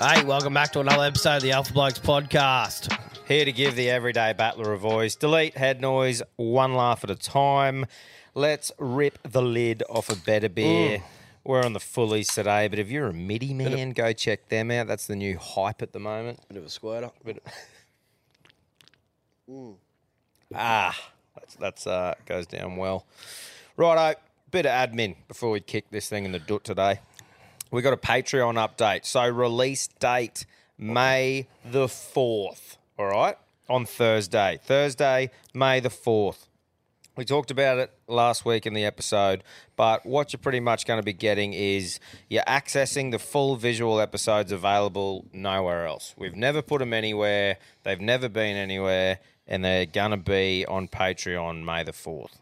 Hey, 0.00 0.24
welcome 0.24 0.52
back 0.54 0.72
to 0.72 0.80
another 0.80 1.04
episode 1.04 1.36
of 1.36 1.42
the 1.42 1.52
Alpha 1.52 1.72
Blokes 1.72 1.98
podcast. 1.98 2.96
Here 3.26 3.44
to 3.44 3.52
give 3.52 3.76
the 3.76 3.88
everyday 3.90 4.32
battler 4.32 4.72
a 4.72 4.78
voice. 4.78 5.14
Delete 5.14 5.56
head 5.56 5.80
noise 5.80 6.22
one 6.36 6.74
laugh 6.74 7.04
at 7.04 7.10
a 7.10 7.14
time. 7.14 7.86
Let's 8.34 8.72
rip 8.78 9.18
the 9.22 9.42
lid 9.42 9.82
off 9.88 10.10
a 10.10 10.16
better 10.16 10.48
beer. 10.48 11.02
We're 11.44 11.62
on 11.64 11.72
the 11.72 11.80
fullies 11.80 12.32
today, 12.34 12.68
but 12.68 12.78
if 12.78 12.90
you're 12.90 13.06
a 13.08 13.12
MIDI 13.14 13.54
man, 13.54 13.90
go 13.90 14.12
check 14.12 14.48
them 14.48 14.70
out. 14.70 14.86
That's 14.86 15.06
the 15.06 15.16
new 15.16 15.38
hype 15.38 15.82
at 15.82 15.92
the 15.92 16.00
moment. 16.00 16.40
Bit 16.48 16.58
of 16.58 16.64
a 16.64 16.70
squirter. 16.70 17.10
Bit 17.24 17.42
Ah, 20.54 20.98
that's 21.34 21.54
that's 21.56 21.86
uh 21.86 22.14
goes 22.26 22.46
down 22.46 22.76
well. 22.76 23.06
Righto, 23.76 24.18
bit 24.50 24.66
of 24.66 24.72
admin 24.72 25.16
before 25.28 25.50
we 25.50 25.60
kick 25.60 25.90
this 25.90 26.08
thing 26.08 26.24
in 26.24 26.32
the 26.32 26.38
doot 26.38 26.64
today. 26.64 27.00
We 27.74 27.82
got 27.82 27.92
a 27.92 27.96
Patreon 27.96 28.54
update. 28.54 29.04
So 29.04 29.28
release 29.28 29.88
date 29.88 30.46
May 30.78 31.48
the 31.68 31.88
fourth. 31.88 32.78
All 32.96 33.06
right, 33.06 33.36
on 33.68 33.84
Thursday. 33.84 34.60
Thursday, 34.62 35.32
May 35.52 35.80
the 35.80 35.90
fourth. 35.90 36.46
We 37.16 37.24
talked 37.24 37.50
about 37.50 37.78
it 37.78 37.92
last 38.06 38.44
week 38.44 38.64
in 38.64 38.74
the 38.74 38.84
episode, 38.84 39.42
but 39.74 40.06
what 40.06 40.32
you're 40.32 40.38
pretty 40.38 40.60
much 40.60 40.86
going 40.86 41.00
to 41.00 41.04
be 41.04 41.12
getting 41.12 41.52
is 41.52 41.98
you're 42.30 42.44
accessing 42.44 43.10
the 43.10 43.18
full 43.18 43.56
visual 43.56 43.98
episodes 43.98 44.52
available 44.52 45.26
nowhere 45.32 45.84
else. 45.84 46.14
We've 46.16 46.36
never 46.36 46.62
put 46.62 46.78
them 46.78 46.92
anywhere, 46.92 47.56
they've 47.82 48.00
never 48.00 48.28
been 48.28 48.56
anywhere, 48.56 49.18
and 49.48 49.64
they're 49.64 49.86
going 49.86 50.12
to 50.12 50.16
be 50.16 50.64
on 50.64 50.86
Patreon 50.86 51.64
May 51.64 51.82
the 51.82 51.90
4th. 51.90 52.36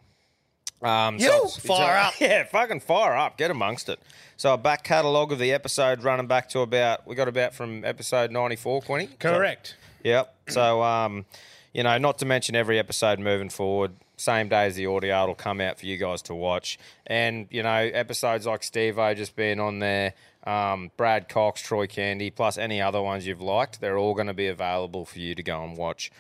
Um, 0.83 1.17
Yo, 1.19 1.27
it's- 1.29 1.59
fire 1.59 1.97
up. 1.97 2.15
Yeah, 2.21 2.45
fucking 2.45 2.81
fire 2.81 3.17
up. 3.17 3.37
Get 3.39 3.51
amongst 3.51 3.89
it. 3.89 3.99
So 4.37 4.55
a 4.55 4.59
back 4.59 4.83
catalogue 4.83 5.31
of 5.33 5.39
the 5.39 5.53
episode 5.53 6.03
running 6.03 6.27
back 6.27 6.49
to 6.51 6.61
about, 6.61 7.07
we 7.07 7.15
got 7.15 7.29
about 7.29 7.55
from 7.55 7.85
episode 7.85 8.31
94, 8.33 8.83
Quinny? 8.83 9.09
Correct. 9.19 9.77
Yep. 10.03 10.35
So, 10.49 10.83
um, 10.83 11.25
you 11.73 11.83
know, 11.85 11.97
not 11.99 12.19
to 12.19 12.27
mention 12.27 12.57
every 12.57 12.79
episode 12.79 13.21
moving 13.21 13.49
forward, 13.49 13.93
same 14.17 14.49
day 14.49 14.67
as 14.67 14.75
the 14.75 14.87
audio, 14.87 15.23
it'll 15.23 15.35
come 15.37 15.61
out 15.61 15.79
for 15.79 15.87
you 15.87 15.97
guys 15.97 16.23
to 16.23 16.35
watch. 16.35 16.79
And, 17.07 17.47
you 17.51 17.63
know, 17.63 17.71
episodes 17.71 18.47
like 18.47 18.63
Steve 18.65 18.99
O 18.99 19.15
just 19.15 19.37
being 19.37 19.61
on 19.61 19.79
there, 19.79 20.15
um, 20.45 20.91
Brad 20.97 21.29
Cox, 21.29 21.61
Troy 21.63 21.87
Candy, 21.87 22.31
plus 22.31 22.59
any 22.59 22.83
other 22.83 23.01
ones 23.01 23.27
you've 23.27 23.41
liked, 23.41 23.81
they're 23.81 23.97
all 23.99 24.15
going 24.15 24.27
to 24.27 24.35
be 24.35 24.49
available 24.49 25.05
for 25.05 25.21
you 25.21 25.35
to 25.37 25.43
go 25.43 25.63
and 25.63 25.77
watch. 25.77 26.11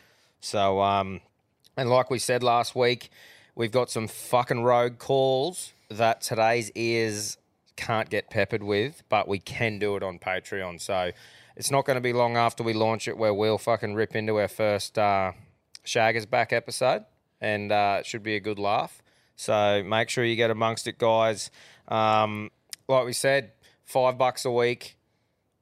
So, 0.40 0.80
um, 0.80 1.20
and 1.76 1.90
like 1.90 2.08
we 2.10 2.18
said 2.20 2.42
last 2.44 2.76
week, 2.76 3.10
we've 3.54 3.72
got 3.72 3.90
some 3.90 4.08
fucking 4.08 4.62
rogue 4.62 4.98
calls 4.98 5.72
that 5.90 6.20
today's 6.20 6.70
ears 6.74 7.36
can't 7.76 8.08
get 8.10 8.30
peppered 8.30 8.62
with, 8.62 9.02
but 9.08 9.28
we 9.28 9.38
can 9.38 9.78
do 9.78 9.96
it 9.96 10.02
on 10.02 10.18
Patreon. 10.18 10.80
So 10.80 11.12
it's 11.56 11.70
not 11.70 11.84
going 11.84 11.96
to 11.96 12.00
be 12.00 12.12
long 12.12 12.36
after 12.36 12.62
we 12.62 12.72
launch 12.72 13.08
it 13.08 13.16
where 13.16 13.34
we'll 13.34 13.58
fucking 13.58 13.94
rip 13.94 14.14
into 14.16 14.38
our 14.38 14.48
first 14.48 14.98
uh, 14.98 15.32
Shaggers 15.84 16.28
back 16.28 16.52
episode, 16.52 17.04
and 17.40 17.72
uh, 17.72 17.98
it 18.00 18.06
should 18.06 18.22
be 18.22 18.36
a 18.36 18.40
good 18.40 18.58
laugh. 18.58 19.02
So 19.36 19.82
make 19.82 20.08
sure 20.08 20.24
you 20.24 20.36
get 20.36 20.50
amongst 20.50 20.86
it, 20.86 20.98
guys. 20.98 21.50
Um, 21.88 22.50
like 22.88 23.04
we 23.04 23.12
said, 23.12 23.52
five 23.84 24.16
bucks 24.18 24.44
a 24.44 24.50
week, 24.50 24.96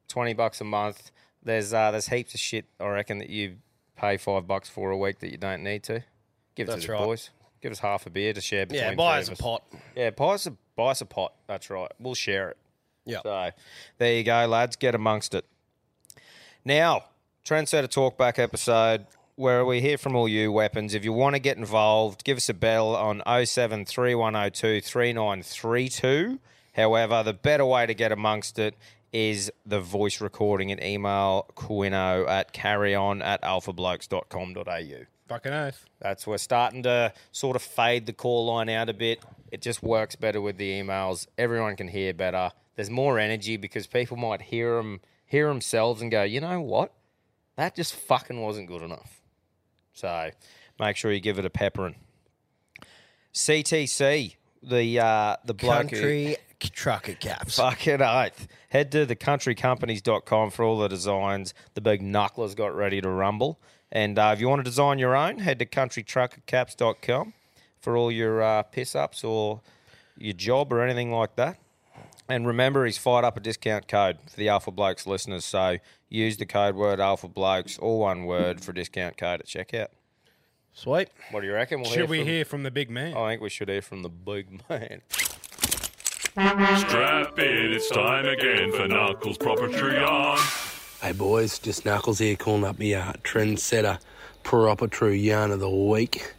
twenty 0.07 0.33
bucks 0.33 0.61
a 0.61 0.65
month. 0.65 1.11
There's 1.43 1.73
uh, 1.73 1.91
there's 1.91 2.07
heaps 2.07 2.33
of 2.33 2.39
shit 2.39 2.65
I 2.79 2.87
reckon 2.87 3.17
that 3.19 3.29
you 3.29 3.57
pay 3.95 4.17
five 4.17 4.45
bucks 4.47 4.69
for 4.69 4.91
a 4.91 4.97
week 4.97 5.19
that 5.19 5.31
you 5.31 5.37
don't 5.37 5.63
need 5.63 5.83
to. 5.83 6.03
Give 6.55 6.67
it 6.67 6.71
That's 6.71 6.81
to 6.83 6.87
the 6.87 6.93
right. 6.93 7.03
boys. 7.03 7.29
Give 7.61 7.71
us 7.71 7.79
half 7.79 8.05
a 8.05 8.09
beer 8.09 8.33
to 8.33 8.41
share 8.41 8.65
between 8.65 8.89
Yeah, 8.89 8.95
buy 8.95 9.19
us 9.19 9.29
a 9.29 9.35
pot. 9.35 9.63
Yeah, 9.95 10.09
buy 10.09 10.33
us 10.33 10.47
a 10.47 10.51
buy 10.75 10.91
us 10.91 11.01
a 11.01 11.05
pot. 11.05 11.33
That's 11.47 11.69
right. 11.69 11.91
We'll 11.99 12.15
share 12.15 12.49
it. 12.49 12.57
Yeah. 13.05 13.19
So 13.23 13.51
there 13.97 14.13
you 14.13 14.23
go, 14.23 14.45
lads. 14.47 14.75
Get 14.75 14.95
amongst 14.95 15.33
it. 15.33 15.45
Now, 16.65 17.05
Trendsetter 17.45 17.87
Talkback 17.87 18.39
episode 18.39 19.05
where 19.35 19.65
we 19.65 19.81
hear 19.81 19.97
from 19.97 20.15
all 20.15 20.27
you 20.27 20.51
weapons. 20.51 20.93
If 20.93 21.03
you 21.03 21.13
want 21.13 21.35
to 21.35 21.39
get 21.39 21.57
involved, 21.57 22.23
give 22.23 22.37
us 22.37 22.49
a 22.49 22.53
bell 22.53 22.95
on 22.95 23.21
073102 23.25 24.81
3932. 24.81 26.39
However, 26.73 27.23
the 27.23 27.33
better 27.33 27.65
way 27.65 27.85
to 27.85 27.93
get 27.93 28.11
amongst 28.11 28.59
it 28.59 28.75
is 29.11 29.51
the 29.65 29.81
voice 29.81 30.21
recording 30.21 30.71
and 30.71 30.81
email 30.81 31.47
Quino 31.55 32.27
at 32.29 32.53
carryon 32.53 33.21
at 33.21 33.41
alphablokes.com.au. 33.41 35.05
Fucking 35.31 35.53
oath. 35.53 35.85
That's 36.01 36.27
we're 36.27 36.37
starting 36.37 36.83
to 36.83 37.13
sort 37.31 37.55
of 37.55 37.61
fade 37.61 38.05
the 38.05 38.11
call 38.11 38.47
line 38.47 38.67
out 38.67 38.89
a 38.89 38.93
bit. 38.93 39.23
It 39.49 39.61
just 39.61 39.81
works 39.81 40.17
better 40.17 40.41
with 40.41 40.57
the 40.57 40.69
emails. 40.81 41.25
Everyone 41.37 41.77
can 41.77 41.87
hear 41.87 42.13
better. 42.13 42.51
There's 42.75 42.89
more 42.89 43.17
energy 43.17 43.55
because 43.55 43.87
people 43.87 44.17
might 44.17 44.41
hear 44.41 44.75
them 44.75 44.99
hear 45.25 45.47
themselves 45.47 46.01
and 46.01 46.11
go, 46.11 46.23
you 46.23 46.41
know 46.41 46.59
what, 46.59 46.91
that 47.55 47.77
just 47.77 47.95
fucking 47.95 48.41
wasn't 48.41 48.67
good 48.67 48.81
enough. 48.81 49.21
So 49.93 50.31
make 50.77 50.97
sure 50.97 51.13
you 51.13 51.21
give 51.21 51.39
it 51.39 51.45
a 51.45 51.49
peppering. 51.49 51.95
CTC, 53.33 54.35
the 54.61 54.99
uh, 54.99 55.37
the 55.45 55.53
bloke 55.53 55.91
who- 55.91 56.01
Country 56.01 56.37
trucker 56.59 57.13
caps. 57.13 57.55
Fucking 57.55 58.01
oath. 58.01 58.49
Head 58.67 58.91
to 58.91 59.05
thecountrycompanies.com 59.05 60.51
for 60.51 60.65
all 60.65 60.77
the 60.77 60.89
designs. 60.89 61.53
The 61.73 61.81
big 61.81 62.01
knuckler's 62.01 62.53
got 62.53 62.75
ready 62.75 62.99
to 62.99 63.09
rumble. 63.09 63.61
And 63.91 64.17
uh, 64.17 64.31
if 64.33 64.39
you 64.39 64.47
want 64.47 64.59
to 64.59 64.63
design 64.63 64.99
your 64.99 65.15
own, 65.15 65.39
head 65.39 65.59
to 65.59 65.65
countrytruckercaps.com 65.65 67.33
for 67.79 67.97
all 67.97 68.11
your 68.11 68.41
uh, 68.41 68.63
piss 68.63 68.95
ups 68.95 69.23
or 69.23 69.61
your 70.17 70.33
job 70.33 70.71
or 70.71 70.81
anything 70.81 71.11
like 71.11 71.35
that. 71.35 71.57
And 72.29 72.47
remember, 72.47 72.85
he's 72.85 72.97
fired 72.97 73.25
up 73.25 73.35
a 73.35 73.41
discount 73.41 73.87
code 73.89 74.17
for 74.29 74.37
the 74.37 74.47
Alpha 74.47 74.71
Blokes 74.71 75.05
listeners. 75.05 75.43
So 75.43 75.77
use 76.07 76.37
the 76.37 76.45
code 76.45 76.75
word 76.75 76.99
Alpha 77.01 77.27
Blokes, 77.27 77.77
all 77.77 77.99
one 77.99 78.25
word, 78.25 78.61
for 78.63 78.71
a 78.71 78.73
discount 78.73 79.17
code 79.17 79.41
at 79.41 79.47
checkout. 79.47 79.87
Sweet. 80.73 81.09
What 81.31 81.41
do 81.41 81.47
you 81.47 81.53
reckon? 81.53 81.81
We'll 81.81 81.91
Should 81.91 82.09
we 82.09 82.19
from- 82.19 82.27
hear 82.27 82.45
from 82.45 82.63
the 82.63 82.71
big 82.71 82.89
man? 82.89 83.17
I 83.17 83.31
think 83.31 83.41
we 83.41 83.49
should 83.49 83.67
hear 83.67 83.81
from 83.81 84.03
the 84.03 84.09
big 84.09 84.61
man. 84.69 85.01
Strap 86.77 87.37
in, 87.39 87.73
it's 87.73 87.89
time 87.89 88.25
again 88.25 88.71
for 88.71 88.87
Knuckles 88.87 89.37
proper 89.37 89.67
Yarn. 89.67 90.39
Hey 91.01 91.13
boys, 91.13 91.57
just 91.57 91.83
Knuckles 91.83 92.19
here 92.19 92.35
calling 92.35 92.63
up 92.63 92.77
the 92.77 92.93
uh, 92.93 93.13
trendsetter 93.23 93.97
proper 94.43 94.85
true 94.87 95.09
yarn 95.09 95.49
of 95.49 95.59
the 95.59 95.67
week. 95.67 96.35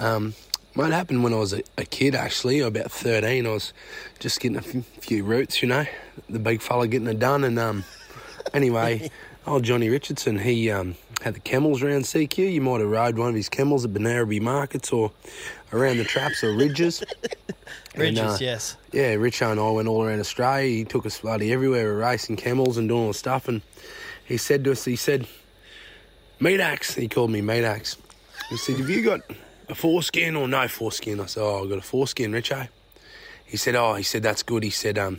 Um, 0.00 0.34
might 0.74 0.92
happen 0.92 1.22
when 1.22 1.32
I 1.32 1.36
was 1.36 1.52
a, 1.52 1.62
a 1.78 1.84
kid 1.84 2.16
actually, 2.16 2.58
about 2.58 2.90
13. 2.90 3.46
I 3.46 3.50
was 3.50 3.72
just 4.18 4.40
getting 4.40 4.56
a 4.56 4.66
f- 4.66 4.84
few 5.00 5.22
roots, 5.22 5.62
you 5.62 5.68
know, 5.68 5.84
the 6.28 6.40
big 6.40 6.60
fella 6.60 6.88
getting 6.88 7.06
it 7.06 7.20
done. 7.20 7.44
And 7.44 7.56
um, 7.60 7.84
anyway, 8.52 9.12
old 9.46 9.62
Johnny 9.62 9.88
Richardson, 9.88 10.40
he 10.40 10.72
um, 10.72 10.96
had 11.22 11.34
the 11.34 11.40
camels 11.40 11.80
around 11.80 12.02
CQ. 12.02 12.52
You 12.52 12.60
might 12.62 12.80
have 12.80 12.90
rode 12.90 13.16
one 13.16 13.28
of 13.28 13.36
his 13.36 13.48
camels 13.48 13.84
at 13.84 13.92
Benaraby 13.92 14.40
markets 14.40 14.92
or 14.92 15.12
around 15.72 15.98
the 15.98 16.04
traps 16.04 16.42
or 16.42 16.52
ridges. 16.56 17.00
And, 17.94 18.02
Ridges, 18.02 18.20
uh, 18.20 18.38
yes. 18.40 18.76
yeah, 18.92 19.14
Richo 19.14 19.52
and 19.52 19.60
I 19.60 19.70
went 19.70 19.86
all 19.86 20.04
around 20.04 20.18
Australia. 20.18 20.68
He 20.68 20.84
took 20.84 21.06
us 21.06 21.20
bloody 21.20 21.52
everywhere. 21.52 21.96
Racing 21.96 22.36
camels 22.36 22.76
and 22.76 22.88
doing 22.88 23.02
all 23.02 23.08
the 23.08 23.14
stuff. 23.14 23.46
And 23.46 23.62
he 24.30 24.36
said 24.36 24.62
to 24.62 24.70
us, 24.70 24.84
he 24.84 24.94
said, 24.94 25.26
Meat 26.38 26.60
axe. 26.60 26.94
He 26.94 27.08
called 27.08 27.32
me 27.32 27.40
Meat 27.40 27.64
axe. 27.64 27.96
He 28.48 28.56
said, 28.56 28.76
Have 28.76 28.88
you 28.88 29.02
got 29.02 29.22
a 29.68 29.74
foreskin 29.74 30.36
or 30.36 30.46
no 30.46 30.68
foreskin? 30.68 31.18
I 31.18 31.26
said, 31.26 31.42
Oh, 31.42 31.64
I've 31.64 31.68
got 31.68 31.78
a 31.78 31.82
foreskin, 31.82 32.30
Richo. 32.30 32.68
He 33.44 33.56
said, 33.56 33.74
Oh, 33.74 33.94
he 33.94 34.04
said, 34.04 34.22
That's 34.22 34.44
good. 34.44 34.62
He 34.62 34.70
said, 34.70 34.98
um, 34.98 35.18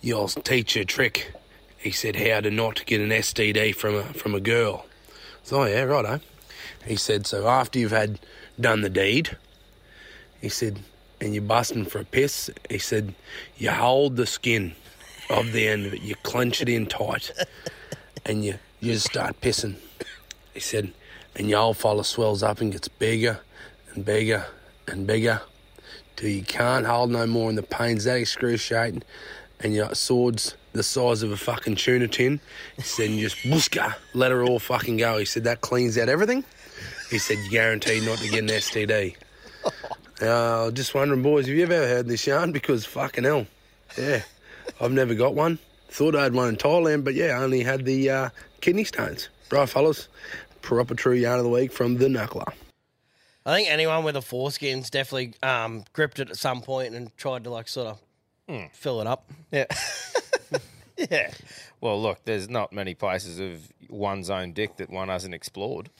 You'll 0.00 0.28
teach 0.28 0.76
you 0.76 0.82
a 0.82 0.84
trick. 0.86 1.34
He 1.76 1.90
said, 1.90 2.16
How 2.16 2.40
to 2.40 2.50
not 2.50 2.86
get 2.86 3.02
an 3.02 3.10
STD 3.10 3.74
from 3.74 3.96
a, 3.96 4.04
from 4.04 4.34
a 4.34 4.40
girl. 4.40 4.86
So, 5.42 5.60
oh, 5.60 5.66
yeah, 5.66 5.82
right, 5.82 6.02
righto. 6.02 6.24
He 6.86 6.96
said, 6.96 7.26
So 7.26 7.46
after 7.46 7.78
you've 7.78 7.90
had 7.90 8.18
done 8.58 8.80
the 8.80 8.88
deed, 8.88 9.36
he 10.40 10.48
said, 10.48 10.78
and 11.20 11.34
you're 11.34 11.42
busting 11.42 11.84
for 11.84 12.00
a 12.00 12.04
piss, 12.04 12.50
he 12.70 12.78
said, 12.78 13.14
you 13.58 13.70
hold 13.70 14.16
the 14.16 14.26
skin 14.26 14.74
of 15.28 15.52
the 15.52 15.68
end 15.68 15.84
of 15.84 15.92
it, 15.92 16.00
you 16.00 16.14
clench 16.22 16.62
it 16.62 16.68
in 16.68 16.86
tight, 16.86 17.30
and 18.24 18.44
you, 18.44 18.54
you 18.80 18.92
just 18.92 19.06
start 19.06 19.40
pissing. 19.40 19.76
He 20.54 20.60
said, 20.60 20.92
and 21.34 21.48
your 21.48 21.60
old 21.60 21.76
fella 21.76 22.04
swells 22.04 22.42
up 22.42 22.60
and 22.60 22.72
gets 22.72 22.88
bigger 22.88 23.40
and 23.94 24.04
bigger 24.04 24.46
and 24.86 25.06
bigger 25.06 25.40
till 26.16 26.28
you 26.28 26.42
can't 26.42 26.86
hold 26.86 27.10
no 27.10 27.26
more, 27.26 27.48
and 27.48 27.58
the 27.58 27.62
pain's 27.62 28.04
that 28.04 28.18
excruciating, 28.18 29.02
and 29.60 29.74
your 29.74 29.94
sword's 29.94 30.56
the 30.72 30.82
size 30.82 31.22
of 31.22 31.30
a 31.32 31.36
fucking 31.36 31.76
tuna 31.76 32.08
tin. 32.08 32.40
He 32.76 32.82
said, 32.82 33.10
you 33.10 33.28
just 33.28 33.44
whooska, 33.44 33.94
let 34.14 34.30
her 34.30 34.42
all 34.42 34.58
fucking 34.58 34.96
go. 34.96 35.18
He 35.18 35.24
said, 35.24 35.44
that 35.44 35.60
cleans 35.60 35.98
out 35.98 36.08
everything. 36.08 36.44
He 37.10 37.18
said, 37.18 37.38
you 37.38 37.50
guarantee 37.50 38.04
not 38.04 38.18
to 38.18 38.28
get 38.28 38.38
an 38.38 38.48
STD. 38.48 39.16
Uh, 40.20 40.70
just 40.70 40.94
wondering, 40.94 41.22
boys, 41.22 41.46
have 41.46 41.54
you 41.54 41.62
ever 41.64 41.74
heard 41.74 42.06
this 42.06 42.26
yarn? 42.26 42.52
Because 42.52 42.86
fucking 42.86 43.24
hell, 43.24 43.46
yeah, 43.98 44.22
I've 44.80 44.92
never 44.92 45.14
got 45.14 45.34
one. 45.34 45.58
Thought 45.92 46.16
I 46.16 46.22
had 46.24 46.34
one 46.34 46.48
in 46.48 46.56
Thailand, 46.56 47.04
but 47.04 47.14
yeah, 47.14 47.38
I 47.38 47.42
only 47.42 47.62
had 47.62 47.84
the 47.84 48.10
uh, 48.10 48.28
kidney 48.60 48.84
stones. 48.84 49.28
Right, 49.50 49.68
fellas, 49.68 50.08
proper 50.62 50.94
true 50.94 51.12
yarn 51.14 51.38
of 51.38 51.44
the 51.44 51.50
week 51.50 51.72
from 51.72 51.98
the 51.98 52.06
Knuckler. 52.06 52.50
I 53.44 53.56
think 53.56 53.68
anyone 53.68 54.02
with 54.04 54.16
a 54.16 54.22
foreskin's 54.22 54.88
definitely 54.88 55.34
um, 55.42 55.84
gripped 55.92 56.18
it 56.20 56.30
at 56.30 56.36
some 56.36 56.62
point 56.62 56.94
and 56.94 57.14
tried 57.16 57.44
to 57.44 57.50
like 57.50 57.68
sort 57.68 57.88
of 57.88 57.98
Hmm. 58.48 58.66
fill 58.72 59.00
it 59.00 59.06
up. 59.06 59.30
Yeah. 59.50 59.66
yeah. 61.10 61.30
Well, 61.82 62.00
look, 62.00 62.24
there's 62.24 62.48
not 62.48 62.72
many 62.72 62.94
places 62.94 63.40
of 63.40 63.72
one's 63.90 64.30
own 64.30 64.52
dick 64.52 64.76
that 64.76 64.88
one 64.88 65.08
hasn't 65.08 65.34
explored. 65.34 65.90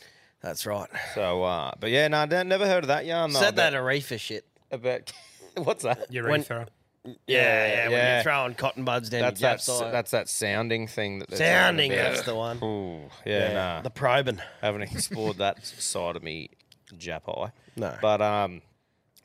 That's 0.40 0.64
right. 0.64 0.88
So, 1.16 1.42
uh, 1.42 1.72
but 1.80 1.90
yeah, 1.90 2.06
no, 2.06 2.18
I 2.18 2.42
never 2.44 2.66
heard 2.68 2.84
of 2.84 2.88
that 2.88 3.04
yarn. 3.04 3.32
though, 3.32 3.40
Said 3.40 3.56
that 3.56 3.74
about, 3.74 3.84
Aretha 3.86 4.20
shit. 4.20 4.44
about 4.70 5.12
what's 5.56 5.82
that? 5.82 6.06
Urethra. 6.12 6.68
Yeah, 7.04 7.16
yeah, 7.26 7.82
when 7.84 7.92
yeah. 7.92 8.14
you're 8.14 8.22
throwing 8.22 8.54
cotton 8.54 8.84
buds 8.84 9.10
down 9.10 9.22
That's 9.22 9.40
your 9.40 9.80
that. 9.80 9.92
That's 9.92 10.10
that 10.12 10.28
sounding 10.28 10.86
thing 10.86 11.18
that 11.18 11.28
they're 11.28 11.38
talking 11.38 11.52
sounding. 11.52 11.92
about. 11.92 12.12
That's 12.12 12.22
the 12.22 12.34
one. 12.34 12.62
Ooh, 12.62 13.08
yeah, 13.26 13.52
nah. 13.52 13.82
The 13.82 13.90
probing. 13.90 14.40
haven't 14.60 14.82
explored 14.82 15.38
that 15.38 15.66
side 15.66 16.14
of 16.14 16.22
me, 16.22 16.50
Jap 16.96 17.22
eye. 17.28 17.50
No. 17.74 17.96
but 18.00 18.22
um, 18.22 18.62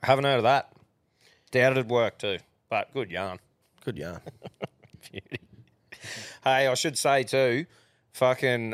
haven't 0.02 0.26
heard 0.26 0.38
of 0.38 0.44
that. 0.44 0.72
Doubt 1.52 1.74
it'd 1.74 1.90
work 1.90 2.18
too, 2.18 2.40
but 2.68 2.92
good 2.94 3.12
yarn. 3.12 3.40
Good 3.86 3.98
yarn. 3.98 4.22
Beauty. 5.12 5.40
Hey, 6.44 6.68
I 6.68 6.74
should 6.74 6.98
say 6.98 7.24
too, 7.24 7.66
fucking 8.14 8.74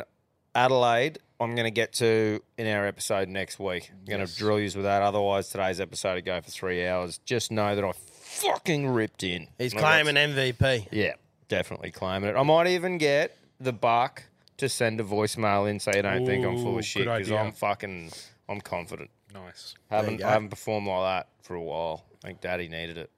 Adelaide. 0.54 1.18
I'm 1.40 1.54
going 1.54 1.64
to 1.66 1.70
get 1.70 1.92
to 1.94 2.40
in 2.56 2.66
our 2.66 2.86
episode 2.86 3.28
next 3.28 3.58
week. 3.58 3.90
I'm 3.92 4.04
going 4.06 4.26
to 4.26 4.34
drill 4.36 4.60
you 4.60 4.70
with 4.74 4.84
that. 4.84 5.02
Otherwise, 5.02 5.48
today's 5.50 5.80
episode 5.80 6.14
would 6.14 6.24
go 6.24 6.40
for 6.40 6.50
three 6.50 6.86
hours. 6.86 7.18
Just 7.18 7.50
know 7.50 7.74
that 7.74 7.84
I 7.84 7.92
fucking 8.34 8.88
ripped 8.88 9.22
in. 9.22 9.48
He's 9.58 9.74
claiming 9.74 10.14
MVP. 10.14 10.88
Yeah, 10.90 11.14
definitely 11.48 11.90
claiming 11.90 12.30
it. 12.30 12.36
I 12.36 12.42
might 12.42 12.66
even 12.68 12.98
get 12.98 13.36
the 13.60 13.72
buck 13.72 14.24
to 14.58 14.68
send 14.68 15.00
a 15.00 15.04
voicemail 15.04 15.68
in 15.68 15.80
so 15.80 15.92
you 15.94 16.02
don't 16.02 16.26
think 16.26 16.44
I'm 16.44 16.58
full 16.58 16.78
of 16.78 16.84
shit 16.84 17.04
because 17.04 17.28
idea. 17.28 17.38
I'm 17.38 17.52
fucking, 17.52 18.12
I'm 18.48 18.60
confident. 18.60 19.10
Nice. 19.32 19.74
I 19.90 19.96
haven't, 19.96 20.18
go. 20.18 20.26
I 20.26 20.30
haven't 20.30 20.50
performed 20.50 20.86
like 20.86 21.02
that 21.02 21.28
for 21.42 21.54
a 21.54 21.62
while. 21.62 22.04
I 22.22 22.28
think 22.28 22.40
Daddy 22.40 22.68
needed 22.68 22.96
it, 22.98 23.10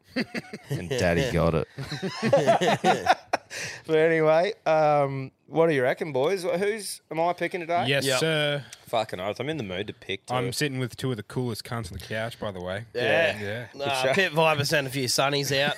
and 0.71 0.89
Daddy 0.89 1.31
got 1.31 1.55
it. 1.55 1.69
but 3.87 3.97
anyway, 3.97 4.53
um, 4.65 5.31
what 5.47 5.69
do 5.69 5.75
you 5.75 5.83
reckon, 5.83 6.13
boys? 6.13 6.43
Who's 6.43 7.01
am 7.11 7.21
I 7.21 7.33
picking 7.33 7.61
today? 7.61 7.85
Yes, 7.87 8.05
sir. 8.19 8.65
Fucking 8.87 9.21
oath. 9.21 9.41
I'm 9.41 9.49
in 9.49 9.57
the 9.57 9.63
mood 9.63 9.87
to 9.89 9.93
pick. 9.93 10.27
Too. 10.27 10.35
I'm 10.35 10.53
sitting 10.53 10.79
with 10.79 10.97
two 10.97 11.11
of 11.11 11.17
the 11.17 11.23
coolest 11.23 11.65
cunts 11.65 11.93
on 11.93 11.99
the 11.99 12.05
couch, 12.05 12.39
by 12.39 12.51
the 12.51 12.61
way. 12.61 12.85
Yeah. 12.95 13.67
Yeah. 13.75 13.83
Uh, 13.85 14.15
Pit 14.15 14.33
Viper 14.33 14.65
sent 14.65 14.87
a 14.87 14.91
few 14.91 15.07
sunnies 15.07 15.57
out, 15.57 15.77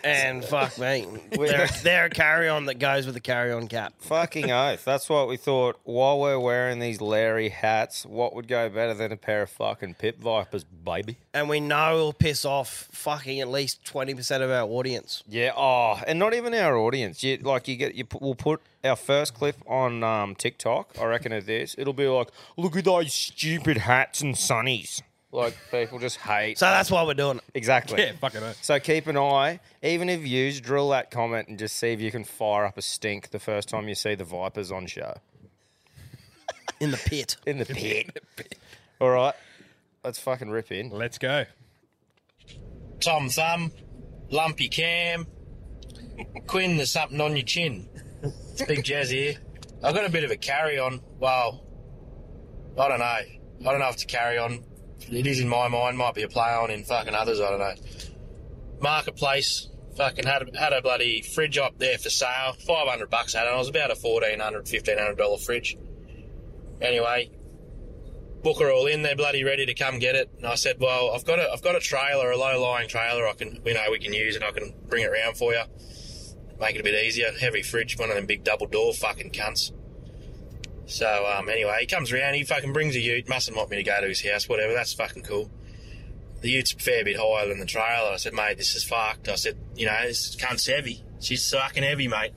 and 0.04 0.44
fuck 0.44 0.78
me, 0.78 1.06
they're, 1.30 1.68
they're 1.82 2.04
a 2.06 2.10
carry 2.10 2.48
on 2.48 2.66
that 2.66 2.78
goes 2.78 3.06
with 3.06 3.16
a 3.16 3.20
carry 3.20 3.52
on 3.52 3.68
cap. 3.68 3.94
Fucking 3.98 4.50
oath. 4.50 4.84
That's 4.84 5.08
what 5.08 5.28
we 5.28 5.36
thought. 5.36 5.78
While 5.84 6.20
we're 6.20 6.38
wearing 6.38 6.78
these 6.78 7.00
Larry 7.00 7.48
hats, 7.48 8.04
what 8.04 8.34
would 8.34 8.48
go 8.48 8.68
better 8.68 8.94
than 8.94 9.12
a 9.12 9.16
pair 9.16 9.42
of 9.42 9.50
fucking 9.50 9.94
pit 9.94 10.18
vipers, 10.18 10.64
baby? 10.64 11.18
And 11.32 11.48
we 11.48 11.60
know 11.60 11.94
it'll 11.94 12.12
piss 12.12 12.44
off 12.44 12.88
fucking 12.92 13.40
at 13.40 13.48
least 13.48 13.84
20% 13.84 14.42
of 14.42 14.50
our 14.50 14.68
audience. 14.68 15.22
Yeah. 15.28 15.52
Oh, 15.56 16.00
and 16.06 16.18
not 16.18 16.34
even 16.34 16.54
our 16.54 16.76
audience. 16.76 17.22
You 17.22 17.38
like 17.38 17.68
you 17.68 17.76
get 17.76 17.94
you. 17.94 18.04
Put, 18.04 18.22
we'll 18.22 18.34
put 18.34 18.60
our 18.84 18.96
first 18.96 19.34
clip 19.34 19.56
on 19.66 20.02
um, 20.02 20.34
TikTok. 20.34 20.96
I 21.00 21.04
reckon 21.04 21.32
of 21.32 21.46
this, 21.46 21.74
it'll 21.78 21.92
be 21.92 22.06
like, 22.06 22.28
look 22.56 22.76
at 22.76 22.84
those 22.84 23.12
stupid 23.12 23.78
hats 23.78 24.20
and 24.20 24.34
sunnies. 24.34 25.02
Like 25.30 25.56
people 25.70 25.98
just 25.98 26.16
hate. 26.16 26.58
So 26.58 26.66
that's 26.66 26.90
why 26.90 27.02
we're 27.02 27.12
doing 27.14 27.36
it. 27.36 27.44
exactly. 27.54 28.00
Yeah, 28.00 28.12
fucking 28.18 28.42
oath. 28.42 28.58
So 28.62 28.80
keep 28.80 29.06
an 29.08 29.18
eye, 29.18 29.60
even 29.82 30.08
if 30.08 30.26
you 30.26 30.50
drill 30.60 30.88
that 30.90 31.10
comment 31.10 31.48
and 31.48 31.58
just 31.58 31.76
see 31.76 31.88
if 31.88 32.00
you 32.00 32.10
can 32.10 32.24
fire 32.24 32.64
up 32.64 32.78
a 32.78 32.82
stink 32.82 33.30
the 33.30 33.38
first 33.38 33.68
time 33.68 33.88
you 33.88 33.94
see 33.94 34.14
the 34.14 34.24
Vipers 34.24 34.72
on 34.72 34.86
show. 34.86 35.18
In 36.80 36.92
the 36.92 36.96
pit. 36.96 37.36
In 37.46 37.58
the 37.58 37.66
pit. 37.66 38.18
All 39.00 39.10
right. 39.10 39.34
Let's 40.02 40.18
fucking 40.18 40.48
rip 40.48 40.72
in. 40.72 40.90
Let's 40.90 41.18
go. 41.18 41.44
Tom 43.00 43.28
Thumb, 43.28 43.72
Lumpy 44.30 44.68
Cam, 44.68 45.26
Quinn, 46.46 46.76
there's 46.76 46.92
something 46.92 47.20
on 47.20 47.36
your 47.36 47.44
chin. 47.44 47.88
It's 48.58 48.66
Big 48.66 48.82
Jazz 48.82 49.10
here. 49.10 49.36
I've 49.84 49.94
got 49.94 50.04
a 50.04 50.10
bit 50.10 50.24
of 50.24 50.32
a 50.32 50.36
carry 50.36 50.80
on. 50.80 51.00
Well, 51.20 51.64
I 52.76 52.88
don't 52.88 52.98
know. 52.98 53.04
I 53.04 53.26
don't 53.60 53.78
know 53.78 53.86
if 53.88 53.94
it's 53.94 54.02
a 54.02 54.06
carry 54.06 54.36
on. 54.36 54.64
It 55.10 55.28
is 55.28 55.38
in 55.38 55.48
my 55.48 55.68
mind. 55.68 55.96
Might 55.96 56.14
be 56.14 56.24
a 56.24 56.28
play 56.28 56.50
on 56.50 56.70
in 56.70 56.82
fucking 56.82 57.14
others. 57.14 57.40
I 57.40 57.50
don't 57.50 57.60
know. 57.60 57.74
Marketplace. 58.80 59.68
Fucking 59.96 60.26
had 60.26 60.42
a, 60.42 60.58
had 60.58 60.72
a 60.72 60.82
bloody 60.82 61.22
fridge 61.22 61.58
up 61.58 61.78
there 61.78 61.98
for 61.98 62.10
sale. 62.10 62.52
500 62.52 63.10
bucks 63.10 63.34
had 63.34 63.46
it. 63.46 63.52
It 63.52 63.56
was 63.56 63.68
about 63.68 63.90
a 63.90 63.96
1400 63.96 64.64
$1,500 64.64 65.44
fridge. 65.44 65.76
Anyway, 66.80 67.30
book 68.42 68.60
her 68.60 68.70
all 68.72 68.86
in. 68.86 69.02
They're 69.02 69.16
bloody 69.16 69.42
ready 69.44 69.66
to 69.66 69.74
come 69.74 69.98
get 69.98 70.14
it. 70.14 70.30
And 70.36 70.46
I 70.46 70.54
said, 70.54 70.76
well, 70.80 71.12
I've 71.14 71.24
got 71.24 71.40
a, 71.40 71.50
I've 71.50 71.62
got 71.62 71.74
a 71.74 71.80
trailer, 71.80 72.30
a 72.30 72.36
low 72.36 72.60
lying 72.60 72.88
trailer. 72.88 73.26
I 73.26 73.32
can, 73.34 73.60
we 73.64 73.74
know 73.74 73.86
we 73.90 73.98
can 73.98 74.12
use 74.12 74.36
and 74.36 74.44
I 74.44 74.52
can 74.52 74.72
bring 74.88 75.02
it 75.04 75.10
around 75.10 75.36
for 75.36 75.52
you. 75.52 75.62
Make 76.60 76.76
it 76.76 76.80
a 76.80 76.84
bit 76.84 77.04
easier. 77.04 77.30
Heavy 77.38 77.62
fridge, 77.62 77.98
one 77.98 78.10
of 78.10 78.16
them 78.16 78.26
big 78.26 78.44
double 78.44 78.66
door 78.66 78.92
fucking 78.92 79.30
cunts. 79.30 79.72
So, 80.86 81.26
um, 81.26 81.48
anyway, 81.48 81.78
he 81.80 81.86
comes 81.86 82.12
around, 82.12 82.34
he 82.34 82.44
fucking 82.44 82.72
brings 82.72 82.96
a 82.96 83.00
ute, 83.00 83.28
mustn't 83.28 83.56
want 83.56 83.70
me 83.70 83.76
to 83.76 83.82
go 83.82 84.00
to 84.00 84.08
his 84.08 84.26
house, 84.26 84.48
whatever, 84.48 84.72
that's 84.72 84.94
fucking 84.94 85.22
cool. 85.22 85.50
The 86.40 86.50
ute's 86.50 86.72
a 86.72 86.76
fair 86.76 87.04
bit 87.04 87.16
higher 87.18 87.48
than 87.48 87.58
the 87.58 87.66
trailer. 87.66 88.12
I 88.12 88.16
said, 88.16 88.32
mate, 88.32 88.56
this 88.56 88.74
is 88.74 88.84
fucked. 88.84 89.28
I 89.28 89.34
said, 89.34 89.58
you 89.76 89.86
know, 89.86 89.98
this 90.06 90.34
cunt's 90.36 90.66
heavy. 90.66 91.04
She's 91.20 91.50
fucking 91.50 91.82
heavy, 91.82 92.08
mate. 92.08 92.32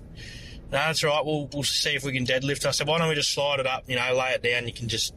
No, 0.71 0.77
that's 0.77 1.03
right. 1.03 1.23
We'll, 1.23 1.49
we'll 1.53 1.63
see 1.63 1.95
if 1.95 2.03
we 2.03 2.11
can 2.11 2.25
deadlift. 2.25 2.65
I 2.65 2.71
said, 2.71 2.87
why 2.87 2.97
don't 2.97 3.09
we 3.09 3.15
just 3.15 3.31
slide 3.31 3.59
it 3.59 3.67
up, 3.67 3.83
you 3.87 3.95
know, 3.95 4.13
lay 4.15 4.31
it 4.31 4.41
down. 4.41 4.67
You 4.67 4.73
can 4.73 4.89
just, 4.89 5.13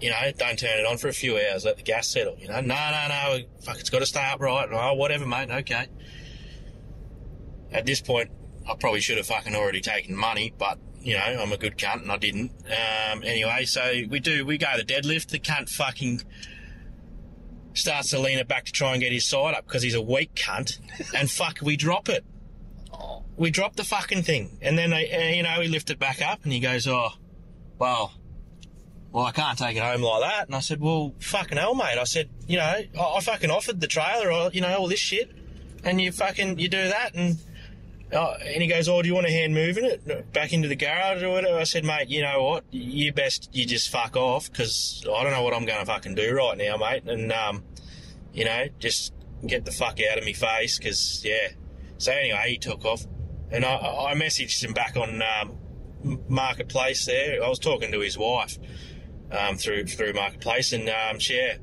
you 0.00 0.10
know, 0.10 0.16
don't 0.38 0.58
turn 0.58 0.78
it 0.78 0.86
on 0.86 0.98
for 0.98 1.08
a 1.08 1.12
few 1.12 1.36
hours. 1.36 1.64
Let 1.64 1.78
the 1.78 1.82
gas 1.82 2.08
settle, 2.08 2.36
you 2.38 2.48
know. 2.48 2.60
No, 2.60 2.90
no, 2.90 3.06
no. 3.08 3.38
Fuck, 3.62 3.80
it's 3.80 3.90
got 3.90 3.98
to 3.98 4.06
stay 4.06 4.24
upright. 4.24 4.68
Oh, 4.72 4.94
whatever, 4.94 5.26
mate. 5.26 5.50
Okay. 5.50 5.88
At 7.76 7.84
this 7.84 8.00
point, 8.00 8.30
I 8.68 8.74
probably 8.74 9.00
should 9.00 9.18
have 9.18 9.26
fucking 9.26 9.54
already 9.54 9.80
taken 9.80 10.16
money, 10.16 10.52
but 10.56 10.78
you 11.00 11.14
know, 11.14 11.20
I'm 11.20 11.52
a 11.52 11.56
good 11.56 11.76
cunt 11.76 12.02
and 12.02 12.10
I 12.10 12.16
didn't. 12.16 12.50
Um, 12.66 13.22
anyway, 13.22 13.64
so 13.64 14.02
we 14.08 14.18
do, 14.18 14.44
we 14.44 14.58
go 14.58 14.66
to 14.76 14.84
the 14.84 14.92
deadlift. 14.92 15.28
The 15.28 15.38
cunt 15.38 15.68
fucking 15.68 16.22
starts 17.74 18.10
to 18.10 18.18
lean 18.18 18.38
it 18.38 18.48
back 18.48 18.64
to 18.64 18.72
try 18.72 18.92
and 18.92 19.00
get 19.00 19.12
his 19.12 19.24
side 19.24 19.54
up 19.54 19.66
because 19.66 19.82
he's 19.82 19.94
a 19.94 20.02
weak 20.02 20.34
cunt, 20.34 20.80
and 21.16 21.30
fuck, 21.30 21.58
we 21.62 21.76
drop 21.76 22.08
it. 22.08 22.24
We 23.36 23.50
drop 23.50 23.76
the 23.76 23.84
fucking 23.84 24.22
thing, 24.22 24.58
and 24.62 24.78
then 24.78 24.90
they, 24.90 25.12
uh, 25.12 25.36
you 25.36 25.42
know, 25.42 25.56
we 25.60 25.68
lift 25.68 25.90
it 25.90 25.98
back 25.98 26.22
up, 26.22 26.42
and 26.44 26.52
he 26.52 26.60
goes, 26.60 26.88
"Oh, 26.88 27.10
well, 27.78 28.14
well, 29.12 29.26
I 29.26 29.32
can't 29.32 29.58
take 29.58 29.76
it 29.76 29.82
home 29.82 30.00
like 30.00 30.22
that." 30.22 30.46
And 30.46 30.54
I 30.54 30.60
said, 30.60 30.80
"Well, 30.80 31.14
fucking 31.18 31.58
hell, 31.58 31.74
mate." 31.74 31.98
I 31.98 32.04
said, 32.04 32.30
"You 32.46 32.56
know, 32.56 32.64
I, 32.64 32.88
I 32.98 33.20
fucking 33.20 33.50
offered 33.50 33.82
the 33.82 33.86
trailer, 33.86 34.32
or 34.32 34.50
you 34.52 34.62
know, 34.62 34.74
all 34.74 34.88
this 34.88 34.98
shit, 34.98 35.30
and 35.84 36.00
you 36.00 36.10
fucking 36.10 36.58
you 36.58 36.68
do 36.68 36.88
that, 36.88 37.14
and." 37.14 37.36
Oh, 38.12 38.34
and 38.40 38.62
he 38.62 38.68
goes, 38.68 38.88
"Oh, 38.88 39.02
do 39.02 39.08
you 39.08 39.14
want 39.14 39.26
a 39.26 39.32
hand 39.32 39.52
moving 39.52 39.84
it 39.84 40.32
back 40.32 40.52
into 40.52 40.68
the 40.68 40.76
garage 40.76 41.22
or 41.22 41.30
whatever?" 41.30 41.58
I 41.58 41.64
said, 41.64 41.84
"Mate, 41.84 42.08
you 42.08 42.22
know 42.22 42.42
what? 42.42 42.64
You 42.70 43.12
best 43.12 43.50
you 43.52 43.66
just 43.66 43.88
fuck 43.88 44.16
off 44.16 44.50
because 44.50 45.04
I 45.12 45.24
don't 45.24 45.32
know 45.32 45.42
what 45.42 45.54
I'm 45.54 45.64
going 45.64 45.80
to 45.80 45.86
fucking 45.86 46.14
do 46.14 46.32
right 46.32 46.56
now, 46.56 46.76
mate. 46.76 47.02
And 47.06 47.32
um, 47.32 47.64
you 48.32 48.44
know, 48.44 48.66
just 48.78 49.12
get 49.44 49.64
the 49.64 49.72
fuck 49.72 49.98
out 50.00 50.18
of 50.18 50.24
me 50.24 50.32
face 50.32 50.78
because 50.78 51.22
yeah." 51.24 51.48
So 51.98 52.12
anyway, 52.12 52.50
he 52.50 52.58
took 52.58 52.84
off, 52.84 53.04
and 53.50 53.64
I, 53.64 53.74
I 53.74 54.14
messaged 54.14 54.62
him 54.62 54.72
back 54.72 54.96
on 54.96 55.20
um, 55.22 55.58
Marketplace. 56.28 57.06
There, 57.06 57.42
I 57.42 57.48
was 57.48 57.58
talking 57.58 57.90
to 57.90 58.00
his 58.00 58.16
wife 58.16 58.56
um, 59.32 59.56
through 59.56 59.86
through 59.86 60.12
Marketplace, 60.12 60.72
and 60.72 60.88
um, 60.88 61.18
she, 61.18 61.36
yeah, 61.36 61.56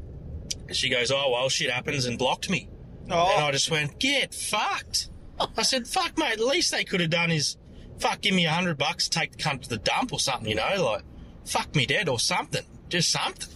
she 0.73 0.89
goes, 0.89 1.09
"Oh 1.09 1.31
well, 1.31 1.47
shit 1.47 1.69
happens," 1.69 2.05
and 2.05 2.17
blocked 2.17 2.49
me. 2.49 2.69
Oh. 3.09 3.31
And 3.35 3.45
I 3.45 3.51
just 3.51 3.71
went, 3.71 3.99
"Get 3.99 4.33
fucked." 4.33 5.09
I 5.39 5.63
said, 5.63 5.87
fuck, 5.87 6.17
mate, 6.17 6.37
the 6.37 6.45
least 6.45 6.71
they 6.71 6.83
could 6.83 7.01
have 7.01 7.09
done 7.09 7.31
is, 7.31 7.57
fuck, 7.99 8.21
give 8.21 8.33
me 8.33 8.45
a 8.45 8.51
hundred 8.51 8.77
bucks, 8.77 9.09
take 9.09 9.31
the 9.31 9.37
cunt 9.37 9.63
to 9.63 9.69
the 9.69 9.77
dump 9.77 10.13
or 10.13 10.19
something, 10.19 10.49
you 10.49 10.55
know, 10.55 10.83
like, 10.83 11.03
fuck 11.45 11.75
me 11.75 11.85
dead 11.85 12.09
or 12.09 12.19
something. 12.19 12.63
Just 12.89 13.11
something. 13.11 13.49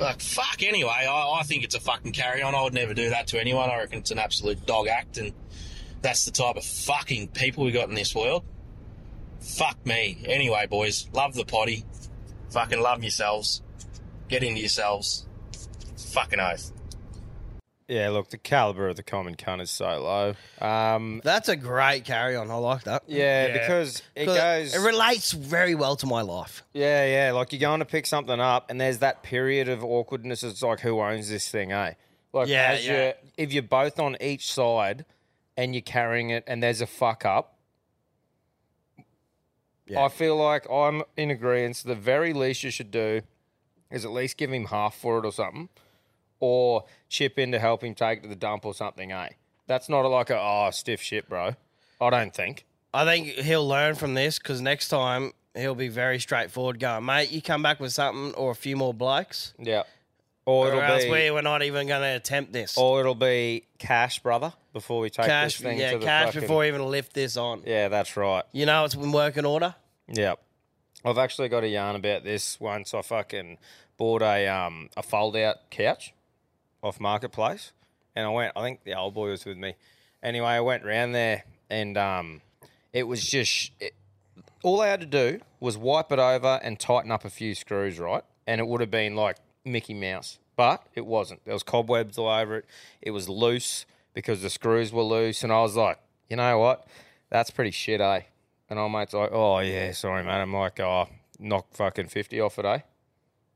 Like, 0.00 0.20
fuck, 0.20 0.62
anyway, 0.62 1.06
I, 1.08 1.40
I 1.40 1.42
think 1.42 1.64
it's 1.64 1.74
a 1.74 1.80
fucking 1.80 2.12
carry 2.12 2.42
on. 2.42 2.54
I 2.54 2.62
would 2.62 2.74
never 2.74 2.94
do 2.94 3.10
that 3.10 3.26
to 3.28 3.40
anyone. 3.40 3.68
I 3.70 3.78
reckon 3.78 3.98
it's 3.98 4.10
an 4.10 4.18
absolute 4.18 4.64
dog 4.66 4.88
act, 4.88 5.18
and 5.18 5.32
that's 6.00 6.24
the 6.24 6.30
type 6.30 6.56
of 6.56 6.64
fucking 6.64 7.28
people 7.28 7.64
we 7.64 7.70
got 7.70 7.88
in 7.88 7.94
this 7.94 8.14
world. 8.14 8.44
Fuck 9.40 9.84
me. 9.84 10.22
Anyway, 10.24 10.66
boys, 10.68 11.08
love 11.12 11.34
the 11.34 11.44
potty. 11.44 11.84
Fucking 12.50 12.80
love 12.80 13.02
yourselves. 13.02 13.62
Get 14.28 14.42
into 14.42 14.60
yourselves. 14.60 15.26
Fucking 16.12 16.40
oath. 16.40 16.72
Yeah, 17.92 18.08
look, 18.08 18.30
the 18.30 18.38
caliber 18.38 18.88
of 18.88 18.96
the 18.96 19.02
common 19.02 19.34
cunt 19.36 19.60
is 19.60 19.70
so 19.70 20.00
low. 20.02 20.66
Um, 20.66 21.20
That's 21.24 21.50
a 21.50 21.56
great 21.56 22.06
carry 22.06 22.36
on. 22.36 22.50
I 22.50 22.54
like 22.54 22.84
that. 22.84 23.02
yeah, 23.06 23.48
Yeah. 23.48 23.52
because 23.58 24.02
it 24.16 24.24
'Cause 24.24 24.36
goes. 24.36 24.74
It 24.74 24.78
relates 24.80 25.32
very 25.32 25.74
well 25.74 25.96
to 25.96 26.06
my 26.06 26.22
life. 26.22 26.62
Yeah, 26.72 27.04
yeah. 27.04 27.32
Like 27.32 27.52
you're 27.52 27.60
going 27.60 27.80
to 27.80 27.84
pick 27.84 28.06
something 28.06 28.40
up, 28.40 28.70
and 28.70 28.80
there's 28.80 28.98
that 29.00 29.22
period 29.22 29.68
of 29.68 29.84
awkwardness. 29.84 30.42
It's 30.42 30.62
like, 30.62 30.80
who 30.80 31.00
owns 31.00 31.28
this 31.28 31.50
thing, 31.50 31.70
eh? 31.72 31.92
Like, 32.32 32.48
Yeah, 32.48 32.70
as 32.72 32.86
yeah. 32.86 32.92
You're, 33.04 33.12
if 33.36 33.52
you're 33.52 33.62
both 33.62 34.00
on 34.00 34.16
each 34.22 34.50
side 34.50 35.04
and 35.58 35.74
you're 35.74 35.82
carrying 35.82 36.30
it, 36.30 36.44
and 36.46 36.62
there's 36.62 36.80
a 36.80 36.86
fuck 36.86 37.26
up, 37.26 37.58
Yeah. 39.86 40.02
I 40.04 40.08
feel 40.08 40.36
like 40.36 40.66
I'm 40.70 41.02
in 41.18 41.30
agreement. 41.30 41.82
The 41.84 41.94
very 41.94 42.32
least 42.32 42.62
you 42.62 42.70
should 42.70 42.90
do 42.90 43.20
is 43.90 44.04
at 44.06 44.12
least 44.12 44.38
give 44.38 44.50
him 44.50 44.66
half 44.66 44.94
for 44.94 45.18
it 45.18 45.26
or 45.26 45.32
something, 45.32 45.68
or 46.42 46.84
chip 47.08 47.38
in 47.38 47.52
to 47.52 47.58
help 47.60 47.84
him 47.84 47.94
take 47.94 48.18
it 48.18 48.22
to 48.24 48.28
the 48.28 48.34
dump 48.34 48.66
or 48.66 48.74
something, 48.74 49.12
eh? 49.12 49.28
That's 49.68 49.88
not 49.88 50.00
like 50.00 50.28
a 50.28 50.38
oh 50.38 50.68
stiff 50.72 51.00
shit, 51.00 51.28
bro. 51.28 51.54
I 52.00 52.10
don't 52.10 52.34
think. 52.34 52.66
I 52.92 53.04
think 53.04 53.28
he'll 53.28 53.66
learn 53.66 53.94
from 53.94 54.14
this 54.14 54.38
because 54.38 54.60
next 54.60 54.88
time 54.88 55.32
he'll 55.54 55.76
be 55.76 55.86
very 55.86 56.18
straightforward. 56.18 56.80
Going, 56.80 57.04
mate, 57.04 57.30
you 57.30 57.40
come 57.40 57.62
back 57.62 57.78
with 57.78 57.92
something 57.92 58.34
or 58.34 58.50
a 58.50 58.54
few 58.56 58.76
more 58.76 58.92
blokes, 58.92 59.54
Yeah. 59.58 59.84
Or 60.44 60.66
or 60.66 60.68
it'll 60.70 60.80
else 60.80 61.04
be, 61.04 61.10
we 61.10 61.30
we're 61.30 61.42
not 61.42 61.62
even 61.62 61.86
going 61.86 62.02
to 62.02 62.16
attempt 62.16 62.52
this. 62.52 62.76
or 62.76 62.98
it'll 62.98 63.14
be 63.14 63.68
cash, 63.78 64.18
brother, 64.18 64.52
before 64.72 64.98
we 64.98 65.08
take 65.08 65.26
cash, 65.26 65.58
this 65.58 65.62
thing 65.62 65.78
yeah, 65.78 65.92
to 65.92 65.98
the 65.98 66.04
cash 66.04 66.26
fucking- 66.26 66.40
before 66.40 66.58
we 66.58 66.66
even 66.68 66.84
lift 66.84 67.14
this 67.14 67.36
on. 67.36 67.62
Yeah, 67.64 67.86
that's 67.86 68.16
right. 68.16 68.42
You 68.50 68.66
know, 68.66 68.84
it's 68.84 68.96
in 68.96 69.12
working 69.12 69.44
order. 69.46 69.76
Yep. 70.08 70.40
I've 71.04 71.18
actually 71.18 71.48
got 71.48 71.62
a 71.62 71.68
yarn 71.68 71.94
about 71.94 72.24
this 72.24 72.58
once. 72.58 72.92
I 72.94 73.02
fucking 73.02 73.58
bought 73.96 74.22
a 74.22 74.48
um 74.48 74.88
a 74.96 75.02
fold 75.04 75.36
out 75.36 75.70
couch 75.70 76.12
off 76.82 77.00
marketplace, 77.00 77.72
and 78.14 78.26
I 78.26 78.30
went. 78.30 78.52
I 78.56 78.62
think 78.62 78.84
the 78.84 78.94
old 78.94 79.14
boy 79.14 79.30
was 79.30 79.44
with 79.44 79.56
me. 79.56 79.74
Anyway, 80.22 80.46
I 80.46 80.60
went 80.60 80.84
round 80.84 81.14
there, 81.14 81.44
and 81.70 81.96
um, 81.96 82.42
it 82.92 83.04
was 83.04 83.24
just 83.24 83.72
it, 83.80 83.94
all 84.62 84.80
I 84.80 84.88
had 84.88 85.00
to 85.00 85.06
do 85.06 85.40
was 85.60 85.76
wipe 85.76 86.12
it 86.12 86.18
over 86.18 86.60
and 86.62 86.78
tighten 86.78 87.10
up 87.10 87.24
a 87.24 87.30
few 87.30 87.54
screws, 87.54 87.98
right? 87.98 88.22
And 88.46 88.60
it 88.60 88.66
would 88.66 88.80
have 88.80 88.90
been 88.90 89.16
like 89.16 89.36
Mickey 89.64 89.94
Mouse, 89.94 90.38
but 90.56 90.86
it 90.94 91.06
wasn't. 91.06 91.44
There 91.44 91.54
was 91.54 91.62
cobwebs 91.62 92.18
all 92.18 92.28
over 92.28 92.56
it. 92.58 92.66
It 93.00 93.12
was 93.12 93.28
loose 93.28 93.86
because 94.14 94.42
the 94.42 94.50
screws 94.50 94.92
were 94.92 95.02
loose, 95.02 95.42
and 95.42 95.52
I 95.52 95.62
was 95.62 95.76
like, 95.76 95.98
you 96.28 96.36
know 96.36 96.58
what? 96.58 96.86
That's 97.30 97.50
pretty 97.50 97.70
shit, 97.70 98.00
eh? 98.00 98.22
And 98.68 98.78
old 98.78 98.92
mate's 98.92 99.14
like, 99.14 99.30
oh 99.32 99.58
yeah, 99.60 99.92
sorry, 99.92 100.22
mate. 100.22 100.32
I'm 100.32 100.52
like, 100.52 100.80
oh, 100.80 101.08
knock 101.38 101.66
fucking 101.72 102.08
fifty 102.08 102.40
off 102.40 102.58
it, 102.58 102.64
eh? 102.64 102.80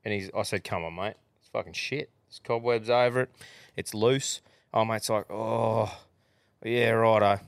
And 0.04 0.14
he's, 0.14 0.30
I 0.37 0.42
said, 0.42 0.62
come 0.62 0.85
on, 0.85 0.95
mate. 0.95 1.14
It's 1.40 1.49
fucking 1.49 1.73
shit. 1.73 2.11
There's 2.28 2.40
cobwebs 2.45 2.90
over 2.90 3.23
it. 3.23 3.30
It's 3.76 3.95
loose. 3.95 4.40
Oh, 4.73 4.80
Old 4.80 4.88
mate's 4.88 5.09
like, 5.09 5.30
oh, 5.30 5.97
yeah, 6.64 6.90
righto. 6.90 7.40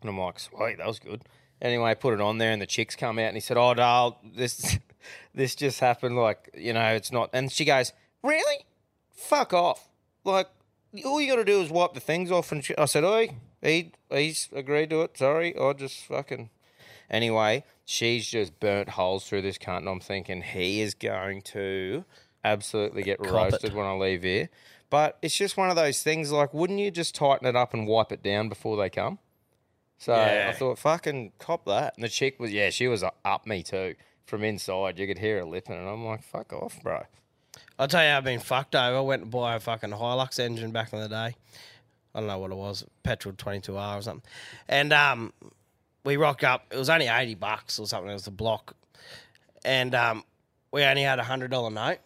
And 0.00 0.10
I'm 0.10 0.18
like, 0.18 0.38
sweet, 0.38 0.78
that 0.78 0.86
was 0.86 0.98
good. 0.98 1.22
Anyway, 1.60 1.90
I 1.90 1.94
put 1.94 2.14
it 2.14 2.20
on 2.20 2.38
there, 2.38 2.52
and 2.52 2.62
the 2.62 2.66
chicks 2.66 2.94
come 2.94 3.18
out, 3.18 3.26
and 3.26 3.36
he 3.36 3.40
said, 3.40 3.56
oh, 3.56 3.74
Dale, 3.74 4.18
this, 4.34 4.78
this 5.34 5.54
just 5.54 5.80
happened. 5.80 6.16
Like, 6.16 6.50
you 6.56 6.72
know, 6.72 6.88
it's 6.94 7.10
not. 7.10 7.30
And 7.32 7.50
she 7.50 7.64
goes, 7.64 7.92
really? 8.22 8.64
Fuck 9.10 9.52
off. 9.52 9.88
Like, 10.24 10.48
all 11.04 11.20
you 11.20 11.28
got 11.28 11.36
to 11.36 11.44
do 11.44 11.60
is 11.60 11.70
wipe 11.70 11.94
the 11.94 12.00
things 12.00 12.30
off. 12.30 12.52
And 12.52 12.64
she, 12.64 12.76
I 12.76 12.84
said, 12.84 13.04
oi, 13.04 13.30
he, 13.62 13.92
he's 14.10 14.48
agreed 14.52 14.90
to 14.90 15.02
it. 15.02 15.18
Sorry, 15.18 15.58
I 15.58 15.72
just 15.72 16.04
fucking. 16.04 16.50
Anyway, 17.10 17.64
she's 17.84 18.28
just 18.28 18.60
burnt 18.60 18.90
holes 18.90 19.26
through 19.26 19.42
this 19.42 19.58
cunt, 19.58 19.78
and 19.78 19.88
I'm 19.88 20.00
thinking 20.00 20.42
he 20.42 20.80
is 20.80 20.94
going 20.94 21.42
to 21.42 22.04
absolutely 22.52 23.02
get 23.02 23.18
Cop 23.18 23.26
it. 23.28 23.32
roasted 23.32 23.74
when 23.74 23.86
I 23.86 23.92
leave 23.92 24.22
here. 24.22 24.48
But 24.90 25.18
it's 25.22 25.36
just 25.36 25.56
one 25.56 25.68
of 25.70 25.76
those 25.76 26.02
things. 26.02 26.32
Like, 26.32 26.54
wouldn't 26.54 26.78
you 26.78 26.90
just 26.90 27.14
tighten 27.14 27.46
it 27.46 27.54
up 27.56 27.74
and 27.74 27.86
wipe 27.86 28.10
it 28.12 28.22
down 28.22 28.48
before 28.48 28.76
they 28.76 28.88
come? 28.90 29.18
So 29.98 30.14
Yeah. 30.14 30.50
I 30.50 30.56
thought, 30.56 30.78
fucking 30.78 31.32
cop 31.38 31.64
that. 31.66 31.94
And 31.96 32.04
the 32.04 32.08
chick 32.08 32.38
was, 32.40 32.52
yeah, 32.52 32.70
she 32.70 32.86
was 32.88 33.02
up 33.02 33.46
me 33.46 33.62
too. 33.62 33.94
From 34.26 34.44
inside, 34.44 34.98
you 34.98 35.06
could 35.06 35.18
hear 35.18 35.38
her 35.38 35.44
lipping, 35.44 35.76
and 35.76 35.88
I'm 35.88 36.04
like, 36.04 36.22
fuck 36.22 36.52
off, 36.52 36.82
bro. 36.82 37.02
I'll 37.78 37.88
tell 37.88 38.04
you, 38.04 38.10
I've 38.10 38.24
been 38.24 38.40
fucked 38.40 38.74
over. 38.74 38.98
I 38.98 39.00
went 39.00 39.22
to 39.22 39.28
buy 39.28 39.54
a 39.56 39.60
fucking 39.60 39.90
Hilux 39.90 40.38
engine 40.38 40.70
back 40.70 40.92
in 40.92 41.00
the 41.00 41.08
day. 41.08 41.34
I 42.14 42.20
don't 42.20 42.26
know 42.26 42.38
what 42.38 42.50
it 42.50 42.56
was, 42.56 42.84
petrol 43.02 43.34
22R 43.34 43.98
or 43.98 44.02
something. 44.02 44.22
And 44.68 44.92
um, 44.92 45.32
we 46.04 46.16
rocked 46.18 46.44
up. 46.44 46.66
It 46.70 46.76
was 46.76 46.90
only 46.90 47.08
80 47.08 47.36
bucks 47.36 47.78
or 47.78 47.86
something. 47.86 48.10
It 48.10 48.14
was 48.14 48.26
a 48.26 48.30
block. 48.30 48.74
And 49.64 49.94
um, 49.94 50.24
we 50.72 50.82
only 50.84 51.02
had 51.02 51.18
a 51.18 51.22
$100 51.24 51.50
note. 51.72 51.98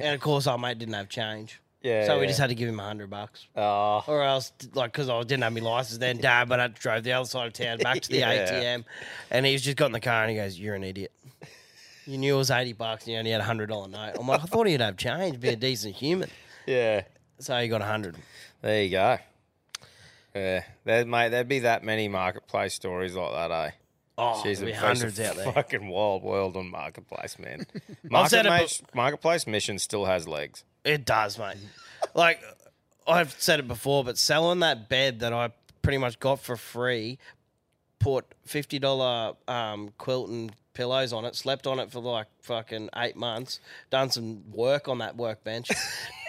And 0.00 0.14
of 0.14 0.20
course, 0.20 0.46
our 0.46 0.58
mate 0.58 0.78
didn't 0.78 0.94
have 0.94 1.08
change. 1.08 1.60
Yeah. 1.82 2.06
So 2.06 2.16
we 2.16 2.22
yeah. 2.22 2.28
just 2.28 2.40
had 2.40 2.48
to 2.48 2.54
give 2.54 2.68
him 2.68 2.80
a 2.80 2.82
100 2.82 3.10
bucks. 3.10 3.46
Oh, 3.54 4.02
Or 4.06 4.22
else, 4.22 4.52
like, 4.72 4.92
because 4.92 5.10
I 5.10 5.20
didn't 5.22 5.42
have 5.42 5.52
my 5.52 5.60
license 5.60 5.98
then, 5.98 6.16
Dad, 6.16 6.48
but 6.48 6.58
I 6.58 6.68
drove 6.68 7.04
the 7.04 7.12
other 7.12 7.26
side 7.26 7.46
of 7.48 7.52
town 7.52 7.76
back 7.78 8.00
to 8.00 8.08
the 8.08 8.16
Yeah. 8.20 8.50
ATM. 8.50 8.84
And 9.30 9.44
he's 9.44 9.60
just 9.62 9.76
got 9.76 9.86
in 9.86 9.92
the 9.92 10.00
car 10.00 10.22
and 10.22 10.30
he 10.30 10.36
goes, 10.36 10.58
You're 10.58 10.74
an 10.76 10.82
idiot. 10.84 11.12
You 12.06 12.16
knew 12.18 12.34
it 12.34 12.38
was 12.38 12.50
80 12.50 12.72
bucks 12.74 13.04
and 13.04 13.12
you 13.12 13.18
only 13.18 13.30
had 13.32 13.40
a 13.40 13.44
$100 13.44 13.68
note. 13.90 14.12
I'm 14.18 14.26
like, 14.26 14.40
I 14.42 14.44
thought 14.44 14.66
he'd 14.66 14.80
have 14.80 14.96
change, 14.96 15.40
be 15.40 15.50
a 15.50 15.56
decent 15.56 15.94
human. 15.94 16.30
yeah. 16.66 17.02
So 17.38 17.58
he 17.58 17.68
got 17.68 17.80
a 17.82 17.84
100 17.84 18.16
There 18.62 18.82
you 18.84 18.90
go. 18.90 19.18
Yeah, 20.34 20.64
there, 20.84 21.04
mate. 21.04 21.28
There'd 21.30 21.48
be 21.48 21.60
that 21.60 21.84
many 21.84 22.08
marketplace 22.08 22.72
stories 22.74 23.14
like 23.14 23.32
that, 23.32 23.50
eh? 23.50 23.70
Oh, 24.16 24.40
there'll 24.44 24.64
be 24.64 24.72
hundreds 24.72 25.18
a 25.18 25.28
out 25.28 25.36
there. 25.36 25.52
Fucking 25.52 25.88
wild 25.88 26.22
world 26.22 26.56
on 26.56 26.70
marketplace, 26.70 27.38
man. 27.38 27.66
I've 28.14 28.28
said 28.28 28.46
it 28.46 28.48
marketplace, 28.48 28.82
marketplace 28.94 29.46
mission 29.46 29.78
still 29.78 30.04
has 30.04 30.28
legs. 30.28 30.64
It 30.84 31.04
does, 31.04 31.38
mate. 31.38 31.56
Like, 32.14 32.42
I've 33.08 33.32
said 33.40 33.60
it 33.60 33.66
before, 33.66 34.04
but 34.04 34.18
selling 34.18 34.60
that 34.60 34.90
bed 34.90 35.20
that 35.20 35.32
I 35.32 35.52
pretty 35.80 35.96
much 35.96 36.20
got 36.20 36.38
for 36.38 36.54
free, 36.54 37.18
put 37.98 38.26
$50 38.46 39.36
um, 39.48 39.90
quilt 39.96 40.28
and 40.28 40.52
pillows 40.74 41.12
on 41.12 41.24
it, 41.24 41.34
slept 41.34 41.66
on 41.66 41.78
it 41.78 41.90
for 41.90 42.00
like 42.00 42.26
fucking 42.42 42.90
eight 42.96 43.16
months, 43.16 43.60
done 43.88 44.10
some 44.10 44.42
work 44.52 44.86
on 44.88 44.98
that 44.98 45.16
workbench, 45.16 45.70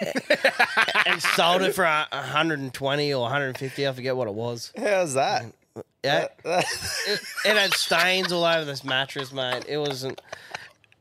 and 1.06 1.20
sold 1.20 1.62
it 1.62 1.74
for 1.74 1.84
a 1.84 2.06
120 2.10 3.12
or 3.12 3.22
150 3.22 3.86
I 3.86 3.92
forget 3.92 4.16
what 4.16 4.28
it 4.28 4.34
was. 4.34 4.72
How's 4.76 5.14
that? 5.14 5.44
Yeah. 6.04 6.28
it, 6.44 7.20
it 7.44 7.56
had 7.56 7.72
stains 7.74 8.32
all 8.32 8.44
over 8.44 8.64
this 8.64 8.84
mattress, 8.84 9.32
mate. 9.32 9.64
It 9.68 9.78
wasn't. 9.78 10.20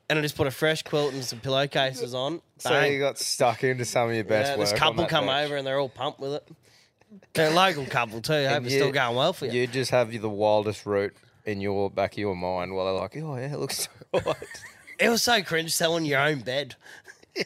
And 0.10 0.20
I 0.20 0.22
just 0.22 0.36
put 0.36 0.46
a 0.48 0.51
fresh 0.51 0.84
quilt 0.84 1.13
and 1.13 1.24
some 1.24 1.39
pillowcases 1.39 2.13
on. 2.13 2.41
so 2.60 2.70
Bang. 2.70 2.94
you 2.94 3.00
got 3.00 3.17
stuck 3.17 3.63
into 3.63 3.86
some 3.86 4.10
of 4.10 4.15
your 4.15 4.24
best 4.24 4.51
yeah, 4.51 4.58
work. 4.58 4.65
this 4.65 4.74
on 4.74 4.77
couple 4.79 5.03
that 5.03 5.10
come 5.10 5.25
bench. 5.27 5.46
over 5.46 5.55
and 5.58 5.65
they're 5.65 5.79
all 5.79 5.89
pumped 5.89 6.20
with 6.20 6.34
it. 6.34 6.48
They're 7.34 7.51
a 7.51 7.53
local 7.53 7.86
couple 7.86 8.22
too. 8.22 8.34
Hope 8.34 8.58
And 8.58 8.65
it's 8.65 8.74
you- 8.75 8.82
still 8.82 8.91
going 8.91 9.15
well 9.15 9.34
for 9.34 9.46
you. 9.48 9.62
You 9.62 9.67
just 9.67 9.91
have 9.91 10.12
the 10.12 10.29
wildest 10.29 10.86
route 10.86 11.13
in 11.46 11.62
your 11.62 11.89
back 11.89 12.13
of 12.13 12.17
your 12.17 12.36
mind 12.36 12.74
while 12.75 12.86
they're 12.86 12.94
like, 13.01 13.15
oh 13.17 13.36
yeah, 13.38 13.53
it 13.53 13.60
looks 13.60 13.88
so 14.13 14.20
alright. 14.20 14.38
It 15.00 15.10
was 15.10 15.24
so 15.24 15.41
cringe 15.44 15.74
selling 15.74 16.05
your 16.05 16.20
own 16.22 16.39
bed. 16.41 16.75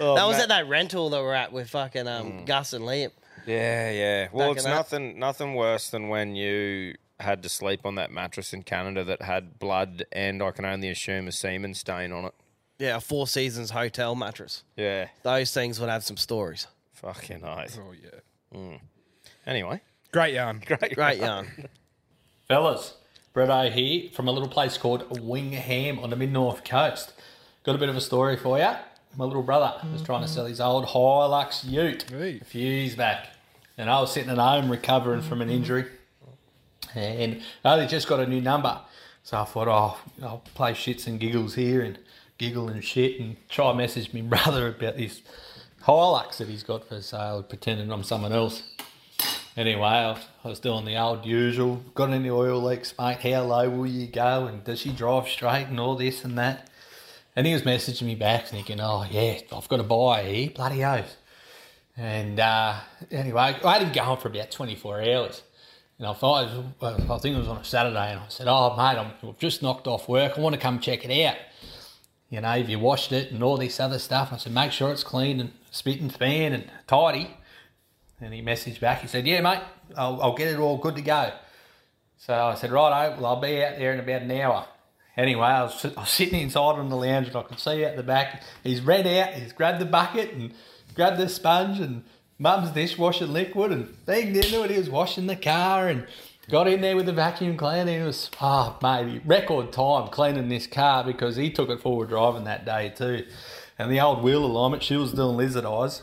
Oh, 0.00 0.14
that 0.16 0.24
was 0.24 0.34
Matt- 0.36 0.42
at 0.44 0.48
that 0.48 0.68
rental 0.68 1.10
that 1.10 1.20
we're 1.20 1.34
at 1.34 1.52
with 1.52 1.70
fucking 1.70 2.08
um, 2.08 2.44
Gus 2.44 2.72
and 2.72 2.84
Liam. 2.84 3.10
Yeah, 3.46 3.90
yeah. 3.90 4.28
Well, 4.32 4.48
Back 4.48 4.56
it's 4.56 4.64
that- 4.64 4.74
nothing 4.74 5.18
nothing 5.18 5.54
worse 5.54 5.90
than 5.90 6.08
when 6.08 6.36
you 6.36 6.94
had 7.20 7.42
to 7.42 7.48
sleep 7.48 7.86
on 7.86 7.94
that 7.96 8.10
mattress 8.10 8.52
in 8.52 8.62
Canada 8.62 9.04
that 9.04 9.22
had 9.22 9.58
blood 9.58 10.04
and 10.12 10.42
I 10.42 10.50
can 10.50 10.64
only 10.64 10.88
assume 10.88 11.28
a 11.28 11.32
semen 11.32 11.74
stain 11.74 12.10
on 12.12 12.24
it. 12.24 12.34
Yeah, 12.78 12.96
a 12.96 13.00
Four 13.00 13.28
Seasons 13.28 13.70
hotel 13.70 14.14
mattress. 14.16 14.64
Yeah. 14.76 15.08
Those 15.22 15.52
things 15.54 15.78
would 15.78 15.88
have 15.88 16.02
some 16.04 16.16
stories. 16.16 16.66
Fucking 16.94 17.44
oath. 17.44 17.78
Oh 17.80 17.92
yeah. 17.92 18.58
Mm. 18.58 18.80
Anyway. 19.46 19.80
Great 20.12 20.34
yarn. 20.34 20.62
Great. 20.66 20.94
Great 20.94 21.18
yarn. 21.18 21.68
Fellas, 22.48 22.94
Bretto 23.34 23.70
here 23.70 24.10
from 24.12 24.28
a 24.28 24.32
little 24.32 24.48
place 24.48 24.76
called 24.76 25.04
Wingham 25.20 25.98
on 26.00 26.10
the 26.10 26.16
mid 26.16 26.32
north 26.32 26.64
coast. 26.64 27.12
Got 27.64 27.76
a 27.76 27.78
bit 27.78 27.88
of 27.88 27.96
a 27.96 28.00
story 28.00 28.36
for 28.36 28.58
you. 28.58 28.72
My 29.16 29.24
little 29.24 29.42
brother 29.42 29.74
was 29.92 30.02
trying 30.02 30.22
to 30.22 30.28
sell 30.28 30.46
his 30.46 30.60
old 30.60 30.86
Hilux 30.86 31.64
Ute 31.70 32.04
Hey. 32.10 32.38
a 32.40 32.44
few 32.44 32.66
years 32.66 32.94
back, 32.94 33.28
and 33.76 33.90
I 33.90 34.00
was 34.00 34.12
sitting 34.12 34.30
at 34.30 34.38
home 34.38 34.70
recovering 34.70 35.20
from 35.20 35.42
an 35.42 35.50
injury, 35.50 35.84
and 36.94 37.42
I 37.64 37.74
only 37.74 37.86
just 37.86 38.08
got 38.08 38.20
a 38.20 38.26
new 38.26 38.40
number, 38.40 38.78
so 39.22 39.38
I 39.38 39.44
thought, 39.44 39.68
oh, 39.68 39.98
I'll 40.24 40.42
play 40.54 40.72
shits 40.72 41.06
and 41.06 41.20
giggles 41.20 41.54
here 41.54 41.82
and 41.82 41.98
giggle 42.38 42.68
and 42.68 42.82
shit 42.82 43.20
and 43.20 43.36
try 43.48 43.68
and 43.68 43.78
message 43.78 44.12
my 44.14 44.20
brother 44.22 44.68
about 44.68 44.96
this 44.96 45.20
Hilux 45.84 46.38
that 46.38 46.48
he's 46.48 46.62
got 46.62 46.88
for 46.88 47.00
sale, 47.02 47.42
pretending 47.42 47.92
I'm 47.92 48.04
someone 48.04 48.32
else. 48.32 48.62
Anyway, 49.56 49.82
I 49.82 50.12
I 50.44 50.48
was 50.48 50.58
doing 50.60 50.86
the 50.86 50.96
old 50.96 51.26
usual. 51.26 51.82
Got 51.94 52.10
any 52.10 52.30
oil 52.30 52.62
leaks, 52.62 52.94
mate? 52.98 53.18
How 53.18 53.42
low 53.42 53.68
will 53.68 53.86
you 53.86 54.06
go? 54.06 54.46
And 54.46 54.64
does 54.64 54.80
she 54.80 54.90
drive 54.92 55.28
straight 55.28 55.66
and 55.66 55.78
all 55.78 55.94
this 55.96 56.24
and 56.24 56.38
that? 56.38 56.68
And 57.34 57.46
he 57.46 57.52
was 57.52 57.62
messaging 57.62 58.02
me 58.02 58.14
back 58.14 58.46
thinking, 58.46 58.80
oh, 58.80 59.06
yeah, 59.10 59.38
I've 59.52 59.68
got 59.68 59.78
to 59.78 59.82
buy 59.82 60.22
here. 60.24 60.50
Bloody 60.50 60.84
oath. 60.84 61.16
And 61.96 62.38
uh, 62.38 62.76
anyway, 63.10 63.56
I 63.64 63.72
had 63.72 63.82
him 63.82 63.92
going 63.92 64.18
for 64.18 64.28
about 64.28 64.50
24 64.50 65.02
hours. 65.02 65.42
And 65.98 66.06
I 66.06 66.14
thought, 66.14 66.48
I 66.82 67.18
think 67.18 67.36
it 67.36 67.38
was 67.38 67.48
on 67.48 67.58
a 67.58 67.64
Saturday, 67.64 68.12
and 68.12 68.20
I 68.20 68.28
said, 68.28 68.48
oh, 68.48 68.70
mate, 68.76 68.98
I'm, 68.98 69.12
I've 69.26 69.38
just 69.38 69.62
knocked 69.62 69.86
off 69.86 70.08
work. 70.08 70.36
I 70.36 70.40
want 70.40 70.54
to 70.54 70.60
come 70.60 70.80
check 70.80 71.04
it 71.04 71.26
out. 71.26 71.36
You 72.28 72.40
know, 72.40 72.52
if 72.56 72.68
you 72.68 72.78
washed 72.78 73.12
it 73.12 73.30
and 73.30 73.42
all 73.42 73.56
this 73.56 73.78
other 73.78 73.98
stuff? 73.98 74.32
I 74.32 74.38
said, 74.38 74.52
make 74.52 74.72
sure 74.72 74.90
it's 74.90 75.04
clean 75.04 75.38
and 75.38 75.52
spit 75.70 76.00
and 76.00 76.10
span 76.10 76.54
and 76.54 76.64
tidy. 76.86 77.36
And 78.22 78.32
he 78.32 78.40
messaged 78.40 78.80
back. 78.80 79.00
He 79.00 79.08
said, 79.08 79.26
"Yeah, 79.26 79.40
mate, 79.40 79.58
I'll, 79.96 80.22
I'll 80.22 80.34
get 80.34 80.48
it 80.48 80.58
all 80.58 80.78
good 80.78 80.94
to 80.94 81.02
go." 81.02 81.32
So 82.18 82.32
I 82.32 82.54
said, 82.54 82.70
"Right, 82.70 83.08
well, 83.16 83.26
I'll 83.26 83.40
be 83.40 83.64
out 83.64 83.76
there 83.78 83.92
in 83.92 83.98
about 83.98 84.22
an 84.22 84.30
hour." 84.30 84.64
Anyway, 85.16 85.46
I 85.46 85.62
was, 85.62 85.84
I 85.84 86.00
was 86.00 86.08
sitting 86.08 86.40
inside 86.40 86.78
on 86.78 86.88
the 86.88 86.96
lounge 86.96 87.28
and 87.28 87.36
I 87.36 87.42
could 87.42 87.58
see 87.58 87.84
out 87.84 87.96
the 87.96 88.02
back. 88.02 88.42
He's 88.62 88.80
ran 88.80 89.06
out. 89.06 89.34
He's 89.34 89.52
grabbed 89.52 89.80
the 89.80 89.84
bucket 89.86 90.32
and 90.32 90.52
grabbed 90.94 91.18
the 91.18 91.28
sponge 91.28 91.80
and 91.80 92.04
mum's 92.38 92.70
dishwasher 92.70 93.26
liquid 93.26 93.72
and 93.72 94.06
banged 94.06 94.36
into 94.36 94.64
it. 94.64 94.70
He 94.70 94.78
was 94.78 94.88
washing 94.88 95.26
the 95.26 95.36
car 95.36 95.88
and 95.88 96.06
got 96.48 96.66
in 96.66 96.80
there 96.80 96.96
with 96.96 97.06
the 97.06 97.12
vacuum 97.12 97.56
cleaner. 97.56 98.02
It 98.02 98.04
was, 98.04 98.30
oh, 98.40 98.78
mate, 98.82 99.22
record 99.26 99.72
time 99.72 100.08
cleaning 100.08 100.48
this 100.48 100.66
car 100.66 101.04
because 101.04 101.36
he 101.36 101.50
took 101.50 101.68
it 101.68 101.80
forward 101.80 102.08
driving 102.08 102.44
that 102.44 102.64
day 102.64 102.92
too. 102.96 103.26
And 103.78 103.90
the 103.90 104.00
old 104.00 104.22
wheel 104.22 104.44
alignment, 104.44 104.82
she 104.82 104.96
was 104.96 105.12
doing 105.12 105.36
lizard 105.36 105.66
eyes 105.66 106.02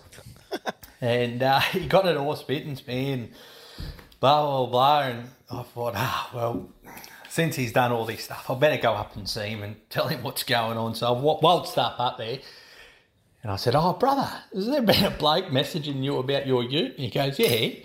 and 1.02 1.42
uh, 1.42 1.60
he 1.72 1.88
got 1.88 2.06
it 2.06 2.18
all 2.18 2.36
spit 2.36 2.66
and 2.66 2.78
span, 2.78 3.30
blah 4.20 4.46
blah 4.46 4.66
blah. 4.68 5.00
And 5.02 5.30
I 5.50 5.64
thought, 5.64 5.94
ah, 5.96 6.30
well, 6.34 6.70
since 7.40 7.56
he's 7.56 7.72
done 7.72 7.94
all 7.94 8.04
this 8.04 8.26
stuff, 8.26 8.50
I 8.50 8.56
better 8.56 8.82
go 8.82 8.92
up 8.92 9.16
and 9.16 9.26
see 9.26 9.48
him 9.48 9.64
and 9.64 9.78
tell 9.90 10.10
him 10.10 10.24
what's 10.24 10.44
going 10.44 10.78
on. 10.78 10.94
So 10.94 11.08
I 11.08 11.12
wa- 11.12 11.40
waltzed 11.42 11.78
up 11.78 11.98
up 11.98 12.18
there, 12.18 12.40
and 13.42 13.50
I 13.50 13.56
said, 13.56 13.76
"Oh, 13.78 13.94
brother, 13.94 14.30
has 14.54 14.68
there 14.68 14.82
been 14.82 15.06
a 15.06 15.10
bloke 15.10 15.46
messaging 15.46 16.04
you 16.04 16.18
about 16.18 16.46
your 16.46 16.64
ute?" 16.64 16.96
And 16.96 17.06
he 17.06 17.10
goes, 17.10 17.40
"Yeah." 17.40 17.80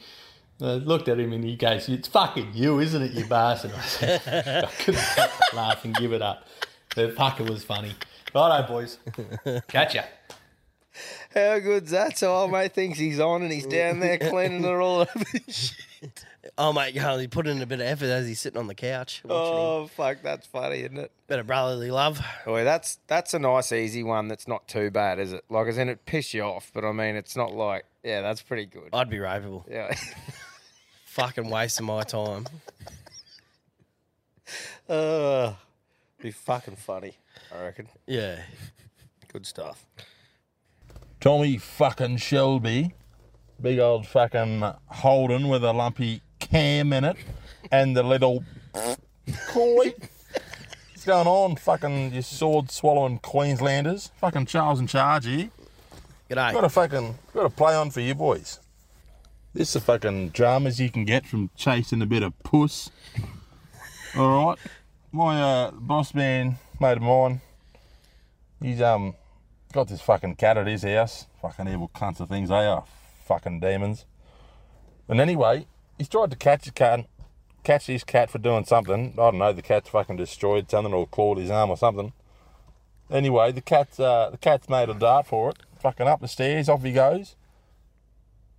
And 0.58 0.68
I 0.68 0.72
looked 0.74 1.06
at 1.06 1.20
him 1.20 1.32
and 1.32 1.44
he 1.44 1.54
goes, 1.54 1.88
"It's 1.88 2.08
fucking 2.08 2.50
you, 2.52 2.80
isn't 2.80 3.00
it, 3.00 3.12
you 3.12 3.26
bastard?" 3.26 3.70
I 3.76 3.80
said, 3.82 4.64
I 4.64 4.82
couldn't 4.82 5.54
laugh 5.54 5.84
and 5.84 5.94
give 5.94 6.12
it 6.12 6.20
up. 6.20 6.48
The 6.96 7.14
fucker 7.16 7.48
was 7.48 7.62
funny. 7.62 7.92
Righto, 8.34 8.66
boys. 8.66 8.98
Catch 9.68 9.94
ya. 9.94 10.02
How 11.32 11.60
good's 11.60 11.92
that? 11.92 12.18
So 12.18 12.34
old 12.34 12.50
mate 12.50 12.72
thinks 12.74 12.98
he's 12.98 13.20
on 13.20 13.42
and 13.42 13.52
he's 13.52 13.66
down 13.66 14.00
there 14.00 14.18
cleaning 14.18 14.64
it 14.64 14.68
all 14.68 15.02
up. 15.02 15.10
Oh, 16.58 16.72
mate, 16.72 16.94
yeah, 16.94 17.18
he 17.18 17.26
put 17.26 17.46
in 17.46 17.62
a 17.62 17.66
bit 17.66 17.80
of 17.80 17.86
effort 17.86 18.06
as 18.06 18.26
he's 18.26 18.40
sitting 18.40 18.58
on 18.58 18.66
the 18.66 18.74
couch. 18.74 19.22
watching 19.24 19.52
him. 19.52 19.58
oh 19.58 19.86
fuck, 19.86 20.18
that's 20.22 20.46
funny, 20.46 20.80
isn't 20.80 20.98
it? 20.98 21.10
Bit 21.26 21.38
of 21.38 21.46
brotherly 21.46 21.90
love. 21.90 22.20
Boy, 22.44 22.64
that's 22.64 22.98
that's 23.06 23.32
a 23.34 23.38
nice 23.38 23.72
easy 23.72 24.02
one 24.02 24.28
that's 24.28 24.46
not 24.46 24.68
too 24.68 24.90
bad, 24.90 25.18
is 25.18 25.32
it? 25.32 25.44
Like 25.48 25.68
as 25.68 25.78
in 25.78 25.88
it 25.88 26.04
piss 26.04 26.34
you 26.34 26.42
off, 26.42 26.70
but 26.74 26.84
I 26.84 26.92
mean 26.92 27.16
it's 27.16 27.34
not 27.36 27.54
like 27.54 27.86
yeah, 28.02 28.20
that's 28.20 28.42
pretty 28.42 28.66
good. 28.66 28.90
I'd 28.92 29.08
be 29.08 29.16
rapeable. 29.18 29.64
Yeah. 29.70 29.94
Fucking 31.06 31.48
wasting 31.48 31.86
my 31.86 32.02
time. 32.02 32.46
uh, 34.88 35.52
be 36.20 36.30
fucking 36.32 36.76
funny, 36.76 37.16
I 37.54 37.62
reckon. 37.62 37.88
Yeah. 38.06 38.40
Good 39.32 39.46
stuff. 39.46 39.86
Tommy 41.20 41.56
fucking 41.56 42.18
Shelby, 42.18 42.94
big 43.60 43.78
old 43.78 44.06
fucking 44.06 44.62
Holden 44.86 45.48
with 45.48 45.64
a 45.64 45.72
lumpy 45.72 46.20
cam 46.50 46.92
in 46.92 47.04
it, 47.04 47.16
and 47.70 47.96
the 47.96 48.02
little 48.02 48.44
coy. 49.48 49.94
What's 50.90 51.04
going 51.04 51.26
on, 51.26 51.56
fucking 51.56 52.12
you 52.12 52.22
sword 52.22 52.70
swallowing 52.70 53.18
Queenslanders? 53.18 54.10
Fucking 54.20 54.46
Charles 54.46 54.80
in 54.80 54.86
charge 54.86 55.26
here. 55.26 55.50
G'day. 56.30 56.52
Got 56.52 56.64
a 56.64 56.68
fucking 56.68 57.14
got 57.32 57.46
a 57.46 57.50
play 57.50 57.74
on 57.74 57.90
for 57.90 58.00
you 58.00 58.14
boys. 58.14 58.60
This 59.52 59.68
is 59.68 59.74
the 59.74 59.80
fucking 59.80 60.30
dramas 60.30 60.80
you 60.80 60.90
can 60.90 61.04
get 61.04 61.26
from 61.26 61.50
chasing 61.56 62.02
a 62.02 62.06
bit 62.06 62.22
of 62.22 62.38
puss. 62.42 62.90
All 64.16 64.46
right, 64.46 64.58
my 65.12 65.40
uh, 65.40 65.70
boss 65.72 66.14
man, 66.14 66.56
mate 66.80 66.96
of 66.96 67.02
mine, 67.02 67.40
he's 68.62 68.80
um 68.80 69.14
got 69.72 69.88
this 69.88 70.00
fucking 70.00 70.36
cat 70.36 70.56
at 70.56 70.66
his 70.66 70.82
house. 70.82 71.26
Fucking 71.42 71.68
evil 71.68 71.90
cunts 71.94 72.20
of 72.20 72.28
things 72.28 72.48
they 72.48 72.64
are. 72.66 72.84
Fucking 73.26 73.60
demons. 73.60 74.06
And 75.08 75.20
anyway, 75.20 75.66
he's 75.98 76.08
tried 76.08 76.30
to 76.30 76.36
catch 76.36 76.64
his 76.64 76.72
cat, 76.72 77.06
catch 77.62 77.86
his 77.86 78.04
cat 78.04 78.30
for 78.30 78.38
doing 78.38 78.64
something. 78.64 79.12
I 79.14 79.16
don't 79.16 79.38
know. 79.38 79.52
The 79.52 79.62
cat's 79.62 79.88
fucking 79.88 80.16
destroyed 80.16 80.70
something 80.70 80.92
or 80.92 81.06
clawed 81.06 81.38
his 81.38 81.50
arm 81.50 81.70
or 81.70 81.76
something. 81.76 82.12
Anyway, 83.10 83.52
the 83.52 83.60
cat's 83.60 84.00
uh, 84.00 84.30
the 84.30 84.38
cat's 84.38 84.68
made 84.68 84.88
a 84.88 84.94
dart 84.94 85.26
for 85.26 85.50
it. 85.50 85.58
Fucking 85.80 86.08
up 86.08 86.20
the 86.20 86.28
stairs, 86.28 86.68
off 86.68 86.82
he 86.82 86.92
goes. 86.92 87.36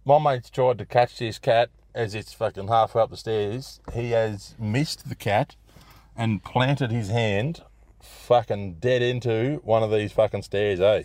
My 0.06 0.19
mate's 0.19 0.52
tried 0.52 0.78
to 0.78 0.86
catch 0.86 1.17
this 1.17 1.39
cat 1.39 1.69
as 1.95 2.13
it's 2.13 2.34
fucking 2.34 2.67
halfway 2.67 3.02
up 3.02 3.10
the 3.10 3.17
stairs. 3.17 3.80
He 3.93 4.12
has 4.12 4.54
missed 4.60 5.10
the 5.10 5.15
cat 5.15 5.56
and 6.15 6.43
planted 6.43 6.91
his 6.91 7.10
hand 7.10 7.63
fucking 8.00 8.76
dead 8.76 9.02
into 9.02 9.62
one 9.63 9.82
of 9.82 9.91
these 9.91 10.12
fucking 10.12 10.43
stairs, 10.43 10.80
eh? 10.80 11.04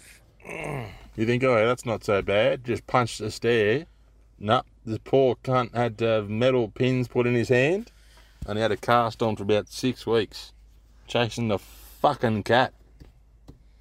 You 1.16 1.26
think, 1.26 1.42
oh, 1.42 1.66
that's 1.66 1.86
not 1.86 2.04
so 2.04 2.22
bad. 2.22 2.64
Just 2.64 2.86
punched 2.86 3.20
a 3.20 3.30
stair. 3.30 3.86
No, 4.40 4.62
the 4.86 4.98
poor 4.98 5.36
cunt 5.36 5.74
had 5.74 5.98
to 5.98 6.06
have 6.06 6.30
metal 6.30 6.68
pins 6.68 7.08
put 7.08 7.26
in 7.26 7.34
his 7.34 7.50
hand 7.50 7.92
and 8.46 8.56
he 8.56 8.62
had 8.62 8.72
a 8.72 8.76
cast 8.76 9.22
on 9.22 9.36
for 9.36 9.42
about 9.42 9.68
six 9.68 10.06
weeks 10.06 10.52
chasing 11.06 11.48
the 11.48 11.58
fucking 11.58 12.42
cat. 12.44 12.72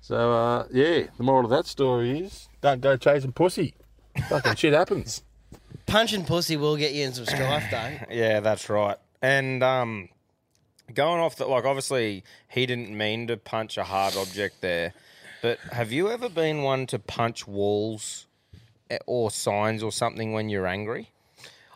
So, 0.01 0.33
uh, 0.33 0.67
yeah, 0.71 1.03
the 1.17 1.23
moral 1.23 1.45
of 1.45 1.51
that 1.51 1.65
story 1.65 2.19
is 2.19 2.49
don't 2.61 2.81
go 2.81 2.97
chasing 2.97 3.31
pussy. 3.31 3.75
Fucking 4.27 4.55
shit 4.55 4.73
happens. 4.73 5.23
Punching 5.85 6.25
pussy 6.25 6.57
will 6.57 6.75
get 6.75 6.93
you 6.93 7.05
in 7.05 7.13
some 7.13 7.25
strife, 7.25 7.65
though. 7.71 7.91
Yeah, 8.15 8.41
that's 8.41 8.69
right. 8.69 8.97
And 9.21 9.63
um, 9.63 10.09
going 10.93 11.21
off 11.21 11.37
that, 11.37 11.47
like 11.47 11.65
obviously 11.65 12.23
he 12.49 12.65
didn't 12.65 12.95
mean 12.95 13.27
to 13.27 13.37
punch 13.37 13.77
a 13.77 13.83
hard 13.83 14.15
object 14.17 14.61
there, 14.61 14.93
but 15.41 15.59
have 15.71 15.91
you 15.91 16.09
ever 16.09 16.29
been 16.29 16.63
one 16.63 16.85
to 16.87 16.99
punch 16.99 17.47
walls 17.47 18.25
or 19.05 19.31
signs 19.31 19.83
or 19.83 19.91
something 19.91 20.33
when 20.33 20.49
you're 20.49 20.67
angry? 20.67 21.09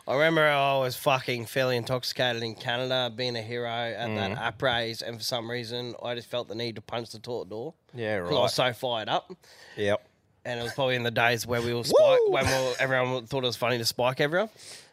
I 0.06 0.12
remember 0.14 0.46
I 0.46 0.76
was 0.78 0.96
fucking 0.96 1.46
fairly 1.46 1.78
intoxicated 1.78 2.42
in 2.42 2.54
Canada, 2.56 3.10
being 3.14 3.36
a 3.36 3.42
hero 3.42 3.68
at 3.70 4.14
that 4.16 4.32
app 4.32 4.60
race, 4.60 5.00
and 5.00 5.16
for 5.16 5.22
some 5.24 5.50
reason 5.50 5.94
I 6.02 6.14
just 6.14 6.28
felt 6.28 6.48
the 6.48 6.54
need 6.54 6.74
to 6.74 6.82
punch 6.82 7.10
the 7.10 7.18
toilet 7.18 7.48
door. 7.48 7.72
Yeah, 7.94 8.20
'Cause 8.20 8.30
I 8.30 8.34
was 8.34 8.54
so 8.54 8.72
fired 8.74 9.08
up. 9.08 9.32
Yep. 9.76 10.06
And 10.44 10.60
it 10.60 10.62
was 10.62 10.74
probably 10.74 10.96
in 10.96 11.04
the 11.04 11.10
days 11.10 11.46
where 11.46 11.62
we 11.62 11.72
were 11.72 11.84
spike, 11.84 12.18
when 12.28 12.44
we 12.46 12.52
were, 12.52 12.74
everyone 12.78 13.26
thought 13.26 13.44
it 13.44 13.46
was 13.46 13.56
funny 13.56 13.78
to 13.78 13.84
spike 13.86 14.20
everyone. 14.20 14.50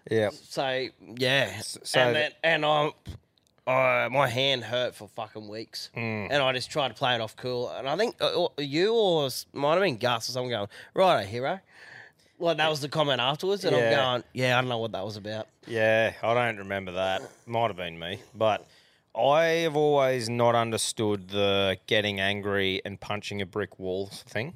Yeah. 0.09 0.29
So 0.31 0.87
yeah, 1.17 1.59
so 1.61 1.99
and 1.99 2.15
then, 2.15 2.31
and 2.41 2.65
I, 2.65 2.91
uh, 3.67 4.09
my 4.09 4.29
hand 4.29 4.63
hurt 4.63 4.95
for 4.95 5.09
fucking 5.09 5.47
weeks, 5.49 5.89
and 5.93 6.31
I 6.33 6.53
just 6.53 6.71
tried 6.71 6.87
to 6.87 6.93
play 6.93 7.15
it 7.15 7.21
off 7.21 7.35
cool. 7.35 7.69
And 7.69 7.89
I 7.89 7.97
think 7.97 8.15
uh, 8.21 8.47
you 8.59 8.93
or 8.95 9.29
might 9.51 9.73
have 9.73 9.81
been 9.81 9.97
Gus 9.97 10.29
or 10.29 10.31
someone 10.31 10.51
going, 10.51 10.67
right, 10.93 11.21
a 11.21 11.25
hero. 11.25 11.59
Well, 12.41 12.55
that 12.55 12.69
was 12.71 12.81
the 12.81 12.89
comment 12.89 13.21
afterwards, 13.21 13.63
and 13.65 13.75
Yeah. 13.75 13.83
I'm 13.83 13.93
going, 13.93 14.23
yeah, 14.33 14.57
I 14.57 14.61
don't 14.61 14.69
know 14.69 14.79
what 14.79 14.93
that 14.93 15.05
was 15.05 15.15
about. 15.15 15.47
Yeah, 15.67 16.13
I 16.23 16.33
don't 16.33 16.57
remember 16.57 16.93
that. 16.93 17.21
Might 17.45 17.67
have 17.67 17.77
been 17.77 17.99
me, 17.99 18.19
but 18.33 18.67
I 19.15 19.43
have 19.63 19.75
always 19.75 20.27
not 20.27 20.55
understood 20.55 21.29
the 21.29 21.77
getting 21.85 22.19
angry 22.19 22.81
and 22.83 22.99
punching 22.99 23.43
a 23.43 23.45
brick 23.45 23.77
wall 23.77 24.07
thing, 24.07 24.55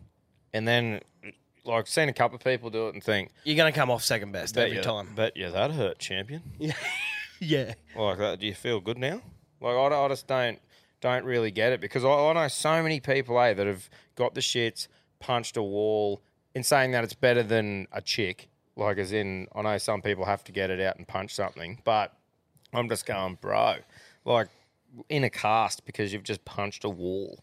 and 0.51 0.67
then 0.67 1.01
like 1.63 1.85
seen 1.85 2.09
a 2.09 2.13
couple 2.13 2.35
of 2.37 2.43
people 2.43 2.71
do 2.71 2.87
it 2.87 2.95
and 2.95 3.03
think 3.03 3.31
You're 3.43 3.55
going 3.55 3.71
to 3.71 3.77
come 3.77 3.91
off 3.91 4.03
second 4.03 4.31
best 4.31 4.55
bet 4.55 4.65
every 4.65 4.77
you, 4.77 4.83
time. 4.83 5.09
Bet 5.15 5.33
yeah, 5.35 5.49
that 5.49 5.71
hurt, 5.71 5.99
champion. 5.99 6.41
Yeah. 7.41 7.73
Like 7.97 8.17
that, 8.19 8.39
do 8.39 8.47
you 8.47 8.53
feel 8.53 8.79
good 8.79 8.97
now? 8.97 9.21
Like 9.59 9.75
I, 9.75 10.05
I 10.05 10.07
just 10.07 10.25
don't 10.25 10.57
don't 11.01 11.25
really 11.25 11.51
get 11.51 11.73
it 11.73 11.81
because 11.81 12.05
I, 12.05 12.09
I 12.09 12.33
know 12.33 12.47
so 12.47 12.81
many 12.81 12.99
people, 13.01 13.39
eh, 13.41 13.53
that 13.53 13.67
have 13.67 13.89
got 14.15 14.33
the 14.35 14.41
shits, 14.41 14.87
punched 15.19 15.57
a 15.57 15.61
wall, 15.61 16.21
in 16.55 16.63
saying 16.63 16.91
that 16.91 17.03
it's 17.03 17.13
better 17.13 17.43
than 17.43 17.87
a 17.91 18.01
chick. 18.01 18.47
Like 18.75 18.97
as 18.97 19.11
in, 19.13 19.47
I 19.53 19.61
know 19.61 19.77
some 19.77 20.01
people 20.01 20.25
have 20.25 20.43
to 20.45 20.51
get 20.51 20.69
it 20.69 20.79
out 20.81 20.97
and 20.97 21.07
punch 21.07 21.35
something, 21.35 21.79
but 21.83 22.11
I'm 22.73 22.89
just 22.89 23.05
going, 23.05 23.37
bro, 23.39 23.75
like 24.25 24.47
in 25.09 25.23
a 25.23 25.29
cast 25.29 25.85
because 25.85 26.11
you've 26.11 26.23
just 26.23 26.43
punched 26.45 26.83
a 26.83 26.89
wall. 26.89 27.39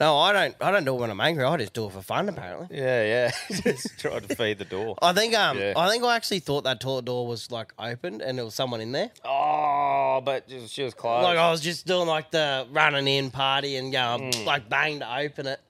No, 0.00 0.16
I 0.16 0.32
don't. 0.32 0.56
I 0.58 0.70
don't 0.70 0.86
do 0.86 0.94
it 0.96 1.00
when 1.00 1.10
I'm 1.10 1.20
angry. 1.20 1.44
I 1.44 1.54
just 1.58 1.74
do 1.74 1.84
it 1.86 1.92
for 1.92 2.00
fun. 2.00 2.30
Apparently. 2.30 2.74
Yeah, 2.78 3.04
yeah. 3.04 3.58
just 3.62 3.98
try 4.00 4.18
to 4.20 4.34
feed 4.34 4.56
the 4.58 4.64
door. 4.64 4.96
I 5.02 5.12
think. 5.12 5.34
Um. 5.34 5.58
Yeah. 5.58 5.74
I 5.76 5.90
think 5.90 6.02
I 6.02 6.16
actually 6.16 6.38
thought 6.38 6.64
that 6.64 6.80
toilet 6.80 7.04
door 7.04 7.26
was 7.26 7.50
like 7.50 7.74
opened 7.78 8.22
and 8.22 8.38
there 8.38 8.44
was 8.46 8.54
someone 8.54 8.80
in 8.80 8.92
there. 8.92 9.10
Oh, 9.22 10.22
but 10.24 10.48
she 10.68 10.82
was 10.82 10.94
closed. 10.94 11.24
Like 11.24 11.36
I 11.36 11.50
was 11.50 11.60
just 11.60 11.86
doing 11.86 12.08
like 12.08 12.30
the 12.30 12.66
running 12.72 13.06
in 13.06 13.30
party 13.30 13.76
and 13.76 13.92
going 13.92 14.32
Mm. 14.32 14.46
like 14.46 14.66
bang 14.70 15.00
to 15.00 15.14
open 15.18 15.46
it, 15.46 15.60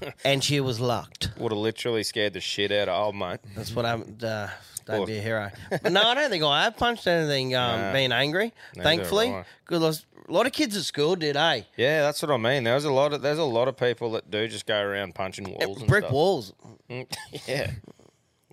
and 0.24 0.42
she 0.42 0.60
was 0.60 0.80
locked. 0.80 1.30
Would 1.38 1.52
have 1.52 1.58
literally 1.58 2.02
scared 2.02 2.32
the 2.32 2.40
shit 2.40 2.72
out 2.72 2.88
of 2.88 2.98
old 3.06 3.16
mate. 3.16 3.40
That's 3.54 3.74
what 3.74 3.84
happened. 3.84 4.22
Uh, 4.22 4.48
don't 4.84 4.98
Well- 4.98 5.06
be 5.06 5.18
a 5.18 5.20
hero. 5.22 5.50
But 5.70 5.92
no, 5.92 6.02
I 6.02 6.14
don't 6.14 6.30
think 6.30 6.44
I 6.44 6.64
have 6.64 6.76
punched 6.76 7.06
anything. 7.06 7.54
Um, 7.56 7.80
Nah. 7.80 7.92
being 7.92 8.12
angry, 8.12 8.52
Neither 8.76 8.84
thankfully, 8.88 9.28
have 9.28 9.44
I. 9.44 9.44
because 9.66 10.06
a 10.28 10.32
lot 10.32 10.46
of 10.46 10.52
kids 10.52 10.76
at 10.76 10.84
school 10.84 11.16
did. 11.16 11.36
Eh, 11.36 11.62
Yeah, 11.76 12.02
that's 12.02 12.22
what 12.22 12.30
I 12.30 12.36
mean. 12.36 12.64
There's 12.64 12.84
a 12.84 12.92
lot 12.92 13.12
of 13.12 13.22
there's 13.22 13.38
a 13.38 13.44
lot 13.44 13.66
of 13.68 13.76
people 13.76 14.12
that 14.12 14.30
do 14.30 14.46
just 14.48 14.66
go 14.66 14.80
around 14.80 15.14
punching 15.14 15.44
walls. 15.52 15.78
and 15.78 15.88
brick 15.88 16.02
stuff. 16.04 16.12
walls. 16.12 16.52
Mm, 16.88 17.06
yeah, 17.48 17.70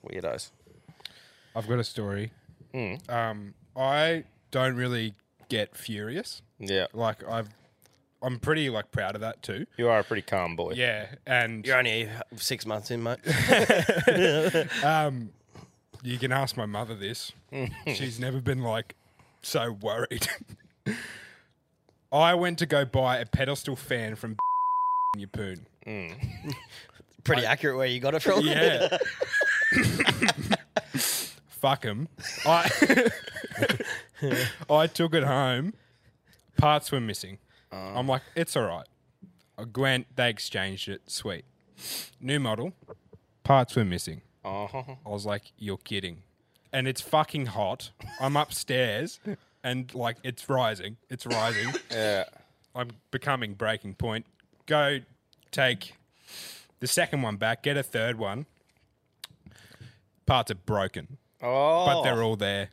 weirdos. 0.07 0.49
I've 1.55 1.67
got 1.67 1.79
a 1.79 1.83
story. 1.83 2.31
Hmm. 2.73 2.95
Um, 3.09 3.53
I 3.75 4.23
don't 4.51 4.75
really 4.75 5.13
get 5.49 5.75
furious. 5.77 6.41
Yeah, 6.59 6.87
Like 6.93 7.23
I've, 7.29 7.49
I'm 8.23 8.39
pretty 8.39 8.69
like 8.69 8.89
proud 8.91 9.15
of 9.15 9.21
that 9.21 9.43
too. 9.43 9.65
you 9.77 9.89
are 9.89 9.99
a 9.99 10.03
pretty 10.03 10.21
calm 10.21 10.55
boy. 10.55 10.73
Yeah, 10.75 11.07
and 11.27 11.65
You're 11.65 11.77
only 11.77 12.09
six 12.37 12.65
months 12.65 12.89
in, 12.89 13.03
mate. 13.03 13.19
um, 14.83 15.31
you 16.03 16.17
can 16.17 16.31
ask 16.31 16.55
my 16.55 16.65
mother 16.65 16.95
this. 16.95 17.33
She's 17.87 18.19
never 18.19 18.39
been 18.39 18.61
like 18.63 18.95
so 19.41 19.73
worried. 19.73 20.27
I 22.11 22.33
went 22.35 22.59
to 22.59 22.65
go 22.65 22.85
buy 22.85 23.17
a 23.17 23.25
pedestal 23.25 23.75
fan 23.75 24.15
from 24.15 24.37
Yeppoon. 25.17 25.61
Pretty 27.23 27.45
accurate 27.45 27.75
where 27.77 27.87
you 27.87 27.99
got 27.99 28.13
it 28.15 28.21
from. 28.21 28.45
Yeah. 28.45 28.97
Fuck 31.47 31.83
him. 31.83 32.07
I 32.45 32.69
I 34.69 34.87
took 34.87 35.13
it 35.13 35.23
home. 35.23 35.73
Parts 36.57 36.91
were 36.91 36.99
missing. 36.99 37.39
I'm 37.73 38.07
like, 38.07 38.21
it's 38.35 38.55
all 38.55 38.63
right. 38.67 38.87
Went. 39.75 40.07
They 40.15 40.29
exchanged 40.29 40.89
it. 40.89 41.01
Sweet. 41.07 41.45
New 42.19 42.39
model. 42.39 42.73
Parts 43.43 43.75
were 43.75 43.85
missing. 43.85 44.21
Uh-huh. 44.43 44.83
I 45.05 45.09
was 45.09 45.25
like, 45.25 45.51
you're 45.57 45.77
kidding. 45.77 46.23
And 46.71 46.87
it's 46.87 47.01
fucking 47.01 47.47
hot. 47.47 47.91
I'm 48.19 48.35
upstairs, 48.35 49.19
and 49.63 49.93
like 49.93 50.17
it's 50.23 50.49
rising. 50.49 50.97
It's 51.09 51.25
rising. 51.25 51.73
Yeah. 51.91 52.25
I'm 52.75 52.89
becoming 53.11 53.53
breaking 53.53 53.93
point. 53.95 54.25
Go 54.65 54.99
take 55.51 55.93
the 56.79 56.87
second 56.87 57.21
one 57.21 57.35
back, 57.37 57.61
get 57.61 57.77
a 57.77 57.83
third 57.83 58.17
one. 58.17 58.47
Parts 60.25 60.49
are 60.51 60.55
broken, 60.55 61.17
Oh, 61.41 61.85
but 61.85 62.01
they're 62.03 62.23
all 62.23 62.35
there. 62.35 62.69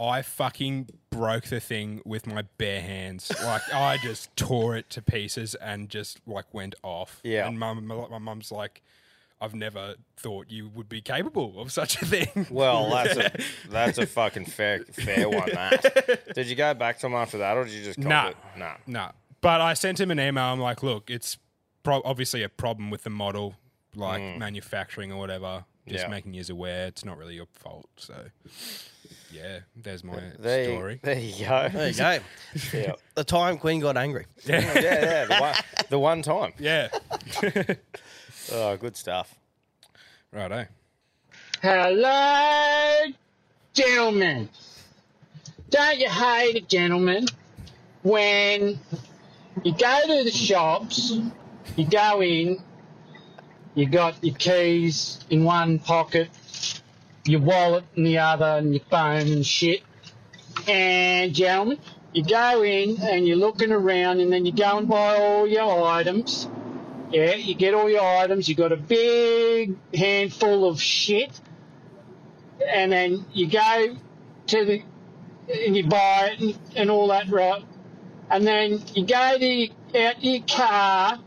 I 0.00 0.22
fucking 0.22 0.88
broke 1.10 1.44
the 1.44 1.60
thing 1.60 2.00
with 2.06 2.26
my 2.26 2.42
bare 2.56 2.80
hands. 2.80 3.30
Like 3.44 3.62
I 3.74 3.96
just 4.02 4.34
tore 4.36 4.76
it 4.76 4.88
to 4.90 5.02
pieces 5.02 5.54
and 5.56 5.88
just 5.90 6.20
like 6.26 6.46
went 6.54 6.74
off. 6.82 7.20
Yeah. 7.22 7.46
And 7.46 7.58
mum, 7.58 7.86
my 7.86 8.18
mum's 8.18 8.50
like, 8.50 8.82
I've 9.42 9.54
never 9.54 9.94
thought 10.16 10.50
you 10.50 10.68
would 10.68 10.88
be 10.88 11.00
capable 11.00 11.60
of 11.60 11.70
such 11.72 12.00
a 12.02 12.06
thing. 12.06 12.46
Well, 12.50 12.90
that's 12.90 13.16
a 13.16 13.32
that's 13.70 13.98
a 13.98 14.06
fucking 14.06 14.46
fair 14.46 14.84
fair 14.84 15.28
one. 15.28 15.50
That. 15.52 16.34
Did 16.34 16.46
you 16.46 16.56
go 16.56 16.72
back 16.74 16.98
to 17.00 17.06
him 17.06 17.14
after 17.14 17.38
that, 17.38 17.56
or 17.56 17.64
did 17.64 17.72
you 17.74 17.84
just 17.84 17.98
cop 18.00 18.08
Nah. 18.08 18.28
it? 18.28 18.36
Nah. 18.56 18.74
No, 18.86 19.10
but 19.40 19.60
I 19.60 19.74
sent 19.74 20.00
him 20.00 20.10
an 20.10 20.20
email. 20.20 20.44
I'm 20.44 20.60
like, 20.60 20.82
look, 20.82 21.10
it's 21.10 21.36
pro- 21.82 22.02
obviously 22.04 22.42
a 22.42 22.48
problem 22.48 22.90
with 22.90 23.02
the 23.04 23.10
model, 23.10 23.54
like 23.94 24.38
manufacturing 24.38 25.10
or 25.12 25.18
whatever. 25.18 25.64
Just 25.88 26.04
Mm. 26.04 26.08
Yeah. 26.08 26.10
making 26.10 26.34
you 26.34 26.44
aware 26.50 26.86
it's 26.88 27.04
not 27.04 27.16
really 27.16 27.34
your 27.34 27.46
fault. 27.54 27.88
So, 27.96 28.14
yeah, 29.30 29.60
there's 29.76 30.02
my 30.04 30.18
There 30.38 30.64
you, 30.64 30.70
story. 30.76 31.00
there 31.02 31.18
you 31.18 31.44
go. 31.46 31.68
There 31.72 31.88
you 31.88 31.94
go. 31.94 32.18
Yeah, 32.72 32.92
The 33.14 33.24
time 33.24 33.58
Queen 33.58 33.80
got 33.80 33.96
angry. 33.96 34.26
yeah, 34.44 34.60
yeah. 34.80 35.24
The 35.26 35.36
one, 35.40 35.54
the 35.90 35.98
one 35.98 36.22
time. 36.22 36.52
Yeah, 36.58 36.88
Oh, 38.52 38.76
good 38.76 38.96
stuff. 38.96 39.34
righto. 40.32 40.66
Hello, 41.62 43.12
gentlemen. 43.74 44.48
Don't 45.68 45.98
you 45.98 46.08
hate 46.08 46.56
it, 46.56 46.68
gentlemen, 46.68 47.26
when 48.02 48.80
you 49.62 49.72
go 49.72 50.00
to 50.06 50.24
the 50.24 50.32
shops, 50.32 51.12
you 51.76 51.86
go 51.86 52.20
in, 52.22 52.60
you 53.74 53.86
got 53.86 54.22
your 54.24 54.34
keys 54.34 55.20
in 55.30 55.44
one 55.44 55.78
pocket, 55.78 56.28
your 57.24 57.40
wallet 57.40 57.84
in 57.96 58.04
the 58.04 58.18
other, 58.18 58.58
and 58.58 58.74
your 58.74 58.84
phone 58.90 59.28
and 59.28 59.46
shit. 59.46 59.82
And, 60.66 61.34
gentlemen, 61.34 61.78
you 62.12 62.24
go 62.24 62.62
in 62.62 63.00
and 63.00 63.26
you're 63.26 63.36
looking 63.36 63.72
around, 63.72 64.20
and 64.20 64.32
then 64.32 64.46
you 64.46 64.52
go 64.52 64.78
and 64.78 64.88
buy 64.88 65.16
all 65.16 65.46
your 65.46 65.86
items. 65.86 66.48
Yeah, 67.10 67.34
you 67.34 67.54
get 67.54 67.74
all 67.74 67.90
your 67.90 68.02
items, 68.02 68.48
you 68.48 68.54
got 68.54 68.72
a 68.72 68.76
big 68.76 69.76
handful 69.92 70.68
of 70.68 70.80
shit 70.80 71.40
and 72.68 72.92
then 72.92 73.24
you 73.32 73.46
go 73.46 73.96
to 74.46 74.64
the 74.64 74.82
and 75.52 75.76
you 75.76 75.86
buy 75.86 76.30
it 76.32 76.40
and, 76.40 76.58
and 76.76 76.90
all 76.90 77.08
that 77.08 77.28
right 77.28 77.64
and 78.30 78.46
then 78.46 78.80
you 78.94 79.04
go 79.04 79.38
to 79.38 79.68
out 79.98 80.22
your 80.22 80.42
car 80.46 81.18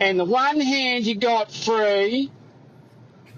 and 0.00 0.18
the 0.18 0.24
one 0.24 0.60
hand 0.60 1.04
you 1.04 1.14
got 1.14 1.52
free 1.52 2.30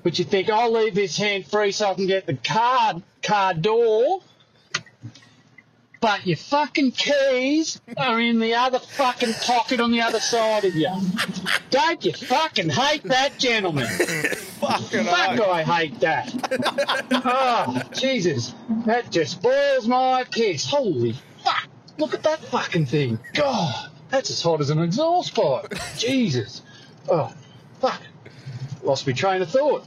but 0.04 0.18
you 0.18 0.24
think 0.24 0.48
I'll 0.48 0.72
leave 0.72 0.94
this 0.94 1.16
hand 1.16 1.46
free 1.46 1.72
so 1.72 1.90
I 1.90 1.94
can 1.94 2.06
get 2.06 2.26
the 2.26 2.34
car 2.34 3.02
car 3.22 3.54
door 3.54 4.20
but 6.04 6.26
your 6.26 6.36
fucking 6.36 6.92
keys 6.92 7.80
are 7.96 8.20
in 8.20 8.38
the 8.38 8.52
other 8.52 8.78
fucking 8.78 9.32
pocket 9.32 9.80
on 9.80 9.90
the 9.90 10.02
other 10.02 10.20
side 10.20 10.66
of 10.66 10.74
you. 10.74 10.90
Don't 11.70 12.04
you 12.04 12.12
fucking 12.12 12.68
hate 12.68 13.04
that, 13.04 13.38
gentlemen? 13.38 13.86
Fucking 14.60 15.04
Fuck, 15.04 15.40
I 15.40 15.62
hate 15.62 16.00
that. 16.00 16.30
oh, 17.24 17.80
Jesus. 17.94 18.54
That 18.84 19.10
just 19.10 19.40
boils 19.40 19.88
my 19.88 20.24
piss. 20.24 20.66
Holy 20.66 21.14
fuck. 21.42 21.68
Look 21.96 22.12
at 22.12 22.22
that 22.24 22.40
fucking 22.40 22.84
thing. 22.84 23.18
God, 23.32 23.90
that's 24.10 24.28
as 24.28 24.42
hot 24.42 24.60
as 24.60 24.68
an 24.68 24.80
exhaust 24.80 25.34
pipe. 25.34 25.72
Jesus. 25.96 26.60
Oh, 27.08 27.32
fuck. 27.80 28.02
Lost 28.82 29.06
my 29.06 29.14
train 29.14 29.40
of 29.40 29.50
thought. 29.50 29.86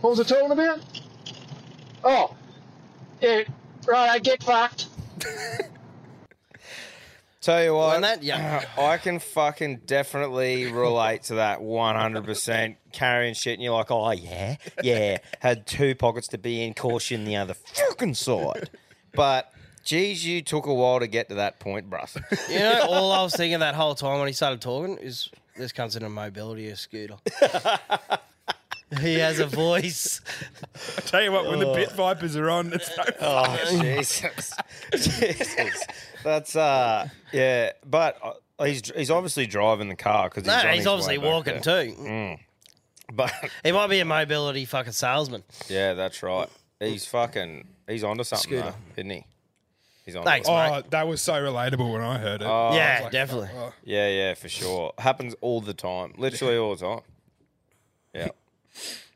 What 0.00 0.10
was 0.10 0.20
I 0.20 0.24
talking 0.24 0.50
about? 0.52 0.80
Oh, 2.04 2.34
yeah, 3.20 3.42
right, 3.86 4.10
I 4.10 4.18
get 4.18 4.42
fucked. 4.42 4.86
Tell 7.40 7.62
you 7.62 7.74
what, 7.74 8.00
that- 8.00 8.22
yeah. 8.22 8.64
I 8.78 8.98
can 8.98 9.18
fucking 9.20 9.82
definitely 9.86 10.70
relate 10.70 11.22
to 11.24 11.36
that 11.36 11.60
100%. 11.60 12.76
Carrying 12.92 13.34
shit, 13.34 13.54
and 13.54 13.62
you're 13.62 13.74
like, 13.74 13.90
oh, 13.90 14.10
yeah, 14.10 14.56
yeah. 14.82 15.18
Had 15.40 15.66
two 15.66 15.94
pockets 15.94 16.28
to 16.28 16.38
be 16.38 16.62
in, 16.64 16.74
caution 16.74 17.24
the 17.24 17.36
other 17.36 17.54
fucking 17.54 18.14
side. 18.14 18.70
But, 19.14 19.52
geez, 19.84 20.26
you 20.26 20.42
took 20.42 20.66
a 20.66 20.74
while 20.74 21.00
to 21.00 21.06
get 21.06 21.28
to 21.28 21.36
that 21.36 21.58
point, 21.60 21.88
bruh. 21.88 22.08
You 22.50 22.58
know, 22.58 22.82
all 22.88 23.12
I 23.12 23.22
was 23.22 23.34
thinking 23.34 23.60
that 23.60 23.74
whole 23.74 23.94
time 23.94 24.18
when 24.18 24.26
he 24.28 24.34
started 24.34 24.60
talking 24.60 24.98
is 24.98 25.30
this 25.56 25.72
comes 25.72 25.96
in 25.96 26.02
a 26.02 26.08
mobility 26.10 26.74
scooter. 26.74 27.16
he 29.00 29.14
has 29.18 29.38
a 29.38 29.46
voice. 29.46 30.20
I 30.96 31.00
tell 31.02 31.22
you 31.22 31.32
what, 31.32 31.46
when 31.46 31.58
the 31.58 31.72
Pit 31.74 31.92
Vipers 31.92 32.36
are 32.36 32.48
on, 32.50 32.72
it's 32.72 32.90
no 32.96 33.04
Oh, 33.20 33.66
Jesus. 33.70 34.54
Jesus. 34.92 35.86
That's, 36.24 36.56
uh, 36.56 37.08
yeah. 37.32 37.72
But 37.86 38.18
uh, 38.58 38.64
he's, 38.64 38.90
he's 38.94 39.10
obviously 39.10 39.46
driving 39.46 39.88
the 39.88 39.96
car 39.96 40.28
because 40.28 40.44
he's, 40.44 40.48
No, 40.48 40.68
on 40.68 40.74
he's 40.74 40.76
his 40.78 40.86
way 40.86 40.92
obviously 40.92 41.16
back 41.18 41.26
walking 41.26 41.60
there. 41.60 41.84
too. 42.36 42.36
But 43.12 43.32
He 43.64 43.72
might 43.72 43.86
be 43.88 44.00
a 44.00 44.04
mobility 44.04 44.64
fucking 44.64 44.92
salesman. 44.92 45.42
yeah, 45.68 45.94
that's 45.94 46.22
right. 46.22 46.48
He's 46.80 47.06
fucking. 47.06 47.66
He's 47.88 48.04
onto 48.04 48.22
something, 48.24 48.50
Scooter. 48.50 48.70
though, 48.70 48.74
isn't 49.00 49.10
he? 49.10 49.24
He's 50.04 50.14
on. 50.16 50.24
Thanks, 50.24 50.48
Oh, 50.48 50.70
mate. 50.76 50.90
that 50.90 51.08
was 51.08 51.20
so 51.22 51.32
relatable 51.34 51.90
when 51.92 52.02
I 52.02 52.18
heard 52.18 52.42
it. 52.42 52.46
Oh, 52.46 52.74
yeah, 52.74 53.00
like, 53.04 53.12
definitely. 53.12 53.48
oh. 53.56 53.72
Yeah, 53.82 54.08
yeah, 54.08 54.34
for 54.34 54.48
sure. 54.48 54.92
Happens 54.98 55.34
all 55.40 55.60
the 55.60 55.74
time. 55.74 56.14
Literally 56.16 56.56
all 56.56 56.76
the 56.76 56.84
time. 56.86 57.00
Yeah. 58.14 58.28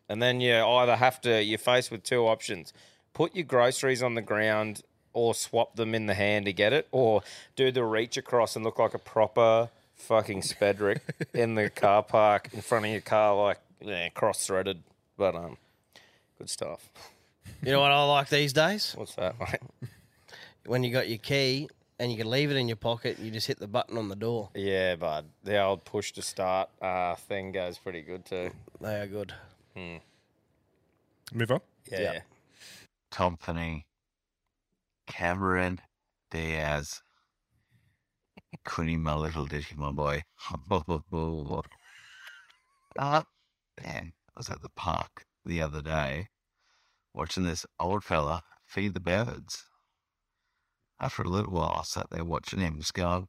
And 0.09 0.21
then 0.21 0.41
you 0.41 0.55
either 0.55 0.97
have 0.97 1.21
to, 1.23 1.43
you're 1.43 1.59
faced 1.59 1.91
with 1.91 2.03
two 2.03 2.27
options 2.27 2.73
put 3.15 3.35
your 3.35 3.45
groceries 3.45 4.03
on 4.03 4.15
the 4.15 4.23
ground 4.23 4.83
or 5.13 5.35
swap 5.35 5.77
them 5.77 5.95
in 5.95 6.07
the 6.07 6.15
hand 6.15 6.47
to 6.47 6.53
get 6.53 6.73
it, 6.73 6.89
or 6.91 7.23
do 7.55 7.71
the 7.71 7.85
reach 7.85 8.17
across 8.17 8.57
and 8.57 8.65
look 8.65 8.79
like 8.79 8.95
a 8.95 8.99
proper 8.99 9.69
fucking 9.95 10.41
Spedrick 10.41 11.01
in 11.35 11.55
the 11.55 11.69
car 11.69 12.03
park 12.03 12.49
in 12.53 12.63
front 12.63 12.87
of 12.87 12.91
your 12.91 13.01
car, 13.01 13.35
like 13.37 13.59
yeah, 13.81 14.09
cross 14.11 14.47
threaded. 14.47 14.83
But 15.19 15.35
um, 15.35 15.59
good 16.39 16.49
stuff. 16.49 16.89
You 17.63 17.73
know 17.73 17.81
what 17.81 17.93
I 17.93 18.03
like 18.05 18.29
these 18.29 18.53
days? 18.53 18.95
What's 18.97 19.15
that, 19.17 19.39
mate? 19.39 19.91
When 20.65 20.83
you 20.83 20.93
got 20.93 21.09
your 21.09 21.19
key 21.19 21.69
and 21.99 22.11
you 22.11 22.17
can 22.17 22.31
leave 22.31 22.51
it 22.51 22.57
in 22.57 22.69
your 22.69 22.77
pocket, 22.77 23.19
you 23.19 23.31
just 23.31 23.47
hit 23.47 23.59
the 23.59 23.67
button 23.67 23.99
on 23.99 24.09
the 24.09 24.17
door. 24.17 24.49
Yeah, 24.55 24.97
bud. 24.97 25.27
The 25.45 25.61
old 25.61 25.85
push 25.85 26.13
to 26.13 26.23
start 26.23 26.71
uh, 26.81 27.17
thing 27.17 27.53
goes 27.53 27.79
pretty 27.79 28.01
good 28.01 28.25
too. 28.25 28.51
They 28.81 29.01
are 29.01 29.07
good. 29.07 29.35
Move 29.75 31.51
on. 31.51 31.61
Yeah. 31.91 32.01
Yeah. 32.01 32.13
yeah. 32.13 32.21
Company, 33.11 33.87
Cameron 35.07 35.81
Diaz. 36.31 37.03
Kunny, 38.65 38.97
my 38.97 39.15
little 39.15 39.47
ditty, 39.47 39.75
my 39.77 39.93
boy. 39.93 40.23
uh, 42.99 43.23
man, 43.85 44.13
I 44.29 44.33
was 44.37 44.51
at 44.51 44.63
the 44.63 44.69
park 44.77 45.27
the 45.45 45.61
other 45.63 45.83
day 45.83 46.29
watching 47.15 47.45
this 47.45 47.67
old 47.81 48.05
fella 48.05 48.43
feed 48.65 48.95
the 48.95 49.01
birds. 49.01 49.65
After 51.01 51.23
a 51.23 51.29
little 51.29 51.53
while, 51.53 51.77
I 51.81 51.83
sat 51.83 52.09
there 52.11 52.25
watching 52.25 52.61
him 52.61 52.79
just 52.79 52.95
going, 52.95 53.29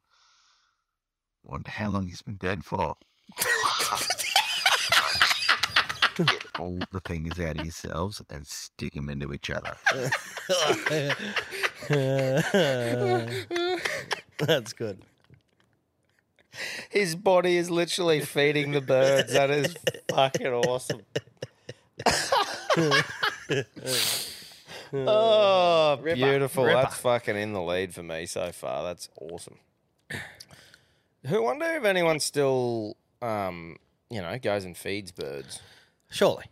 wonder 1.42 1.70
how 1.70 1.90
long 1.90 2.06
he's 2.06 2.22
been 2.22 2.36
dead 2.36 2.64
for. 2.64 2.96
Get 6.14 6.30
all 6.58 6.78
the 6.92 7.00
things 7.00 7.38
out 7.40 7.58
of 7.58 7.64
yourselves 7.64 8.22
and 8.30 8.46
stick 8.46 8.94
them 8.94 9.08
into 9.08 9.32
each 9.32 9.50
other. 9.50 9.76
That's 14.38 14.72
good. 14.72 15.02
His 16.88 17.16
body 17.16 17.56
is 17.56 17.70
literally 17.70 18.20
feeding 18.20 18.72
the 18.72 18.80
birds. 18.80 19.32
That 19.32 19.50
is 19.50 19.76
fucking 20.08 20.46
awesome. 20.46 21.02
oh, 24.92 25.98
beautiful. 26.02 26.64
Ripper. 26.64 26.76
That's 26.76 26.96
fucking 26.96 27.36
in 27.36 27.52
the 27.52 27.62
lead 27.62 27.94
for 27.94 28.04
me 28.04 28.26
so 28.26 28.52
far. 28.52 28.84
That's 28.84 29.08
awesome. 29.20 29.58
Who 31.26 31.42
wonder 31.42 31.66
if 31.66 31.84
anyone 31.84 32.20
still, 32.20 32.96
um, 33.22 33.76
you 34.10 34.20
know, 34.20 34.38
goes 34.38 34.64
and 34.64 34.76
feeds 34.76 35.10
birds? 35.10 35.60
Surely. 36.14 36.44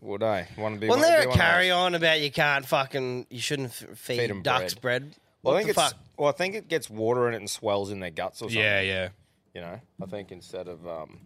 Would 0.00 0.22
I 0.22 0.48
want 0.56 0.76
to 0.76 0.80
be? 0.80 0.88
Wasn't 0.88 1.02
one- 1.04 1.10
there 1.12 1.20
be 1.20 1.24
a 1.26 1.28
one 1.28 1.34
of 1.34 1.38
those? 1.38 1.46
carry 1.46 1.70
on 1.70 1.94
about 1.94 2.20
you 2.20 2.30
can't 2.30 2.64
fucking, 2.66 3.26
you 3.28 3.40
shouldn't 3.40 3.68
f- 3.70 3.98
feed, 3.98 4.30
'em 4.30 4.40
ducks 4.42 4.74
bread? 4.74 5.14
Well, 5.42 5.54
What 5.54 5.60
I 5.60 5.64
think 5.64 5.76
the 5.76 5.82
it's. 5.82 5.92
fuck? 5.92 6.00
Well, 6.16 6.28
I 6.28 6.32
think 6.32 6.54
it 6.54 6.68
gets 6.68 6.88
water 6.88 7.28
in 7.28 7.34
it 7.34 7.38
and 7.38 7.48
swells 7.50 7.90
in 7.90 8.00
their 8.00 8.10
guts 8.10 8.40
or 8.40 8.48
something. 8.48 8.58
Yeah, 8.58 8.80
yeah. 8.80 9.08
You 9.54 9.60
know, 9.60 9.80
I 10.02 10.06
think 10.06 10.32
instead 10.32 10.68
of 10.68 10.86
um, 10.88 11.20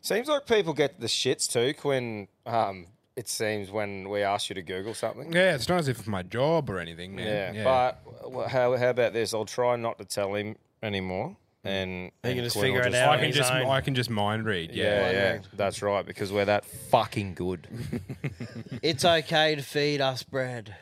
seems 0.00 0.28
like 0.28 0.46
people 0.46 0.72
get 0.72 1.00
the 1.00 1.06
shits 1.06 1.50
too 1.50 1.74
when 1.86 2.28
um, 2.46 2.86
it 3.16 3.28
seems 3.28 3.70
when 3.70 4.08
we 4.08 4.22
ask 4.22 4.48
you 4.48 4.54
to 4.54 4.62
Google 4.62 4.94
something. 4.94 5.32
Yeah, 5.32 5.54
it's 5.54 5.68
not 5.68 5.78
as 5.78 5.88
if 5.88 5.98
it's 6.00 6.08
my 6.08 6.22
job 6.22 6.68
or 6.70 6.78
anything, 6.78 7.14
man. 7.14 7.54
Yeah, 7.54 7.64
but 7.64 8.30
well, 8.32 8.48
how 8.48 8.76
how 8.76 8.90
about 8.90 9.12
this? 9.12 9.32
I'll 9.34 9.44
try 9.44 9.76
not 9.76 9.98
to 9.98 10.04
tell 10.04 10.34
him 10.34 10.56
anymore, 10.82 11.36
and 11.64 12.10
He 12.22 12.28
can 12.30 12.38
and 12.38 12.40
just 12.44 12.56
Quinn 12.56 12.72
will 12.72 12.82
figure 12.82 12.88
it 12.88 12.94
out 13.02 13.08
I 13.08 13.12
on 13.14 13.18
can 13.18 13.26
his 13.28 13.36
just 13.36 13.52
own. 13.52 13.66
I 13.66 13.80
can 13.80 13.94
just 13.94 14.10
mind 14.10 14.44
read. 14.46 14.70
Yeah, 14.72 14.84
Yeah. 14.84 15.12
yeah, 15.12 15.38
that's 15.54 15.80
right 15.82 16.04
because 16.04 16.30
we're 16.32 16.44
that 16.44 16.64
fucking 16.64 17.34
good. 17.34 17.66
It's 18.82 19.04
okay 19.04 19.54
to 19.54 19.62
feed 19.62 20.00
us 20.00 20.22
bread. 20.22 20.76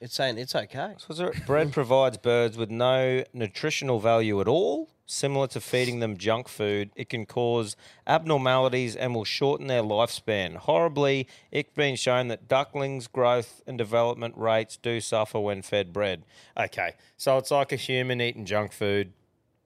It's 0.00 0.14
saying 0.14 0.38
it's 0.38 0.54
okay. 0.54 0.94
So 0.98 1.12
there- 1.14 1.32
bread 1.46 1.72
provides 1.72 2.16
birds 2.16 2.56
with 2.56 2.70
no 2.70 3.24
nutritional 3.32 4.00
value 4.00 4.40
at 4.40 4.48
all. 4.48 4.88
Similar 5.06 5.48
to 5.48 5.60
feeding 5.60 6.00
them 6.00 6.16
junk 6.16 6.48
food, 6.48 6.90
it 6.96 7.10
can 7.10 7.26
cause 7.26 7.76
abnormalities 8.06 8.96
and 8.96 9.14
will 9.14 9.24
shorten 9.26 9.66
their 9.66 9.82
lifespan. 9.82 10.56
Horribly, 10.56 11.28
it's 11.50 11.74
been 11.74 11.96
shown 11.96 12.28
that 12.28 12.48
ducklings' 12.48 13.06
growth 13.06 13.60
and 13.66 13.76
development 13.76 14.34
rates 14.38 14.78
do 14.78 15.02
suffer 15.02 15.38
when 15.38 15.60
fed 15.60 15.92
bread. 15.92 16.22
Okay, 16.56 16.92
so 17.18 17.36
it's 17.36 17.50
like 17.50 17.70
a 17.70 17.76
human 17.76 18.22
eating 18.22 18.46
junk 18.46 18.72
food, 18.72 19.12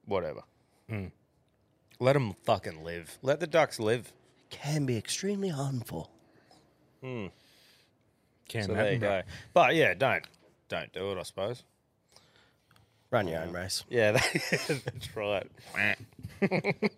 whatever. 0.03 0.41
Mm. 0.89 1.11
Let 1.99 2.13
them 2.13 2.33
fucking 2.43 2.83
live. 2.83 3.17
Let 3.21 3.39
the 3.39 3.47
ducks 3.47 3.79
live. 3.79 4.11
Can 4.49 4.85
be 4.85 4.97
extremely 4.97 5.49
harmful. 5.49 6.09
Hmm. 7.01 7.27
Can 8.47 8.63
So 8.63 8.73
there 8.73 8.93
you 8.93 8.99
go. 8.99 9.21
But 9.53 9.75
yeah, 9.75 9.93
don't 9.93 10.25
don't 10.69 10.91
do 10.91 11.11
it. 11.11 11.17
I 11.17 11.23
suppose. 11.23 11.63
Run 13.11 13.27
your 13.27 13.41
own 13.41 13.51
race. 13.51 13.83
Yeah, 13.89 14.11
that's 14.11 15.15
right. 15.15 15.47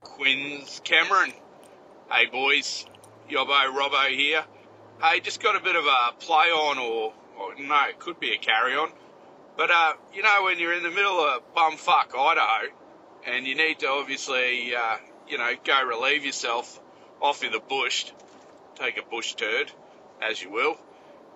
Quinn's 0.00 0.80
Cameron. 0.84 1.32
Hey 2.10 2.26
boys, 2.26 2.86
Yobbo 3.30 3.72
Robbo 3.72 4.08
here. 4.08 4.44
Hey, 5.02 5.20
just 5.20 5.42
got 5.42 5.56
a 5.56 5.60
bit 5.60 5.76
of 5.76 5.84
a 5.84 6.12
play 6.18 6.46
on, 6.46 6.78
or, 6.78 7.14
or 7.38 7.54
no, 7.58 7.84
it 7.88 7.98
could 7.98 8.20
be 8.20 8.32
a 8.32 8.38
carry 8.38 8.74
on. 8.74 8.90
But 9.60 9.70
uh, 9.70 9.92
you 10.14 10.22
know, 10.22 10.44
when 10.44 10.58
you're 10.58 10.72
in 10.72 10.82
the 10.82 10.90
middle 10.90 11.20
of 11.20 11.42
bumfuck 11.54 12.18
Idaho, 12.18 12.72
and 13.26 13.46
you 13.46 13.54
need 13.54 13.80
to 13.80 13.88
obviously, 13.88 14.74
uh, 14.74 14.96
you 15.28 15.36
know, 15.36 15.52
go 15.62 15.84
relieve 15.84 16.24
yourself 16.24 16.80
off 17.20 17.44
in 17.44 17.52
the 17.52 17.60
bush, 17.60 18.10
take 18.76 18.96
a 18.96 19.02
bush 19.02 19.34
turd, 19.34 19.70
as 20.22 20.42
you 20.42 20.50
will, 20.50 20.78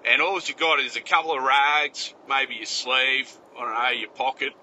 and 0.06 0.22
all 0.22 0.40
you 0.40 0.54
got 0.54 0.80
is 0.80 0.96
a 0.96 1.02
couple 1.02 1.36
of 1.36 1.42
rags, 1.42 2.14
maybe 2.26 2.54
your 2.54 2.64
sleeve, 2.64 3.30
I 3.58 3.60
don't 3.60 3.74
know, 3.74 3.90
your 3.90 4.08
pocket, 4.08 4.54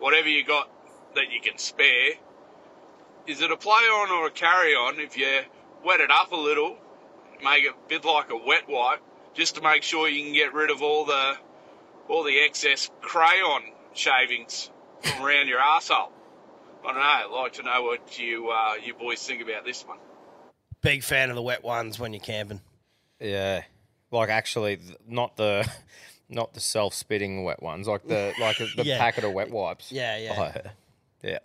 whatever 0.00 0.28
you 0.28 0.44
got 0.44 0.68
that 1.14 1.30
you 1.30 1.40
can 1.40 1.58
spare. 1.58 2.14
Is 3.28 3.40
it 3.40 3.52
a 3.52 3.56
play 3.56 3.70
on 3.70 4.10
or 4.10 4.26
a 4.26 4.32
carry 4.32 4.72
on 4.72 4.98
if 4.98 5.16
you 5.16 5.42
wet 5.84 6.00
it 6.00 6.10
up 6.10 6.32
a 6.32 6.36
little, 6.36 6.76
make 7.40 7.66
it 7.66 7.70
a 7.70 7.88
bit 7.88 8.04
like 8.04 8.30
a 8.30 8.36
wet 8.36 8.68
wipe, 8.68 9.00
just 9.32 9.54
to 9.54 9.62
make 9.62 9.84
sure 9.84 10.08
you 10.08 10.24
can 10.24 10.34
get 10.34 10.52
rid 10.52 10.72
of 10.72 10.82
all 10.82 11.04
the 11.04 11.36
all 12.08 12.22
the 12.24 12.38
excess 12.40 12.90
crayon 13.00 13.62
shavings 13.94 14.70
from 15.02 15.24
around 15.24 15.48
your 15.48 15.58
arsehole? 15.60 16.10
I 16.84 16.92
don't 16.92 16.94
know. 16.94 17.00
I'd 17.00 17.42
like 17.42 17.52
to 17.54 17.62
know 17.62 17.82
what 17.82 18.18
you 18.18 18.48
uh, 18.50 18.74
you 18.84 18.94
boys 18.94 19.26
think 19.26 19.42
about 19.42 19.64
this 19.64 19.82
one. 19.86 19.98
Big 20.82 21.02
fan 21.02 21.30
of 21.30 21.36
the 21.36 21.42
wet 21.42 21.64
ones 21.64 21.98
when 21.98 22.12
you're 22.12 22.20
camping. 22.20 22.60
Yeah, 23.18 23.62
like 24.10 24.28
actually, 24.28 24.78
not 25.08 25.36
the 25.36 25.68
not 26.28 26.54
the 26.54 26.60
self 26.60 26.94
spitting 26.94 27.42
wet 27.44 27.62
ones, 27.62 27.88
like 27.88 28.06
the 28.06 28.32
like 28.40 28.58
the 28.58 28.70
Yeah. 28.84 28.98
packet 28.98 29.24
of 29.24 29.32
wet 29.32 29.50
wipes. 29.50 29.90
Yeah, 29.90 30.16
yeah. 30.18 30.34
Oh, 30.54 30.60
yeah, 31.22 31.38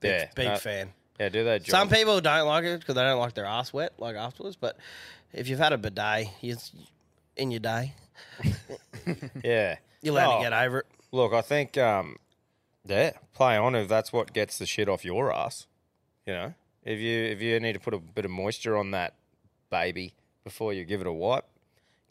Big, 0.00 0.10
yeah. 0.10 0.26
big 0.34 0.48
no, 0.48 0.56
fan. 0.56 0.92
Yeah, 1.20 1.28
do 1.28 1.44
that. 1.44 1.62
Job. 1.64 1.70
Some 1.72 1.88
people 1.88 2.20
don't 2.20 2.46
like 2.46 2.64
it 2.64 2.80
because 2.80 2.94
they 2.94 3.02
don't 3.02 3.18
like 3.18 3.34
their 3.34 3.44
ass 3.44 3.72
wet, 3.72 3.92
like 3.98 4.16
afterwards. 4.16 4.56
But 4.56 4.76
if 5.32 5.48
you've 5.48 5.58
had 5.58 5.72
a 5.72 5.78
bidet, 5.78 6.28
you 6.40 6.56
in 7.38 7.50
your 7.50 7.60
day, 7.60 7.94
yeah, 9.44 9.76
you 10.02 10.12
learn 10.12 10.28
No, 10.28 10.38
to 10.38 10.42
get 10.44 10.52
over 10.52 10.80
it. 10.80 10.86
Look, 11.12 11.32
I 11.32 11.40
think, 11.40 11.78
um, 11.78 12.16
yeah, 12.84 13.12
play 13.34 13.56
on 13.56 13.74
if 13.74 13.88
that's 13.88 14.12
what 14.12 14.32
gets 14.32 14.58
the 14.58 14.66
shit 14.66 14.88
off 14.88 15.04
your 15.04 15.32
ass. 15.32 15.66
You 16.26 16.34
know, 16.34 16.54
if 16.84 16.98
you 16.98 17.18
if 17.24 17.40
you 17.40 17.58
need 17.60 17.72
to 17.74 17.80
put 17.80 17.94
a 17.94 17.98
bit 17.98 18.24
of 18.24 18.30
moisture 18.30 18.76
on 18.76 18.90
that 18.90 19.14
baby 19.70 20.14
before 20.44 20.72
you 20.72 20.84
give 20.84 21.00
it 21.00 21.06
a 21.06 21.12
wipe, 21.12 21.46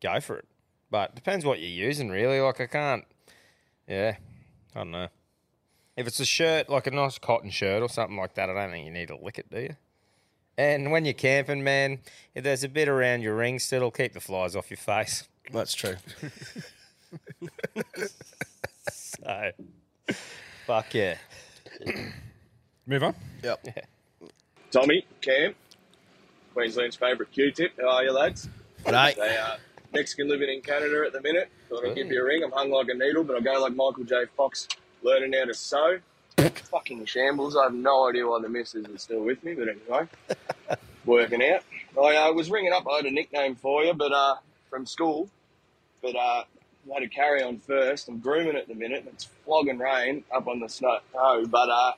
go 0.02 0.20
for 0.20 0.38
it. 0.38 0.46
But 0.90 1.14
depends 1.16 1.46
what 1.46 1.60
you're 1.60 1.70
using, 1.70 2.10
really. 2.10 2.40
Like 2.40 2.62
I 2.62 2.68
can't, 2.68 3.06
yeah, 3.88 4.16
I 4.76 4.80
don't 4.80 4.92
know. 4.92 5.08
If 5.96 6.08
it's 6.08 6.20
a 6.20 6.26
shirt, 6.26 6.70
like 6.70 6.88
a 6.88 6.92
nice 6.92 7.18
cotton 7.18 7.50
shirt 7.50 7.82
or 7.82 7.90
something 7.90 8.18
like 8.18 8.36
that, 8.36 8.50
I 8.50 8.54
don't 8.54 8.72
think 8.72 8.86
you 8.86 8.92
need 8.92 9.08
to 9.10 9.18
lick 9.18 9.40
it, 9.40 9.50
do 9.50 9.60
you? 9.62 9.76
And 10.58 10.92
when 10.92 11.06
you're 11.06 11.14
camping, 11.14 11.64
man, 11.64 12.00
if 12.34 12.44
there's 12.44 12.64
a 12.64 12.70
bit 12.70 12.88
around 12.88 13.22
your 13.22 13.36
ring 13.36 13.60
still, 13.60 13.78
it'll 13.78 13.92
keep 13.92 14.14
the 14.14 14.20
flies 14.20 14.56
off 14.56 14.72
your 14.72 14.78
face. 14.78 15.28
That's 15.54 15.74
true. 15.74 15.96
so, 18.92 19.52
fuck 20.66 20.94
yeah. 20.94 21.18
Move 22.88 23.04
on. 23.04 23.16
Yep. 23.44 23.68
Tommy, 24.72 25.06
Cam, 25.22 25.54
Queensland's 26.54 26.96
favourite 26.96 27.32
Q-tip. 27.32 27.74
How 27.80 27.90
are 27.90 28.04
you, 28.04 28.12
lads? 28.12 28.50
G'day. 28.84 29.16
They 29.16 29.38
are 29.38 29.58
Mexican 29.94 30.28
living 30.28 30.50
in 30.50 30.62
Canada 30.62 31.04
at 31.06 31.14
the 31.14 31.22
minute. 31.22 31.50
Thought 31.70 31.86
I'd 31.86 31.96
give 31.96 32.12
you 32.12 32.22
a 32.22 32.26
ring. 32.26 32.44
I'm 32.44 32.52
hung 32.52 32.72
like 32.72 32.88
a 32.90 32.96
needle, 32.96 33.24
but 33.24 33.38
I 33.38 33.42
go 33.42 33.62
like 33.62 33.76
Michael 33.76 34.04
J. 34.06 34.26
Fox, 34.36 34.68
learning 35.04 35.34
how 35.34 35.46
to 35.46 35.54
sew. 35.54 36.00
Fucking 36.72 37.06
shambles. 37.06 37.56
I 37.56 37.64
have 37.64 37.74
no 37.74 38.08
idea 38.10 38.28
why 38.28 38.40
the 38.42 38.50
missus 38.50 38.86
is 38.88 39.02
still 39.02 39.22
with 39.22 39.44
me, 39.44 39.56
but 39.56 39.68
anyway. 39.70 40.08
working 41.06 41.42
out. 41.44 41.64
I 42.00 42.16
uh, 42.16 42.34
was 42.34 42.52
ringing 42.52 42.74
up. 42.74 42.86
I 42.92 42.98
had 42.98 43.06
a 43.06 43.12
nickname 43.12 43.56
for 43.56 43.84
you, 43.84 43.94
but 43.94 44.12
uh, 44.12 44.36
from 44.70 44.86
school, 44.86 45.30
but 46.02 46.16
uh, 46.16 46.44
I 46.90 46.94
had 46.94 47.00
to 47.00 47.08
carry 47.08 47.42
on 47.42 47.58
first. 47.58 48.08
I'm 48.08 48.20
grooming 48.20 48.56
at 48.56 48.68
the 48.68 48.76
minute. 48.76 49.00
and 49.00 49.08
It's 49.14 49.28
flogging 49.46 49.80
rain 49.80 50.24
up 50.34 50.48
on 50.48 50.60
the 50.60 50.70
snow, 50.70 51.00
but 51.48 51.70
uh, 51.70 51.94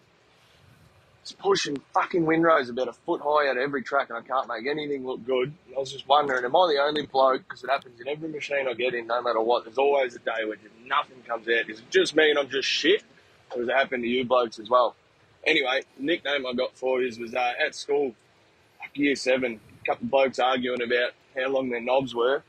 it's 1.21 1.33
pushing 1.33 1.77
fucking 1.93 2.25
windrows 2.25 2.69
about 2.69 2.87
a 2.87 2.93
foot 2.93 3.21
high 3.21 3.49
out 3.49 3.57
of 3.57 3.63
every 3.63 3.83
track, 3.83 4.09
and 4.09 4.17
I 4.17 4.21
can't 4.21 4.47
make 4.47 4.65
anything 4.67 5.05
look 5.05 5.25
good. 5.25 5.51
And 5.67 5.75
I 5.75 5.79
was 5.79 5.91
just 5.91 6.07
wondering, 6.07 6.45
am 6.45 6.55
I 6.55 6.73
the 6.73 6.81
only 6.81 7.05
bloke? 7.05 7.41
Because 7.47 7.63
it 7.63 7.69
happens 7.69 7.99
in 7.99 8.07
every 8.07 8.29
machine 8.29 8.67
I 8.69 8.73
get 8.73 8.93
in, 8.93 9.07
no 9.07 9.21
matter 9.21 9.41
what. 9.41 9.65
There's 9.65 9.77
always 9.77 10.15
a 10.15 10.19
day 10.19 10.45
where 10.45 10.55
just 10.55 10.73
nothing 10.85 11.21
comes 11.27 11.47
out. 11.47 11.69
Is 11.69 11.79
it 11.79 11.89
just 11.89 12.15
me 12.15 12.29
and 12.29 12.39
I'm 12.39 12.49
just 12.49 12.69
shit, 12.69 13.03
does 13.55 13.67
it 13.67 13.73
happen 13.73 14.01
to 14.01 14.07
you 14.07 14.25
blokes 14.25 14.59
as 14.59 14.69
well? 14.69 14.95
Anyway, 15.45 15.81
nickname 15.97 16.45
I 16.45 16.53
got 16.53 16.75
for 16.77 17.01
you 17.01 17.21
was 17.21 17.33
uh, 17.33 17.53
at 17.63 17.75
school, 17.75 18.13
like 18.79 18.95
year 18.95 19.15
seven. 19.15 19.59
A 19.81 19.85
couple 19.85 20.05
of 20.05 20.11
blokes 20.11 20.39
arguing 20.39 20.81
about 20.81 21.11
how 21.35 21.49
long 21.49 21.69
their 21.69 21.81
knobs 21.81 22.13
were. 22.13 22.43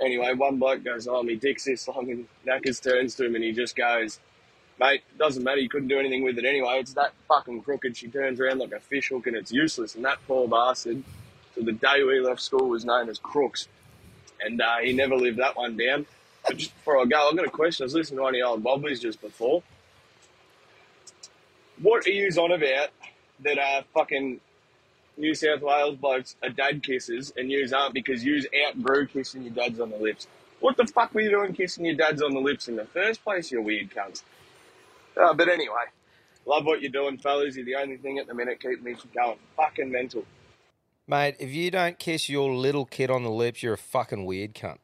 Anyway, 0.00 0.32
one 0.34 0.58
bloke 0.58 0.82
goes, 0.82 1.06
"Oh, 1.06 1.22
me 1.22 1.36
dick's 1.36 1.64
this 1.64 1.86
long," 1.86 2.10
and 2.10 2.26
Knackers 2.46 2.80
turns 2.80 3.14
to 3.16 3.26
him 3.26 3.34
and 3.34 3.44
he 3.44 3.52
just 3.52 3.76
goes, 3.76 4.18
mate, 4.82 5.02
doesn't 5.18 5.42
matter. 5.42 5.60
You 5.60 5.68
couldn't 5.68 5.88
do 5.88 5.98
anything 5.98 6.22
with 6.22 6.38
it 6.38 6.44
anyway. 6.44 6.78
It's 6.80 6.94
that 6.94 7.12
fucking 7.28 7.62
crooked. 7.62 7.96
She 7.96 8.08
turns 8.08 8.40
around 8.40 8.58
like 8.58 8.72
a 8.72 8.80
fish 8.80 9.08
hook 9.08 9.26
and 9.26 9.36
it's 9.36 9.52
useless. 9.52 9.94
And 9.94 10.04
that 10.04 10.18
poor 10.26 10.48
bastard, 10.48 11.02
to 11.54 11.62
the 11.62 11.72
day 11.72 12.02
we 12.02 12.20
left 12.20 12.40
school, 12.40 12.68
was 12.68 12.84
known 12.84 13.08
as 13.08 13.18
Crooks. 13.18 13.68
And 14.40 14.60
uh, 14.60 14.78
he 14.78 14.92
never 14.92 15.16
lived 15.16 15.38
that 15.38 15.56
one 15.56 15.76
down. 15.76 16.06
But 16.46 16.56
just 16.56 16.74
before 16.74 17.00
I 17.00 17.04
go, 17.04 17.28
I've 17.28 17.36
got 17.36 17.46
a 17.46 17.50
question. 17.50 17.84
I 17.84 17.86
was 17.86 17.94
listening 17.94 18.18
to 18.18 18.22
one 18.24 18.34
of 18.34 18.42
old 18.44 18.62
Bobbies 18.62 19.00
just 19.00 19.20
before. 19.20 19.62
What 21.82 22.06
are 22.06 22.10
you 22.10 22.28
on 22.28 22.52
about 22.52 22.90
that 23.40 23.58
uh, 23.58 23.82
fucking 23.92 24.40
New 25.16 25.34
South 25.34 25.62
Wales 25.62 25.96
blokes 25.96 26.36
are 26.40 26.48
dad 26.48 26.80
kisses 26.84 27.32
and 27.36 27.50
yous 27.50 27.72
aren't 27.72 27.92
because 27.92 28.24
yous 28.24 28.46
outgrew 28.64 29.08
kissing 29.08 29.42
your 29.42 29.52
dads 29.52 29.80
on 29.80 29.90
the 29.90 29.96
lips? 29.96 30.28
What 30.60 30.76
the 30.76 30.86
fuck 30.86 31.12
were 31.12 31.22
you 31.22 31.30
doing 31.30 31.54
kissing 31.54 31.84
your 31.84 31.96
dads 31.96 32.22
on 32.22 32.34
the 32.34 32.40
lips 32.40 32.68
in 32.68 32.76
the 32.76 32.84
first 32.84 33.24
place, 33.24 33.50
you 33.50 33.60
weird 33.60 33.90
cunt? 33.90 34.22
Uh, 35.20 35.34
but 35.34 35.48
anyway, 35.48 35.86
love 36.46 36.64
what 36.64 36.82
you're 36.82 36.92
doing, 36.92 37.18
fellas. 37.18 37.56
You're 37.56 37.64
the 37.64 37.74
only 37.74 37.96
thing 37.96 38.18
at 38.18 38.28
the 38.28 38.34
minute 38.34 38.60
keeping 38.60 38.84
me 38.84 38.94
from 38.94 39.10
going 39.12 39.38
fucking 39.56 39.90
mental. 39.90 40.24
Mate, 41.08 41.34
if 41.40 41.52
you 41.52 41.72
don't 41.72 41.98
kiss 41.98 42.28
your 42.28 42.54
little 42.54 42.86
kid 42.86 43.10
on 43.10 43.24
the 43.24 43.30
lips, 43.30 43.60
you're 43.60 43.74
a 43.74 43.78
fucking 43.78 44.24
weird 44.24 44.54
cunt. 44.54 44.78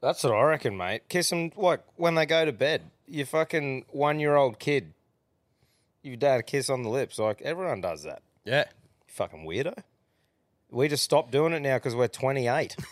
That's 0.00 0.24
what 0.24 0.32
I 0.32 0.42
reckon, 0.44 0.74
mate. 0.74 1.02
Kiss 1.10 1.28
them, 1.28 1.52
like 1.54 1.82
when 1.96 2.14
they 2.14 2.24
go 2.24 2.46
to 2.46 2.52
bed. 2.52 2.82
Your 3.06 3.26
fucking 3.26 3.84
one 3.90 4.18
year 4.18 4.36
old 4.36 4.58
kid. 4.58 4.94
Your 6.02 6.16
dad 6.16 6.40
a 6.40 6.42
kiss 6.42 6.68
on 6.68 6.82
the 6.82 6.88
lips. 6.88 7.18
Like, 7.18 7.40
everyone 7.42 7.80
does 7.80 8.02
that. 8.02 8.22
Yeah. 8.44 8.64
You 8.66 9.06
fucking 9.06 9.46
weirdo. 9.46 9.82
We 10.70 10.88
just 10.88 11.04
stopped 11.04 11.30
doing 11.30 11.52
it 11.52 11.60
now 11.60 11.76
because 11.76 11.94
we're 11.94 12.08
28. 12.08 12.76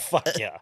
Fuck 0.00 0.28
yeah. 0.38 0.58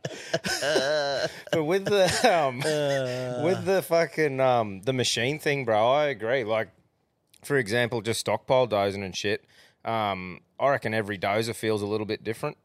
but 1.52 1.64
with 1.64 1.86
the 1.86 2.04
um, 2.30 2.58
with 3.44 3.64
the 3.64 3.82
fucking 3.82 4.40
um, 4.40 4.82
the 4.82 4.92
machine 4.92 5.38
thing, 5.38 5.64
bro, 5.64 5.88
I 5.90 6.06
agree. 6.06 6.44
Like, 6.44 6.68
for 7.42 7.56
example, 7.56 8.02
just 8.02 8.20
stockpile 8.20 8.66
dozing 8.66 9.02
and 9.02 9.16
shit. 9.16 9.44
Um, 9.84 10.40
I 10.60 10.68
reckon 10.70 10.92
every 10.92 11.16
dozer 11.18 11.54
feels 11.54 11.80
a 11.80 11.86
little 11.86 12.06
bit 12.06 12.24
different. 12.24 12.58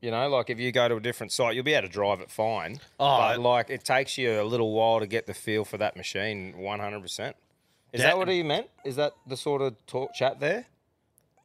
You 0.00 0.12
know, 0.12 0.28
like 0.28 0.48
if 0.48 0.60
you 0.60 0.70
go 0.70 0.86
to 0.88 0.96
a 0.96 1.00
different 1.00 1.32
site, 1.32 1.54
you'll 1.56 1.64
be 1.64 1.74
able 1.74 1.88
to 1.88 1.92
drive 1.92 2.20
it 2.20 2.30
fine. 2.30 2.78
Oh, 3.00 3.18
but 3.18 3.40
like 3.40 3.68
it 3.70 3.84
takes 3.84 4.16
you 4.16 4.40
a 4.40 4.44
little 4.44 4.72
while 4.72 5.00
to 5.00 5.06
get 5.06 5.26
the 5.26 5.34
feel 5.34 5.64
for 5.64 5.76
that 5.78 5.96
machine. 5.96 6.56
One 6.56 6.78
hundred 6.78 7.00
percent. 7.02 7.34
Is 7.92 8.00
Yeah. 8.00 8.08
that 8.08 8.18
what 8.18 8.28
he 8.28 8.42
meant? 8.42 8.68
Is 8.84 8.96
that 8.96 9.14
the 9.26 9.36
sort 9.36 9.60
of 9.62 9.74
talk 9.86 10.14
chat 10.14 10.38
there? 10.40 10.66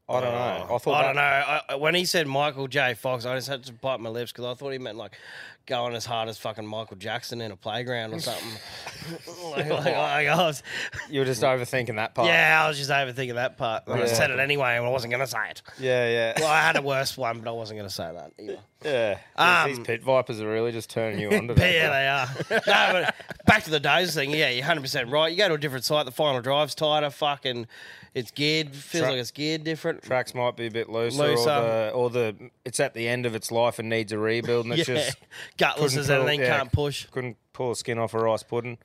I 0.10 0.20
don't 0.20 0.34
know. 0.34 0.68
Oh, 0.70 0.76
I 0.76 0.78
thought 0.80 0.94
I 0.96 1.02
that- 1.02 1.08
don't 1.08 1.16
know. 1.16 1.62
I- 1.70 1.76
when 1.78 1.96
he 1.96 2.04
said 2.06 2.28
Michael 2.28 2.68
J. 2.68 2.94
Fox, 2.94 3.26
I 3.26 3.36
just 3.36 3.48
had 3.48 3.64
to 3.64 3.74
bite 3.74 4.02
my 4.02 4.10
lips 4.10 4.32
because 4.34 4.46
I 4.46 4.54
thought 4.54 4.72
he 4.72 4.78
meant 4.78 4.98
like 4.98 5.18
going 5.66 5.96
as 5.96 6.06
hard 6.06 6.28
as 6.30 6.38
fucking 6.38 6.66
Michael 6.66 6.98
Jackson 6.98 7.40
in 7.42 7.52
a 7.52 7.56
playground 7.56 8.14
or 8.14 8.20
something. 8.20 8.50
like, 9.52 9.70
like, 9.70 9.86
like 9.86 10.28
I 10.28 10.36
was, 10.38 10.62
You 11.10 11.20
were 11.22 11.26
just 11.26 11.42
overthinking 11.42 11.96
that 11.96 12.14
part. 12.16 12.28
yeah, 12.28 12.62
I 12.64 12.68
was 12.68 12.78
just 12.78 12.90
overthinking 12.90 13.36
that 13.36 13.58
part. 13.58 13.84
I 13.88 14.06
said 14.08 14.32
it 14.32 14.40
anyway, 14.40 14.76
and 14.78 14.86
I 14.86 14.90
wasn't 14.90 15.12
going 15.12 15.22
to 15.24 15.28
say 15.32 15.50
it. 15.50 15.62
Yeah, 15.80 16.08
yeah. 16.10 16.34
Well, 16.40 16.50
I 16.52 16.62
had 16.62 16.76
a 16.76 16.82
worse 16.84 17.18
one, 17.18 17.40
but 17.40 17.50
I 17.50 17.54
wasn't 17.54 17.80
going 17.80 17.90
to 17.90 17.94
say 17.96 18.12
that 18.14 18.32
either. 18.40 18.60
Yeah. 18.84 19.18
Um, 19.38 19.70
these 19.70 19.80
pit 19.80 20.04
vipers 20.04 20.42
are 20.42 20.50
really 20.50 20.74
just 20.74 20.90
turning 20.90 21.20
you 21.20 21.28
on 21.32 21.48
to 21.48 21.54
But 21.54 21.58
that. 21.58 21.74
yeah, 21.74 22.28
they 22.50 22.56
are. 22.58 22.62
no, 22.68 23.02
but 23.04 23.16
back 23.46 23.64
to 23.64 23.70
the 23.70 23.80
doze 23.80 24.14
thing. 24.14 24.32
Yeah, 24.32 24.50
you're 24.50 24.66
100% 24.66 25.10
right. 25.12 25.32
You 25.32 25.38
go 25.38 25.48
to 25.48 25.54
a 25.54 25.58
different 25.58 25.86
site, 25.86 26.06
the 26.06 26.12
final 26.12 26.42
drive's 26.42 26.76
tighter, 26.76 27.10
fucking, 27.10 27.68
it's 28.14 28.32
geared, 28.32 28.76
feels 28.76 29.04
Tra- 29.04 29.12
like 29.12 29.20
it's 29.22 29.32
geared 29.32 29.64
different. 29.64 30.04
Tracks 30.04 30.36
might 30.36 30.58
be 30.58 30.66
a 30.68 30.72
bit 30.72 30.90
looser, 30.90 31.24
Looser. 31.24 31.50
Or, 31.50 31.62
the, 31.62 31.92
or 31.94 32.10
the 32.10 32.36
it's 32.66 32.82
at 32.82 32.94
the 32.94 33.08
end 33.08 33.26
of 33.26 33.36
its 33.36 33.52
life 33.54 33.80
and 33.80 33.88
needs 33.90 34.12
a 34.12 34.18
rebuild, 34.20 34.66
and 34.66 34.74
it's 34.78 34.88
Yeah. 34.90 34.96
just 34.96 35.18
Gutless 35.58 35.92
couldn't 35.94 36.00
as 36.00 36.10
anything, 36.10 36.40
can't 36.42 36.72
push. 36.72 37.06
Couldn't 37.08 37.38
pull 37.54 37.70
the 37.70 37.76
skin 37.76 38.00
off 38.00 38.14
a 38.14 38.20
rice 38.20 38.44
pudding. 38.44 38.78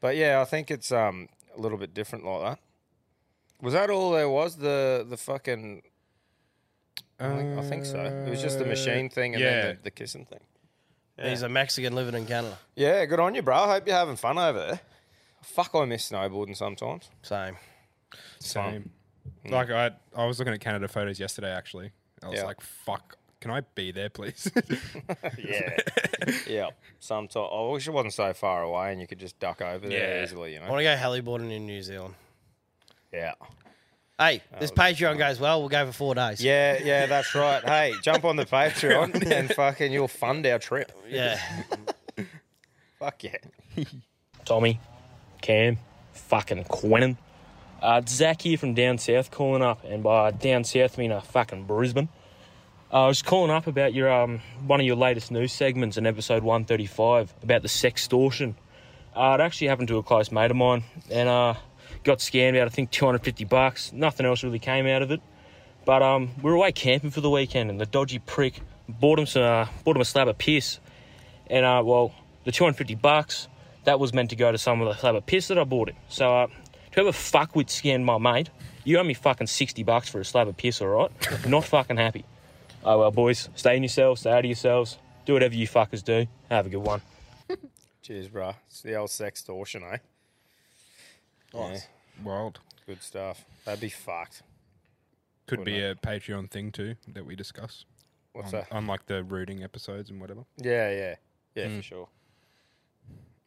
But 0.00 0.16
yeah, 0.16 0.40
I 0.40 0.44
think 0.44 0.70
it's 0.70 0.92
um 0.92 1.28
a 1.56 1.60
little 1.60 1.78
bit 1.78 1.94
different 1.94 2.24
like 2.24 2.42
that. 2.42 2.58
Was 3.62 3.72
that 3.74 3.90
all 3.90 4.12
there 4.12 4.28
was? 4.28 4.56
The 4.56 5.06
the 5.08 5.16
fucking. 5.16 5.82
I 7.18 7.34
think, 7.34 7.58
I 7.58 7.62
think 7.62 7.84
so. 7.86 8.00
It 8.00 8.28
was 8.28 8.42
just 8.42 8.58
the 8.58 8.66
machine 8.66 9.08
thing 9.08 9.34
and 9.34 9.42
yeah. 9.42 9.50
then 9.62 9.76
the, 9.76 9.82
the 9.84 9.90
kissing 9.90 10.26
thing. 10.26 10.40
He's 11.18 11.40
a 11.40 11.48
Mexican 11.48 11.94
living 11.94 12.14
in 12.14 12.26
Canada. 12.26 12.58
Yeah, 12.74 13.02
good 13.06 13.20
on 13.20 13.34
you, 13.34 13.40
bro. 13.40 13.56
I 13.56 13.66
hope 13.68 13.86
you're 13.86 13.96
having 13.96 14.16
fun 14.16 14.36
over 14.36 14.58
there. 14.58 14.80
Fuck, 15.42 15.70
I 15.74 15.86
miss 15.86 16.10
snowboarding 16.10 16.56
sometimes. 16.56 17.08
Same. 17.22 17.56
Same. 18.38 18.90
Like 19.48 19.70
I, 19.70 19.92
I 20.14 20.26
was 20.26 20.38
looking 20.38 20.52
at 20.52 20.60
Canada 20.60 20.88
photos 20.88 21.18
yesterday. 21.18 21.50
Actually, 21.50 21.92
I 22.22 22.28
was 22.28 22.40
Yeah. 22.40 22.44
like, 22.44 22.60
"Fuck, 22.60 23.16
can 23.40 23.50
I 23.50 23.60
be 23.74 23.92
there, 23.92 24.08
please?" 24.10 24.50
yeah, 25.38 25.76
yeah. 26.46 26.68
Sometimes 26.98 27.36
I 27.36 27.70
wish 27.72 27.86
it 27.86 27.92
wasn't 27.92 28.14
so 28.14 28.32
far 28.32 28.62
away 28.62 28.92
and 28.92 29.00
you 29.00 29.06
could 29.06 29.18
just 29.18 29.38
duck 29.38 29.60
over 29.62 29.88
there 29.88 30.18
Yeah. 30.18 30.24
easily. 30.24 30.54
You 30.54 30.60
know. 30.60 30.66
I 30.66 30.70
want 30.70 30.80
to 30.80 30.84
go 30.84 30.96
heliboarding 30.96 31.52
in 31.52 31.66
New 31.66 31.82
Zealand. 31.82 32.14
Yeah. 33.12 33.34
Hey, 34.18 34.40
this 34.58 34.70
Patreon 34.70 35.18
goes 35.18 35.38
well. 35.38 35.60
We'll 35.60 35.68
go 35.68 35.84
for 35.86 35.92
four 35.92 36.14
days. 36.14 36.42
Yeah, 36.42 36.78
yeah, 36.82 37.04
that's 37.04 37.34
right. 37.34 37.62
Hey, 37.62 37.92
jump 38.02 38.24
on 38.24 38.36
the 38.36 38.46
Patreon 38.46 39.30
and 39.30 39.52
fucking 39.54 39.92
you'll 39.92 40.08
fund 40.08 40.46
our 40.46 40.58
trip. 40.58 40.90
Yeah. 41.06 41.38
Fuck 42.98 43.24
yeah. 43.24 43.36
Tommy, 44.46 44.80
Cam, 45.42 45.76
fucking 46.14 46.64
Quentin. 46.64 47.18
Uh, 47.82 48.00
it's 48.02 48.12
Zach 48.14 48.40
here 48.40 48.56
from 48.56 48.72
down 48.72 48.96
south 48.96 49.30
calling 49.30 49.60
up, 49.62 49.84
and 49.84 50.02
by 50.02 50.30
down 50.30 50.64
south 50.64 50.98
I 50.98 51.02
mean 51.02 51.12
uh, 51.12 51.20
fucking 51.20 51.64
Brisbane. 51.64 52.08
Uh, 52.92 53.04
I 53.04 53.06
was 53.08 53.20
calling 53.20 53.50
up 53.50 53.66
about 53.66 53.94
your 53.94 54.12
um 54.12 54.40
one 54.64 54.78
of 54.78 54.86
your 54.86 54.94
latest 54.94 55.32
news 55.32 55.52
segments 55.52 55.96
in 55.96 56.06
episode 56.06 56.44
135 56.44 57.34
about 57.42 57.62
the 57.62 57.68
sextortion. 57.68 58.54
Uh, 59.14 59.36
it 59.38 59.42
actually 59.42 59.66
happened 59.66 59.88
to 59.88 59.96
a 59.96 60.04
close 60.04 60.30
mate 60.30 60.52
of 60.52 60.56
mine, 60.56 60.84
and 61.10 61.28
uh, 61.28 61.54
got 62.04 62.18
scammed 62.18 62.56
out 62.56 62.66
I 62.66 62.70
think 62.70 62.92
250 62.92 63.44
bucks. 63.44 63.92
Nothing 63.92 64.24
else 64.24 64.44
really 64.44 64.60
came 64.60 64.86
out 64.86 65.02
of 65.02 65.10
it. 65.10 65.20
But 65.84 66.02
um, 66.02 66.30
we 66.36 66.44
were 66.44 66.54
away 66.54 66.70
camping 66.70 67.10
for 67.10 67.20
the 67.20 67.30
weekend, 67.30 67.70
and 67.70 67.80
the 67.80 67.86
dodgy 67.86 68.20
prick 68.20 68.60
bought 68.88 69.18
him 69.18 69.26
some, 69.26 69.42
uh, 69.42 69.66
bought 69.84 69.96
him 69.96 70.02
a 70.02 70.04
slab 70.04 70.28
of 70.28 70.38
piss, 70.38 70.78
and 71.48 71.66
uh, 71.66 71.82
well, 71.84 72.14
the 72.44 72.52
250 72.52 72.94
bucks 72.94 73.48
that 73.82 73.98
was 73.98 74.14
meant 74.14 74.30
to 74.30 74.36
go 74.36 74.52
to 74.52 74.58
some 74.58 74.80
of 74.80 74.86
the 74.86 74.94
slab 74.94 75.16
of 75.16 75.26
piss 75.26 75.48
that 75.48 75.58
I 75.58 75.64
bought 75.64 75.88
him. 75.88 75.96
So 76.08 76.36
uh, 76.36 76.46
whoever 76.92 77.10
fuckwit 77.10 77.66
scammed 77.66 78.04
my 78.04 78.18
mate, 78.18 78.50
you 78.84 78.98
owe 78.98 79.04
me 79.04 79.14
fucking 79.14 79.48
60 79.48 79.82
bucks 79.82 80.08
for 80.08 80.20
a 80.20 80.24
slab 80.24 80.46
of 80.46 80.56
piss, 80.56 80.80
all 80.80 80.88
right? 80.88 81.10
Not 81.48 81.64
fucking 81.64 81.96
happy. 81.96 82.24
Oh 82.88 82.98
well, 83.00 83.10
boys, 83.10 83.48
stay 83.56 83.76
in 83.76 83.82
yourselves, 83.82 84.20
stay 84.20 84.30
out 84.30 84.38
of 84.40 84.44
yourselves, 84.44 84.96
do 85.24 85.32
whatever 85.32 85.54
you 85.54 85.66
fuckers 85.66 86.04
do. 86.04 86.26
Have 86.48 86.66
a 86.66 86.68
good 86.68 86.78
one. 86.78 87.02
Cheers, 88.02 88.28
bro. 88.28 88.54
It's 88.68 88.80
the 88.82 88.94
old 88.94 89.10
sextortion, 89.10 89.82
eh? 89.92 89.98
Nice. 91.52 91.88
Wild. 92.22 92.60
Good 92.86 93.02
stuff. 93.02 93.44
That'd 93.64 93.80
be 93.80 93.88
fucked. 93.88 94.42
Could 95.48 95.60
Wouldn't 95.60 95.76
be 95.76 95.82
a 95.82 95.94
Patreon 95.96 96.50
thing 96.50 96.70
too 96.70 96.94
that 97.08 97.26
we 97.26 97.34
discuss. 97.34 97.84
What's 98.32 98.52
on, 98.54 98.60
that? 98.60 98.72
On 98.72 98.86
like 98.86 99.06
the 99.06 99.24
rooting 99.24 99.64
episodes 99.64 100.10
and 100.10 100.20
whatever. 100.20 100.44
Yeah, 100.58 100.90
yeah. 100.90 101.14
Yeah, 101.54 101.66
Mm. 101.66 101.76
for 101.78 101.82
sure. 101.82 102.08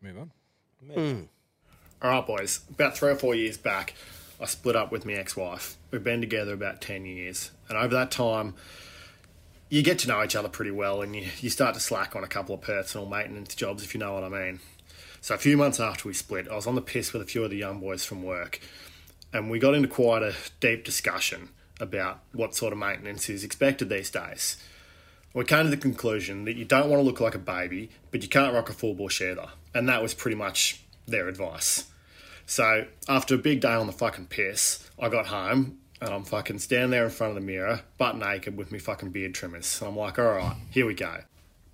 Move 0.01 0.17
on. 0.17 0.31
Hmm. 0.93 1.21
All 2.01 2.09
right, 2.11 2.25
boys. 2.27 2.61
About 2.69 2.97
three 2.97 3.11
or 3.11 3.15
four 3.15 3.35
years 3.35 3.57
back, 3.57 3.93
I 4.41 4.45
split 4.45 4.75
up 4.75 4.91
with 4.91 5.05
my 5.05 5.13
ex-wife. 5.13 5.77
We've 5.91 6.03
been 6.03 6.21
together 6.21 6.53
about 6.53 6.81
ten 6.81 7.05
years, 7.05 7.51
and 7.69 7.77
over 7.77 7.93
that 7.95 8.11
time, 8.11 8.55
you 9.69 9.83
get 9.83 9.99
to 9.99 10.07
know 10.07 10.23
each 10.23 10.35
other 10.35 10.49
pretty 10.49 10.71
well, 10.71 11.01
and 11.01 11.15
you, 11.15 11.27
you 11.39 11.49
start 11.49 11.75
to 11.75 11.79
slack 11.79 12.15
on 12.15 12.23
a 12.23 12.27
couple 12.27 12.55
of 12.55 12.61
personal 12.61 13.05
maintenance 13.05 13.55
jobs, 13.55 13.83
if 13.83 13.93
you 13.93 13.99
know 13.99 14.13
what 14.13 14.23
I 14.23 14.29
mean. 14.29 14.59
So 15.21 15.35
a 15.35 15.37
few 15.37 15.57
months 15.57 15.79
after 15.79 16.07
we 16.07 16.13
split, 16.13 16.47
I 16.49 16.55
was 16.55 16.67
on 16.67 16.75
the 16.75 16.81
piss 16.81 17.13
with 17.13 17.21
a 17.21 17.25
few 17.25 17.43
of 17.43 17.51
the 17.51 17.57
young 17.57 17.79
boys 17.79 18.03
from 18.03 18.23
work, 18.23 18.59
and 19.31 19.49
we 19.49 19.59
got 19.59 19.75
into 19.75 19.87
quite 19.87 20.23
a 20.23 20.33
deep 20.59 20.83
discussion 20.83 21.49
about 21.79 22.19
what 22.33 22.55
sort 22.55 22.73
of 22.73 22.79
maintenance 22.79 23.29
is 23.29 23.43
expected 23.43 23.89
these 23.89 24.09
days. 24.09 24.57
We 25.33 25.45
came 25.45 25.65
to 25.65 25.69
the 25.69 25.77
conclusion 25.77 26.45
that 26.45 26.55
you 26.55 26.65
don't 26.65 26.89
want 26.89 26.99
to 26.99 27.03
look 27.03 27.19
like 27.19 27.35
a 27.35 27.39
baby, 27.39 27.91
but 28.11 28.23
you 28.23 28.29
can't 28.29 28.53
rock 28.53 28.69
a 28.69 28.73
full 28.73 28.95
bush 28.95 29.21
either. 29.21 29.49
And 29.73 29.87
that 29.87 30.01
was 30.01 30.13
pretty 30.13 30.35
much 30.35 30.81
their 31.07 31.27
advice. 31.27 31.85
So 32.45 32.87
after 33.07 33.35
a 33.35 33.37
big 33.37 33.61
day 33.61 33.73
on 33.73 33.85
the 33.85 33.93
fucking 33.93 34.25
piss, 34.27 34.89
I 34.99 35.09
got 35.09 35.27
home 35.27 35.77
and 36.01 36.09
I'm 36.09 36.23
fucking 36.23 36.59
standing 36.59 36.91
there 36.91 37.05
in 37.05 37.11
front 37.11 37.31
of 37.31 37.35
the 37.35 37.45
mirror, 37.45 37.81
butt 37.97 38.17
naked 38.17 38.57
with 38.57 38.71
me 38.71 38.79
fucking 38.79 39.09
beard 39.09 39.33
trimmers. 39.33 39.81
And 39.81 39.89
I'm 39.89 39.97
like, 39.97 40.17
all 40.17 40.25
right, 40.25 40.55
here 40.71 40.85
we 40.85 40.93
go. 40.93 41.17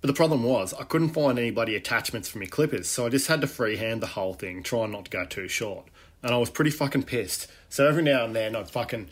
But 0.00 0.08
the 0.08 0.14
problem 0.14 0.42
was, 0.42 0.74
I 0.74 0.84
couldn't 0.84 1.10
find 1.10 1.38
any 1.38 1.50
bloody 1.50 1.74
attachments 1.74 2.28
for 2.28 2.38
me 2.38 2.46
clippers, 2.46 2.88
so 2.88 3.06
I 3.06 3.08
just 3.08 3.28
had 3.28 3.40
to 3.40 3.46
freehand 3.46 4.02
the 4.02 4.08
whole 4.08 4.34
thing, 4.34 4.62
trying 4.62 4.92
not 4.92 5.06
to 5.06 5.10
go 5.10 5.24
too 5.24 5.48
short. 5.48 5.86
And 6.22 6.32
I 6.32 6.38
was 6.38 6.50
pretty 6.50 6.70
fucking 6.70 7.04
pissed. 7.04 7.46
So 7.68 7.86
every 7.88 8.02
now 8.02 8.24
and 8.24 8.34
then 8.34 8.56
I'd 8.56 8.70
fucking 8.70 9.08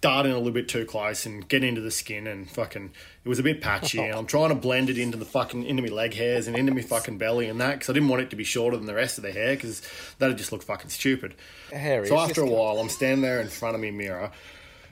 dart 0.00 0.24
in 0.24 0.32
a 0.32 0.36
little 0.36 0.52
bit 0.52 0.68
too 0.68 0.84
close 0.86 1.26
and 1.26 1.46
get 1.48 1.62
into 1.62 1.80
the 1.80 1.90
skin 1.90 2.26
and 2.26 2.50
fucking 2.50 2.90
it 3.22 3.28
was 3.28 3.38
a 3.38 3.42
bit 3.42 3.60
patchy 3.60 3.98
and 4.04 4.14
I'm 4.14 4.26
trying 4.26 4.48
to 4.48 4.54
blend 4.54 4.88
it 4.88 4.98
into 4.98 5.18
the 5.18 5.24
fucking 5.24 5.64
into 5.64 5.82
my 5.82 5.88
leg 5.88 6.14
hairs 6.14 6.46
and 6.46 6.56
into 6.56 6.72
my 6.72 6.80
fucking 6.80 7.18
belly 7.18 7.48
and 7.48 7.60
that 7.60 7.72
because 7.72 7.90
I 7.90 7.92
didn't 7.92 8.08
want 8.08 8.22
it 8.22 8.30
to 8.30 8.36
be 8.36 8.44
shorter 8.44 8.76
than 8.76 8.86
the 8.86 8.94
rest 8.94 9.18
of 9.18 9.24
the 9.24 9.32
hair 9.32 9.54
because 9.54 9.82
that'd 10.18 10.38
just 10.38 10.52
look 10.52 10.62
fucking 10.62 10.90
stupid. 10.90 11.34
Hairy, 11.72 12.08
so 12.08 12.18
after 12.18 12.42
a 12.42 12.46
while 12.46 12.78
I'm 12.78 12.88
standing 12.88 13.22
there 13.22 13.40
in 13.40 13.48
front 13.48 13.74
of 13.74 13.80
me 13.80 13.90
mirror. 13.90 14.30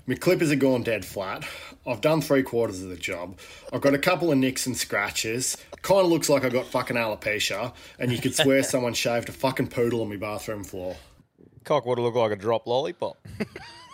My 0.06 0.14
clippers 0.14 0.50
are 0.50 0.56
gone 0.56 0.84
dead 0.84 1.04
flat. 1.04 1.46
I've 1.86 2.00
done 2.00 2.22
three 2.22 2.42
quarters 2.42 2.82
of 2.82 2.88
the 2.88 2.96
job. 2.96 3.38
I've 3.70 3.82
got 3.82 3.92
a 3.92 3.98
couple 3.98 4.32
of 4.32 4.38
nicks 4.38 4.66
and 4.66 4.74
scratches. 4.74 5.54
Kind 5.82 6.00
of 6.00 6.10
looks 6.10 6.30
like 6.30 6.46
I 6.46 6.48
got 6.48 6.64
fucking 6.64 6.96
alopecia, 6.96 7.74
and 7.98 8.10
you 8.10 8.16
could 8.16 8.34
swear 8.34 8.62
someone 8.62 8.94
shaved 8.94 9.28
a 9.28 9.32
fucking 9.32 9.68
poodle 9.68 10.00
on 10.00 10.08
my 10.08 10.16
bathroom 10.16 10.64
floor. 10.64 10.96
Cock 11.64 11.84
would 11.84 11.98
it 11.98 12.02
look 12.02 12.14
like 12.14 12.32
a 12.32 12.36
drop 12.36 12.66
lollipop. 12.66 13.18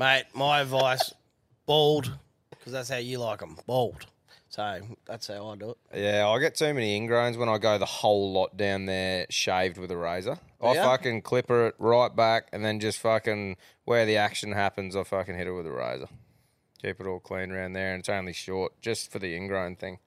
Mate, 0.00 0.24
my 0.32 0.60
advice, 0.62 1.12
bald, 1.66 2.10
because 2.48 2.72
that's 2.72 2.88
how 2.88 2.96
you 2.96 3.18
like 3.18 3.40
them, 3.40 3.58
bald. 3.66 4.06
So 4.48 4.80
that's 5.04 5.26
how 5.26 5.48
I 5.48 5.56
do 5.56 5.70
it. 5.72 5.76
Yeah, 5.94 6.26
I 6.26 6.38
get 6.38 6.54
too 6.54 6.72
many 6.72 6.98
ingrowns 6.98 7.36
when 7.36 7.50
I 7.50 7.58
go 7.58 7.76
the 7.76 7.84
whole 7.84 8.32
lot 8.32 8.56
down 8.56 8.86
there 8.86 9.26
shaved 9.28 9.76
with 9.76 9.90
a 9.90 9.98
razor. 9.98 10.38
I 10.58 10.72
Yeah? 10.72 10.84
fucking 10.84 11.20
clipper 11.20 11.66
it 11.66 11.74
right 11.78 12.16
back 12.16 12.48
and 12.50 12.64
then 12.64 12.80
just 12.80 12.98
fucking 12.98 13.58
where 13.84 14.06
the 14.06 14.16
action 14.16 14.52
happens, 14.52 14.96
I 14.96 15.04
fucking 15.04 15.36
hit 15.36 15.46
it 15.46 15.52
with 15.52 15.66
a 15.66 15.70
razor. 15.70 16.08
Keep 16.80 17.00
it 17.02 17.06
all 17.06 17.20
clean 17.20 17.50
around 17.50 17.74
there, 17.74 17.92
and 17.92 18.00
it's 18.00 18.08
only 18.08 18.32
short 18.32 18.72
just 18.80 19.12
for 19.12 19.18
the 19.18 19.36
ingrown 19.36 19.76
thing. 19.76 19.98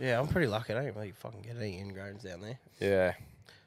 Yeah, 0.00 0.18
I'm 0.18 0.26
pretty 0.26 0.48
lucky. 0.48 0.72
I 0.74 0.82
don't 0.82 0.96
really 0.96 1.12
fucking 1.12 1.42
get 1.42 1.56
any 1.56 1.80
ingrowns 1.80 2.24
down 2.24 2.40
there. 2.40 2.58
Yeah, 2.80 3.12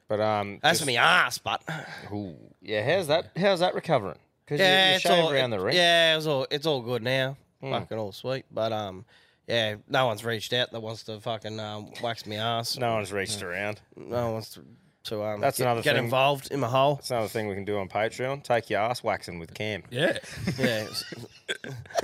but 0.10 0.20
um, 0.20 0.60
That's 0.62 0.80
just- 0.80 0.82
for 0.82 0.88
me 0.88 0.98
ass, 0.98 1.38
but 1.38 1.64
Ooh, 2.12 2.36
yeah. 2.62 2.84
How's 2.94 3.08
that? 3.08 3.32
How's 3.38 3.62
that 3.62 3.74
recovering? 3.74 4.20
Because 4.46 4.60
yeah, 4.60 4.86
you, 4.86 4.90
you 4.90 4.96
it's 4.96 5.04
shave 5.04 5.24
all 5.24 5.32
around 5.32 5.50
the 5.50 5.60
ring. 5.60 5.76
Yeah, 5.76 6.18
it's 6.18 6.28
all 6.28 6.48
it's 6.52 6.66
all 6.66 6.82
good 6.82 7.02
now. 7.04 7.38
Hmm. 7.62 7.72
Fucking 7.72 7.98
all 7.98 8.12
sweet, 8.12 8.46
but 8.52 8.72
um, 8.72 9.06
yeah, 9.48 9.76
no 9.88 10.06
one's 10.06 10.24
reached 10.24 10.54
out 10.54 10.72
that 10.72 10.82
wants 10.82 11.04
to 11.04 11.20
fucking 11.20 11.60
um, 11.60 11.92
wax 12.02 12.26
me 12.26 12.36
ass. 12.38 12.78
No 12.78 12.94
one's 12.94 13.12
reached 13.12 13.42
around. 13.42 13.82
No 13.96 14.24
one 14.24 14.34
wants 14.34 14.52
to, 14.52 14.62
to 15.06 15.24
um, 15.24 15.40
That's 15.42 15.58
get, 15.58 15.66
another 15.66 15.82
get 15.82 15.96
thing. 15.96 16.06
involved 16.06 16.52
in 16.52 16.60
my 16.60 16.68
hole. 16.68 16.96
That's 16.96 17.12
another 17.12 17.28
thing 17.28 17.48
we 17.48 17.56
can 17.56 17.66
do 17.66 17.78
on 17.78 17.88
Patreon. 17.88 18.44
Take 18.44 18.70
your 18.70 18.82
ass 18.82 19.04
waxing 19.04 19.40
with 19.40 19.54
Cam. 19.54 19.84
Yeah. 19.90 20.18
Yeah. 20.58 20.88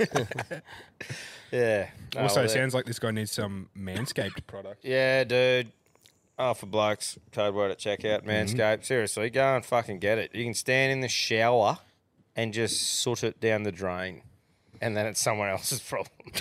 yeah. 1.52 1.88
No, 2.14 2.22
also, 2.22 2.40
well, 2.40 2.48
sounds 2.48 2.74
like 2.74 2.86
this 2.86 2.98
guy 2.98 3.10
needs 3.10 3.32
some 3.32 3.68
Manscaped 3.76 4.46
product. 4.46 4.84
Yeah, 4.84 5.24
dude. 5.24 5.72
Oh, 6.38 6.54
for 6.54 6.66
blokes, 6.66 7.18
code 7.30 7.54
word 7.54 7.70
at 7.70 7.78
checkout, 7.78 8.24
Manscaped. 8.24 8.84
Seriously, 8.84 9.30
go 9.30 9.54
and 9.56 9.64
fucking 9.64 9.98
get 9.98 10.18
it. 10.18 10.34
You 10.34 10.44
can 10.44 10.54
stand 10.54 10.92
in 10.92 11.00
the 11.00 11.08
shower 11.08 11.78
and 12.36 12.52
just 12.52 12.80
soot 12.80 13.24
it 13.24 13.40
down 13.40 13.62
the 13.62 13.72
drain, 13.72 14.22
and 14.80 14.96
then 14.96 15.06
it's 15.06 15.20
someone 15.20 15.48
else's 15.48 15.80
problem. 15.88 16.32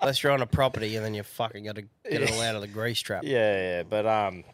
Unless 0.00 0.22
you're 0.22 0.32
on 0.32 0.42
a 0.42 0.46
property 0.46 0.94
and 0.94 1.04
then 1.04 1.12
you 1.12 1.24
fucking 1.24 1.64
got 1.64 1.74
to 1.74 1.82
get 1.82 2.22
it 2.22 2.30
all 2.30 2.40
out 2.40 2.54
of 2.54 2.60
the 2.60 2.68
grease 2.68 3.00
trap. 3.00 3.24
Yeah, 3.24 3.78
yeah, 3.78 3.82
but 3.82 4.06
um, 4.06 4.44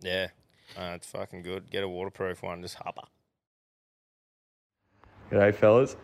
yeah, 0.00 0.28
uh, 0.76 0.92
it's 0.96 1.06
fucking 1.06 1.42
good. 1.42 1.70
Get 1.70 1.84
a 1.84 1.88
waterproof 1.88 2.42
one, 2.42 2.60
just 2.62 2.74
hopper. 2.74 3.06
G'day, 5.30 5.54
fellas. 5.54 5.96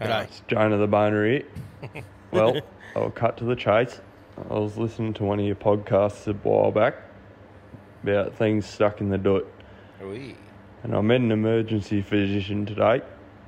G'day. 0.00 0.24
It's 0.24 0.42
Jonah 0.48 0.76
the 0.76 0.86
Boner 0.86 1.26
here. 1.26 1.44
well, 2.30 2.60
I'll 2.96 3.10
cut 3.10 3.36
to 3.38 3.44
the 3.44 3.56
chase. 3.56 4.00
I 4.50 4.54
was 4.54 4.76
listening 4.76 5.14
to 5.14 5.24
one 5.24 5.38
of 5.38 5.46
your 5.46 5.56
podcasts 5.56 6.26
a 6.26 6.32
while 6.48 6.72
back 6.72 6.96
about 8.02 8.34
things 8.34 8.66
stuck 8.66 9.00
in 9.00 9.08
the 9.08 9.18
doot. 9.18 9.46
Wee. 10.02 10.36
And 10.84 10.94
I 10.94 11.00
met 11.00 11.22
an 11.22 11.32
emergency 11.32 12.02
physician 12.02 12.66
today, 12.66 13.00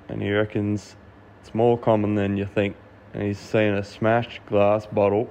and 0.09 0.23
he 0.23 0.33
reckons 0.33 0.97
it's 1.43 1.55
more 1.55 1.77
common 1.77 2.15
than 2.15 2.39
you 2.39 2.47
think. 2.47 2.77
And 3.13 3.23
he's 3.23 3.39
seen 3.39 3.75
a 3.75 3.85
smashed 3.85 4.45
glass 4.47 4.87
bottle, 4.87 5.31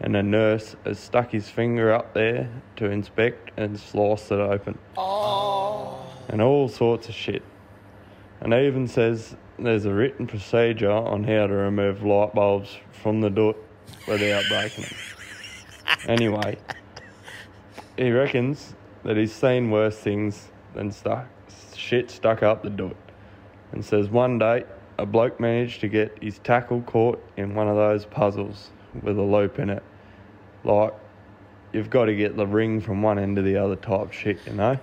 and 0.00 0.14
a 0.14 0.22
nurse 0.22 0.76
has 0.84 1.00
stuck 1.00 1.32
his 1.32 1.48
finger 1.48 1.92
up 1.92 2.14
there 2.14 2.48
to 2.76 2.88
inspect 2.88 3.50
and 3.56 3.80
sliced 3.80 4.30
it 4.30 4.38
open. 4.38 4.78
Oh. 4.96 6.06
And 6.28 6.40
all 6.40 6.68
sorts 6.68 7.08
of 7.08 7.16
shit. 7.16 7.42
And 8.40 8.52
he 8.52 8.64
even 8.64 8.86
says 8.86 9.34
there's 9.58 9.86
a 9.86 9.92
written 9.92 10.28
procedure 10.28 10.92
on 10.92 11.24
how 11.24 11.48
to 11.48 11.52
remove 11.52 12.04
light 12.04 12.32
bulbs 12.32 12.78
from 12.92 13.20
the 13.20 13.30
door 13.30 13.56
without 14.06 14.44
breaking 14.48 14.84
them. 14.84 14.98
Anyway, 16.06 16.58
he 17.96 18.12
reckons 18.12 18.76
that 19.02 19.16
he's 19.16 19.32
seen 19.32 19.72
worse 19.72 19.98
things 19.98 20.51
than 20.74 20.90
stuck, 20.90 21.26
shit 21.74 22.10
stuck 22.10 22.42
up 22.42 22.62
the 22.62 22.70
doot. 22.70 22.96
And 23.72 23.84
says 23.84 24.08
one 24.08 24.38
day 24.38 24.64
a 24.98 25.06
bloke 25.06 25.40
managed 25.40 25.80
to 25.80 25.88
get 25.88 26.22
his 26.22 26.38
tackle 26.40 26.82
caught 26.82 27.22
in 27.36 27.54
one 27.54 27.68
of 27.68 27.76
those 27.76 28.04
puzzles 28.04 28.70
with 29.02 29.18
a 29.18 29.22
loop 29.22 29.58
in 29.58 29.70
it. 29.70 29.82
Like, 30.64 30.92
you've 31.72 31.90
got 31.90 32.06
to 32.06 32.14
get 32.14 32.36
the 32.36 32.46
ring 32.46 32.80
from 32.80 33.02
one 33.02 33.18
end 33.18 33.36
to 33.36 33.42
the 33.42 33.56
other 33.56 33.76
type 33.76 34.12
shit, 34.12 34.38
you 34.46 34.52
know? 34.52 34.78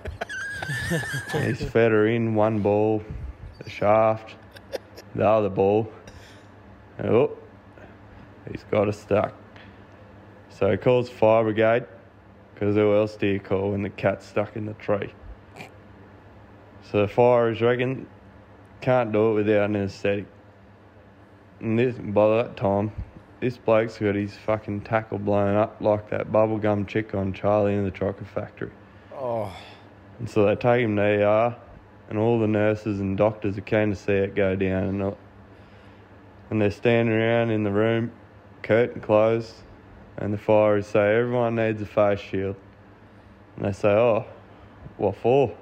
he's 1.32 1.62
fed 1.62 1.92
her 1.92 2.06
in 2.06 2.34
one 2.34 2.60
ball, 2.60 3.02
the 3.62 3.70
shaft, 3.70 4.34
the 5.14 5.26
other 5.26 5.48
ball. 5.48 5.90
And 6.98 7.08
oh, 7.08 7.38
he's 8.50 8.64
got 8.70 8.88
it 8.88 8.94
stuck. 8.94 9.32
So 10.50 10.70
he 10.70 10.76
calls 10.76 11.08
fire 11.08 11.44
brigade, 11.44 11.86
because 12.54 12.74
who 12.74 12.94
else 12.94 13.16
do 13.16 13.26
you 13.26 13.40
call 13.40 13.70
when 13.70 13.82
the 13.82 13.90
cat's 13.90 14.26
stuck 14.26 14.56
in 14.56 14.66
the 14.66 14.74
tree? 14.74 15.12
So 16.90 17.02
the 17.02 17.08
firers 17.08 17.60
reckon 17.60 18.08
can't 18.80 19.12
do 19.12 19.30
it 19.30 19.34
without 19.34 19.66
an 19.66 19.76
anaesthetic. 19.76 20.26
And 21.60 21.78
this, 21.78 21.94
by 21.96 22.38
that 22.38 22.56
time, 22.56 22.90
this 23.38 23.56
bloke's 23.56 23.98
got 23.98 24.16
his 24.16 24.34
fucking 24.34 24.80
tackle 24.80 25.18
blown 25.18 25.54
up 25.54 25.76
like 25.80 26.10
that 26.10 26.32
bubblegum 26.32 26.88
chick 26.88 27.14
on 27.14 27.32
Charlie 27.32 27.74
in 27.74 27.84
the 27.84 27.92
Chocolate 27.92 28.26
Factory. 28.26 28.72
Oh, 29.14 29.56
And 30.18 30.28
so 30.28 30.46
they 30.46 30.56
take 30.56 30.82
him 30.82 30.96
to 30.96 31.02
ER, 31.02 31.56
and 32.08 32.18
all 32.18 32.40
the 32.40 32.48
nurses 32.48 32.98
and 32.98 33.16
doctors 33.16 33.56
are 33.56 33.62
keen 33.62 33.90
to 33.90 33.96
see 33.96 34.12
it 34.12 34.34
go 34.34 34.56
down. 34.56 35.00
And, 35.00 35.16
and 36.50 36.60
they're 36.60 36.72
standing 36.72 37.14
around 37.14 37.50
in 37.50 37.62
the 37.62 37.70
room, 37.70 38.10
curtain 38.62 39.00
closed, 39.00 39.54
and 40.16 40.34
the 40.34 40.38
firers 40.38 40.88
say, 40.88 41.16
Everyone 41.16 41.54
needs 41.54 41.80
a 41.82 41.86
face 41.86 42.18
shield. 42.18 42.56
And 43.56 43.66
they 43.66 43.72
say, 43.72 43.90
Oh, 43.90 44.26
what 44.96 45.14
for? 45.14 45.54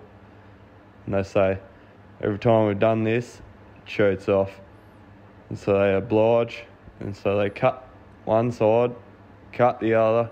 And 1.08 1.14
they 1.14 1.22
say, 1.22 1.58
Every 2.20 2.38
time 2.38 2.66
we've 2.66 2.78
done 2.78 3.02
this, 3.02 3.40
it 3.78 3.90
shoots 3.90 4.28
off. 4.28 4.60
And 5.48 5.58
so 5.58 5.78
they 5.78 5.94
oblige, 5.94 6.64
and 7.00 7.16
so 7.16 7.38
they 7.38 7.48
cut 7.48 7.88
one 8.26 8.52
side, 8.52 8.94
cut 9.50 9.80
the 9.80 9.94
other, 9.94 10.28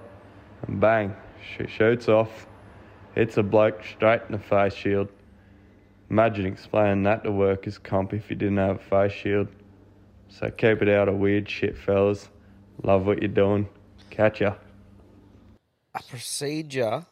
and 0.67 0.79
bang, 0.79 1.17
sh- 1.43 1.71
shoots 1.71 2.11
off. 2.11 2.47
Hits 3.15 3.39
a 3.39 3.43
bloke 3.43 3.83
straight 3.85 4.21
in 4.27 4.33
the 4.33 4.39
face 4.39 4.75
shield. 4.75 5.09
Imagine 6.11 6.45
explaining 6.45 7.05
that 7.05 7.25
to 7.25 7.33
workers' 7.33 7.79
comp 7.79 8.13
if 8.13 8.29
you 8.29 8.37
didn't 8.37 8.59
have 8.59 8.77
a 8.77 8.79
face 8.79 9.13
shield. 9.13 9.49
So 10.29 10.51
keep 10.51 10.83
it 10.83 10.91
out 10.91 11.09
of 11.09 11.15
weird 11.15 11.49
shit, 11.49 11.79
fellas. 11.79 12.29
Love 12.83 13.07
what 13.07 13.23
you're 13.23 13.29
doing. 13.29 13.67
Catch 14.11 14.43
ya. 14.43 14.57
a 15.95 16.03
procedure 16.03 17.07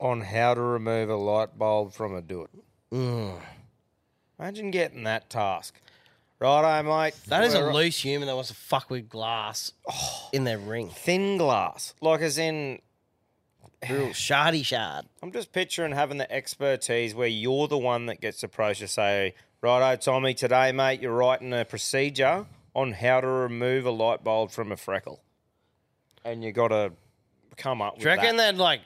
on 0.00 0.20
how 0.20 0.54
to 0.54 0.60
remove 0.60 1.10
a 1.10 1.16
light 1.16 1.56
bulb 1.56 1.92
from 1.92 2.16
a 2.16 2.20
doot. 2.20 2.50
Mm. 2.92 3.40
Imagine 4.38 4.70
getting 4.70 5.02
that 5.04 5.28
task. 5.30 5.74
Righto, 6.40 6.82
mate. 6.88 7.14
That 7.26 7.42
is 7.44 7.54
a 7.54 7.60
We're- 7.60 7.74
loose 7.74 7.98
human 8.00 8.28
that 8.28 8.34
wants 8.34 8.50
to 8.50 8.54
fuck 8.54 8.90
with 8.90 9.08
glass 9.08 9.72
in 10.32 10.44
their 10.44 10.58
ring. 10.58 10.88
Thin 10.88 11.36
glass. 11.36 11.94
Like 12.00 12.20
as 12.20 12.38
in 12.38 12.80
real 13.88 14.08
shardy 14.10 14.64
shard. 14.64 15.06
I'm 15.22 15.32
just 15.32 15.52
picturing 15.52 15.92
having 15.92 16.18
the 16.18 16.30
expertise 16.30 17.14
where 17.14 17.26
you're 17.28 17.66
the 17.66 17.78
one 17.78 18.06
that 18.06 18.20
gets 18.20 18.42
approached 18.44 18.80
to 18.80 18.88
say, 18.88 19.34
Righto, 19.60 19.96
Tommy, 20.00 20.34
today, 20.34 20.70
mate, 20.70 21.02
you're 21.02 21.12
writing 21.12 21.52
a 21.52 21.64
procedure 21.64 22.46
on 22.74 22.92
how 22.92 23.20
to 23.20 23.26
remove 23.26 23.84
a 23.86 23.90
light 23.90 24.22
bulb 24.22 24.52
from 24.52 24.70
a 24.70 24.76
freckle. 24.76 25.20
And 26.24 26.44
you 26.44 26.52
gotta 26.52 26.92
come 27.56 27.82
up 27.82 27.94
with 27.94 28.04
Do 28.04 28.10
you 28.10 28.14
reckon 28.14 28.36
that. 28.36 28.52
they'd 28.52 28.62
like 28.62 28.82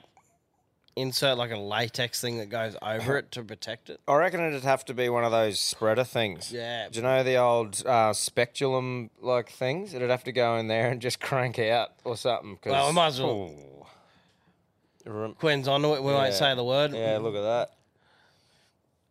insert 0.95 1.37
like 1.37 1.51
a 1.51 1.57
latex 1.57 2.21
thing 2.21 2.37
that 2.37 2.47
goes 2.49 2.75
over 2.81 3.17
it 3.17 3.31
to 3.31 3.43
protect 3.43 3.89
it? 3.89 3.99
I 4.07 4.15
reckon 4.15 4.39
it'd 4.41 4.63
have 4.63 4.85
to 4.85 4.93
be 4.93 5.09
one 5.09 5.23
of 5.23 5.31
those 5.31 5.59
spreader 5.59 6.03
things. 6.03 6.51
Yeah. 6.51 6.87
Do 6.89 6.97
you 6.99 7.03
know 7.03 7.23
the 7.23 7.37
old 7.37 7.83
uh, 7.85 8.13
speculum 8.13 9.09
like 9.21 9.49
things? 9.49 9.93
It'd 9.93 10.09
have 10.09 10.23
to 10.25 10.31
go 10.31 10.57
in 10.57 10.67
there 10.67 10.89
and 10.89 11.01
just 11.01 11.19
crank 11.21 11.57
out 11.59 11.89
or 12.03 12.15
something. 12.17 12.57
'cause- 12.57 12.71
Well, 12.71 12.87
we 12.87 12.93
might 12.93 13.07
as 13.07 13.21
well. 13.21 13.51
Rem- 15.05 15.33
Quinn's 15.35 15.67
onto 15.67 15.93
it. 15.95 16.03
We 16.03 16.11
Yeah. 16.11 16.17
won't 16.17 16.33
say 16.33 16.55
the 16.55 16.63
word. 16.63 16.93
Yeah, 16.93 17.17
look 17.17 17.35
at 17.35 17.41
that. 17.41 17.71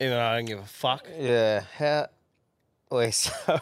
Even 0.00 0.12
though 0.16 0.24
I 0.24 0.36
don't 0.36 0.46
give 0.46 0.58
a 0.58 0.66
fuck. 0.66 1.06
Yeah. 1.18 1.64
How? 1.76 2.06
Wait, 2.92 3.14
so 3.14 3.58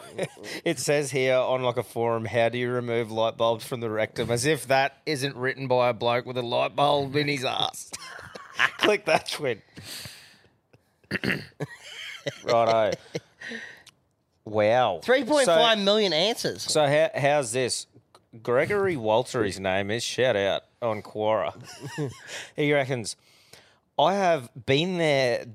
it 0.65 0.77
says 0.77 1.09
here 1.09 1.37
on 1.37 1.63
like 1.63 1.77
a 1.77 1.83
forum, 1.83 2.25
how 2.25 2.49
do 2.49 2.57
you 2.57 2.69
remove 2.69 3.09
light 3.11 3.37
bulbs 3.37 3.65
from 3.65 3.79
the 3.79 3.89
rectum? 3.89 4.29
As 4.29 4.45
if 4.45 4.67
that 4.67 4.97
isn't 5.05 5.37
written 5.37 5.67
by 5.69 5.87
a 5.87 5.93
bloke 5.93 6.25
with 6.25 6.37
a 6.37 6.41
light 6.41 6.75
bulb 6.75 7.15
in 7.15 7.29
his 7.29 7.45
ass. 7.45 7.89
Click 8.79 9.05
that 9.05 9.29
twin. 9.29 9.61
Righto. 12.43 12.91
Wow. 14.43 14.99
Three 15.01 15.23
point 15.23 15.45
So- 15.45 15.55
five 15.55 15.79
million 15.79 16.11
answers. 16.11 16.63
So 16.63 16.85
how, 16.85 17.09
how's 17.17 17.53
this? 17.53 17.87
Gregory 18.43 18.97
Walter, 18.97 19.45
his 19.45 19.59
name 19.61 19.91
is. 19.91 20.03
Shout 20.03 20.35
out 20.35 20.63
on 20.81 21.01
Quora. 21.01 21.53
he 22.55 22.73
reckons, 22.73 23.15
I 23.97 24.13
have 24.13 24.49
been 24.65 24.97
there, 24.97 25.45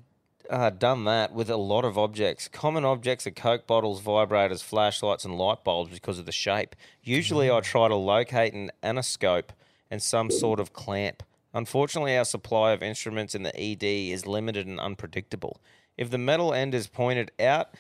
uh, 0.51 0.71
done 0.71 1.05
that 1.05 1.33
with 1.33 1.51
a 1.51 1.57
lot 1.57 1.85
of 1.85 1.99
objects. 1.99 2.49
Common 2.49 2.85
objects 2.85 3.27
are 3.27 3.31
Coke 3.31 3.67
bottles, 3.67 4.01
vibrators, 4.01 4.63
flashlights, 4.63 5.25
and 5.25 5.37
light 5.37 5.65
bulbs 5.65 5.93
because 5.93 6.19
of 6.19 6.27
the 6.27 6.33
shape. 6.33 6.77
Usually 7.03 7.51
I 7.51 7.61
try 7.61 7.89
to 7.89 7.95
locate 7.95 8.55
an 8.55 8.71
anoscope 8.83 9.51
and 9.91 10.03
some 10.03 10.31
sort 10.31 10.61
of 10.61 10.73
clamp. 10.73 11.23
Unfortunately, 11.55 12.17
our 12.17 12.25
supply 12.25 12.73
of 12.73 12.83
instruments 12.83 13.35
in 13.35 13.43
the 13.43 13.59
ED 13.59 13.83
is 13.83 14.27
limited 14.27 14.67
and 14.67 14.79
unpredictable. 14.79 15.61
If 15.97 16.11
the 16.11 16.19
metal 16.19 16.53
end 16.53 16.75
is 16.75 16.87
pointed 16.87 17.31
out, 17.41 17.71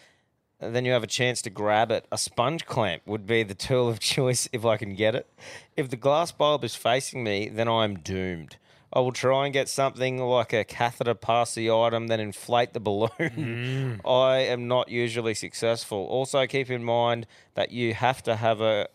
then 0.60 0.84
you 0.84 0.92
have 0.92 1.02
a 1.02 1.08
chance 1.08 1.42
to 1.42 1.50
grab 1.50 1.90
it. 1.90 2.06
A 2.10 2.16
sponge 2.16 2.64
clamp 2.64 3.02
would 3.06 3.26
be 3.26 3.42
the 3.42 3.54
tool 3.54 3.88
of 3.88 4.00
choice 4.14 4.48
if 4.52 4.64
I 4.64 4.76
can 4.76 4.94
get 4.94 5.14
it. 5.14 5.28
If 5.76 5.90
the 5.90 5.96
glass 5.96 6.32
bulb 6.32 6.64
is 6.64 6.74
facing 6.74 7.22
me, 7.22 7.48
then 7.48 7.68
I'm 7.68 7.98
doomed. 7.98 8.56
I 8.92 9.00
will 9.00 9.12
try 9.12 9.44
and 9.44 9.52
get 9.52 9.68
something 9.68 10.18
like 10.18 10.52
a 10.52 10.64
catheter 10.64 11.14
past 11.14 11.54
the 11.54 11.70
item, 11.70 12.06
then 12.06 12.20
inflate 12.20 12.72
the 12.72 12.80
balloon. 12.80 13.10
Mm. 13.18 14.00
I 14.10 14.38
am 14.38 14.68
not 14.68 14.88
usually 14.88 15.34
successful. 15.34 15.98
Also, 16.06 16.46
keep 16.46 16.70
in 16.70 16.84
mind 16.84 17.26
that 17.54 17.72
you 17.72 17.94
have 17.94 18.22
to 18.24 18.36
have 18.36 18.60
a 18.60 18.88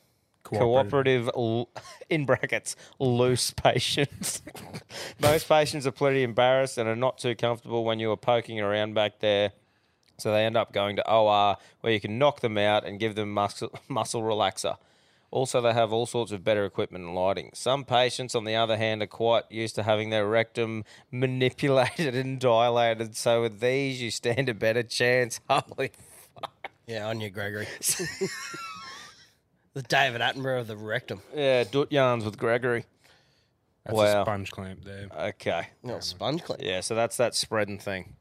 cooperative, 0.43 1.29
l- 1.35 1.69
in 2.09 2.25
brackets, 2.25 2.75
loose 2.99 3.51
patients. 3.51 4.41
Most 5.19 5.47
patients 5.47 5.85
are 5.85 5.91
pretty 5.91 6.23
embarrassed 6.23 6.77
and 6.77 6.87
are 6.89 6.95
not 6.95 7.17
too 7.17 7.35
comfortable 7.35 7.83
when 7.83 7.99
you 7.99 8.11
are 8.11 8.17
poking 8.17 8.59
around 8.59 8.93
back 8.93 9.19
there. 9.19 9.51
So 10.17 10.31
they 10.31 10.45
end 10.45 10.55
up 10.55 10.71
going 10.71 10.95
to 10.97 11.11
OR 11.11 11.57
where 11.81 11.93
you 11.93 11.99
can 11.99 12.17
knock 12.19 12.41
them 12.41 12.57
out 12.57 12.85
and 12.85 12.99
give 12.99 13.15
them 13.15 13.31
muscle, 13.33 13.73
muscle 13.87 14.21
relaxer. 14.21 14.77
Also, 15.31 15.61
they 15.61 15.71
have 15.71 15.93
all 15.93 16.05
sorts 16.05 16.33
of 16.33 16.43
better 16.43 16.65
equipment 16.65 17.05
and 17.05 17.15
lighting. 17.15 17.51
Some 17.53 17.85
patients, 17.85 18.35
on 18.35 18.43
the 18.43 18.55
other 18.55 18.75
hand, 18.75 19.01
are 19.01 19.07
quite 19.07 19.45
used 19.49 19.75
to 19.75 19.83
having 19.83 20.09
their 20.09 20.27
rectum 20.27 20.83
manipulated 21.11 22.13
and 22.15 22.37
dilated. 22.37 23.15
So 23.15 23.41
with 23.41 23.61
these, 23.61 24.01
you 24.01 24.11
stand 24.11 24.49
a 24.49 24.53
better 24.53 24.83
chance. 24.83 25.39
Holy 25.49 25.91
fuck. 26.39 26.69
Yeah, 26.85 27.07
on 27.07 27.21
you, 27.21 27.29
Gregory. 27.29 27.67
the 29.73 29.81
David 29.83 30.19
Attenborough 30.19 30.59
of 30.59 30.67
the 30.67 30.75
rectum. 30.75 31.21
Yeah, 31.33 31.63
doot 31.63 31.93
yarns 31.93 32.25
with 32.25 32.37
Gregory. 32.37 32.85
That's 33.85 33.95
wow. 33.95 34.21
a 34.21 34.25
sponge 34.25 34.51
clamp 34.51 34.83
there. 34.83 35.07
Okay. 35.17 35.69
No, 35.81 36.01
sponge 36.01 36.43
clamp. 36.43 36.61
Yeah, 36.61 36.81
so 36.81 36.93
that's 36.93 37.15
that 37.17 37.35
spreading 37.35 37.79
thing. 37.79 38.15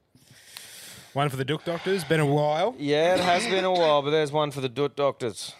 One 1.12 1.28
for 1.28 1.36
the 1.36 1.44
Doot 1.44 1.64
Doctors. 1.64 2.04
Been 2.04 2.20
a 2.20 2.26
while. 2.26 2.76
Yeah, 2.78 3.14
it 3.14 3.20
has 3.20 3.44
been 3.44 3.64
a 3.64 3.72
while, 3.72 4.00
but 4.00 4.10
there's 4.10 4.30
one 4.30 4.52
for 4.52 4.60
the 4.60 4.68
doot 4.68 4.94
doctors. 4.94 5.54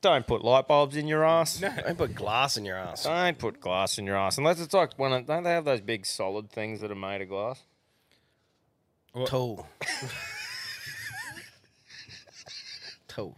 Don't 0.00 0.26
put 0.26 0.44
light 0.44 0.68
bulbs 0.68 0.96
in 0.96 1.08
your 1.08 1.24
ass. 1.24 1.60
No. 1.60 1.72
Don't 1.84 1.98
put 1.98 2.14
glass 2.14 2.56
in 2.56 2.64
your 2.64 2.76
ass. 2.76 3.02
Don't 3.04 3.36
put 3.38 3.60
glass 3.60 3.98
in 3.98 4.06
your 4.06 4.16
ass 4.16 4.38
unless 4.38 4.60
it's 4.60 4.72
like 4.74 4.96
one. 4.98 5.12
Of, 5.12 5.26
don't 5.26 5.42
they 5.42 5.50
have 5.50 5.64
those 5.64 5.80
big 5.80 6.06
solid 6.06 6.50
things 6.50 6.80
that 6.80 6.90
are 6.92 6.96
made 6.96 7.20
of 7.22 7.28
glass? 7.28 7.60
Tool. 9.26 9.66
Tool. 13.08 13.36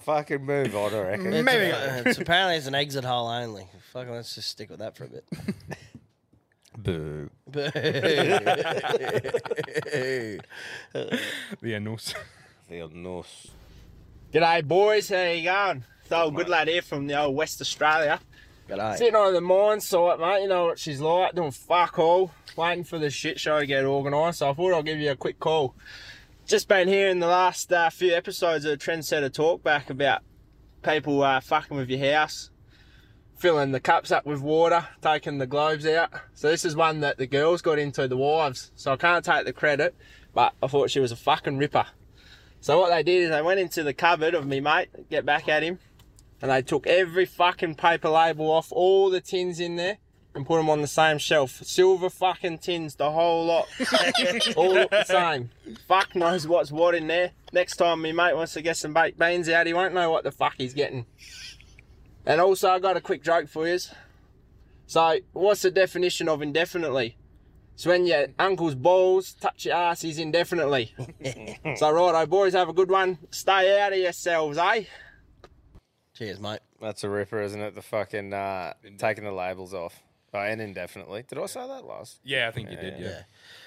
Fucking 0.00 0.44
move 0.44 0.74
on, 0.76 0.94
I 0.94 1.00
reckon. 1.00 1.32
It's, 1.32 1.48
a- 1.48 2.08
it's 2.08 2.18
apparently 2.18 2.56
it's 2.56 2.66
an 2.66 2.74
exit 2.74 3.04
hole 3.04 3.28
only. 3.28 3.66
Fucking 3.92 4.12
let's 4.12 4.34
just 4.34 4.48
stick 4.50 4.68
with 4.70 4.80
that 4.80 4.96
for 4.96 5.04
a 5.04 5.08
bit. 5.08 5.24
Boo. 6.78 7.30
Boo. 7.46 7.70
The 11.60 11.74
annals. 11.74 12.14
The 12.68 12.80
annals. 12.80 13.52
G'day, 14.32 14.66
boys. 14.66 15.08
How 15.08 15.22
you 15.22 15.44
going? 15.44 15.84
It's 16.02 16.10
old 16.10 16.34
good 16.34 16.48
lad 16.48 16.66
here 16.66 16.82
from 16.82 17.06
the 17.06 17.16
old 17.16 17.36
West 17.36 17.60
Australia. 17.60 18.18
G'day. 18.68 18.96
Sitting 18.96 19.14
on 19.14 19.34
the 19.34 19.40
mine 19.40 19.80
site, 19.80 20.18
mate. 20.18 20.42
You 20.42 20.48
know 20.48 20.64
what 20.64 20.80
she's 20.80 21.00
like, 21.00 21.36
doing 21.36 21.52
fuck 21.52 21.96
all, 22.00 22.32
waiting 22.56 22.82
for 22.82 22.98
the 22.98 23.08
shit 23.08 23.38
show 23.38 23.60
to 23.60 23.66
get 23.66 23.84
organised. 23.84 24.40
So 24.40 24.50
I 24.50 24.52
thought 24.52 24.76
I'd 24.76 24.84
give 24.84 24.98
you 24.98 25.12
a 25.12 25.16
quick 25.16 25.38
call. 25.38 25.76
Just 26.44 26.66
been 26.66 26.88
hearing 26.88 27.20
the 27.20 27.28
last 27.28 27.72
uh, 27.72 27.88
few 27.88 28.12
episodes 28.12 28.64
of 28.64 28.80
Trendsetter 28.80 29.32
Talk 29.32 29.62
back 29.62 29.88
about 29.88 30.22
people 30.82 31.22
uh, 31.22 31.38
fucking 31.38 31.76
with 31.76 31.88
your 31.88 32.14
house, 32.14 32.50
filling 33.36 33.70
the 33.70 33.80
cups 33.80 34.10
up 34.10 34.26
with 34.26 34.40
water, 34.40 34.88
taking 35.00 35.38
the 35.38 35.46
globes 35.46 35.86
out. 35.86 36.10
So 36.34 36.48
this 36.48 36.64
is 36.64 36.74
one 36.74 36.98
that 37.00 37.16
the 37.16 37.28
girls 37.28 37.62
got 37.62 37.78
into, 37.78 38.08
the 38.08 38.16
wives. 38.16 38.72
So 38.74 38.92
I 38.92 38.96
can't 38.96 39.24
take 39.24 39.44
the 39.44 39.52
credit, 39.52 39.94
but 40.34 40.52
I 40.60 40.66
thought 40.66 40.90
she 40.90 40.98
was 40.98 41.12
a 41.12 41.16
fucking 41.16 41.58
ripper. 41.58 41.86
So 42.60 42.80
what 42.80 42.90
they 42.90 43.02
did 43.02 43.24
is 43.24 43.30
they 43.30 43.42
went 43.42 43.60
into 43.60 43.82
the 43.82 43.94
cupboard 43.94 44.34
of 44.34 44.46
me 44.46 44.60
mate, 44.60 44.88
get 45.08 45.24
back 45.24 45.48
at 45.48 45.62
him, 45.62 45.78
and 46.42 46.50
they 46.50 46.62
took 46.62 46.86
every 46.86 47.26
fucking 47.26 47.76
paper 47.76 48.08
label 48.08 48.50
off 48.50 48.72
all 48.72 49.10
the 49.10 49.20
tins 49.20 49.60
in 49.60 49.76
there 49.76 49.98
and 50.34 50.46
put 50.46 50.58
them 50.58 50.68
on 50.68 50.82
the 50.82 50.86
same 50.86 51.18
shelf. 51.18 51.62
Silver 51.64 52.10
fucking 52.10 52.58
tins, 52.58 52.96
the 52.96 53.10
whole 53.10 53.46
lot, 53.46 53.66
all 54.56 54.74
look 54.74 54.90
the 54.90 55.04
same. 55.04 55.50
Fuck 55.88 56.14
knows 56.14 56.46
what's 56.46 56.70
what 56.70 56.94
in 56.94 57.06
there. 57.06 57.30
Next 57.52 57.76
time 57.76 58.02
me 58.02 58.12
mate 58.12 58.36
wants 58.36 58.52
to 58.52 58.62
get 58.62 58.76
some 58.76 58.92
baked 58.92 59.18
beans 59.18 59.48
out, 59.48 59.66
he 59.66 59.72
won't 59.72 59.94
know 59.94 60.10
what 60.10 60.24
the 60.24 60.32
fuck 60.32 60.54
he's 60.58 60.74
getting. 60.74 61.06
And 62.26 62.40
also, 62.40 62.68
I 62.70 62.80
got 62.80 62.96
a 62.96 63.00
quick 63.00 63.22
joke 63.22 63.48
for 63.48 63.68
you. 63.68 63.78
So, 64.88 65.18
what's 65.32 65.62
the 65.62 65.70
definition 65.70 66.28
of 66.28 66.42
indefinitely? 66.42 67.16
It's 67.76 67.84
when 67.84 68.06
your 68.06 68.28
uncle's 68.38 68.74
balls 68.74 69.34
touch 69.34 69.66
your 69.66 69.74
ass, 69.74 70.00
he's 70.00 70.18
indefinitely. 70.18 70.94
so, 71.76 71.90
righto, 71.90 72.24
boys, 72.24 72.54
have 72.54 72.70
a 72.70 72.72
good 72.72 72.90
one. 72.90 73.18
Stay 73.30 73.78
out 73.78 73.92
of 73.92 73.98
yourselves, 73.98 74.56
eh? 74.56 74.84
Cheers, 76.14 76.40
mate. 76.40 76.60
That's 76.80 77.04
a 77.04 77.10
ripper, 77.10 77.42
isn't 77.42 77.60
it? 77.60 77.74
The 77.74 77.82
fucking 77.82 78.32
uh, 78.32 78.72
taking 78.96 79.24
the 79.24 79.30
labels 79.30 79.74
off. 79.74 80.02
Oh, 80.34 80.40
and 80.40 80.60
indefinitely. 80.60 81.24
Did 81.26 81.38
I 81.38 81.46
say 81.46 81.66
that 81.66 81.84
last? 81.86 82.18
Yeah, 82.24 82.48
I 82.48 82.50
think 82.50 82.70
you 82.70 82.76
did. 82.76 82.98
Yeah. 82.98 83.22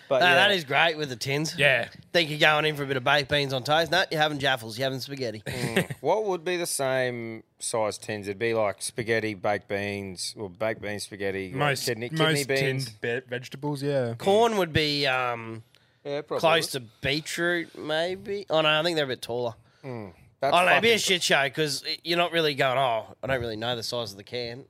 But 0.08 0.20
no, 0.20 0.26
yeah. 0.28 0.36
that 0.36 0.52
is 0.52 0.64
great 0.64 0.98
with 0.98 1.10
the 1.10 1.16
tins. 1.16 1.56
Yeah. 1.58 1.88
Think 2.14 2.30
you're 2.32 2.40
going 2.40 2.66
in 2.66 2.76
for 2.76 2.84
a 2.84 2.86
bit 2.88 2.98
of 2.98 3.04
baked 3.04 3.30
beans 3.30 3.54
on 3.54 3.64
toast. 3.64 3.92
No, 3.92 4.04
you're 4.12 4.20
having 4.20 4.40
jaffles. 4.40 4.78
You're 4.78 4.86
having 4.86 5.00
spaghetti. 5.00 5.42
Mm. 5.46 5.92
what 6.02 6.26
would 6.26 6.44
be 6.44 6.58
the 6.58 6.66
same 6.66 7.44
size 7.60 7.98
tins? 8.00 8.28
It'd 8.28 8.40
be 8.40 8.54
like 8.56 8.82
spaghetti, 8.82 9.36
baked 9.36 9.68
beans, 9.68 10.34
or 10.38 10.50
baked 10.50 10.82
beans, 10.82 11.04
spaghetti, 11.04 11.50
like 11.50 11.56
Most 11.58 11.86
kidney, 11.86 12.10
most 12.12 12.20
kidney 12.20 12.44
beans. 12.56 12.86
tinned 12.86 13.02
be- 13.02 13.30
vegetables. 13.30 13.84
Yeah. 13.84 14.16
Corn 14.18 14.58
would 14.58 14.74
be 14.74 15.06
um, 15.06 15.62
Yeah, 16.04 16.22
probably. 16.22 16.40
close 16.42 16.68
to 16.72 16.80
beetroot, 17.02 17.78
maybe. 17.78 18.46
Oh 18.50 18.62
no, 18.62 18.80
I 18.80 18.84
think 18.84 18.96
they're 18.96 19.06
a 19.06 19.10
bit 19.10 19.22
taller. 19.22 19.54
Mm. 19.84 20.10
Oh 20.10 20.14
That's 20.42 20.54
no, 20.56 20.72
it'd 20.72 20.82
be 20.82 20.90
a 20.90 20.92
fucking- 20.94 21.00
shit 21.00 21.24
show 21.24 21.44
because 21.44 21.84
you're 22.04 22.18
not 22.18 22.32
really 22.32 22.56
going. 22.56 22.78
Oh, 22.80 23.16
I 23.24 23.28
don't 23.28 23.40
really 23.42 23.58
know 23.58 23.76
the 23.76 23.84
size 23.84 24.12
of 24.12 24.18
the 24.18 24.24
can. 24.24 24.66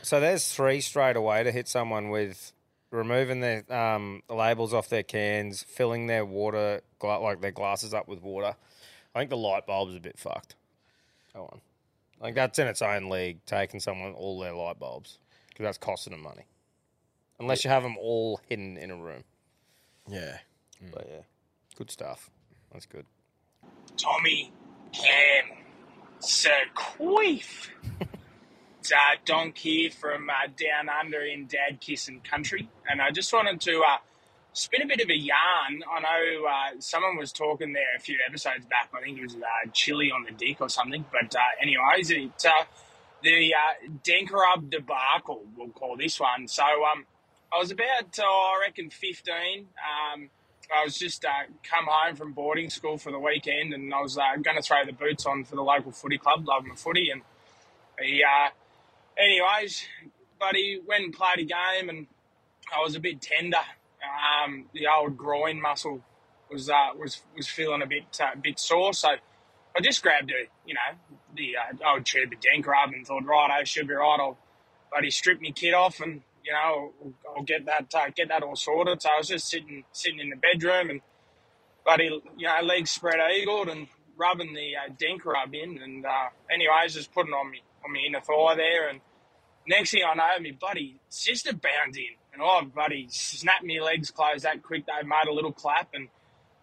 Mm. 0.00 0.06
So 0.06 0.20
there's 0.20 0.52
three 0.52 0.80
straight 0.80 1.16
away 1.16 1.44
to 1.44 1.52
hit 1.52 1.68
someone 1.68 2.10
with 2.10 2.52
removing 2.90 3.40
their 3.40 3.70
um, 3.72 4.22
labels 4.28 4.74
off 4.74 4.88
their 4.88 5.02
cans, 5.02 5.62
filling 5.62 6.06
their 6.06 6.24
water, 6.24 6.80
gla- 6.98 7.18
like 7.18 7.40
their 7.40 7.52
glasses 7.52 7.94
up 7.94 8.08
with 8.08 8.22
water. 8.22 8.54
I 9.14 9.18
think 9.18 9.30
the 9.30 9.36
light 9.36 9.66
bulb's 9.66 9.94
a 9.94 10.00
bit 10.00 10.18
fucked. 10.18 10.54
Go 11.34 11.42
on. 11.44 11.60
Like 12.20 12.34
that's 12.34 12.58
in 12.58 12.66
its 12.66 12.82
own 12.82 13.08
league, 13.08 13.44
taking 13.46 13.80
someone 13.80 14.12
all 14.12 14.38
their 14.40 14.52
light 14.54 14.78
bulbs 14.78 15.18
because 15.48 15.64
that's 15.64 15.78
costing 15.78 16.12
them 16.12 16.22
money. 16.22 16.46
Unless 17.38 17.64
you 17.64 17.70
have 17.70 17.82
them 17.82 17.96
all 17.98 18.40
hidden 18.48 18.76
in 18.76 18.90
a 18.90 18.96
room. 18.96 19.24
Yeah. 20.08 20.38
But 20.92 21.06
yeah, 21.10 21.22
good 21.76 21.90
stuff. 21.90 22.30
That's 22.72 22.86
good. 22.86 23.06
Tommy, 23.96 24.52
Cam, 24.92 25.56
Sir 26.20 26.50
Queef. 26.74 27.68
uh, 28.86 29.16
Donk 29.24 29.56
here 29.58 29.90
from 29.90 30.30
uh, 30.30 30.48
down 30.48 30.88
under 30.88 31.20
in 31.20 31.46
Dad 31.46 31.80
Kissing 31.80 32.20
Country, 32.20 32.68
and 32.88 33.00
I 33.00 33.10
just 33.10 33.32
wanted 33.32 33.60
to 33.62 33.80
uh, 33.80 33.98
spin 34.52 34.82
a 34.82 34.86
bit 34.86 35.00
of 35.00 35.08
a 35.08 35.16
yarn. 35.16 35.82
I 35.90 36.00
know 36.00 36.46
uh, 36.46 36.80
someone 36.80 37.16
was 37.16 37.32
talking 37.32 37.72
there 37.72 37.94
a 37.96 38.00
few 38.00 38.18
episodes 38.26 38.66
back. 38.66 38.90
I 38.96 39.02
think 39.02 39.18
it 39.18 39.22
was 39.22 39.36
uh, 39.36 39.70
chili 39.72 40.10
on 40.10 40.24
the 40.24 40.32
dick 40.32 40.60
or 40.60 40.68
something. 40.68 41.04
But 41.12 41.34
uh, 41.34 41.62
anyways, 41.62 42.10
it's 42.10 42.44
uh, 42.44 42.64
the 43.22 43.54
uh, 43.54 43.88
Dencorub 44.02 44.70
debacle. 44.70 45.42
We'll 45.56 45.68
call 45.68 45.96
this 45.96 46.18
one. 46.18 46.48
So 46.48 46.64
um, 46.64 47.06
I 47.52 47.58
was 47.58 47.70
about, 47.70 48.18
uh, 48.18 48.22
I 48.22 48.58
reckon, 48.62 48.90
fifteen. 48.90 49.68
Um, 49.78 50.30
I 50.72 50.84
was 50.84 50.96
just 50.96 51.22
come 51.22 51.86
home 51.88 52.14
from 52.14 52.32
boarding 52.32 52.70
school 52.70 52.96
for 52.96 53.10
the 53.10 53.18
weekend, 53.18 53.74
and 53.74 53.92
I 53.92 54.00
was 54.00 54.16
going 54.16 54.56
to 54.56 54.62
throw 54.62 54.84
the 54.86 54.92
boots 54.92 55.26
on 55.26 55.44
for 55.44 55.56
the 55.56 55.62
local 55.62 55.90
footy 55.90 56.16
club. 56.16 56.46
Love 56.46 56.64
my 56.64 56.76
footy, 56.76 57.10
and 57.10 57.22
he, 58.00 58.22
uh, 58.22 58.50
anyways, 59.18 59.84
buddy 60.38 60.80
went 60.86 61.04
and 61.04 61.12
played 61.12 61.38
a 61.38 61.44
game, 61.44 61.88
and 61.88 62.06
I 62.74 62.80
was 62.82 62.94
a 62.94 63.00
bit 63.00 63.20
tender. 63.20 63.58
Um, 64.44 64.66
the 64.72 64.86
old 64.86 65.16
groin 65.16 65.60
muscle 65.60 66.02
was 66.50 66.70
uh, 66.70 66.88
was 66.98 67.22
was 67.36 67.46
feeling 67.46 67.82
a 67.82 67.86
bit 67.86 68.04
uh, 68.20 68.34
bit 68.40 68.58
sore, 68.58 68.92
so 68.92 69.08
I 69.08 69.80
just 69.80 70.02
grabbed 70.02 70.30
a 70.30 70.48
you 70.66 70.74
know 70.74 70.98
the 71.36 71.54
uh, 71.56 71.90
old 71.92 72.06
tube 72.06 72.32
of 72.32 72.40
Dencorub 72.40 72.94
and 72.94 73.06
thought, 73.06 73.24
right, 73.24 73.50
I 73.50 73.64
should 73.64 73.88
be 73.88 73.94
right. 73.94 74.18
I'll 74.20 74.38
bloody 74.90 75.10
strip 75.10 75.40
my 75.40 75.50
kit 75.50 75.74
off 75.74 76.00
and 76.00 76.22
you 76.44 76.52
know 76.52 76.58
I'll, 76.58 77.12
I'll 77.36 77.42
get 77.42 77.66
that 77.66 77.94
uh, 77.94 78.10
get 78.14 78.28
that 78.28 78.42
all 78.42 78.56
sorted. 78.56 79.02
So 79.02 79.10
I 79.10 79.18
was 79.18 79.28
just 79.28 79.48
sitting 79.48 79.84
sitting 79.92 80.20
in 80.20 80.30
the 80.30 80.36
bedroom 80.36 80.90
and 80.90 81.00
buddy, 81.84 82.04
you 82.36 82.46
know 82.46 82.58
legs 82.62 82.90
spread 82.90 83.20
eagled 83.32 83.68
and 83.68 83.86
rubbing 84.16 84.54
the 84.54 84.72
uh, 84.76 85.08
rub 85.24 85.54
in, 85.54 85.80
and 85.82 86.04
uh, 86.04 86.28
anyways, 86.50 86.94
just 86.94 87.12
putting 87.12 87.32
on 87.32 87.50
me 87.50 87.62
on 87.84 87.92
my 87.92 88.00
inner 88.00 88.20
thigh 88.20 88.54
there, 88.56 88.88
and 88.88 89.00
next 89.66 89.90
thing 89.92 90.02
I 90.06 90.14
know, 90.14 90.42
my 90.42 90.56
bloody 90.58 91.00
sister 91.08 91.52
bound 91.52 91.96
in, 91.96 92.16
and 92.32 92.42
I 92.42 92.62
bloody 92.62 93.06
snapped 93.10 93.64
my 93.64 93.78
legs 93.84 94.10
closed 94.10 94.44
that 94.44 94.62
quick. 94.62 94.84
They 94.86 95.06
made 95.06 95.28
a 95.28 95.32
little 95.32 95.52
clap, 95.52 95.88
and 95.94 96.08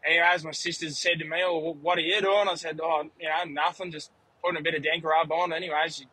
anyways, 0.06 0.44
my 0.44 0.52
sister 0.52 0.90
said 0.90 1.20
to 1.20 1.26
me, 1.26 1.38
"Oh, 1.44 1.78
what 1.82 1.98
are 1.98 2.02
you 2.02 2.22
doing?" 2.22 2.48
I 2.50 2.56
said, 2.56 2.80
"Oh, 2.82 3.04
you 3.20 3.30
know, 3.30 3.44
nothing, 3.62 3.92
just 3.92 4.12
putting 4.44 4.60
a 4.60 4.64
bit 4.64 4.76
of 4.76 4.84
Dencorub 4.84 5.32
on." 5.32 5.54
Anyways, 5.54 5.98
she 5.98 6.06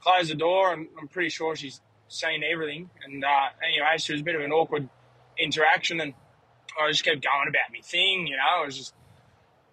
closed 0.00 0.30
the 0.30 0.34
door, 0.34 0.72
and 0.72 0.88
I'm 1.00 1.08
pretty 1.08 1.30
sure 1.30 1.56
she's 1.56 1.80
seen 2.08 2.42
everything. 2.44 2.90
And 3.04 3.24
uh, 3.24 3.48
anyway, 3.64 3.96
she 3.98 4.12
was 4.12 4.20
a 4.20 4.24
bit 4.24 4.34
of 4.34 4.42
an 4.42 4.52
awkward 4.52 4.88
interaction, 5.38 6.00
and 6.00 6.14
I 6.80 6.90
just 6.90 7.04
kept 7.04 7.22
going 7.22 7.48
about 7.48 7.72
my 7.72 7.80
thing, 7.80 8.26
you 8.26 8.36
know. 8.36 8.62
I 8.62 8.66
was 8.66 8.76
just 8.76 8.94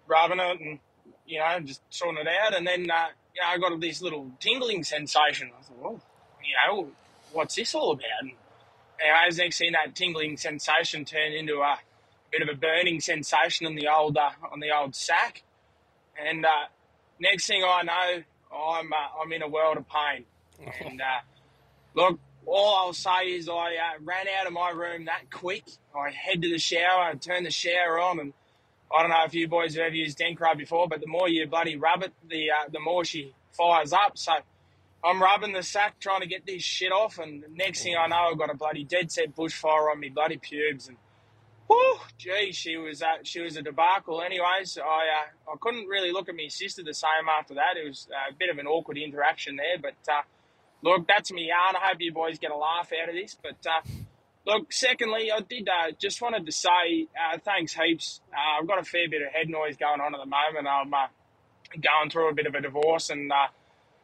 rubbing 0.06 0.40
it 0.40 0.60
and 0.60 0.78
you 1.26 1.38
know 1.38 1.60
just 1.60 1.82
sorting 1.90 2.26
it 2.26 2.28
out, 2.28 2.56
and 2.56 2.66
then 2.66 2.90
uh, 2.90 3.08
you 3.34 3.42
know 3.42 3.48
I 3.48 3.58
got 3.58 3.80
this 3.80 4.02
little 4.02 4.30
tingling 4.40 4.84
sensation. 4.84 5.50
I 5.56 5.62
thought, 5.62 5.78
well, 5.78 6.00
you 6.42 6.54
know, 6.66 6.88
what's 7.32 7.54
this 7.54 7.74
all 7.74 7.92
about? 7.92 8.04
And 8.20 8.32
anyways, 9.02 9.38
next 9.38 9.58
thing 9.58 9.72
that 9.72 9.94
tingling 9.94 10.36
sensation 10.36 11.04
turned 11.04 11.34
into 11.34 11.60
a 11.60 11.78
bit 12.30 12.42
of 12.42 12.48
a 12.48 12.54
burning 12.54 13.00
sensation 13.00 13.66
on 13.66 13.74
the 13.74 13.88
old 13.88 14.16
uh, 14.16 14.30
on 14.52 14.60
the 14.60 14.70
old 14.70 14.94
sack, 14.94 15.42
and 16.20 16.44
uh, 16.44 16.66
next 17.20 17.46
thing 17.46 17.62
I 17.64 17.82
know, 17.82 18.22
I'm 18.56 18.92
uh, 18.92 19.22
I'm 19.22 19.32
in 19.32 19.42
a 19.42 19.48
world 19.48 19.76
of 19.76 19.86
pain. 19.88 20.24
And 20.80 21.00
uh, 21.00 21.20
look, 21.94 22.18
all 22.46 22.76
I'll 22.76 22.92
say 22.92 23.28
is 23.28 23.48
I 23.48 23.52
uh, 23.52 24.02
ran 24.02 24.26
out 24.38 24.46
of 24.46 24.52
my 24.52 24.70
room 24.70 25.06
that 25.06 25.30
quick. 25.30 25.64
I 25.94 26.10
head 26.10 26.42
to 26.42 26.48
the 26.50 26.58
shower, 26.58 27.02
I 27.02 27.14
turn 27.14 27.44
the 27.44 27.50
shower 27.50 27.98
on, 27.98 28.20
and 28.20 28.32
I 28.92 29.02
don't 29.02 29.10
know 29.10 29.24
if 29.24 29.34
you 29.34 29.46
boys 29.46 29.74
have 29.74 29.84
ever 29.86 29.94
used 29.94 30.18
Denk 30.18 30.40
before, 30.56 30.88
but 30.88 31.00
the 31.00 31.06
more 31.06 31.28
you 31.28 31.46
bloody 31.46 31.76
rub 31.76 32.02
it, 32.02 32.12
the 32.28 32.50
uh, 32.50 32.68
the 32.72 32.80
more 32.80 33.04
she 33.04 33.34
fires 33.52 33.92
up. 33.92 34.18
So 34.18 34.32
I'm 35.04 35.22
rubbing 35.22 35.52
the 35.52 35.62
sack 35.62 36.00
trying 36.00 36.20
to 36.20 36.26
get 36.26 36.44
this 36.44 36.62
shit 36.62 36.92
off, 36.92 37.18
and 37.18 37.42
the 37.42 37.48
next 37.54 37.82
thing 37.82 37.96
I 37.96 38.06
know, 38.08 38.28
I've 38.32 38.38
got 38.38 38.50
a 38.50 38.54
bloody 38.54 38.84
dead 38.84 39.12
set 39.12 39.34
bushfire 39.36 39.92
on 39.92 40.00
me 40.00 40.08
bloody 40.08 40.38
pubes, 40.38 40.88
and 40.88 40.96
whoo, 41.68 41.98
gee, 42.18 42.52
she 42.52 42.76
was 42.76 43.00
uh, 43.00 43.18
she 43.22 43.40
was 43.40 43.56
a 43.56 43.62
debacle. 43.62 44.20
Anyways, 44.22 44.76
I 44.76 44.82
uh, 44.82 45.52
I 45.52 45.56
couldn't 45.60 45.86
really 45.86 46.10
look 46.10 46.28
at 46.28 46.34
my 46.34 46.48
sister 46.48 46.82
the 46.82 46.94
same 46.94 47.28
after 47.38 47.54
that. 47.54 47.76
It 47.82 47.86
was 47.86 48.08
a 48.10 48.34
bit 48.34 48.50
of 48.50 48.58
an 48.58 48.66
awkward 48.66 48.98
interaction 48.98 49.56
there, 49.56 49.78
but 49.80 50.12
uh, 50.12 50.22
look, 50.82 51.06
that's 51.06 51.30
me 51.30 51.48
yarn. 51.48 51.76
I 51.76 51.88
hope 51.88 52.00
you 52.00 52.12
boys 52.12 52.38
get 52.38 52.50
a 52.50 52.56
laugh 52.56 52.90
out 53.00 53.08
of 53.08 53.14
this. 53.14 53.36
But 53.40 53.64
uh, 53.66 53.88
look, 54.50 54.72
secondly, 54.72 55.30
I 55.32 55.40
did 55.40 55.68
uh, 55.68 55.92
just 55.98 56.20
wanted 56.20 56.46
to 56.46 56.52
say 56.52 57.06
uh, 57.14 57.38
thanks 57.44 57.72
heaps. 57.72 58.20
Uh, 58.32 58.60
I've 58.60 58.68
got 58.68 58.80
a 58.80 58.84
fair 58.84 59.08
bit 59.08 59.22
of 59.22 59.32
head 59.32 59.48
noise 59.48 59.76
going 59.76 60.00
on 60.00 60.14
at 60.14 60.18
the 60.18 60.26
moment. 60.26 60.66
I'm 60.66 60.92
uh, 60.92 61.06
going 61.80 62.10
through 62.10 62.30
a 62.30 62.34
bit 62.34 62.46
of 62.46 62.54
a 62.54 62.60
divorce, 62.60 63.10
and 63.10 63.30
uh, 63.30 63.46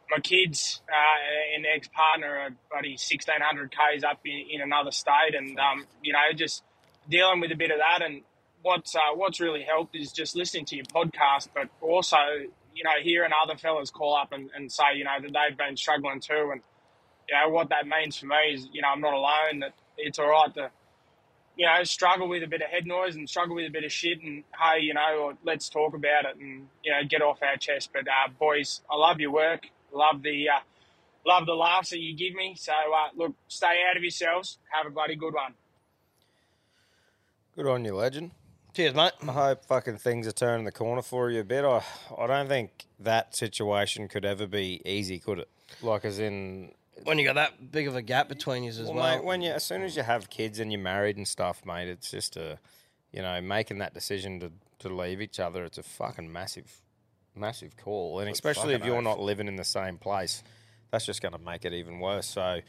my 0.09 0.19
kids 0.19 0.81
uh, 0.87 1.55
and 1.55 1.65
ex 1.65 1.89
partner 1.89 2.27
are 2.27 2.49
buddy 2.71 2.91
1600 2.91 3.71
k's 3.71 4.03
up 4.03 4.19
in, 4.25 4.45
in 4.49 4.61
another 4.61 4.91
state, 4.91 5.35
and 5.35 5.59
um, 5.59 5.85
you 6.01 6.13
know 6.13 6.19
just 6.35 6.63
dealing 7.09 7.41
with 7.41 7.51
a 7.51 7.55
bit 7.55 7.71
of 7.71 7.77
that. 7.77 8.05
And 8.05 8.21
what's 8.61 8.95
uh, 8.95 9.15
what's 9.15 9.39
really 9.39 9.63
helped 9.63 9.95
is 9.95 10.11
just 10.11 10.35
listening 10.35 10.65
to 10.65 10.75
your 10.77 10.85
podcast, 10.85 11.49
but 11.53 11.69
also 11.81 12.17
you 12.73 12.83
know 12.83 12.97
hearing 13.03 13.31
other 13.43 13.57
fellas 13.57 13.91
call 13.91 14.15
up 14.15 14.31
and, 14.31 14.49
and 14.55 14.71
say 14.71 14.95
you 14.95 15.03
know 15.03 15.17
that 15.21 15.33
they've 15.33 15.57
been 15.57 15.75
struggling 15.75 16.21
too, 16.21 16.51
and 16.53 16.61
you 17.27 17.35
know 17.35 17.49
what 17.49 17.69
that 17.69 17.85
means 17.85 18.17
for 18.17 18.27
me 18.27 18.53
is 18.53 18.69
you 18.71 18.81
know 18.81 18.89
I'm 18.93 19.01
not 19.01 19.13
alone. 19.13 19.59
That 19.59 19.73
it's 19.97 20.19
all 20.19 20.29
right 20.29 20.53
to 20.55 20.71
you 21.57 21.65
know 21.65 21.83
struggle 21.83 22.29
with 22.29 22.43
a 22.43 22.47
bit 22.47 22.61
of 22.61 22.69
head 22.69 22.85
noise 22.85 23.15
and 23.15 23.27
struggle 23.27 23.55
with 23.55 23.65
a 23.65 23.71
bit 23.71 23.83
of 23.83 23.91
shit, 23.91 24.21
and 24.21 24.43
hey, 24.59 24.81
you 24.81 24.93
know, 24.93 25.33
let's 25.43 25.69
talk 25.69 25.93
about 25.93 26.25
it 26.25 26.37
and 26.39 26.67
you 26.83 26.91
know 26.91 26.99
get 27.07 27.21
off 27.21 27.39
our 27.41 27.57
chest. 27.57 27.89
But 27.91 28.03
uh, 28.03 28.31
boys, 28.39 28.81
I 28.89 28.95
love 28.95 29.19
your 29.19 29.31
work. 29.31 29.67
Love 29.91 30.21
the 30.21 30.49
uh, 30.49 30.59
love 31.25 31.45
the 31.45 31.53
laughs 31.53 31.89
that 31.89 31.99
you 31.99 32.15
give 32.15 32.35
me. 32.35 32.55
So 32.57 32.71
uh, 32.71 33.09
look, 33.15 33.35
stay 33.47 33.81
out 33.89 33.97
of 33.97 34.03
yourselves. 34.03 34.59
Have 34.71 34.85
a 34.85 34.89
bloody 34.89 35.15
good 35.15 35.33
one. 35.33 35.53
Good 37.55 37.67
on 37.67 37.83
you, 37.83 37.95
legend. 37.95 38.31
Cheers, 38.75 38.93
mate. 38.93 39.13
I 39.23 39.31
hope 39.31 39.65
fucking 39.65 39.97
things 39.97 40.27
are 40.27 40.31
turning 40.31 40.65
the 40.65 40.71
corner 40.71 41.01
for 41.01 41.31
you 41.31 41.39
a 41.39 41.43
bit. 41.43 41.65
I, 41.65 41.81
I 42.15 42.27
don't 42.27 42.47
think 42.47 42.85
that 42.99 43.35
situation 43.35 44.07
could 44.07 44.23
ever 44.23 44.45
be 44.45 44.79
easy, 44.85 45.17
could 45.17 45.39
it? 45.39 45.49
Like, 45.81 46.05
as 46.05 46.19
in. 46.19 46.73
When 47.03 47.17
you 47.19 47.25
got 47.25 47.35
that 47.35 47.71
big 47.71 47.87
of 47.87 47.95
a 47.95 48.01
gap 48.01 48.27
between 48.29 48.63
you 48.63 48.69
as 48.69 48.79
well. 48.81 48.93
Well, 48.95 49.15
mate, 49.17 49.23
when 49.25 49.41
you 49.41 49.51
as 49.51 49.63
soon 49.63 49.81
as 49.83 49.95
you 49.95 50.03
have 50.03 50.29
kids 50.29 50.59
and 50.59 50.71
you're 50.71 50.81
married 50.81 51.17
and 51.17 51.27
stuff, 51.27 51.65
mate, 51.65 51.87
it's 51.87 52.11
just 52.11 52.35
a, 52.37 52.59
you 53.11 53.21
know, 53.21 53.39
making 53.41 53.77
that 53.79 53.93
decision 53.93 54.39
to, 54.39 54.51
to 54.79 54.89
leave 54.89 55.21
each 55.21 55.39
other. 55.39 55.63
It's 55.63 55.77
a 55.77 55.83
fucking 55.83 56.31
massive, 56.31 56.81
massive 57.35 57.77
call, 57.77 58.19
and 58.19 58.29
It's 58.29 58.39
especially 58.39 58.73
if 58.73 58.83
you're 58.85 58.97
oath. 58.97 59.03
not 59.03 59.19
living 59.19 59.47
in 59.47 59.55
the 59.55 59.63
same 59.63 59.97
place, 59.97 60.43
that's 60.91 61.05
just 61.05 61.21
going 61.21 61.33
to 61.33 61.39
make 61.39 61.65
it 61.65 61.73
even 61.73 61.99
worse. 61.99 62.27
So, 62.27 62.61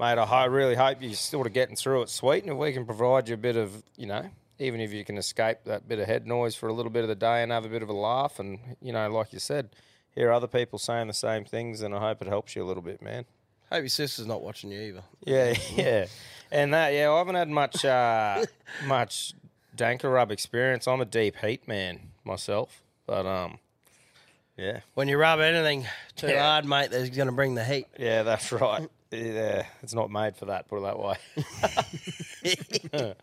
mate, 0.00 0.18
I 0.18 0.24
ho- 0.26 0.46
really 0.48 0.74
hope 0.74 0.98
you're 1.00 1.14
sort 1.14 1.46
of 1.46 1.52
getting 1.52 1.76
through 1.76 2.02
it 2.02 2.08
sweet, 2.10 2.42
and 2.44 2.52
if 2.52 2.58
we 2.58 2.72
can 2.72 2.84
provide 2.86 3.28
you 3.28 3.34
a 3.34 3.38
bit 3.38 3.56
of, 3.56 3.82
you 3.96 4.06
know. 4.06 4.30
Even 4.58 4.80
if 4.80 4.90
you 4.90 5.04
can 5.04 5.18
escape 5.18 5.58
that 5.66 5.86
bit 5.86 5.98
of 5.98 6.06
head 6.06 6.26
noise 6.26 6.54
for 6.54 6.66
a 6.70 6.72
little 6.72 6.90
bit 6.90 7.02
of 7.02 7.08
the 7.08 7.14
day 7.14 7.42
and 7.42 7.52
have 7.52 7.66
a 7.66 7.68
bit 7.68 7.82
of 7.82 7.90
a 7.90 7.92
laugh, 7.92 8.38
and 8.38 8.58
you 8.80 8.90
know, 8.90 9.06
like 9.10 9.34
you 9.34 9.38
said, 9.38 9.68
hear 10.14 10.32
other 10.32 10.46
people 10.46 10.78
saying 10.78 11.08
the 11.08 11.12
same 11.12 11.44
things, 11.44 11.82
and 11.82 11.94
I 11.94 11.98
hope 11.98 12.22
it 12.22 12.28
helps 12.28 12.56
you 12.56 12.62
a 12.62 12.64
little 12.64 12.82
bit, 12.82 13.02
man. 13.02 13.26
Hope 13.70 13.80
your 13.80 13.88
sister's 13.88 14.26
not 14.26 14.42
watching 14.42 14.70
you 14.70 14.80
either. 14.80 15.02
Yeah, 15.24 15.54
yeah, 15.74 16.06
and 16.50 16.72
that 16.74 16.92
yeah, 16.94 17.10
I 17.10 17.18
haven't 17.18 17.34
had 17.34 17.48
much 17.48 17.84
uh, 17.84 18.44
much 18.86 19.34
Dencorub 19.76 20.30
experience. 20.30 20.86
I'm 20.86 21.00
a 21.00 21.04
deep 21.04 21.36
heat 21.36 21.66
man 21.66 22.00
myself, 22.24 22.82
but 23.06 23.26
um, 23.26 23.58
yeah. 24.56 24.80
When 24.94 25.08
you 25.08 25.18
rub 25.18 25.40
anything 25.40 25.86
too 26.14 26.28
Yeah. 26.28 26.42
hard, 26.42 26.64
mate, 26.64 26.90
there's 26.90 27.10
going 27.10 27.26
to 27.26 27.32
bring 27.32 27.54
the 27.56 27.64
heat. 27.64 27.86
Yeah, 27.98 28.22
that's 28.22 28.50
right. 28.52 28.88
Yeah, 29.10 29.66
it's 29.82 29.94
not 29.94 30.10
made 30.10 30.36
for 30.36 30.46
that. 30.46 30.68
Put 30.68 30.78
it 30.78 30.82
that 30.82 30.98
way. 30.98 31.16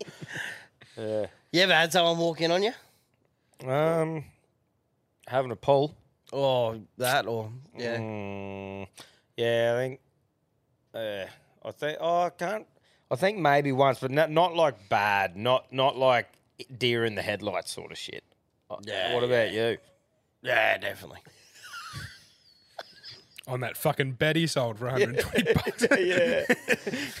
yeah. 0.96 1.26
You 1.52 1.60
ever 1.62 1.74
had 1.74 1.92
someone 1.92 2.18
walk 2.18 2.40
in 2.40 2.50
on 2.50 2.62
you? 2.62 2.72
Um, 3.68 4.24
having 5.26 5.50
a 5.50 5.56
pull. 5.56 5.94
Oh, 6.32 6.80
that, 6.98 7.26
or 7.26 7.50
yeah. 7.76 7.96
Mm, 7.98 8.86
yeah, 9.36 9.72
I 9.74 9.78
think. 9.78 10.00
Uh, 10.94 11.26
I 11.64 11.70
think. 11.72 11.98
Oh, 12.00 12.22
I 12.22 12.30
can't. 12.30 12.66
I 13.10 13.16
think 13.16 13.38
maybe 13.38 13.72
once, 13.72 13.98
but 14.00 14.10
not 14.10 14.30
not 14.30 14.54
like 14.54 14.88
bad. 14.88 15.36
Not 15.36 15.72
not 15.72 15.96
like 15.96 16.28
deer 16.78 17.04
in 17.04 17.14
the 17.14 17.22
headlights 17.22 17.72
sort 17.72 17.92
of 17.92 17.98
shit. 17.98 18.24
Uh, 18.70 18.76
Yeah, 18.82 19.14
What 19.14 19.24
about 19.24 19.52
you? 19.52 19.78
Yeah, 20.42 20.78
definitely. 20.78 21.20
On 23.46 23.60
that 23.60 23.76
fucking 23.76 24.12
bed 24.12 24.36
he 24.36 24.46
sold 24.46 24.78
for 24.78 24.86
120 24.86 25.52
bucks. 25.52 25.86
yeah. 25.90 26.44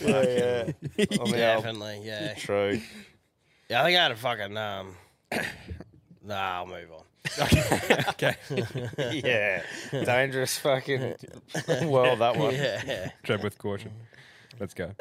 yeah. 0.00 0.70
I 1.20 1.24
mean, 1.24 1.32
Definitely, 1.32 2.00
yeah. 2.04 2.32
True. 2.34 2.80
Yeah, 3.68 3.82
I 3.82 3.84
think 3.84 3.98
I 3.98 4.02
had 4.02 4.12
a 4.12 4.16
fucking 4.16 4.56
um. 4.56 4.96
nah, 6.24 6.34
I'll 6.58 6.66
move 6.66 6.90
on. 6.92 7.02
Okay. 7.38 8.36
yeah. 9.24 9.62
Dangerous 9.90 10.58
fucking 10.58 11.14
world, 11.82 12.20
that 12.20 12.36
one. 12.36 12.54
Yeah. 12.54 13.10
Tread 13.22 13.42
with 13.42 13.58
caution. 13.58 13.92
Let's 14.60 14.74
go. 14.74 14.92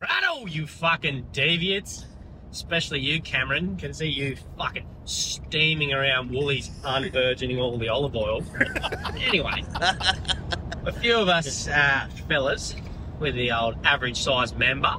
Righto, 0.00 0.46
you 0.46 0.66
fucking 0.66 1.28
deviates. 1.32 2.06
Especially 2.50 3.00
you, 3.00 3.20
Cameron. 3.22 3.76
Can 3.76 3.94
see 3.94 4.08
you 4.08 4.36
fucking 4.58 4.86
steaming 5.04 5.92
around 5.94 6.30
Woolies, 6.30 6.68
unvirgining 6.82 7.58
all 7.58 7.78
the 7.78 7.88
olive 7.88 8.14
oil. 8.14 8.44
anyway, 9.16 9.64
a 10.84 10.92
few 10.92 11.16
of 11.18 11.28
us 11.28 11.66
uh, 11.68 12.08
fellas 12.28 12.74
with 13.20 13.34
the 13.36 13.52
old 13.52 13.76
average 13.86 14.20
size 14.20 14.54
member. 14.54 14.96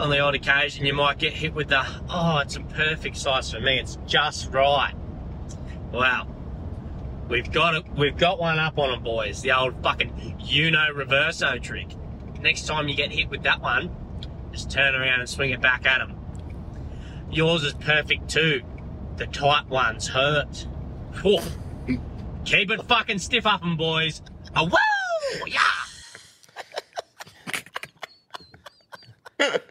On 0.00 0.08
the 0.08 0.18
odd 0.18 0.34
occasion, 0.34 0.86
you 0.86 0.94
might 0.94 1.18
get 1.18 1.34
hit 1.34 1.52
with 1.52 1.68
the, 1.68 1.84
oh, 2.08 2.38
it's 2.38 2.56
a 2.56 2.60
perfect 2.60 3.18
size 3.18 3.52
for 3.52 3.60
me. 3.60 3.78
It's 3.78 3.98
just 4.06 4.50
right. 4.50 4.94
Well, 5.92 6.26
we've 7.28 7.52
got 7.52 7.74
it. 7.74 7.84
We've 7.98 8.16
got 8.16 8.38
one 8.40 8.58
up 8.58 8.78
on 8.78 8.92
them, 8.92 9.02
boys. 9.02 9.42
The 9.42 9.52
old 9.52 9.82
fucking 9.82 10.38
Uno 10.50 10.86
reverso 10.94 11.62
trick. 11.62 11.88
Next 12.40 12.66
time 12.66 12.88
you 12.88 12.94
get 12.94 13.12
hit 13.12 13.28
with 13.28 13.42
that 13.42 13.60
one, 13.60 13.94
just 14.52 14.70
turn 14.70 14.94
around 14.94 15.20
and 15.20 15.28
swing 15.28 15.50
it 15.50 15.60
back 15.60 15.84
at 15.84 15.98
them. 15.98 16.16
Yours 17.30 17.62
is 17.62 17.74
perfect 17.74 18.30
too. 18.30 18.62
The 19.18 19.26
tight 19.26 19.68
ones 19.68 20.08
hurt. 20.08 20.66
Keep 22.46 22.70
it 22.70 22.82
fucking 22.84 23.18
stiff 23.18 23.44
up 23.44 23.62
'em, 23.62 23.76
boys. 23.76 24.22
A 24.56 24.64
woo! 24.64 24.72
Yeah! 25.46 25.58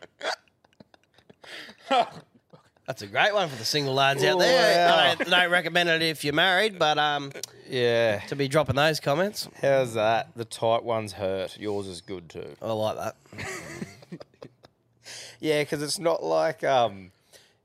That's 2.85 3.01
a 3.03 3.07
great 3.07 3.33
one 3.35 3.47
for 3.49 3.55
the 3.55 3.65
single 3.65 3.93
lads 3.93 4.23
out 4.23 4.39
there. 4.39 4.87
Wow. 4.89 4.95
I 5.11 5.15
don't, 5.15 5.29
don't 5.29 5.51
recommend 5.51 5.89
it 5.89 6.01
if 6.01 6.23
you're 6.23 6.33
married, 6.33 6.79
but 6.79 6.97
um, 6.97 7.31
Yeah. 7.69 8.19
to 8.29 8.35
be 8.35 8.47
dropping 8.47 8.75
those 8.77 8.99
comments. 8.99 9.47
How's 9.61 9.93
that? 9.93 10.29
The 10.35 10.45
tight 10.45 10.83
ones 10.83 11.13
hurt. 11.13 11.57
Yours 11.59 11.85
is 11.87 12.01
good 12.01 12.29
too. 12.29 12.55
I 12.61 12.71
like 12.71 12.97
that. 12.97 13.15
Yeah, 15.41 15.61
because 15.61 15.81
it's 15.81 15.97
not 15.99 16.21
like 16.21 16.65
um, 16.65 17.11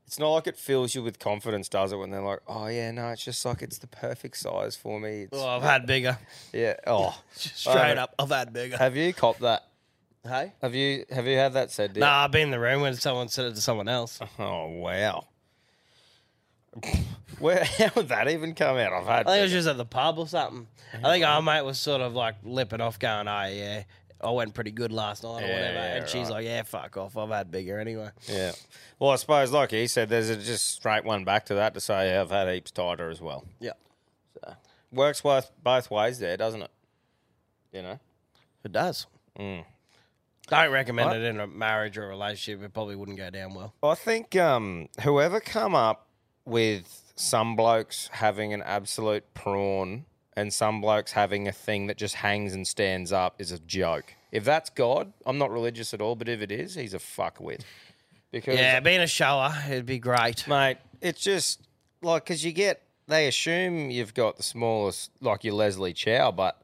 it's 0.07 0.17
not 0.17 0.29
like 0.33 0.47
it 0.47 0.55
fills 0.57 0.95
you 0.95 1.03
with 1.03 1.19
confidence, 1.19 1.67
does 1.67 1.91
it? 1.91 1.97
When 1.97 2.09
they're 2.09 2.21
like, 2.21 2.39
"Oh 2.47 2.67
yeah, 2.67 2.89
no, 2.91 3.09
it's 3.09 3.25
just 3.25 3.43
like 3.45 3.61
it's 3.61 3.79
the 3.79 3.87
perfect 3.87 4.37
size 4.37 4.77
for 4.77 4.97
me." 4.97 5.23
It's, 5.23 5.33
Oh, 5.37 5.45
I've 5.45 5.61
had 5.61 5.85
bigger. 5.85 6.17
yeah. 6.53 6.75
Oh, 6.87 7.19
Straight 7.33 7.97
up, 7.97 8.15
I've 8.17 8.29
had 8.29 8.53
bigger. 8.53 8.77
Have 8.77 8.95
you 8.95 9.13
copped 9.13 9.41
that? 9.41 9.65
Hey? 10.27 10.53
Have 10.61 10.73
you 10.73 11.05
have 11.11 11.27
you 11.27 11.37
had 11.37 11.53
that 11.53 11.71
said? 11.71 11.93
to? 11.93 11.99
Nah, 11.99 12.23
I've 12.25 12.31
been 12.31 12.43
in 12.43 12.51
the 12.51 12.59
room 12.59 12.81
when 12.81 12.95
someone 12.95 13.27
said 13.27 13.45
it 13.45 13.55
to 13.55 13.61
someone 13.61 13.87
else. 13.87 14.19
Oh 14.39 14.67
wow. 14.67 15.27
Where 17.39 17.63
how 17.63 17.89
would 17.95 18.09
that 18.09 18.27
even 18.29 18.53
come 18.55 18.77
out? 18.77 18.93
I've 18.93 19.05
had. 19.05 19.27
I 19.27 19.31
think 19.31 19.39
it 19.39 19.43
was 19.43 19.51
just 19.51 19.67
at 19.67 19.77
the 19.77 19.85
pub 19.85 20.17
or 20.19 20.27
something. 20.27 20.67
I 21.03 21.11
think 21.11 21.25
our 21.25 21.41
mate 21.41 21.61
was 21.63 21.77
sort 21.79 22.01
of 22.01 22.13
like 22.13 22.35
lipping 22.43 22.81
off, 22.81 22.97
going, 22.97 23.27
"Oh 23.27 23.45
yeah, 23.47 23.83
I 24.21 24.31
went 24.31 24.53
pretty 24.53 24.71
good 24.71 24.91
last 24.91 25.23
night 25.23 25.43
or 25.43 25.47
Yeah, 25.47 25.53
whatever," 25.53 25.73
yeah, 25.77 25.95
and 25.97 26.07
she's 26.09 26.23
right. 26.27 26.35
like, 26.37 26.45
"Yeah, 26.45 26.63
fuck 26.63 26.95
off, 26.97 27.17
I've 27.17 27.29
had 27.29 27.51
bigger 27.51 27.77
anyway." 27.79 28.09
Yeah. 28.27 28.53
Well, 28.99 29.11
I 29.11 29.15
suppose, 29.17 29.51
like 29.51 29.71
he 29.71 29.87
said, 29.87 30.09
there's 30.09 30.29
a 30.29 30.37
just 30.37 30.65
straight 30.71 31.03
one 31.03 31.23
back 31.25 31.45
to 31.47 31.55
that 31.55 31.73
to 31.73 31.81
say 31.81 32.09
yeah, 32.09 32.21
I've 32.21 32.31
had 32.31 32.47
heaps 32.53 32.71
tighter 32.71 33.09
as 33.09 33.21
well. 33.21 33.45
Yeah. 33.59 33.73
So 34.33 34.53
works 34.91 35.21
both 35.21 35.51
both 35.61 35.91
ways 35.91 36.19
there, 36.19 36.37
doesn't 36.37 36.61
it? 36.61 36.71
You 37.73 37.81
know. 37.83 37.99
It 38.63 38.71
does. 38.71 39.07
Mm. 39.37 39.65
Don't 40.47 40.71
recommend 40.71 41.09
What? 41.09 41.17
it 41.17 41.23
in 41.23 41.39
a 41.39 41.47
marriage 41.47 41.97
or 41.97 42.05
a 42.05 42.07
relationship. 42.07 42.63
It 42.63 42.73
probably 42.73 42.95
wouldn't 42.95 43.17
go 43.17 43.29
down 43.29 43.53
well. 43.53 43.73
I 43.81 43.95
think 43.95 44.35
um, 44.35 44.89
whoever 45.01 45.39
come 45.39 45.73
up 45.73 46.07
with 46.45 47.13
some 47.15 47.55
blokes 47.55 48.09
having 48.11 48.53
an 48.53 48.61
absolute 48.61 49.23
prawn 49.33 50.05
and 50.35 50.53
some 50.53 50.81
blokes 50.81 51.13
having 51.13 51.47
a 51.47 51.51
thing 51.51 51.87
that 51.87 51.97
just 51.97 52.15
hangs 52.15 52.53
and 52.53 52.67
stands 52.67 53.11
up 53.11 53.35
is 53.39 53.51
a 53.51 53.59
joke. 53.59 54.13
If 54.31 54.43
that's 54.43 54.69
God, 54.69 55.13
I'm 55.25 55.37
not 55.37 55.49
religious 55.49 55.93
at 55.93 56.01
all, 56.01 56.15
but 56.15 56.27
if 56.27 56.41
it 56.41 56.51
is, 56.51 56.75
he's 56.75 56.93
a 56.93 56.99
fuckwit. 56.99 57.61
Because 58.31 58.57
Yeah, 58.59 58.81
being 58.81 58.99
a 58.99 59.07
shower, 59.07 59.53
it'd 59.65 59.85
be 59.85 59.99
great, 59.99 60.47
mate. 60.47 60.77
It's 61.01 61.21
just 61.21 61.61
like 62.01 62.25
because 62.25 62.43
you 62.43 62.51
get 62.51 62.81
they 63.07 63.27
assume 63.27 63.89
you've 63.91 64.13
got 64.13 64.35
the 64.37 64.43
smallest, 64.43 65.11
like 65.21 65.43
your 65.43 65.53
Leslie 65.53 65.93
Chow, 65.93 66.31
but 66.31 66.61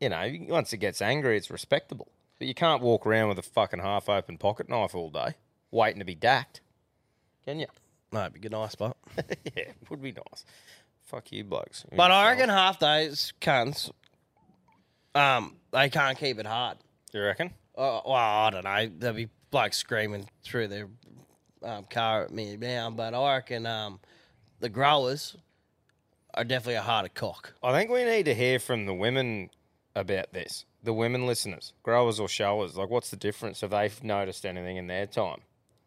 you 0.00 0.08
know 0.08 0.28
once 0.48 0.72
it 0.72 0.78
gets 0.78 1.00
angry, 1.00 1.36
it's 1.36 1.50
respectable. 1.50 2.08
But 2.38 2.48
you 2.48 2.54
can't 2.54 2.82
walk 2.82 3.06
around 3.06 3.28
with 3.28 3.38
a 3.38 3.42
fucking 3.42 3.80
half-open 3.80 4.38
pocket 4.38 4.68
knife 4.68 4.94
all 4.94 5.10
day, 5.10 5.34
waiting 5.70 6.00
to 6.00 6.04
be 6.04 6.14
dacked. 6.14 6.60
Can 7.46 7.60
you? 7.60 7.66
No, 8.12 8.20
it'd 8.22 8.34
be 8.34 8.40
good, 8.40 8.52
nice 8.52 8.72
spot. 8.72 8.96
yeah, 9.16 9.24
it 9.54 9.76
would 9.90 10.02
be 10.02 10.12
nice. 10.12 10.44
Fuck 11.04 11.32
you, 11.32 11.44
blokes. 11.44 11.84
But 11.94 12.10
I 12.10 12.30
reckon 12.30 12.48
half 12.48 12.78
those 12.78 13.32
cunts, 13.40 13.90
um, 15.14 15.56
they 15.72 15.88
can't 15.88 16.18
keep 16.18 16.38
it 16.38 16.46
hard. 16.46 16.78
You 17.12 17.22
reckon? 17.22 17.52
Uh, 17.76 18.00
well, 18.04 18.14
I 18.14 18.50
don't 18.50 18.64
know. 18.64 18.90
There'll 18.98 19.16
be 19.16 19.28
blokes 19.50 19.76
screaming 19.76 20.28
through 20.42 20.68
their 20.68 20.88
um, 21.62 21.84
car 21.84 22.24
at 22.24 22.30
me 22.30 22.56
now, 22.56 22.90
but 22.90 23.14
I 23.14 23.34
reckon 23.34 23.66
um, 23.66 24.00
the 24.60 24.68
growers 24.68 25.36
are 26.34 26.44
definitely 26.44 26.74
a 26.74 26.82
harder 26.82 27.08
cock. 27.08 27.54
I 27.62 27.72
think 27.72 27.90
we 27.90 28.04
need 28.04 28.24
to 28.24 28.34
hear 28.34 28.58
from 28.58 28.86
the 28.86 28.94
women 28.94 29.50
about 29.94 30.32
this. 30.32 30.64
The 30.86 30.92
women 30.94 31.26
listeners, 31.26 31.72
growers 31.82 32.20
or 32.20 32.28
showers. 32.28 32.76
Like, 32.76 32.88
what's 32.90 33.10
the 33.10 33.16
difference? 33.16 33.60
Have 33.62 33.70
they 33.70 33.90
noticed 34.02 34.46
anything 34.46 34.76
in 34.76 34.86
their 34.86 35.04
time? 35.06 35.40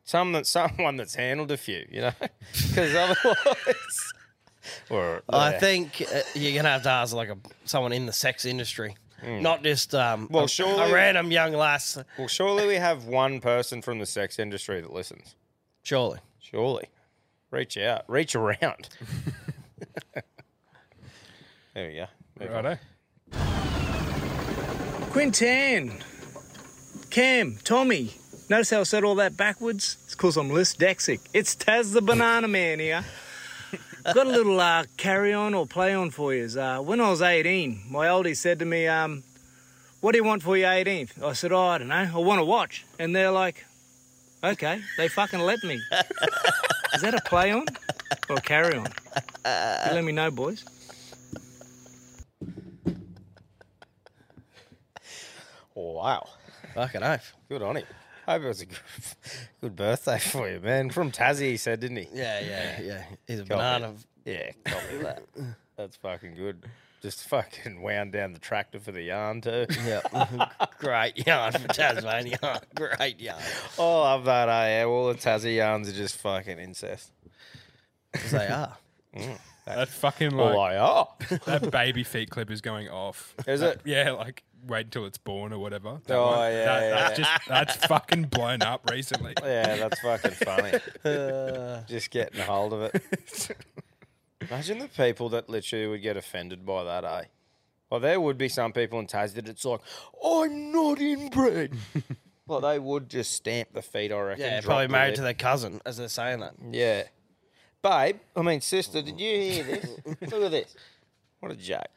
Some 0.04 0.34
that 0.34 0.45
someone 0.58 0.97
that's 0.97 1.16
handled 1.16 1.52
a 1.52 1.58
few, 1.58 1.86
you 1.89 2.02
know, 2.02 2.12
because 2.52 2.93
otherwise, 2.93 4.14
or 4.89 5.22
I 5.30 5.54
think 5.54 6.02
uh, 6.14 6.20
you're 6.36 6.54
gonna 6.54 6.70
have 6.70 6.84
to 6.84 6.89
ask 6.89 7.16
like 7.16 7.30
a 7.30 7.38
someone 7.64 7.93
in 7.93 8.06
the 8.06 8.12
sex 8.14 8.43
industry, 8.45 8.95
Mm. 9.24 9.41
not 9.41 9.64
just 9.64 9.93
um, 9.95 10.28
Well, 10.32 10.45
a, 10.45 10.50
surely- 10.50 10.91
a 10.91 10.93
random 10.93 11.32
young 11.32 11.54
lass. 11.54 11.97
Well, 12.18 12.28
surely 12.30 12.68
we 12.68 12.76
have 12.76 13.06
one 13.06 13.39
person 13.41 13.82
from 13.82 14.00
the 14.00 14.06
sex 14.06 14.38
industry 14.39 14.80
that 14.82 14.91
listens. 14.93 15.36
Surely, 15.84 16.20
surely, 16.39 16.88
reach 17.52 17.78
out, 17.78 18.04
reach 18.08 18.36
around. 18.36 18.88
there 21.74 21.88
we 21.88 21.95
go. 21.95 22.54
Righto. 22.54 22.78
Quintan, 25.10 26.03
Cam, 27.10 27.57
Tommy. 27.64 28.14
Notice 28.47 28.70
how 28.70 28.82
I 28.82 28.84
said 28.84 29.03
all 29.03 29.16
that 29.16 29.36
backwards? 29.36 29.97
It's 30.05 30.14
because 30.14 30.38
I'm 30.38 30.49
dyslexic. 30.49 31.20
It's 31.34 31.55
Taz 31.55 31.93
the 31.93 32.01
Banana 32.01 32.47
Man 32.47 32.80
here. 32.80 33.03
Got 34.03 34.28
a 34.28 34.30
little 34.30 34.60
uh, 34.60 34.86
carry 34.97 35.34
on 35.34 35.55
or 35.55 35.66
play 35.66 35.95
on 35.95 36.12
for 36.12 36.34
you. 36.34 36.45
Uh, 36.60 36.82
when 36.82 37.01
I 37.01 37.10
was 37.10 37.24
18, 37.24 37.86
my 37.89 38.05
oldie 38.05 38.38
said 38.38 38.60
to 38.60 38.66
me, 38.66 38.88
um, 38.88 39.24
What 39.99 40.12
do 40.12 40.20
you 40.20 40.24
want 40.24 40.43
for 40.43 40.55
your 40.55 40.70
18th? 40.70 41.24
I 41.24 41.34
said, 41.34 41.51
Oh, 41.51 41.60
I 41.60 41.80
don't 41.80 41.88
know. 41.88 41.95
I 41.95 42.18
want 42.18 42.39
to 42.39 42.45
watch. 42.45 42.86
And 42.99 43.16
they're 43.16 43.32
like, 43.32 43.66
Okay, 44.43 44.82
they 44.97 45.07
fucking 45.07 45.39
let 45.39 45.64
me. 45.64 45.82
Is 46.93 47.01
that 47.01 47.16
a 47.16 47.22
play 47.26 47.51
on 47.51 47.66
or 48.30 48.38
a 48.38 48.41
carry 48.41 48.78
on? 48.78 48.86
You 48.86 49.93
let 49.95 50.03
me 50.03 50.12
know, 50.12 50.30
boys. 50.30 50.64
Wow. 55.80 56.28
Fucking 56.76 57.04
oath. 57.04 57.34
Good 57.48 57.62
on 57.62 57.78
him. 57.78 57.86
Hope 58.28 58.44
it 58.44 58.48
was 58.48 58.62
a 58.62 58.66
good, 58.66 58.78
good 59.62 59.76
birthday 59.76 60.20
for 60.20 60.48
you, 60.50 60.60
man. 60.60 60.90
From 60.90 61.12
Tassie, 61.12 61.50
he 61.52 61.58
said, 61.58 61.80
didn't 61.80 61.98
he? 61.98 62.08
Yeah, 62.14 62.40
yeah, 62.42 62.82
yeah. 62.82 63.04
He's 63.28 63.40
a 63.40 63.44
Copy. 63.44 63.56
banana. 63.56 63.94
Yeah, 64.26 64.52
copy 64.66 64.98
that. 64.98 65.24
That's 65.78 65.96
fucking 65.96 66.36
good. 66.36 66.66
Just 67.02 67.28
fucking 67.30 67.82
wound 67.82 68.12
down 68.12 68.34
the 68.34 68.40
tractor 68.40 68.80
for 68.80 68.92
the 68.92 69.02
yarn 69.02 69.40
too. 69.42 69.66
Yeah, 69.86 70.02
great 70.80 71.26
yarn 71.26 71.54
from 71.54 71.68
Tasmania. 71.70 72.62
Great 72.76 73.20
yarn. 73.22 73.40
Oh, 73.80 74.02
I 74.02 74.14
love 74.14 74.26
that. 74.26 74.50
Eh? 74.50 74.80
Yeah, 74.82 74.86
all 74.86 75.08
the 75.08 75.16
Tassie 75.16 75.56
yarns 75.56 75.88
are 75.88 75.94
just 75.94 76.18
fucking 76.18 76.60
incest. 76.60 77.12
'Cause 78.14 78.32
they 78.32 78.48
are. 78.48 78.78
Mm. 79.16 79.40
That 79.66 79.88
fucking 79.88 80.34
Oh, 80.34 80.46
like 80.58 80.72
they 80.74 80.78
are. 80.78 81.08
that 81.46 81.72
baby 81.72 82.04
feet 82.04 82.30
clip 82.30 82.52
is 82.52 82.60
going 82.62 82.90
off. 82.90 83.34
Is 83.48 83.62
That- 83.62 83.76
it? 83.78 83.82
Yeah, 83.86 84.12
like 84.12 84.44
wait 84.68 84.86
until 84.86 85.05
it's 85.05 85.18
born 85.18 85.53
or 85.53 85.60
whatever. 85.60 85.99
That 86.05 86.16
Oh, 86.18 86.28
one. 86.38 86.51
yeah, 86.51 86.66
That- 86.66 86.82
yeah, 86.84 86.89
That's 86.89 87.18
just 87.18 87.47
that's 87.47 87.76
fucking 87.88 88.24
blown 88.26 88.62
up 88.62 88.89
recently. 88.89 89.34
Yeah, 89.43 89.76
that's 89.78 89.99
fucking 90.01 90.32
funny. 90.32 90.80
Just 91.88 92.12
getting 92.12 92.39
a 92.39 92.43
hold 92.45 92.74
of 92.74 92.82
it. 92.84 93.57
Imagine 94.41 94.80
the 94.80 94.88
people 94.88 95.30
that 95.30 95.49
literally 95.49 95.88
would 95.88 96.01
get 96.01 96.18
offended 96.18 96.66
by 96.66 96.84
that, 96.84 97.03
eh? 97.03 97.24
Well, 97.89 97.99
there 97.99 98.20
would 98.22 98.38
be 98.38 98.49
some 98.49 98.72
people 98.72 98.99
in 98.99 99.07
Tassie 99.07 99.34
that 99.36 99.47
it's 99.49 99.66
like, 99.66 99.82
I'm 100.24 100.72
not 100.72 100.99
inbred. 101.01 101.74
well, 102.47 102.62
they 102.62 102.80
would 102.80 103.10
just 103.10 103.34
stamp 103.34 103.74
the 103.74 103.82
feet, 103.82 104.12
I 104.12 104.20
reckon. 104.20 104.43
Yeah, 104.45 104.62
drop 104.62 104.66
probably 104.66 104.88
married 104.88 105.10
lip. 105.10 105.16
to 105.18 105.22
their 105.24 105.34
cousin 105.34 105.82
as 105.86 105.97
they're 105.97 106.07
saying 106.07 106.39
that. 106.41 106.53
Yeah. 106.72 107.03
Babe, 107.82 108.18
I 108.36 108.41
mean, 108.41 108.62
sister, 108.62 109.01
did 109.01 109.20
you 109.20 109.41
hear 109.41 109.64
this? 109.64 109.86
Look 110.05 110.34
at 110.43 110.51
this. 110.51 110.76
What 111.39 111.51
a 111.51 111.55
joke. 111.55 111.88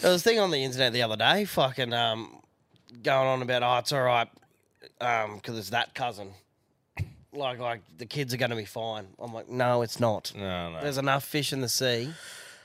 There 0.00 0.12
was 0.12 0.20
a 0.20 0.24
thing 0.24 0.38
on 0.38 0.50
the 0.50 0.62
internet 0.62 0.92
the 0.92 1.02
other 1.02 1.16
day, 1.16 1.44
fucking 1.44 1.92
um, 1.92 2.40
going 3.02 3.26
on 3.26 3.42
about, 3.42 3.62
oh, 3.62 3.78
it's 3.78 3.92
all 3.92 4.02
right, 4.02 4.28
um, 5.00 5.36
because 5.36 5.58
it's 5.58 5.70
that 5.70 5.94
cousin. 5.94 6.30
Like, 7.32 7.58
like 7.58 7.80
the 7.98 8.06
kids 8.06 8.32
are 8.32 8.36
going 8.36 8.50
to 8.50 8.56
be 8.56 8.64
fine. 8.64 9.08
I'm 9.18 9.32
like, 9.34 9.48
no, 9.48 9.82
it's 9.82 10.00
not. 10.00 10.32
No, 10.36 10.72
no. 10.72 10.80
There's 10.80 10.98
enough 10.98 11.24
fish 11.24 11.52
in 11.52 11.60
the 11.60 11.68
sea. 11.68 12.12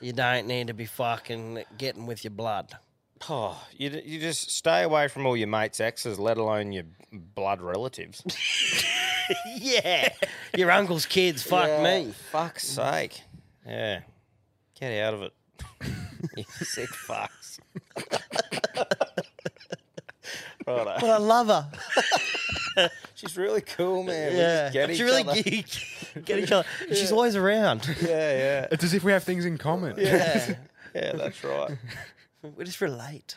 You 0.00 0.12
don't 0.12 0.46
need 0.46 0.68
to 0.68 0.74
be 0.74 0.86
fucking 0.86 1.64
getting 1.76 2.06
with 2.06 2.24
your 2.24 2.30
blood. 2.30 2.72
Oh, 3.28 3.60
you, 3.76 3.90
you 4.04 4.20
just 4.20 4.50
stay 4.50 4.82
away 4.82 5.08
from 5.08 5.26
all 5.26 5.36
your 5.36 5.48
mates' 5.48 5.80
exes, 5.80 6.18
let 6.18 6.36
alone 6.38 6.72
your 6.72 6.84
blood 7.12 7.62
relatives. 7.62 8.22
yeah. 9.46 10.10
Your 10.56 10.70
uncle's 10.70 11.06
kids, 11.06 11.42
fuck 11.42 11.68
Yeah, 11.68 11.82
me. 11.82 12.12
Fuck's 12.30 12.66
sake. 12.66 13.20
Yeah. 13.66 14.00
Get 14.78 15.02
out 15.04 15.14
of 15.14 15.22
it. 15.22 15.32
you 16.36 16.44
sick 16.60 16.90
fucks. 16.90 17.58
Righto. 20.66 20.84
But 21.00 21.04
I 21.04 21.18
love 21.18 21.48
her. 21.48 21.70
She's 23.14 23.36
really 23.36 23.60
cool, 23.60 24.02
man. 24.02 24.32
We 24.32 24.38
Yeah. 24.38 24.62
just 24.64 24.72
get 24.72 24.88
She 24.88 24.94
each 24.94 25.00
really 25.00 25.22
other. 25.22 25.42
get, 25.42 26.24
get 26.24 26.38
each 26.38 26.52
other. 26.52 26.66
She's 26.88 27.12
always 27.12 27.36
around. 27.36 27.86
Yeah, 28.00 28.08
yeah. 28.08 28.66
It's 28.72 28.82
as 28.84 28.94
if 28.94 29.04
we 29.04 29.12
have 29.12 29.22
things 29.24 29.44
in 29.44 29.58
common. 29.58 29.94
Yeah. 29.98 30.54
Yeah, 30.94 31.12
that's 31.16 31.42
right. 31.44 31.76
We 32.56 32.64
just 32.64 32.80
relate. 32.80 33.36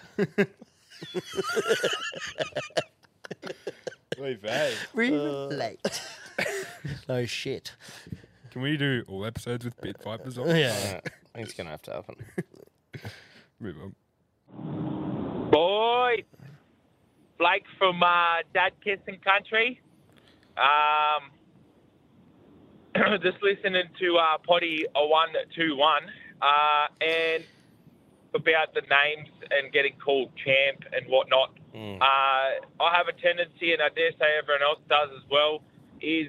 We've 4.19 4.41
had. 4.41 4.73
We 4.93 5.09
uh. 5.09 5.47
relate. 5.49 6.01
no 7.07 7.25
shit. 7.25 7.73
Can 8.51 8.61
we 8.61 8.77
do 8.77 9.03
all 9.07 9.25
episodes 9.25 9.65
with 9.65 9.79
Pit 9.81 9.97
Vipers 10.03 10.37
on? 10.37 10.47
Yeah. 10.49 10.99
I 11.03 11.37
think 11.37 11.47
it's 11.47 11.53
going 11.53 11.65
to 11.65 11.71
have 11.71 11.81
to 11.83 11.93
happen. 11.93 12.15
Move 13.59 13.75
on. 13.83 13.95
Boy, 15.51 16.23
Blake 17.37 17.65
from 17.77 18.03
uh, 18.03 18.37
Dad 18.53 18.73
Kissing 18.83 19.19
Country. 19.23 19.81
Um, 20.57 21.31
just 23.21 23.37
listening 23.41 23.85
to 23.99 24.17
uh, 24.17 24.37
Potty 24.45 24.85
a 24.95 25.07
one 25.07 25.29
two 25.55 25.75
one, 25.75 26.03
uh, 26.41 26.87
and 27.01 27.43
about 28.33 28.73
the 28.73 28.81
names 28.81 29.29
and 29.51 29.71
getting 29.71 29.93
called 30.03 30.29
champ 30.43 30.83
and 30.93 31.07
whatnot. 31.07 31.53
Mm. 31.75 32.01
Uh, 32.01 32.83
I 32.83 32.95
have 32.95 33.07
a 33.07 33.13
tendency, 33.13 33.73
and 33.73 33.81
I 33.81 33.89
dare 33.89 34.11
say 34.11 34.25
everyone 34.37 34.63
else 34.63 34.79
does 34.89 35.09
as 35.15 35.23
well, 35.29 35.61
is 36.01 36.27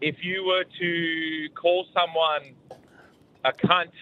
if 0.00 0.16
you 0.22 0.44
were 0.44 0.64
to 0.78 1.48
call 1.54 1.86
someone 1.92 2.54
a 3.44 3.52
cunt, 3.52 3.92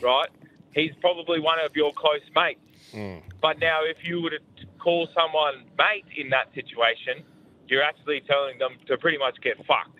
right? 0.00 0.28
He's 0.74 0.92
probably 1.00 1.40
one 1.40 1.58
of 1.64 1.74
your 1.76 1.92
close 1.92 2.20
mates. 2.34 2.60
Mm. 2.92 3.22
But 3.40 3.58
now, 3.58 3.80
if 3.84 3.98
you 4.04 4.22
were 4.22 4.30
to 4.30 4.38
call 4.78 5.08
someone 5.14 5.64
mate 5.78 6.04
in 6.16 6.30
that 6.30 6.52
situation, 6.54 7.24
you're 7.68 7.82
actually 7.82 8.20
telling 8.26 8.58
them 8.58 8.72
to 8.86 8.96
pretty 8.98 9.18
much 9.18 9.36
get 9.42 9.56
fucked. 9.66 9.98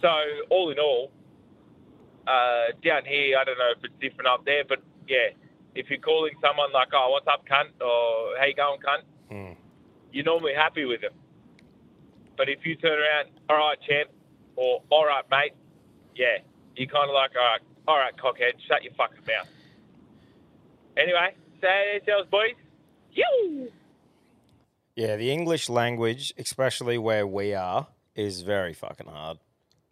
So, 0.00 0.08
all 0.50 0.70
in 0.70 0.78
all, 0.78 1.10
uh, 2.26 2.72
down 2.84 3.04
here, 3.04 3.38
I 3.38 3.44
don't 3.44 3.58
know 3.58 3.72
if 3.76 3.84
it's 3.84 3.94
different 4.00 4.28
up 4.28 4.44
there, 4.44 4.64
but 4.68 4.82
yeah, 5.08 5.28
if 5.74 5.90
you're 5.90 5.98
calling 6.00 6.32
someone 6.40 6.72
like, 6.72 6.88
oh, 6.94 7.10
what's 7.10 7.26
up, 7.26 7.44
cunt, 7.46 7.70
or 7.84 8.38
how 8.38 8.44
you 8.46 8.54
going, 8.54 8.80
cunt, 8.80 9.02
Mm. 9.30 9.56
you're 10.12 10.24
normally 10.24 10.54
happy 10.54 10.84
with 10.84 11.00
them. 11.02 11.12
But 12.36 12.48
if 12.48 12.64
you 12.66 12.74
turn 12.76 12.98
around, 12.98 13.28
all 13.48 13.56
right, 13.56 13.78
champ, 13.86 14.10
or 14.56 14.82
all 14.90 15.06
right, 15.06 15.24
mate, 15.30 15.52
yeah, 16.16 16.38
you're 16.76 16.88
kind 16.88 17.08
of 17.08 17.14
like, 17.14 17.30
all 17.36 17.42
right, 17.44 17.60
all 17.86 17.98
right, 17.98 18.16
cockhead, 18.16 18.54
shut 18.66 18.82
your 18.82 18.92
fucking 18.94 19.24
mouth. 19.26 19.46
Anyway, 21.00 21.34
say 21.60 21.94
yourselves, 21.94 22.28
boys. 22.30 22.54
You. 23.12 23.70
Yeah, 24.96 25.16
the 25.16 25.30
English 25.32 25.68
language, 25.68 26.34
especially 26.36 26.98
where 26.98 27.26
we 27.26 27.54
are, 27.54 27.86
is 28.14 28.42
very 28.42 28.74
fucking 28.74 29.06
hard. 29.06 29.38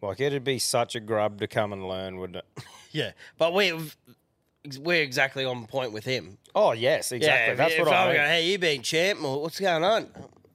Like 0.01 0.19
it'd 0.19 0.43
be 0.43 0.59
such 0.59 0.95
a 0.95 0.99
grub 0.99 1.39
to 1.39 1.47
come 1.47 1.73
and 1.73 1.87
learn, 1.87 2.17
wouldn't 2.17 2.37
it? 2.37 2.63
Yeah, 2.91 3.11
but 3.37 3.53
we're 3.53 3.79
we're 4.79 5.03
exactly 5.03 5.45
on 5.45 5.67
point 5.67 5.91
with 5.93 6.05
him. 6.05 6.39
Oh 6.55 6.71
yes, 6.71 7.11
exactly. 7.11 7.49
Yeah, 7.51 7.53
That's 7.53 7.73
if 7.75 7.79
what 7.85 7.89
I 7.93 8.01
I'm 8.01 8.07
mean. 8.07 8.15
going, 8.17 8.29
hey, 8.29 8.45
you 8.49 8.57
been 8.57 8.81
champ? 8.81 9.23
Or 9.23 9.43
what's 9.43 9.59
going 9.59 9.83
on? 9.83 10.07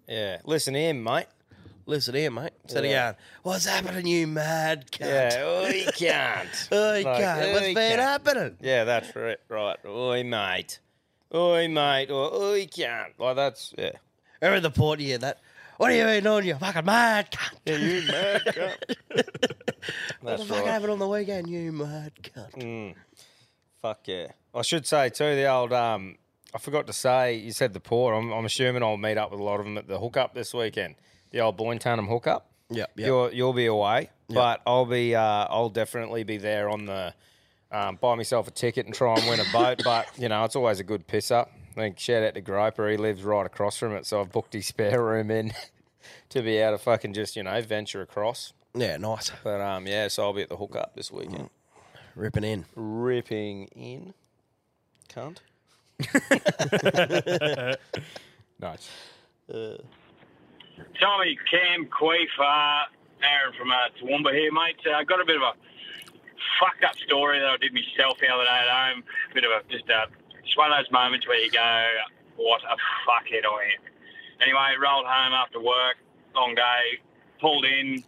Yeah, 0.09 0.39
listen 0.45 0.75
to 0.75 0.81
him, 0.81 1.05
mate. 1.05 1.27
Listen 1.87 2.15
here, 2.15 2.31
mate. 2.31 2.53
Instead 2.63 2.85
Yeah. 2.85 3.11
of 3.11 3.17
going, 3.17 3.25
what's 3.43 3.67
happening, 3.67 4.07
you 4.07 4.27
mad 4.27 4.91
cunt? 4.91 5.01
Yeah, 5.07 5.45
oi 5.65 5.85
can't. 5.95 6.69
oh, 6.73 6.95
Oi 6.95 7.03
Like, 7.03 7.23
cunt. 7.23 7.53
What's 7.53 7.75
been 7.75 7.99
happening? 7.99 8.57
Yeah, 8.61 8.85
that's 8.85 9.15
right. 9.15 9.37
Right. 9.49 9.77
Oi, 9.85 10.23
mate. 10.25 10.79
Oi, 11.35 11.69
mate. 11.69 12.11
Or 12.11 12.33
oi, 12.35 12.67
can't. 12.67 13.19
Like 13.19 13.37
that's 13.37 13.75
yeah. 13.77 13.91
Remember 14.41 14.69
the 14.69 14.75
port 14.75 15.01
you 15.01 15.19
that? 15.19 15.41
What 15.77 15.91
are 15.91 15.95
you 15.97 16.05
been 16.05 16.27
on, 16.27 16.45
you 16.47 16.55
fucking 16.55 16.85
mad 16.85 17.31
cunt? 17.33 17.59
Yeah, 17.67 17.77
you 17.77 18.03
mad 18.07 18.43
cunt. 18.47 18.95
what 20.21 20.39
the 20.39 20.45
fuck 20.45 20.59
right. 20.59 20.67
happened 20.67 20.93
on 20.93 20.99
the 20.99 21.09
weekend, 21.09 21.49
you 21.49 21.73
mad 21.73 22.13
cunt? 22.23 22.53
Mm. 22.57 22.95
Fuck 23.83 24.01
yeah. 24.07 24.29
I 24.55 24.63
should 24.63 24.87
say 24.87 25.11
too 25.11 25.35
the 25.35 25.47
old 25.47 25.73
um. 25.73 26.17
I 26.55 26.59
forgot 26.59 26.87
to 26.87 26.93
say 26.93 27.35
you 27.35 27.51
said 27.51 27.73
the 27.75 27.81
port. 27.81 28.15
I'm, 28.15 28.31
I'm 28.33 28.45
assuming 28.45 28.85
I'll 28.85 28.97
meet 28.97 29.19
up 29.19 29.33
with 29.33 29.41
a 29.41 29.43
lot 29.43 29.59
of 29.59 29.67
them 29.67 29.77
at 29.77 29.89
the 29.89 29.99
hookup 29.99 30.35
this 30.35 30.55
weekend. 30.55 30.95
The 31.35 31.41
old 31.41 31.57
Boyne 31.57 31.81
Tannum 31.81 32.07
hookup. 32.07 32.47
Yep, 32.71 32.93
yep. 32.95 33.07
You'll 33.09 33.33
you'll 33.33 33.53
be 33.53 33.67
away, 33.67 34.11
Yep. 34.29 34.35
but 34.37 34.61
I'll 34.69 34.87
be 34.87 35.17
uh, 35.17 35.21
I'll 35.51 35.69
definitely 35.69 36.23
be 36.23 36.37
there 36.37 36.71
on 36.71 36.87
the 36.87 37.13
um, 37.73 37.97
buy 38.01 38.15
myself 38.15 38.47
a 38.47 38.53
ticket 38.53 38.87
and 38.87 38.95
try 38.95 39.17
and 39.17 39.29
win 39.29 39.41
a 39.41 39.53
boat. 39.53 39.83
but 39.85 40.07
you 40.17 40.29
know 40.29 40.45
it's 40.45 40.55
always 40.55 40.79
a 40.79 40.85
good 40.85 41.09
piss 41.09 41.33
up. 41.33 41.51
I 41.73 41.75
think 41.75 41.99
shout 41.99 42.23
out 42.23 42.35
to 42.35 42.41
Groper. 42.41 42.89
He 42.89 42.97
lives 42.97 43.25
right 43.25 43.45
across 43.45 43.77
from 43.77 43.97
it, 43.97 44.07
so 44.07 44.21
I've 44.21 44.31
booked 44.31 44.53
his 44.53 44.69
spare 44.69 45.03
room 45.03 45.33
in 45.33 45.53
to 46.29 46.41
be 46.41 46.59
able 46.59 46.79
to 46.79 46.83
fucking 46.85 47.15
just 47.15 47.35
you 47.35 47.43
know 47.43 47.61
venture 47.63 48.01
across. 48.01 48.53
Yeah, 48.73 48.97
nice. 48.97 49.33
But 49.43 49.61
um, 49.61 49.89
yeah, 49.89 50.07
so 50.07 50.23
I'll 50.23 50.33
be 50.35 50.43
at 50.43 50.49
the 50.49 50.57
hookup 50.57 50.95
this 50.95 51.11
weekend. 51.11 51.51
Ripping 52.15 52.45
in. 52.45 52.65
Ripping 52.77 53.65
in. 53.75 54.15
Cunt. 55.13 55.39
nice. 58.61 58.89
Uh, 59.53 59.79
Tommy, 61.01 61.39
Cam, 61.51 61.87
Queef, 61.87 62.29
uh, 62.39 62.87
Aaron 63.23 63.55
from 63.59 63.71
uh, 63.71 63.89
Toowoomba 64.01 64.33
here, 64.33 64.53
mate. 64.53 64.77
I 64.87 65.01
uh, 65.01 65.05
got 65.05 65.21
a 65.21 65.25
bit 65.25 65.37
of 65.37 65.43
a 65.43 65.53
fucked 66.61 66.85
up 66.85 66.97
story 66.97 67.39
that 67.39 67.49
I 67.49 67.57
did 67.57 67.73
myself 67.73 68.19
the 68.21 68.29
other 68.29 68.45
day 68.45 68.51
at 68.51 68.69
home. 68.69 69.05
Bit 69.35 69.45
of 69.45 69.51
a 69.51 69.73
just 69.73 69.89
uh, 69.91 70.07
just 70.45 70.57
one 70.57 70.73
of 70.73 70.79
those 70.79 70.91
moments 70.93 71.27
where 71.27 71.41
you 71.41 71.51
go, 71.51 71.89
"What 72.37 72.63
a 72.63 72.77
fuckhead 73.07 73.45
I 73.45 73.75
am." 73.75 73.83
Anyway, 74.41 74.77
rolled 74.83 75.07
home 75.07 75.33
after 75.33 75.61
work, 75.61 75.97
long 76.35 76.55
day, 76.55 77.01
pulled 77.41 77.65
in, 77.65 78.03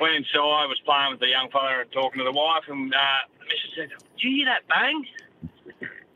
went 0.00 0.16
inside, 0.16 0.66
was 0.66 0.80
playing 0.84 1.12
with 1.12 1.20
the 1.20 1.28
young 1.28 1.50
fella 1.50 1.80
and 1.80 1.92
talking 1.92 2.18
to 2.18 2.24
the 2.24 2.32
wife, 2.32 2.64
and 2.68 2.92
uh, 2.92 2.98
the 3.38 3.44
missus 3.44 3.70
said, 3.76 3.88
"Did 3.90 4.22
you 4.22 4.30
hear 4.36 4.46
that 4.46 4.66
bang?" 4.68 5.06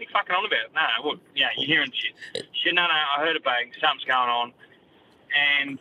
What 0.00 0.08
you 0.08 0.16
fucking 0.16 0.34
on 0.34 0.46
about? 0.46 0.72
No, 0.72 1.04
well, 1.04 1.20
yeah, 1.36 1.48
you're 1.58 1.66
hearing 1.66 1.92
shit. 1.92 2.16
She 2.56 2.70
said, 2.70 2.74
no, 2.74 2.88
no, 2.88 2.88
I 2.88 3.20
heard 3.20 3.36
a 3.36 3.40
bang. 3.40 3.70
Something's 3.80 4.08
going 4.08 4.30
on. 4.30 4.54
And 5.34 5.78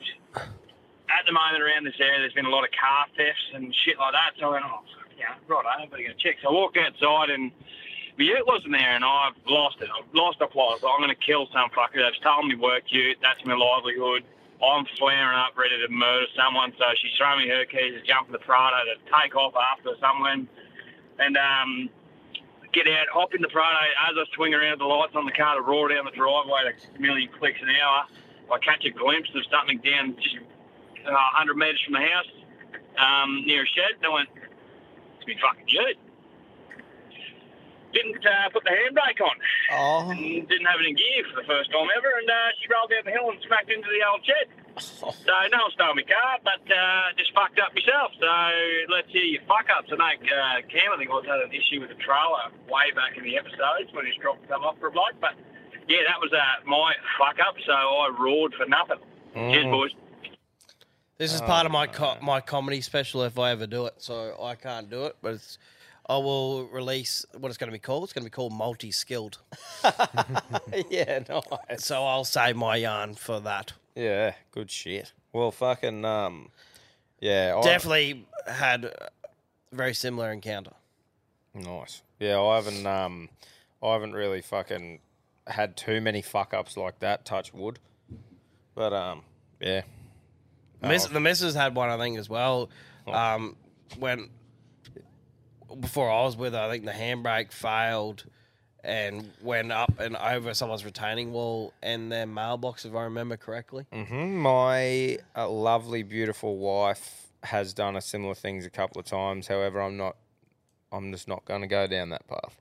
at 1.09 1.25
the 1.25 1.33
moment 1.33 1.61
around 1.61 1.85
this 1.85 1.97
area, 1.99 2.19
there's 2.19 2.33
been 2.33 2.45
a 2.45 2.53
lot 2.53 2.63
of 2.63 2.71
car 2.71 3.05
thefts 3.17 3.49
and 3.53 3.73
shit 3.85 3.97
like 3.97 4.13
that. 4.13 4.37
So 4.39 4.49
I 4.49 4.61
went, 4.61 4.65
oh, 4.65 4.81
yeah, 5.17 5.35
right, 5.47 5.65
I 5.65 5.85
better 5.85 6.03
go 6.03 6.13
check. 6.17 6.37
So 6.41 6.49
I 6.49 6.53
walked 6.53 6.77
outside 6.77 7.29
and 7.29 7.51
the 8.17 8.25
ute 8.25 8.45
wasn't 8.45 8.73
there 8.73 8.95
and 8.95 9.03
I've 9.03 9.35
lost 9.47 9.81
it. 9.81 9.89
I've 9.89 10.07
lost 10.13 10.39
a 10.41 10.47
plot. 10.47 10.79
I'm 10.83 11.01
going 11.01 11.13
to 11.13 11.23
kill 11.25 11.47
some 11.51 11.69
fucker. 11.71 12.03
They've 12.03 12.19
stolen 12.19 12.49
me 12.49 12.55
work 12.55 12.83
ute. 12.89 13.17
That's 13.21 13.43
my 13.45 13.55
livelihood. 13.55 14.23
I'm 14.59 14.85
flaring 14.97 15.39
up, 15.39 15.57
ready 15.57 15.79
to 15.79 15.87
murder 15.87 16.27
someone. 16.35 16.73
So 16.77 16.83
she's 17.01 17.15
throwing 17.17 17.47
me 17.47 17.49
her 17.49 17.65
keys 17.65 17.95
to 17.95 18.03
jump 18.03 18.27
in 18.27 18.33
the 18.33 18.43
Prado 18.43 18.75
to 18.91 18.95
take 19.07 19.35
off 19.35 19.53
after 19.55 19.95
someone. 19.99 20.49
And, 21.17 21.37
um, 21.37 21.89
get 22.71 22.87
out, 22.87 23.07
hop 23.11 23.33
in 23.33 23.41
the 23.41 23.47
Prado 23.47 23.79
as 24.09 24.15
I 24.15 24.23
swing 24.35 24.53
around 24.53 24.79
the 24.79 24.85
lights 24.85 25.15
on 25.15 25.25
the 25.25 25.31
car 25.31 25.55
to 25.55 25.61
roar 25.61 25.89
down 25.89 26.05
the 26.05 26.11
driveway 26.11 26.67
at 26.67 26.75
a 26.75 27.01
million 27.01 27.29
clicks 27.39 27.59
an 27.61 27.69
hour. 27.81 28.05
I 28.51 28.57
catch 28.59 28.85
a 28.85 28.91
glimpse 28.91 29.29
of 29.35 29.43
something 29.51 29.77
down 29.79 30.15
just 30.17 30.37
uh, 31.05 31.37
100 31.37 31.55
metres 31.55 31.81
from 31.85 31.93
the 31.93 32.05
house 32.05 32.31
um, 32.97 33.45
near 33.45 33.63
a 33.63 33.69
shed. 33.69 33.97
And 34.01 34.05
I 34.05 34.09
went, 34.09 34.29
it's 35.17 35.25
been 35.25 35.37
fucking 35.37 35.69
good. 35.69 35.97
Didn't 37.93 38.21
uh, 38.21 38.49
put 38.53 38.63
the 38.65 38.73
handbrake 38.73 39.21
on. 39.21 39.37
Oh. 39.73 40.11
And 40.13 40.47
didn't 40.47 40.69
have 40.69 40.77
it 40.77 40.85
in 40.85 40.95
gear 40.95 41.25
for 41.29 41.41
the 41.41 41.47
first 41.47 41.73
time 41.73 41.89
ever. 41.89 42.11
And 42.21 42.29
uh, 42.29 42.53
she 42.61 42.69
rolled 42.69 42.93
down 42.93 43.05
the 43.05 43.13
hill 43.13 43.29
and 43.33 43.41
smacked 43.45 43.69
into 43.69 43.89
the 43.89 44.01
old 44.05 44.21
shed. 44.25 44.45
So 44.77 45.33
no 45.51 45.59
one 45.67 45.73
stole 45.73 45.95
my 45.97 46.05
car, 46.07 46.39
but 46.45 46.63
uh, 46.69 47.11
just 47.17 47.33
fucked 47.33 47.59
up 47.59 47.73
myself. 47.75 48.13
So 48.15 48.31
let's 48.93 49.09
hear 49.09 49.25
your 49.25 49.43
fuck 49.43 49.67
ups. 49.67 49.89
I 49.91 49.97
know 49.97 50.05
uh, 50.05 50.61
Cam, 50.69 50.93
I 50.93 50.97
think, 50.97 51.09
also 51.09 51.27
had 51.27 51.41
an 51.41 51.51
issue 51.51 51.81
with 51.81 51.89
the 51.89 51.99
trailer 51.99 52.53
way 52.69 52.93
back 52.95 53.17
in 53.17 53.25
the 53.25 53.35
episodes 53.35 53.91
when 53.91 54.05
he's 54.05 54.15
dropped 54.21 54.47
some 54.47 54.63
off 54.63 54.77
for 54.79 54.87
a 54.87 54.93
bloke. 54.93 55.17
But 55.19 55.35
yeah, 55.89 55.97
that 56.07 56.19
was 56.21 56.31
uh, 56.31 56.69
my 56.69 56.93
fuck 57.17 57.37
up. 57.45 57.55
So 57.65 57.73
I 57.73 58.09
roared 58.17 58.53
for 58.53 58.65
nothing. 58.67 58.97
Cheers, 59.33 59.65
Mm. 59.65 59.71
boys. 59.71 59.91
This 61.17 61.33
is 61.33 61.41
Oh, 61.41 61.45
part 61.45 61.65
of 61.65 61.71
my 61.73 61.85
co- 61.87 62.17
my 62.21 62.39
comedy 62.39 62.79
special 62.81 63.23
if 63.23 63.37
I 63.37 63.51
ever 63.51 63.67
do 63.67 63.85
it. 63.87 63.95
So 63.97 64.41
I 64.41 64.55
can't 64.55 64.89
do 64.89 65.05
it, 65.05 65.17
but 65.21 65.33
it's 65.33 65.57
I 66.07 66.15
will 66.17 66.65
release 66.69 67.25
what 67.37 67.49
it's 67.49 67.57
going 67.57 67.67
to 67.69 67.73
be 67.75 67.79
called. 67.79 68.03
It's 68.05 68.13
going 68.13 68.23
to 68.23 68.29
be 68.29 68.33
called 68.33 68.53
multi 68.53 68.89
skilled. 68.91 69.37
yeah, 70.89 71.19
nice. 71.29 71.83
So 71.85 72.03
I'll 72.05 72.23
save 72.23 72.55
my 72.55 72.77
yarn 72.77 73.15
for 73.15 73.39
that. 73.41 73.73
Yeah, 73.95 74.33
good 74.51 74.71
shit. 74.71 75.11
Well, 75.33 75.51
fucking 75.51 76.05
um, 76.05 76.49
yeah, 77.19 77.55
I- 77.57 77.61
Definitely 77.61 78.25
had 78.47 78.85
a 78.85 79.09
very 79.71 79.93
similar 79.93 80.31
encounter. 80.31 80.71
Nice. 81.53 82.01
Yeah, 82.19 82.39
I 82.41 82.55
haven't 82.55 82.85
um, 82.87 83.29
I 83.83 83.93
haven't 83.93 84.13
really 84.13 84.41
fucking 84.41 84.99
had 85.49 85.75
too 85.75 85.99
many 86.01 86.21
fuck 86.21 86.53
ups 86.53 86.77
like 86.77 86.99
that. 86.99 87.25
Touch 87.25 87.53
wood, 87.53 87.79
but 88.75 88.93
um, 88.93 89.23
yeah. 89.59 89.81
Miss, 90.81 91.05
Oh, 91.05 91.09
the 91.09 91.19
missus 91.19 91.55
had 91.55 91.75
one, 91.75 91.89
I 91.89 91.97
think, 91.97 92.17
as 92.17 92.29
well. 92.29 92.69
Um, 93.07 93.55
when 93.97 94.29
before 95.79 96.09
I 96.09 96.23
was 96.23 96.37
with 96.37 96.53
her, 96.53 96.59
I 96.59 96.69
think 96.69 96.85
the 96.85 96.91
handbrake 96.91 97.51
failed 97.51 98.23
and 98.83 99.29
went 99.41 99.71
up 99.71 99.99
and 99.99 100.15
over 100.15 100.53
someone's 100.53 100.85
retaining 100.85 101.33
wall 101.33 101.73
and 101.83 102.09
their 102.11 102.25
mailbox, 102.25 102.85
if 102.85 102.95
I 102.95 103.03
remember 103.03 103.35
correctly. 103.35 103.85
hmm 103.91 104.37
My 104.37 105.17
uh, 105.35 105.49
lovely, 105.49 106.03
beautiful 106.03 106.57
wife 106.57 107.27
has 107.43 107.73
done 107.73 107.95
a 107.95 108.01
similar 108.01 108.35
things 108.35 108.65
a 108.65 108.69
couple 108.69 108.99
of 108.99 109.05
times. 109.05 109.47
However, 109.47 109.81
I'm 109.81 109.97
not. 109.97 110.15
I'm 110.91 111.11
just 111.11 111.27
not 111.27 111.45
going 111.45 111.61
to 111.61 111.67
go 111.67 111.85
down 111.87 112.09
that 112.09 112.25
path. 112.27 112.55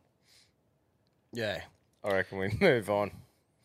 Yeah. 1.32 1.62
I 2.04 2.10
reckon 2.12 2.38
we 2.38 2.56
move 2.60 2.88
on. 2.90 3.10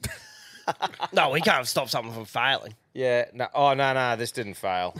no, 1.13 1.29
we 1.29 1.41
can't 1.41 1.67
stop 1.67 1.89
something 1.89 2.13
from 2.13 2.25
failing. 2.25 2.73
Yeah. 2.93 3.25
No. 3.33 3.47
Oh 3.53 3.73
no, 3.73 3.93
no. 3.93 4.15
This 4.15 4.31
didn't 4.31 4.53
fail. 4.55 4.95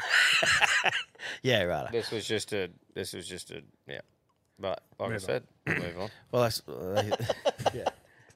yeah. 1.41 1.63
Right. 1.63 1.91
This 1.91 2.11
was 2.11 2.25
just 2.27 2.53
a. 2.53 2.69
This 2.93 3.13
was 3.13 3.27
just 3.27 3.51
a. 3.51 3.61
Yeah. 3.87 4.01
But 4.59 4.83
like 4.99 5.07
I 5.09 5.13
Move 5.13 5.15
on. 5.15 5.19
said, 5.19 5.43
we'll 5.65 5.75
move 5.79 5.99
on. 5.99 6.09
Well, 6.31 6.43
that's 6.43 6.67
uh, 6.67 7.03
yeah. 7.73 7.89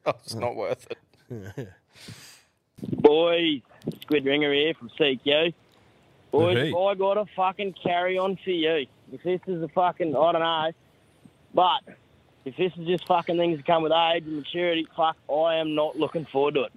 Oh, 0.06 0.14
it's 0.24 0.36
not 0.36 0.56
worth 0.56 0.88
it. 0.90 1.68
Boys, 2.82 3.62
Squid 4.02 4.26
Ringer 4.26 4.54
here 4.54 4.74
from 4.74 4.90
CQ. 5.00 5.54
Boys, 6.32 6.58
Hey. 6.58 6.74
I 6.74 6.94
got 6.96 7.18
a 7.18 7.26
fucking 7.36 7.76
carry 7.84 8.18
on 8.18 8.38
for 8.44 8.50
you. 8.52 8.86
if 9.12 9.24
this 9.24 9.40
is 9.48 9.62
a 9.64 9.68
fucking, 9.70 10.16
I 10.16 10.32
don't 10.32 10.42
know, 10.42 10.72
but 11.54 11.96
if 12.48 12.56
this 12.56 12.72
is 12.80 12.88
just 12.88 13.06
fucking 13.08 13.38
things 13.38 13.58
that 13.58 13.66
come 13.66 13.84
with 13.84 13.92
age 13.92 14.24
and 14.24 14.38
maturity, 14.38 14.88
fuck, 14.96 15.18
I 15.30 15.56
am 15.56 15.76
not 15.76 15.98
looking 15.98 16.26
forward 16.26 16.54
to 16.54 16.64
it. 16.64 16.72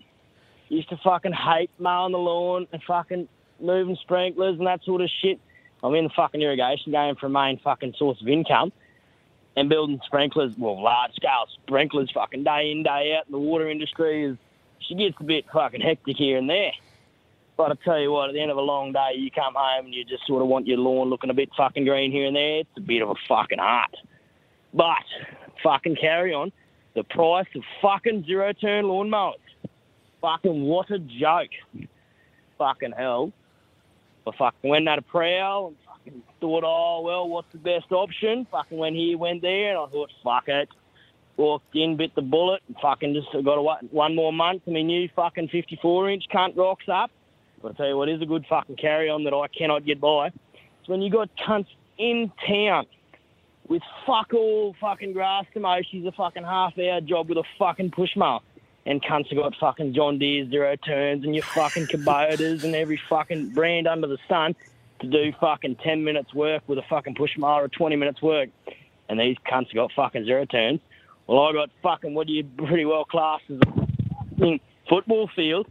Used 0.68 0.89
to 0.89 0.97
fucking 0.97 1.33
hate 1.33 1.71
mowing 1.79 2.11
the 2.11 2.18
lawn 2.18 2.66
and 2.73 2.83
fucking 2.83 3.29
moving 3.61 3.97
sprinklers 4.03 4.59
and 4.59 4.66
that 4.66 4.83
sort 4.85 5.01
of 5.01 5.09
shit. 5.23 5.39
I'm 5.83 5.95
in 5.95 6.05
the 6.05 6.11
fucking 6.11 6.43
irrigation 6.43 6.91
game 6.91 7.14
for 7.14 7.27
a 7.27 7.31
main 7.31 7.61
fucking 7.62 7.95
source 7.99 8.21
of 8.21 8.29
income 8.29 8.73
and 9.57 9.68
building 9.68 10.01
sprinklers, 10.05 10.55
well, 10.59 10.83
large 10.83 11.12
scale 11.14 11.47
sprinklers, 11.62 12.11
fucking 12.12 12.43
day 12.43 12.73
in, 12.73 12.83
day 12.83 13.16
out. 13.16 13.27
In 13.27 13.33
the 13.33 13.39
water 13.39 13.71
industry 13.71 14.25
is, 14.25 14.37
she 14.81 14.97
gets 14.97 15.14
a 15.21 15.25
bit 15.25 15.45
fucking 15.53 15.81
hectic 15.81 16.16
here 16.16 16.37
and 16.37 16.51
there. 16.51 16.73
But 17.57 17.71
I 17.71 17.75
tell 17.85 18.01
you 18.01 18.11
what, 18.11 18.29
at 18.29 18.33
the 18.33 18.41
end 18.41 18.51
of 18.51 18.57
a 18.57 18.62
long 18.62 18.93
day, 18.93 19.12
you 19.16 19.31
come 19.31 19.55
home 19.55 19.87
and 19.87 19.95
you 19.95 20.05
just 20.05 20.27
sort 20.27 20.43
of 20.43 20.49
want 20.49 20.66
your 20.66 20.79
lawn 20.79 21.11
looking 21.11 21.31
a 21.31 21.35
bit 21.35 21.51
fucking 21.57 21.85
green 21.85 22.11
here 22.11 22.27
and 22.27 22.35
there. 22.35 22.61
It's 22.61 22.71
a 22.77 22.81
bit 22.81 23.03
of 23.03 23.11
a 23.11 23.14
fucking 23.29 23.61
art. 23.61 23.95
But 24.73 25.05
fucking 25.63 25.97
carry 25.97 26.33
on. 26.33 26.53
The 26.95 27.05
price 27.05 27.47
of 27.55 27.63
fucking 27.81 28.25
zero 28.27 28.53
turn 28.53 28.85
lawnmowers. 28.87 29.35
Fucking 30.21 30.65
what 30.65 30.91
a 30.91 30.99
joke. 30.99 31.51
Fucking 32.59 32.93
hell. 32.97 33.33
I 34.27 34.37
fucking 34.37 34.69
went 34.69 34.89
at 34.89 34.99
a 34.99 35.03
prowl 35.03 35.69
and 35.69 35.77
fucking 35.87 36.23
thought, 36.41 36.65
oh 36.67 37.03
well, 37.03 37.29
what's 37.29 37.51
the 37.53 37.59
best 37.59 37.91
option? 37.91 38.47
Fucking 38.51 38.77
went 38.77 38.97
here, 38.97 39.17
went 39.17 39.43
there, 39.43 39.71
and 39.71 39.79
I 39.79 39.87
thought, 39.87 40.11
fuck 40.23 40.49
it. 40.49 40.69
Walked 41.37 41.75
in, 41.75 41.97
bit 41.97 42.15
the 42.15 42.23
bullet, 42.23 42.61
and 42.69 42.77
fucking 42.83 43.15
just 43.15 43.33
got 43.45 43.55
a, 43.57 43.87
one 43.91 44.15
more 44.15 44.33
month. 44.33 44.63
and 44.67 44.75
my 44.75 44.83
new 44.83 45.09
fucking 45.17 45.49
54 45.49 46.11
inch 46.11 46.25
cunt 46.33 46.57
rocks 46.57 46.85
up. 46.93 47.11
But 47.63 47.73
I 47.73 47.75
tell 47.75 47.89
you 47.89 47.97
what 47.97 48.09
is 48.09 48.21
a 48.21 48.27
good 48.27 48.45
fucking 48.49 48.77
carry 48.77 49.09
on 49.09 49.25
that 49.25 49.33
I 49.33 49.47
cannot 49.49 49.87
get 49.87 50.01
by. 50.01 50.29
It's 50.81 50.89
when 50.89 51.01
you 51.01 51.11
got 51.11 51.31
cunts 51.37 51.69
in 51.99 52.31
town 52.47 52.87
with 53.71 53.83
fuck 54.05 54.35
all 54.35 54.75
fucking 54.81 55.12
grass 55.12 55.47
to 55.55 55.61
mow. 55.61 55.81
She's 55.89 56.05
a 56.05 56.11
fucking 56.12 56.43
half 56.43 56.77
hour 56.77 57.01
job 57.01 57.29
with 57.29 57.39
a 57.39 57.45
fucking 57.57 57.93
push 57.93 58.16
mower. 58.16 58.41
And 58.85 59.01
cunts 59.01 59.29
have 59.29 59.39
got 59.39 59.55
fucking 59.61 59.95
John 59.95 60.18
Deere 60.18 60.51
zero 60.51 60.75
turns 60.75 61.25
and 61.25 61.35
your 61.35 61.45
fucking 61.45 61.87
Kubotas 61.87 62.64
and 62.64 62.75
every 62.75 63.01
fucking 63.09 63.51
brand 63.51 63.87
under 63.87 64.09
the 64.09 64.18
sun 64.29 64.57
to 65.01 65.07
do 65.07 65.33
fucking 65.41 65.77
10 65.77 66.03
minutes 66.03 66.35
work 66.35 66.64
with 66.66 66.79
a 66.79 66.83
fucking 66.91 67.14
push 67.14 67.39
mower 67.39 67.64
or 67.64 67.68
20 67.68 67.95
minutes 67.95 68.21
work. 68.21 68.49
And 69.09 69.21
these 69.21 69.37
cunts 69.49 69.68
have 69.68 69.75
got 69.75 69.93
fucking 69.95 70.25
zero 70.25 70.45
turns. 70.47 70.81
Well, 71.29 71.39
I 71.39 71.53
got 71.53 71.71
fucking 71.81 72.12
what 72.12 72.27
do 72.27 72.33
you 72.33 72.43
pretty 72.43 72.85
well 72.85 73.05
class 73.05 73.41
as 73.49 73.61
a 74.43 74.61
football 74.89 75.31
field. 75.37 75.68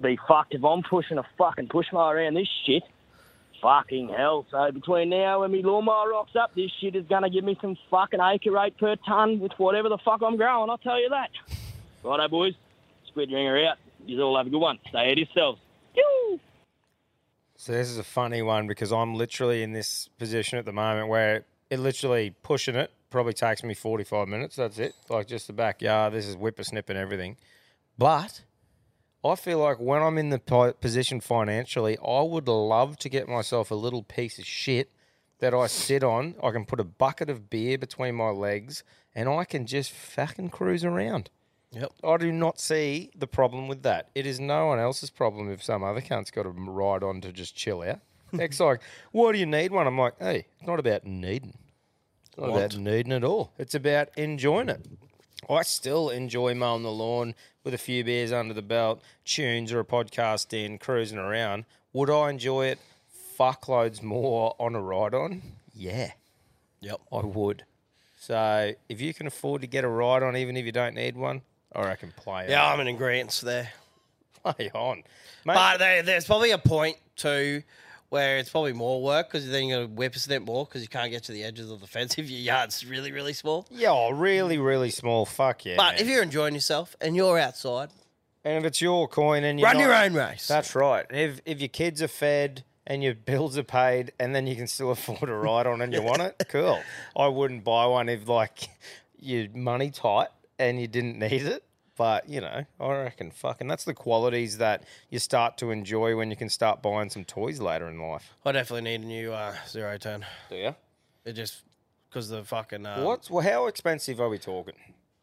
Be 0.00 0.18
fucked 0.26 0.54
if 0.54 0.64
I'm 0.64 0.82
pushing 0.82 1.18
a 1.18 1.26
fucking 1.38 1.68
push 1.68 1.86
mower 1.92 2.16
around 2.16 2.34
this 2.34 2.48
shit. 2.66 2.82
Fucking 3.62 4.08
hell. 4.08 4.44
So 4.50 4.70
between 4.72 5.08
now 5.08 5.44
and 5.44 5.52
me 5.52 5.62
lawnmower 5.62 6.10
rocks 6.10 6.32
up, 6.38 6.54
this 6.54 6.70
shit 6.80 6.96
is 6.96 7.06
going 7.06 7.22
to 7.22 7.30
give 7.30 7.44
me 7.44 7.56
some 7.62 7.76
fucking 7.90 8.20
acre 8.20 8.50
rate 8.50 8.76
per 8.76 8.96
ton 8.96 9.38
with 9.38 9.52
whatever 9.56 9.88
the 9.88 9.98
fuck 10.04 10.20
I'm 10.22 10.36
growing, 10.36 10.68
I'll 10.68 10.78
tell 10.78 11.00
you 11.00 11.08
that. 11.10 11.30
Righto, 12.02 12.28
boys. 12.28 12.54
Squid 13.06 13.30
ringer 13.30 13.64
out. 13.66 13.78
You 14.04 14.20
all 14.20 14.36
have 14.36 14.48
a 14.48 14.50
good 14.50 14.58
one. 14.58 14.78
Stay 14.88 15.12
at 15.12 15.16
yourselves. 15.16 15.60
So 17.62 17.70
this 17.70 17.88
is 17.88 17.96
a 17.96 18.02
funny 18.02 18.42
one 18.42 18.66
because 18.66 18.90
I'm 18.90 19.14
literally 19.14 19.62
in 19.62 19.72
this 19.72 20.08
position 20.18 20.58
at 20.58 20.64
the 20.64 20.72
moment 20.72 21.06
where 21.06 21.44
it 21.70 21.78
literally 21.78 22.34
pushing 22.42 22.74
it 22.74 22.90
probably 23.08 23.34
takes 23.34 23.62
me 23.62 23.72
45 23.72 24.26
minutes. 24.26 24.56
That's 24.56 24.80
it. 24.80 24.96
Like 25.08 25.28
just 25.28 25.46
the 25.46 25.52
backyard. 25.52 26.12
This 26.12 26.26
is 26.26 26.34
whippersnip 26.34 26.88
and 26.88 26.98
everything. 26.98 27.36
But 27.96 28.42
I 29.24 29.36
feel 29.36 29.58
like 29.58 29.78
when 29.78 30.02
I'm 30.02 30.18
in 30.18 30.30
the 30.30 30.74
position 30.80 31.20
financially, 31.20 31.96
I 31.98 32.22
would 32.22 32.48
love 32.48 32.96
to 32.98 33.08
get 33.08 33.28
myself 33.28 33.70
a 33.70 33.76
little 33.76 34.02
piece 34.02 34.38
of 34.38 34.44
shit 34.44 34.90
that 35.38 35.54
I 35.54 35.68
sit 35.68 36.02
on. 36.02 36.34
I 36.42 36.50
can 36.50 36.64
put 36.64 36.80
a 36.80 36.84
bucket 36.84 37.30
of 37.30 37.48
beer 37.48 37.78
between 37.78 38.16
my 38.16 38.30
legs 38.30 38.82
and 39.14 39.28
I 39.28 39.44
can 39.44 39.66
just 39.66 39.92
fucking 39.92 40.50
cruise 40.50 40.84
around. 40.84 41.30
Yep. 41.70 41.92
I 42.04 42.16
do 42.18 42.32
not 42.32 42.60
see 42.60 43.10
the 43.16 43.26
problem 43.26 43.66
with 43.68 43.82
that. 43.82 44.10
It 44.14 44.26
is 44.26 44.38
no 44.38 44.66
one 44.66 44.78
else's 44.78 45.10
problem 45.10 45.50
if 45.50 45.62
some 45.62 45.82
other 45.82 46.00
cunt's 46.00 46.30
got 46.30 46.44
a 46.44 46.50
ride 46.50 47.02
on 47.02 47.20
to 47.22 47.32
just 47.32 47.54
chill 47.56 47.82
out. 47.82 48.00
It's 48.34 48.60
like, 48.60 48.80
why 49.10 49.32
do 49.32 49.38
you 49.38 49.44
need 49.44 49.72
one? 49.72 49.86
I'm 49.86 49.98
like, 49.98 50.14
hey, 50.18 50.46
it's 50.58 50.66
not 50.66 50.78
about 50.78 51.04
needing. 51.04 51.58
It's 52.26 52.38
not 52.38 52.48
Want. 52.48 52.72
about 52.74 52.80
needing 52.80 53.12
at 53.12 53.24
all. 53.24 53.52
It's 53.58 53.74
about 53.74 54.08
enjoying 54.16 54.70
it. 54.70 54.86
I 55.50 55.62
still 55.62 56.10
enjoy 56.10 56.54
mowing 56.54 56.82
the 56.82 56.90
lawn 56.92 57.34
with 57.64 57.74
a 57.74 57.78
few 57.78 58.04
beers 58.04 58.32
under 58.32 58.54
the 58.54 58.62
belt, 58.62 59.02
tunes 59.24 59.72
or 59.72 59.80
a 59.80 59.84
podcast 59.84 60.52
in, 60.52 60.78
cruising 60.78 61.18
around. 61.18 61.64
Would 61.92 62.10
I 62.10 62.30
enjoy 62.30 62.66
it 62.66 62.78
fuckloads 63.38 64.02
more 64.02 64.54
on 64.58 64.74
a 64.74 64.80
ride 64.80 65.14
on? 65.14 65.42
Yeah. 65.74 66.12
Yep. 66.80 67.00
I 67.12 67.20
would. 67.20 67.64
So 68.16 68.72
if 68.88 69.00
you 69.00 69.12
can 69.14 69.26
afford 69.26 69.62
to 69.62 69.66
get 69.66 69.84
a 69.84 69.88
ride 69.88 70.22
on, 70.22 70.36
even 70.36 70.56
if 70.56 70.64
you 70.64 70.72
don't 70.72 70.94
need 70.94 71.16
one, 71.16 71.42
I 71.74 71.82
reckon 71.84 72.12
play 72.16 72.46
Yeah, 72.48 72.64
on. 72.66 72.74
I'm 72.74 72.86
in 72.86 72.94
agreement 72.94 73.40
there. 73.44 73.72
Play 74.42 74.70
on. 74.74 75.04
But 75.44 75.78
there, 75.78 76.02
there's 76.02 76.24
probably 76.24 76.50
a 76.50 76.58
point 76.58 76.96
too 77.16 77.62
where 78.12 78.36
it's 78.36 78.50
probably 78.50 78.74
more 78.74 79.02
work 79.02 79.26
because 79.26 79.48
then 79.48 79.64
you're 79.64 79.78
going 79.78 79.88
to 79.88 79.94
whippersnip 79.94 80.42
more 80.42 80.66
because 80.66 80.82
you 80.82 80.88
can't 80.88 81.10
get 81.10 81.22
to 81.24 81.32
the 81.32 81.42
edges 81.42 81.70
of 81.70 81.80
the 81.80 81.86
fence 81.86 82.14
if 82.18 82.28
your 82.28 82.40
yard's 82.40 82.84
really, 82.84 83.10
really 83.10 83.32
small. 83.32 83.66
Yeah, 83.70 83.90
oh, 83.90 84.10
really, 84.10 84.58
really 84.58 84.90
small. 84.90 85.24
Fuck 85.24 85.64
yeah. 85.64 85.76
but 85.78 85.94
man. 85.94 86.00
if 86.02 86.06
you're 86.06 86.22
enjoying 86.22 86.52
yourself 86.52 86.94
and 87.00 87.16
you're 87.16 87.38
outside, 87.38 87.88
and 88.44 88.58
if 88.58 88.64
it's 88.64 88.82
your 88.82 89.08
coin 89.08 89.44
and 89.44 89.58
you 89.58 89.64
Run 89.64 89.78
your 89.78 89.94
own 89.94 90.12
race. 90.12 90.46
That's 90.46 90.74
right. 90.74 91.06
If 91.08 91.40
if 91.46 91.60
your 91.60 91.68
kids 91.68 92.02
are 92.02 92.08
fed 92.08 92.64
and 92.86 93.02
your 93.02 93.14
bills 93.14 93.56
are 93.56 93.62
paid 93.62 94.12
and 94.20 94.34
then 94.34 94.46
you 94.46 94.56
can 94.56 94.66
still 94.66 94.90
afford 94.90 95.30
a 95.30 95.34
ride 95.34 95.66
on 95.66 95.80
and 95.80 95.94
you 95.94 96.02
want 96.02 96.20
it, 96.20 96.42
cool. 96.50 96.82
I 97.16 97.28
wouldn't 97.28 97.64
buy 97.64 97.86
one 97.86 98.10
if 98.10 98.28
like 98.28 98.68
your 99.18 99.46
money 99.54 99.90
tight 99.90 100.28
and 100.58 100.78
you 100.78 100.86
didn't 100.86 101.18
need 101.18 101.46
it. 101.46 101.64
But 102.02 102.28
you 102.28 102.40
know, 102.40 102.64
I 102.80 102.88
reckon 102.88 103.30
fucking 103.30 103.68
that's 103.68 103.84
the 103.84 103.94
qualities 103.94 104.58
that 104.58 104.82
you 105.08 105.20
start 105.20 105.56
to 105.58 105.70
enjoy 105.70 106.16
when 106.16 106.30
you 106.30 106.36
can 106.36 106.48
start 106.48 106.82
buying 106.82 107.10
some 107.10 107.24
toys 107.24 107.60
later 107.60 107.88
in 107.88 108.00
life. 108.00 108.34
I 108.44 108.50
definitely 108.50 108.90
need 108.90 109.04
a 109.04 109.06
new 109.06 109.32
uh, 109.32 109.54
zero 109.68 109.96
turn. 109.98 110.26
Do 110.50 110.56
you? 110.56 110.74
It 111.24 111.34
just 111.34 111.62
because 112.08 112.28
the 112.28 112.42
fucking 112.42 112.84
uh, 112.86 113.04
What's 113.04 113.30
well, 113.30 113.44
how 113.44 113.68
expensive 113.68 114.20
are 114.20 114.28
we 114.28 114.38
talking? 114.38 114.74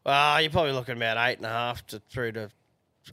Uh, 0.06 0.38
you're 0.40 0.50
probably 0.50 0.72
looking 0.72 0.96
about 0.96 1.18
eight 1.28 1.36
and 1.36 1.44
a 1.44 1.50
half 1.50 1.86
to 1.88 2.00
through 2.08 2.32
to 2.32 2.50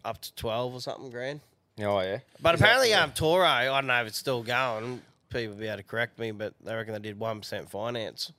up 0.06 0.22
to 0.22 0.34
twelve 0.36 0.74
or 0.74 0.80
something 0.80 1.10
grand. 1.10 1.42
Oh 1.82 2.00
yeah. 2.00 2.20
But 2.42 2.56
Is 2.56 2.62
apparently, 2.62 2.94
um, 2.94 3.12
Toro, 3.12 3.44
I 3.44 3.66
don't 3.66 3.88
know 3.88 4.02
if 4.02 4.08
it's 4.08 4.18
still 4.18 4.44
going. 4.44 5.02
People 5.28 5.56
will 5.56 5.60
be 5.60 5.68
able 5.68 5.76
to 5.76 5.84
correct 5.84 6.18
me, 6.20 6.32
but 6.32 6.54
they 6.64 6.74
reckon 6.74 6.94
they 6.94 7.00
did 7.00 7.20
one 7.20 7.42
percent 7.42 7.70
finance. 7.70 8.32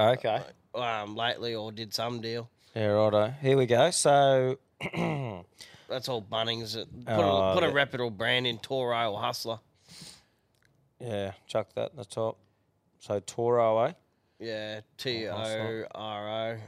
Okay. 0.00 0.42
Um, 0.74 1.14
lately, 1.14 1.54
or 1.54 1.70
did 1.70 1.94
some 1.94 2.20
deal. 2.20 2.50
Yeah, 2.74 2.86
righto. 2.86 3.34
Here 3.40 3.56
we 3.56 3.66
go. 3.66 3.90
So 3.90 4.58
That's 5.88 6.08
all 6.08 6.22
Bunnings. 6.22 6.74
Put, 6.76 6.88
Oh, 7.08 7.50
a, 7.50 7.54
put 7.54 7.62
a 7.64 7.68
yeah. 7.68 7.72
reputable 7.72 8.10
brand 8.10 8.46
in 8.46 8.58
Toro 8.58 9.12
or 9.12 9.20
Hustler. 9.20 9.58
yeah, 11.00 11.32
chuck 11.46 11.68
that 11.74 11.86
at 11.92 11.96
the 11.96 12.04
top. 12.04 12.36
So 13.00 13.20
Toro, 13.20 13.78
eh? 13.84 13.92
Yeah, 14.38 14.80
T 14.98 15.26
O 15.28 15.84
R 15.94 16.28
O. 16.28 16.58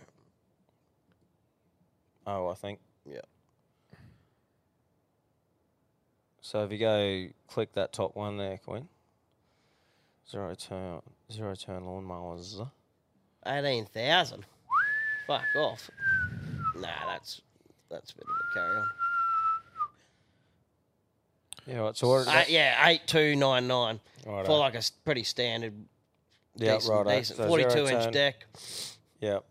Oh, 2.27 2.49
I 2.49 2.55
think. 2.55 2.79
Yeah. 3.05 3.21
So 6.41 6.65
if 6.65 6.73
you 6.73 6.79
go 6.79 7.27
click 7.47 7.73
that 7.75 7.93
top 7.93 8.17
one 8.17 8.37
there, 8.39 8.59
Quinn. 8.59 8.89
Zero 10.29 10.55
turn, 10.55 11.01
zero 11.31 11.55
turn 11.55 11.83
lawnmowers. 11.83 12.67
Eighteen 13.47 13.85
thousand. 13.87 14.45
Fuck 15.31 15.45
off. 15.55 15.89
Nah, 16.75 16.89
that's 17.07 17.41
that's 17.89 18.11
a 18.11 18.15
bit 18.17 18.25
of 18.25 18.35
a 18.35 18.53
carry 18.53 18.77
on. 18.79 18.87
Yeah, 21.69 21.77
right. 21.79 21.97
So 21.97 22.09
what? 22.09 22.27
Uh, 22.27 22.43
yeah, 22.49 22.89
eight 22.89 23.03
two 23.07 23.37
nine 23.37 23.69
nine 23.69 24.01
Righto. 24.27 24.47
for 24.47 24.59
like 24.59 24.75
a 24.75 24.79
s- 24.79 24.91
pretty 24.91 25.23
standard. 25.23 25.73
Yeah, 26.57 26.75
decent, 26.75 26.93
righto. 27.07 27.11
decent 27.17 27.37
So 27.37 27.47
forty-two 27.47 27.87
inch 27.87 28.03
turn. 28.05 28.13
deck, 28.13 28.45
Yep. 29.21 29.45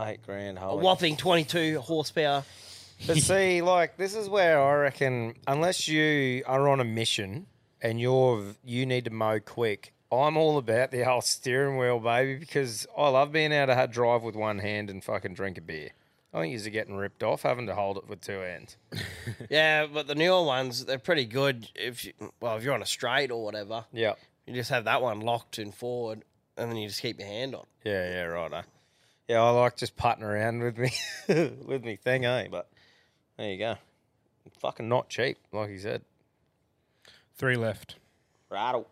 Eight 0.00 0.22
grand. 0.26 0.58
a 0.58 0.62
Holy 0.62 0.82
whopping 0.82 1.16
twenty-two 1.16 1.78
horsepower. 1.78 2.42
But 3.06 3.16
see, 3.18 3.62
like 3.62 3.96
this 3.96 4.16
is 4.16 4.28
where 4.28 4.60
I 4.60 4.74
reckon, 4.74 5.34
unless 5.46 5.86
you 5.86 6.42
are 6.46 6.68
on 6.68 6.80
a 6.80 6.84
mission 6.84 7.46
and 7.80 8.00
you're 8.00 8.42
you 8.64 8.86
need 8.86 9.04
to 9.04 9.12
mow 9.12 9.38
quick, 9.38 9.93
I'm 10.20 10.36
all 10.36 10.58
about 10.58 10.90
the 10.90 11.08
old 11.08 11.24
steering 11.24 11.78
wheel, 11.78 11.98
baby, 12.00 12.36
because 12.36 12.86
I 12.96 13.08
love 13.08 13.32
being 13.32 13.52
able 13.52 13.74
to 13.74 13.86
drive 13.86 14.22
with 14.22 14.36
one 14.36 14.58
hand 14.58 14.90
and 14.90 15.02
fucking 15.02 15.34
drink 15.34 15.58
a 15.58 15.60
beer. 15.60 15.90
I 16.32 16.40
think 16.40 16.60
you're 16.60 16.70
getting 16.72 16.96
ripped 16.96 17.22
off 17.22 17.42
having 17.42 17.66
to 17.68 17.74
hold 17.76 17.96
it 17.96 18.08
with 18.08 18.20
two 18.20 18.38
hands. 18.40 18.76
Yeah, 19.50 19.86
but 19.86 20.06
the 20.06 20.14
newer 20.14 20.42
ones 20.44 20.84
they're 20.84 20.98
pretty 20.98 21.24
good. 21.26 21.68
If 21.74 22.04
you, 22.04 22.12
well, 22.40 22.56
if 22.56 22.64
you're 22.64 22.74
on 22.74 22.82
a 22.82 22.86
straight 22.86 23.30
or 23.30 23.42
whatever, 23.44 23.84
Yeah. 23.92 24.14
you 24.46 24.52
just 24.54 24.70
have 24.70 24.84
that 24.84 25.00
one 25.00 25.20
locked 25.20 25.58
in 25.58 25.70
forward, 25.72 26.22
and 26.56 26.70
then 26.70 26.76
you 26.76 26.88
just 26.88 27.00
keep 27.02 27.18
your 27.18 27.28
hand 27.28 27.54
on. 27.54 27.64
Yeah, 27.84 28.10
yeah, 28.10 28.22
righto. 28.24 28.62
Yeah, 29.28 29.42
I 29.42 29.50
like 29.50 29.76
just 29.76 29.96
putting 29.96 30.24
around 30.24 30.62
with 30.62 30.76
me 30.78 30.92
with 31.28 31.84
me 31.84 31.96
thing, 31.96 32.24
eh? 32.26 32.48
But 32.50 32.68
there 33.38 33.50
you 33.50 33.58
go. 33.58 33.76
Fucking 34.58 34.88
not 34.88 35.08
cheap, 35.08 35.38
like 35.52 35.70
you 35.70 35.78
said. 35.78 36.02
Three 37.36 37.56
left. 37.56 37.96
Rattle. 38.50 38.88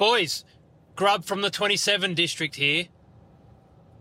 Boys, 0.00 0.46
Grub 0.96 1.26
from 1.26 1.42
the 1.42 1.50
27 1.50 2.14
district 2.14 2.56
here. 2.56 2.86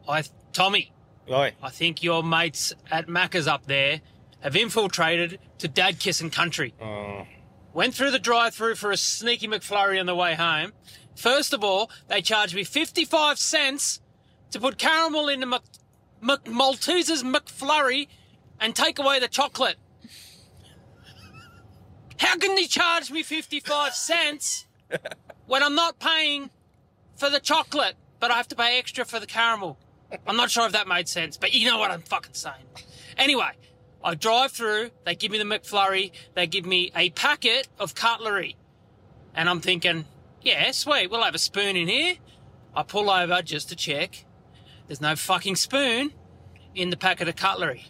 I, 0.08 0.24
Tommy. 0.54 0.94
Oi. 1.30 1.52
I 1.62 1.70
think 1.70 2.02
your 2.02 2.24
mates 2.24 2.72
at 2.90 3.08
Macca's 3.08 3.50
up 3.50 3.66
there 3.66 4.00
have 4.40 4.56
infiltrated 4.56 5.40
to 5.58 5.68
Dad 5.68 6.00
Kissing 6.00 6.30
Country. 6.30 6.74
Oh. 6.82 7.28
Went 7.74 7.96
through 7.96 8.12
the 8.12 8.20
drive-through 8.20 8.76
for 8.76 8.92
a 8.92 8.98
sneaky 8.98 9.50
McFlurry 9.50 10.00
on 10.00 10.06
the 10.06 10.16
way 10.16 10.36
home. 10.36 10.72
First 11.18 11.52
of 11.52 11.66
all, 11.66 11.92
they 12.08 12.22
charged 12.22 12.56
me 12.56 12.64
55 12.64 13.38
cents 13.38 14.00
to 14.52 14.60
put 14.62 14.78
caramel 14.78 15.28
in 15.28 15.42
the 15.42 15.48
Mc, 15.48 15.64
Mc, 16.22 16.46
Maltesers 16.46 17.26
McFlurry 17.26 18.08
and 18.58 18.74
take 18.74 19.00
away 19.00 19.20
the 19.20 19.28
chocolate. 19.28 19.76
How 22.20 22.38
can 22.38 22.56
they 22.56 22.68
charge 22.68 23.12
me 23.12 23.22
55 23.22 23.94
cents 23.94 24.66
when 25.50 25.64
I'm 25.64 25.74
not 25.74 26.00
paying 26.00 26.52
for 27.18 27.30
the 27.30 27.40
chocolate, 27.40 27.96
but 28.20 28.30
I 28.30 28.36
have 28.36 28.48
to 28.50 28.56
pay 28.56 28.78
extra 28.78 29.04
for 29.04 29.20
the 29.20 29.26
caramel? 29.26 29.80
I'm 30.28 30.38
not 30.38 30.52
sure 30.52 30.66
if 30.68 30.74
that 30.74 30.88
made 30.88 31.10
sense, 31.10 31.38
but 31.38 31.54
you 31.54 31.68
know 31.68 31.80
what 31.80 31.90
I'm 31.90 32.02
fucking 32.02 32.36
saying. 32.36 32.66
Anyway, 33.18 33.52
I 34.04 34.14
drive 34.14 34.52
through, 34.52 34.92
they 35.06 35.16
give 35.16 35.32
me 35.32 35.40
the 35.40 35.44
McFlurry, 35.44 36.12
they 36.36 36.46
give 36.46 36.68
me 36.68 36.92
a 36.96 37.10
packet 37.10 37.68
of 37.80 37.96
cutlery. 37.96 38.58
And 39.34 39.50
I'm 39.50 39.60
thinking, 39.60 40.06
yeah, 40.44 40.70
sweet, 40.70 41.10
we'll 41.10 41.24
have 41.24 41.36
a 41.36 41.40
spoon 41.40 41.76
in 41.76 41.88
here. 41.88 42.16
I 42.76 42.84
pull 42.84 43.10
over 43.10 43.42
just 43.42 43.70
to 43.70 43.76
check. 43.76 44.26
There's 44.86 45.02
no 45.02 45.16
fucking 45.16 45.56
spoon 45.56 46.14
in 46.76 46.92
the 46.92 46.98
packet 46.98 47.28
of 47.28 47.36
cutlery. 47.36 47.86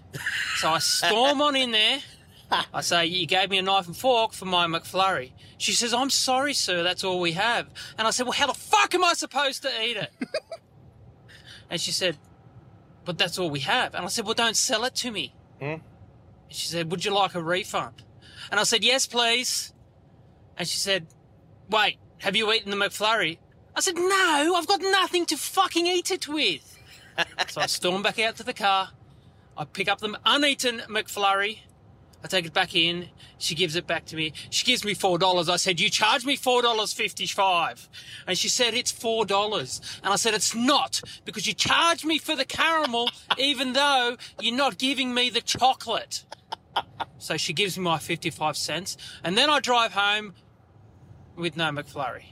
So 0.56 0.70
I 0.70 0.80
storm 0.80 1.42
on 1.42 1.58
in 1.58 1.72
there. 1.72 2.00
I 2.74 2.82
say, 2.82 3.06
You 3.06 3.26
gave 3.26 3.50
me 3.50 3.58
a 3.58 3.62
knife 3.62 3.88
and 3.88 3.96
fork 3.96 4.34
for 4.34 4.46
my 4.46 4.66
McFlurry. 4.68 5.32
She 5.58 5.74
says, 5.74 5.94
I'm 5.94 6.10
sorry, 6.10 6.54
sir, 6.54 6.84
that's 6.84 7.04
all 7.04 7.20
we 7.20 7.34
have. 7.34 7.68
And 7.98 8.08
I 8.08 8.12
said, 8.12 8.24
Well, 8.24 8.34
how 8.34 8.48
the 8.48 8.54
fuck 8.54 8.94
am 8.96 9.04
I 9.04 9.14
supposed 9.14 9.62
to 9.64 9.70
eat 9.84 9.98
it? 9.98 10.12
and 11.70 11.80
she 11.80 11.92
said, 11.92 12.18
But 13.06 13.18
that's 13.18 13.38
all 13.38 13.50
we 13.50 13.62
have. 13.62 13.94
And 13.96 14.06
I 14.06 14.08
said, 14.08 14.26
Well, 14.26 14.34
don't 14.34 14.56
sell 14.58 14.84
it 14.86 14.96
to 14.96 15.12
me. 15.12 15.34
Hmm? 15.60 15.66
And 15.66 15.82
she 16.50 16.68
said, 16.68 16.92
Would 16.92 17.06
you 17.06 17.14
like 17.14 17.36
a 17.36 17.44
refund? 17.44 18.04
And 18.52 18.60
I 18.60 18.64
said, 18.64 18.84
Yes, 18.84 19.06
please. 19.06 19.74
And 20.58 20.68
she 20.68 20.78
said, 20.78 21.08
Wait, 21.70 21.98
have 22.20 22.36
you 22.36 22.52
eaten 22.52 22.72
the 22.72 22.78
McFlurry? 22.78 23.38
I 23.76 23.82
said, 23.82 23.96
No, 23.96 24.56
I've 24.56 24.68
got 24.68 24.82
nothing 24.82 25.26
to 25.28 25.38
fucking 25.38 25.86
eat 25.86 26.12
it 26.12 26.28
with. 26.28 26.78
so 27.48 27.62
I 27.62 27.68
storm 27.68 28.02
back 28.02 28.20
out 28.20 28.38
to 28.38 28.44
the 28.44 28.54
car. 28.54 28.90
I 29.58 29.66
pick 29.66 29.90
up 29.90 30.00
the 30.00 30.18
uneaten 30.26 30.80
McFlurry. 30.90 31.60
I 32.22 32.28
take 32.28 32.46
it 32.46 32.54
back 32.54 32.76
in. 32.76 33.08
She 33.38 33.56
gives 33.56 33.76
it 33.76 33.88
back 33.88 34.06
to 34.08 34.16
me. 34.18 34.34
She 34.50 34.66
gives 34.66 34.84
me 34.84 34.94
four 34.94 35.18
dollars. 35.18 35.48
I 35.48 35.56
said, 35.56 35.80
"You 35.80 35.90
charge 35.90 36.26
me 36.26 36.36
four 36.36 36.62
dollars 36.62 36.92
fifty-five," 36.92 37.88
and 38.28 38.38
she 38.38 38.50
said, 38.50 38.74
"It's 38.74 38.92
four 38.92 39.26
dollars." 39.26 39.80
And 40.04 40.12
I 40.12 40.18
said, 40.18 40.34
"It's 40.34 40.54
not 40.54 41.02
because 41.24 41.48
you 41.48 41.54
charge 41.54 42.04
me 42.04 42.18
for 42.18 42.36
the 42.36 42.44
caramel, 42.44 43.10
even 43.38 43.74
though 43.74 44.18
you're 44.42 44.56
not 44.56 44.78
giving 44.78 45.14
me 45.14 45.30
the 45.30 45.42
chocolate." 45.42 46.26
So 47.18 47.38
she 47.38 47.54
gives 47.54 47.78
me 47.78 47.86
my 47.86 48.00
fifty-five 48.00 48.58
cents, 48.58 48.98
and 49.24 49.38
then 49.38 49.50
I 49.50 49.62
drive 49.62 49.94
home 49.94 50.34
with 51.38 51.56
no 51.56 51.72
McFlurry. 51.72 52.26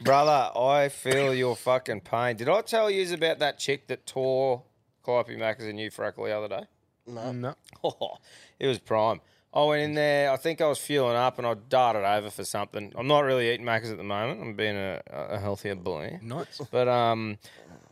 Brother, 0.00 0.58
I 0.58 0.88
feel 0.88 1.34
your 1.34 1.56
fucking 1.56 2.00
pain. 2.00 2.36
Did 2.36 2.48
I 2.48 2.62
tell 2.62 2.90
you 2.90 3.12
about 3.12 3.40
that 3.40 3.58
chick 3.58 3.88
that 3.88 4.06
tore 4.06 4.62
Calliope 5.04 5.36
Macca's 5.36 5.66
in 5.66 5.76
New 5.76 5.90
Freckle 5.90 6.24
the 6.24 6.32
other 6.32 6.48
day? 6.48 6.64
No. 7.06 7.32
No. 7.32 7.54
Oh, 7.84 8.16
it 8.58 8.66
was 8.66 8.78
prime. 8.78 9.20
I 9.52 9.62
went 9.62 9.82
in 9.82 9.94
there. 9.94 10.30
I 10.32 10.36
think 10.36 10.60
I 10.60 10.66
was 10.66 10.78
fueling 10.78 11.16
up, 11.16 11.38
and 11.38 11.46
I 11.46 11.54
darted 11.54 12.02
over 12.02 12.30
for 12.30 12.44
something. 12.44 12.92
I'm 12.96 13.06
not 13.06 13.20
really 13.20 13.52
eating 13.52 13.66
Macca's 13.66 13.90
at 13.90 13.98
the 13.98 14.02
moment. 14.02 14.40
I'm 14.40 14.54
being 14.54 14.76
a, 14.76 15.00
a 15.06 15.38
healthier 15.38 15.76
boy. 15.76 16.18
Nice. 16.22 16.60
But 16.70 16.88
um, 16.88 17.38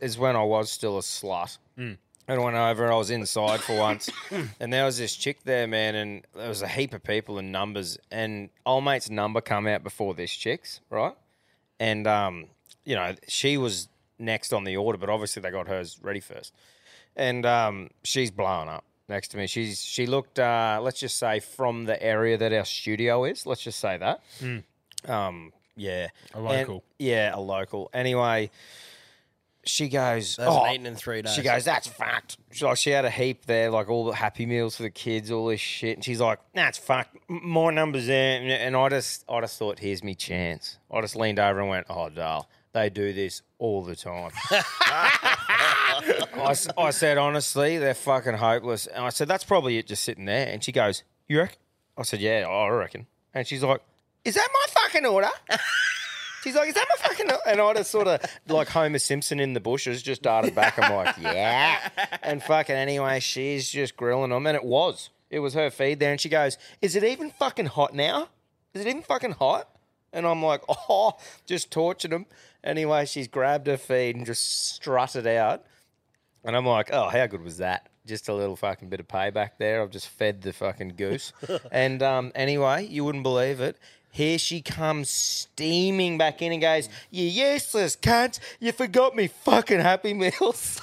is 0.01 0.17
when 0.17 0.35
I 0.35 0.43
was 0.43 0.71
still 0.71 0.97
a 0.97 1.01
slut. 1.01 1.57
Mm. 1.77 1.97
And 2.27 2.39
I 2.39 2.43
went 2.43 2.55
over 2.55 2.83
and 2.83 2.93
I 2.93 2.97
was 2.97 3.11
inside 3.11 3.59
for 3.59 3.77
once. 3.77 4.09
and 4.59 4.73
there 4.73 4.85
was 4.85 4.97
this 4.97 5.15
chick 5.15 5.43
there, 5.43 5.67
man, 5.67 5.95
and 5.95 6.25
there 6.35 6.49
was 6.49 6.61
a 6.61 6.67
heap 6.67 6.93
of 6.93 7.03
people 7.03 7.37
and 7.37 7.51
numbers. 7.51 7.97
And 8.11 8.49
old 8.65 8.83
mate's 8.83 9.09
number 9.09 9.41
come 9.41 9.67
out 9.67 9.83
before 9.83 10.13
this 10.13 10.31
chick's, 10.31 10.79
right? 10.89 11.15
And 11.79 12.07
um, 12.07 12.47
you 12.85 12.95
know, 12.95 13.15
she 13.27 13.57
was 13.57 13.89
next 14.19 14.53
on 14.53 14.63
the 14.63 14.77
order, 14.77 14.97
but 14.97 15.09
obviously 15.09 15.41
they 15.41 15.51
got 15.51 15.67
hers 15.67 15.99
ready 16.01 16.19
first. 16.19 16.53
And 17.15 17.45
um, 17.45 17.89
she's 18.03 18.31
blowing 18.31 18.69
up 18.69 18.83
next 19.07 19.27
to 19.29 19.37
me. 19.37 19.47
She's 19.47 19.81
she 19.83 20.05
looked 20.07 20.39
uh, 20.39 20.79
let's 20.81 20.99
just 20.99 21.17
say 21.17 21.39
from 21.39 21.85
the 21.85 22.01
area 22.01 22.37
that 22.37 22.51
our 22.53 22.65
studio 22.65 23.23
is. 23.25 23.45
Let's 23.45 23.61
just 23.61 23.79
say 23.79 23.97
that. 23.97 24.21
Mm. 24.41 24.63
Um, 25.07 25.53
yeah, 25.75 26.07
A 26.33 26.37
And- 26.37 26.45
local. 26.45 26.83
yeah, 26.99 27.31
a 27.35 27.39
local. 27.39 27.89
Anyway, 27.93 28.49
she 29.65 29.89
goes. 29.89 30.35
They 30.35 30.43
haven't 30.43 30.59
"Oh," 30.59 30.71
eaten 30.73 30.85
in 30.85 30.95
three 30.95 31.21
days. 31.21 31.33
She 31.35 31.41
goes, 31.41 31.65
"That's 31.65 31.87
fact." 31.87 32.37
She, 32.51 32.65
like 32.65 32.77
she 32.77 32.89
had 32.91 33.05
a 33.05 33.09
heap 33.09 33.45
there, 33.45 33.69
like 33.69 33.89
all 33.89 34.05
the 34.05 34.11
Happy 34.15 34.45
Meals 34.45 34.75
for 34.77 34.83
the 34.83 34.89
kids, 34.89 35.31
all 35.31 35.47
this 35.47 35.59
shit. 35.61 35.97
And 35.97 36.03
she's 36.05 36.19
like, 36.19 36.39
"That's 36.53 36.77
fact. 36.77 37.15
M- 37.29 37.41
More 37.47 37.71
numbers 37.71 38.07
there." 38.07 38.39
And- 38.41 38.49
And 38.51 38.75
I 38.75 38.89
just, 38.89 39.23
I 39.29 39.39
just 39.41 39.57
thought, 39.59 39.79
"Here's 39.79 40.03
me 40.03 40.15
chance." 40.15 40.77
I 40.91 41.01
just 41.01 41.15
leaned 41.15 41.39
over 41.39 41.59
and 41.59 41.69
went, 41.69 41.87
"Oh, 41.89 42.09
doll, 42.09 42.49
they 42.73 42.89
do 42.89 43.13
this 43.13 43.41
all 43.57 43.83
the 43.83 43.95
time." 43.95 44.31
I, 46.35 46.55
I 46.77 46.89
said, 46.91 47.17
honestly, 47.17 47.77
they're 47.77 47.93
fucking 47.93 48.35
hopeless. 48.35 48.87
And 48.87 49.03
I 49.05 49.09
said, 49.09 49.27
that's 49.27 49.43
probably 49.43 49.77
it 49.77 49.87
just 49.87 50.03
sitting 50.03 50.25
there. 50.25 50.47
And 50.47 50.63
she 50.63 50.71
goes, 50.71 51.03
you 51.27 51.39
reckon? 51.39 51.57
I 51.97 52.03
said, 52.03 52.19
yeah, 52.19 52.47
I 52.47 52.69
reckon. 52.69 53.07
And 53.33 53.47
she's 53.47 53.63
like, 53.63 53.81
is 54.25 54.35
that 54.35 54.47
my 54.51 54.81
fucking 54.81 55.05
order? 55.05 55.29
She's 56.43 56.55
like, 56.55 56.69
is 56.69 56.75
that 56.75 56.85
my 56.89 57.07
fucking 57.07 57.29
order? 57.29 57.41
And 57.47 57.61
I 57.61 57.73
just 57.73 57.91
sort 57.91 58.07
of, 58.07 58.21
like 58.47 58.67
Homer 58.69 58.99
Simpson 58.99 59.39
in 59.39 59.53
the 59.53 59.59
bushes, 59.59 60.01
just 60.01 60.21
darted 60.21 60.55
back. 60.55 60.77
I'm 60.77 60.93
like, 60.93 61.15
yeah. 61.19 61.89
And 62.21 62.43
fucking 62.43 62.75
anyway, 62.75 63.19
she's 63.19 63.69
just 63.69 63.95
grilling 63.95 64.31
them. 64.31 64.45
And 64.47 64.55
it 64.55 64.63
was. 64.63 65.09
It 65.29 65.39
was 65.39 65.53
her 65.53 65.69
feed 65.69 65.99
there. 65.99 66.11
And 66.11 66.19
she 66.19 66.29
goes, 66.29 66.57
is 66.81 66.95
it 66.95 67.03
even 67.03 67.31
fucking 67.31 67.67
hot 67.67 67.93
now? 67.93 68.29
Is 68.73 68.85
it 68.85 68.87
even 68.89 69.03
fucking 69.03 69.33
hot? 69.33 69.69
And 70.11 70.27
I'm 70.27 70.43
like, 70.43 70.61
oh, 70.69 71.17
just 71.45 71.71
tortured 71.71 72.11
them. 72.11 72.27
Anyway, 72.63 73.05
she's 73.05 73.27
grabbed 73.27 73.67
her 73.67 73.77
feed 73.77 74.15
and 74.15 74.25
just 74.25 74.73
strutted 74.73 75.25
out. 75.25 75.63
And 76.43 76.55
I'm 76.55 76.65
like, 76.65 76.89
oh, 76.91 77.07
how 77.09 77.25
good 77.27 77.43
was 77.43 77.57
that? 77.57 77.89
Just 78.05 78.27
a 78.27 78.33
little 78.33 78.55
fucking 78.55 78.89
bit 78.89 78.99
of 78.99 79.07
payback 79.07 79.51
there. 79.57 79.81
I've 79.81 79.91
just 79.91 80.09
fed 80.09 80.41
the 80.41 80.51
fucking 80.51 80.93
goose. 80.97 81.31
and 81.71 82.03
um, 82.03 82.31
anyway, 82.35 82.85
you 82.85 83.05
wouldn't 83.05 83.23
believe 83.23 83.61
it. 83.61 83.77
Here 84.11 84.37
she 84.37 84.61
comes 84.61 85.09
steaming 85.09 86.17
back 86.17 86.41
in 86.41 86.51
and 86.51 86.61
goes, 86.61 86.89
You 87.09 87.25
useless 87.25 87.95
cunt. 87.95 88.39
You 88.59 88.71
forgot 88.71 89.15
me 89.15 89.27
fucking 89.27 89.79
Happy 89.79 90.13
Meals. 90.13 90.79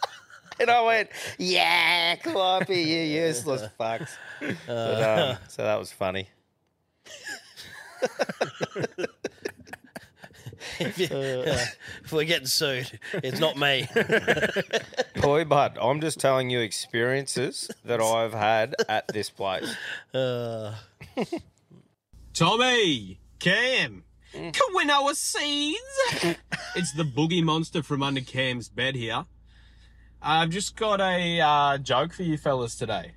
and 0.60 0.70
I 0.70 0.82
went, 0.82 1.08
Yeah, 1.38 2.16
Cloppy, 2.16 2.84
you 2.84 2.98
useless 3.26 3.62
fucks. 3.78 4.10
But, 4.66 5.02
um, 5.02 5.38
so 5.48 5.62
that 5.62 5.78
was 5.78 5.92
funny. 5.92 6.28
If, 10.80 10.98
you- 10.98 11.08
if 11.10 12.12
we're 12.12 12.24
getting 12.24 12.46
sued, 12.46 12.98
it's 13.14 13.40
not 13.40 13.56
me. 13.56 13.86
Boy, 15.20 15.44
but 15.44 15.76
I'm 15.80 16.00
just 16.00 16.18
telling 16.20 16.50
you 16.50 16.60
experiences 16.60 17.70
that 17.84 18.00
I've 18.00 18.32
had 18.34 18.74
at 18.88 19.08
this 19.08 19.30
place. 19.30 19.74
Uh, 20.14 20.74
Tommy, 22.34 23.18
Cam, 23.38 24.04
Kawinoa 24.34 25.14
seeds. 25.14 25.80
it's 26.74 26.92
the 26.92 27.04
boogie 27.04 27.42
monster 27.42 27.82
from 27.82 28.02
under 28.02 28.20
Cam's 28.20 28.68
bed 28.68 28.94
here. 28.94 29.24
I've 30.20 30.50
just 30.50 30.76
got 30.76 31.00
a 31.00 31.40
uh, 31.40 31.78
joke 31.78 32.12
for 32.12 32.22
you 32.22 32.36
fellas 32.36 32.74
today. 32.76 33.12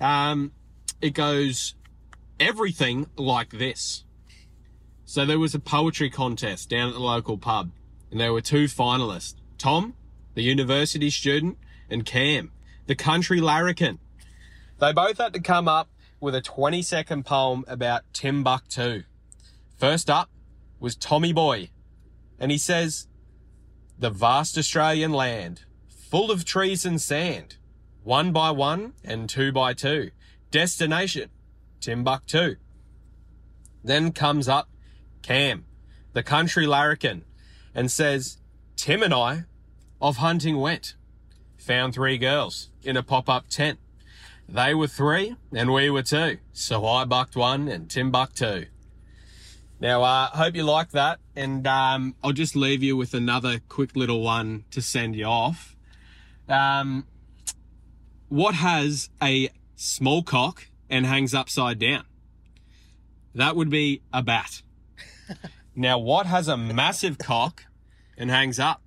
Um, 0.00 0.52
it 1.00 1.10
goes 1.14 1.74
everything 2.38 3.06
like 3.16 3.50
this. 3.50 4.04
So 5.08 5.24
there 5.24 5.38
was 5.38 5.54
a 5.54 5.60
poetry 5.60 6.10
contest 6.10 6.68
down 6.68 6.88
at 6.88 6.94
the 6.94 7.00
local 7.00 7.38
pub, 7.38 7.70
and 8.10 8.20
there 8.20 8.32
were 8.32 8.40
two 8.40 8.64
finalists: 8.64 9.36
Tom, 9.56 9.94
the 10.34 10.42
university 10.42 11.10
student, 11.10 11.58
and 11.88 12.04
Cam, 12.04 12.50
the 12.86 12.96
country 12.96 13.40
larrikin. 13.40 14.00
They 14.80 14.92
both 14.92 15.18
had 15.18 15.32
to 15.34 15.40
come 15.40 15.68
up 15.68 15.88
with 16.20 16.34
a 16.34 16.40
20 16.40 16.82
second 16.82 17.24
poem 17.24 17.64
about 17.68 18.02
Timbuktu. 18.12 19.04
First 19.78 20.10
up 20.10 20.28
was 20.80 20.96
Tommy 20.96 21.32
Boy, 21.32 21.70
and 22.40 22.50
he 22.50 22.58
says, 22.58 23.06
The 23.96 24.10
vast 24.10 24.58
Australian 24.58 25.12
land, 25.12 25.62
full 25.88 26.32
of 26.32 26.44
trees 26.44 26.84
and 26.84 27.00
sand, 27.00 27.58
one 28.02 28.32
by 28.32 28.50
one 28.50 28.94
and 29.04 29.28
two 29.28 29.52
by 29.52 29.72
two. 29.72 30.10
Destination, 30.50 31.30
Timbuktu. 31.80 32.56
Then 33.84 34.10
comes 34.10 34.48
up 34.48 34.68
Cam, 35.26 35.64
the 36.12 36.22
country 36.22 36.68
larrikin, 36.68 37.24
and 37.74 37.90
says, 37.90 38.38
Tim 38.76 39.02
and 39.02 39.12
I, 39.12 39.46
of 40.00 40.18
hunting 40.18 40.58
went, 40.60 40.94
found 41.58 41.94
three 41.94 42.16
girls 42.16 42.70
in 42.84 42.96
a 42.96 43.02
pop-up 43.02 43.48
tent. 43.48 43.80
They 44.48 44.72
were 44.72 44.86
three 44.86 45.34
and 45.52 45.72
we 45.72 45.90
were 45.90 46.04
two, 46.04 46.38
so 46.52 46.86
I 46.86 47.04
bucked 47.06 47.34
one 47.34 47.66
and 47.66 47.90
Tim 47.90 48.12
bucked 48.12 48.36
two. 48.36 48.66
Now, 49.80 50.02
I 50.02 50.30
uh, 50.32 50.36
hope 50.36 50.54
you 50.54 50.62
like 50.62 50.92
that, 50.92 51.18
and 51.34 51.66
um, 51.66 52.14
I'll 52.22 52.32
just 52.32 52.54
leave 52.54 52.84
you 52.84 52.96
with 52.96 53.12
another 53.12 53.60
quick 53.68 53.96
little 53.96 54.22
one 54.22 54.64
to 54.70 54.80
send 54.80 55.16
you 55.16 55.24
off. 55.24 55.74
Um, 56.48 57.04
what 58.28 58.54
has 58.54 59.10
a 59.20 59.50
small 59.74 60.22
cock 60.22 60.68
and 60.88 61.04
hangs 61.04 61.34
upside 61.34 61.80
down? 61.80 62.04
That 63.34 63.56
would 63.56 63.68
be 63.68 64.02
a 64.12 64.22
bat. 64.22 64.62
now, 65.76 65.98
what 65.98 66.26
has 66.26 66.48
a 66.48 66.56
massive 66.56 67.18
cock 67.18 67.64
and 68.16 68.30
hangs 68.30 68.58
up? 68.58 68.80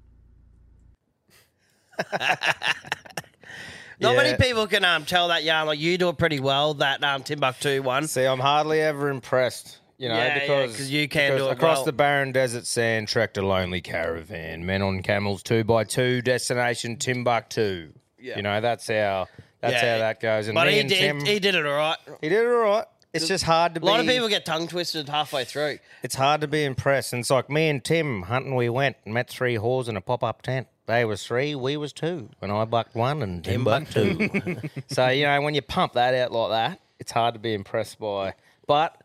Not 4.01 4.13
Yeah. 4.13 4.23
many 4.23 4.37
people 4.37 4.65
can 4.67 4.85
um, 4.85 5.03
tell 5.05 5.27
that 5.27 5.43
yarn. 5.43 5.67
Like 5.67 5.79
you 5.79 5.97
do 5.97 6.07
it 6.09 6.17
pretty 6.17 6.39
well. 6.39 6.75
That 6.75 7.03
um, 7.03 7.21
Timbuktu 7.23 7.81
one. 7.83 8.07
See, 8.07 8.23
I'm 8.23 8.39
hardly 8.39 8.79
ever 8.81 9.09
impressed. 9.09 9.79
You 9.97 10.07
know, 10.07 10.15
Yeah, 10.15 10.27
yeah, 10.27 10.39
because 10.39 10.77
'cause 10.77 10.89
you 10.89 11.09
can 11.09 11.33
because 11.33 11.47
do 11.47 11.49
it 11.49 11.53
across 11.57 11.77
well. 11.79 11.85
the 11.85 11.91
barren 11.91 12.31
desert 12.31 12.65
sand, 12.65 13.09
trekked 13.09 13.35
a 13.37 13.41
lonely 13.45 13.81
caravan. 13.81 14.65
Men 14.65 14.81
on 14.81 15.01
camels, 15.03 15.43
two 15.43 15.65
by 15.65 15.83
two. 15.83 16.21
Destination 16.21 16.95
Timbuktu. 16.95 17.91
Yeah. 18.17 18.37
You 18.37 18.43
know, 18.43 18.61
that's 18.61 18.87
how 18.87 19.27
that's 19.59 19.73
Yeah. 19.73 19.93
how 19.95 19.99
that 19.99 20.21
goes. 20.21 20.47
And 20.47 20.55
but 20.55 20.67
me 20.67 20.73
he 20.75 20.79
and 20.79 20.87
did. 20.89 20.99
Tim, 20.99 21.19
he 21.25 21.39
did 21.39 21.55
it 21.55 21.65
all 21.65 21.73
right. 21.73 21.97
he 22.21 22.29
did 22.29 22.39
it 22.45 22.47
all 22.47 22.61
right. 22.61 22.85
It's 23.13 23.27
just 23.27 23.43
hard 23.43 23.73
to 23.73 23.79
be 23.79 23.87
A 23.87 23.89
lot 23.89 23.99
of 23.99 24.05
people 24.05 24.27
get 24.27 24.45
tongue 24.45 24.67
twisted 24.67 25.09
halfway 25.09 25.43
through. 25.43 25.79
It's 26.03 26.15
hard 26.15 26.41
to 26.41 26.47
be 26.47 26.63
impressed. 26.63 27.11
And 27.13 27.21
it's 27.21 27.29
like 27.31 27.49
me 27.49 27.69
and 27.69 27.83
Tim 27.83 28.23
hunting. 28.23 28.55
We 28.55 28.69
went 28.69 28.97
and 29.05 29.13
met 29.13 29.29
three 29.29 29.55
whores 29.55 29.87
in 29.87 29.97
a 29.97 30.01
pop 30.01 30.23
up 30.23 30.41
tent. 30.43 30.67
They 30.85 31.05
was 31.05 31.23
three, 31.25 31.53
we 31.55 31.77
was 31.77 31.93
two. 31.93 32.29
and 32.41 32.51
I 32.51 32.65
bucked 32.65 32.95
one 32.95 33.21
and 33.21 33.43
Tim 33.43 33.63
bucked 33.63 33.91
two. 33.93 34.29
so 34.87 35.07
you 35.09 35.25
know 35.25 35.41
when 35.41 35.53
you 35.53 35.61
pump 35.61 35.93
that 35.93 36.13
out 36.15 36.31
like 36.31 36.49
that, 36.49 36.79
it's 36.99 37.11
hard 37.11 37.33
to 37.35 37.39
be 37.39 37.53
impressed 37.53 37.99
by. 37.99 38.33
But 38.67 38.99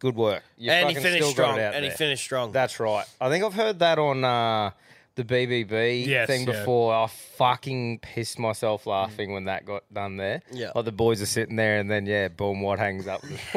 good 0.00 0.16
work. 0.16 0.42
You 0.56 0.70
And 0.72 0.88
he 0.88 0.94
fucking 0.96 1.02
finished 1.10 1.30
still 1.30 1.44
got 1.46 1.50
it 1.50 1.52
strong, 1.52 1.60
out 1.60 1.74
and 1.74 1.84
he 1.84 1.88
there. 1.90 1.96
finished 1.96 2.24
strong. 2.24 2.52
That's 2.52 2.78
right. 2.80 3.06
I 3.20 3.28
think 3.28 3.44
I've 3.44 3.54
heard 3.54 3.78
that 3.80 3.98
on 4.00 4.24
uh, 4.24 4.70
the 5.14 5.24
BBB 5.24 6.06
Yes, 6.06 6.26
thing 6.26 6.46
yeah. 6.46 6.58
before. 6.58 6.94
I 6.94 7.06
fucking 7.06 7.98
pissed 8.00 8.38
myself 8.38 8.86
laughing 8.86 9.32
when 9.32 9.44
that 9.44 9.64
got 9.66 9.84
done 9.92 10.16
there. 10.16 10.42
Yeah. 10.52 10.70
Like 10.74 10.84
the 10.84 10.92
boys 10.92 11.20
are 11.22 11.26
sitting 11.26 11.56
there, 11.56 11.78
and 11.78 11.90
then 11.90 12.06
yeah, 12.06 12.28
boom, 12.28 12.60
what 12.62 12.78
hangs 12.78 13.06
up? 13.06 13.22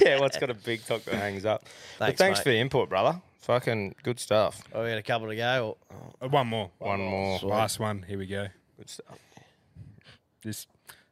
yeah, 0.00 0.20
what's 0.20 0.38
got 0.38 0.50
a 0.50 0.54
big 0.54 0.86
cock 0.86 1.02
that 1.04 1.14
hangs 1.14 1.44
up? 1.44 1.64
but 1.98 2.06
Thanks, 2.06 2.18
thanks 2.18 2.38
mate. 2.38 2.42
for 2.44 2.48
the 2.50 2.58
input, 2.58 2.88
brother. 2.88 3.20
Fucking 3.40 3.94
good 4.02 4.18
stuff. 4.18 4.62
Oh, 4.72 4.82
we 4.82 4.90
got 4.90 4.98
a 4.98 5.02
couple 5.02 5.28
to 5.28 5.36
go. 5.36 5.76
Uh, 6.20 6.28
one 6.28 6.48
more. 6.48 6.70
One 6.78 7.00
more. 7.00 7.38
Sweet. 7.38 7.48
Last 7.48 7.78
one. 7.78 8.02
Here 8.08 8.18
we 8.18 8.26
go. 8.26 8.48
Good 8.76 8.90
stuff. 8.90 9.18
This 10.42 10.66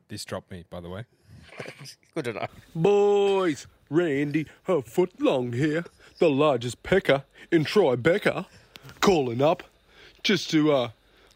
this 0.09 0.25
dropped 0.25 0.51
me, 0.51 0.65
by 0.69 0.81
the 0.81 0.89
way. 0.91 1.05
Good 2.15 2.25
to 2.27 2.33
know. 2.33 2.47
Boys, 2.75 3.67
Randy, 3.91 4.47
her 4.65 4.83
foot 4.83 5.21
long 5.21 5.53
here, 5.53 5.85
the 6.19 6.29
largest 6.31 6.83
pecker 6.83 7.25
in 7.53 7.65
Tribeca, 7.65 8.47
calling 9.05 9.43
up 9.43 9.63
just 10.23 10.49
to 10.51 10.73
uh 10.73 10.89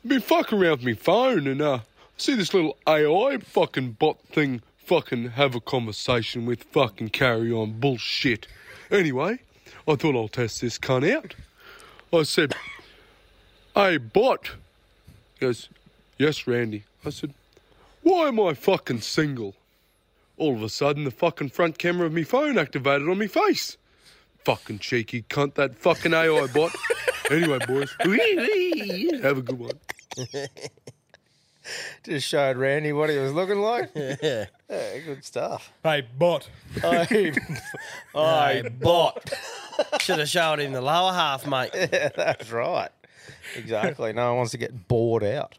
be 0.07 0.19
fucking 0.19 0.59
around 0.59 0.79
with 0.79 0.85
me 0.85 0.95
phone 0.95 1.47
and 1.47 1.61
uh 1.61 1.79
see 2.17 2.35
this 2.35 2.55
little 2.55 2.79
AI 2.87 3.37
fucking 3.37 3.93
bot 3.93 4.19
thing 4.23 4.63
fucking 4.79 5.33
have 5.33 5.55
a 5.55 5.61
conversation 5.61 6.47
with 6.47 6.63
fucking 6.63 7.11
carry 7.11 7.53
on 7.53 7.79
bullshit. 7.79 8.47
Anyway, 8.91 9.39
I 9.87 9.97
thought 9.97 10.17
I'll 10.17 10.29
test 10.29 10.63
this 10.63 10.79
cunt 10.79 11.15
out. 11.15 11.35
I 12.11 12.23
said, 12.23 12.55
Hey 13.75 13.99
bot. 13.99 14.53
He 15.35 15.45
goes, 15.45 15.69
Yes, 16.17 16.47
Randy. 16.47 16.85
I 17.05 17.11
said, 17.11 17.35
Why 18.03 18.29
am 18.29 18.41
I 18.41 18.55
fucking 18.55 19.03
single? 19.03 19.55
All 20.39 20.55
of 20.55 20.63
a 20.63 20.71
sudden, 20.71 21.05
the 21.05 21.11
fucking 21.11 21.51
front 21.51 21.77
camera 21.77 22.07
of 22.07 22.15
my 22.15 22.23
phone 22.23 22.57
activated 22.57 23.07
on 23.07 23.19
my 23.19 23.27
face. 23.27 23.77
Fucking 24.47 24.79
cheeky 24.79 25.27
cunt, 25.29 25.53
that 25.57 25.75
fucking 25.75 26.15
AI 26.15 26.47
bot. 26.47 26.75
anyway, 27.31 27.59
boys, 27.67 27.95
have 29.23 29.39
a 29.39 29.43
good 29.43 29.59
one. 29.59 29.79
Just 32.03 32.27
showed 32.27 32.57
Randy 32.57 32.93
what 32.93 33.11
he 33.11 33.19
was 33.19 33.33
looking 33.33 33.59
like. 33.59 33.91
yeah, 33.95 34.47
good 34.69 35.23
stuff. 35.25 35.71
Hey, 35.83 36.07
bot. 36.19 36.49
Hey, 36.81 37.33
I 38.15 38.63
bought. 38.81 39.33
Should 40.01 40.19
have 40.19 40.29
showed 40.29 40.61
him 40.61 40.73
the 40.73 40.81
lower 40.81 41.13
half, 41.13 41.47
mate. 41.47 41.71
Yeah, 41.75 42.09
that's 42.17 42.51
right. 42.51 42.91
Exactly. 43.57 44.13
No 44.13 44.29
one 44.29 44.37
wants 44.39 44.53
to 44.53 44.59
get 44.59 44.89
bored 44.89 45.25
out. 45.25 45.59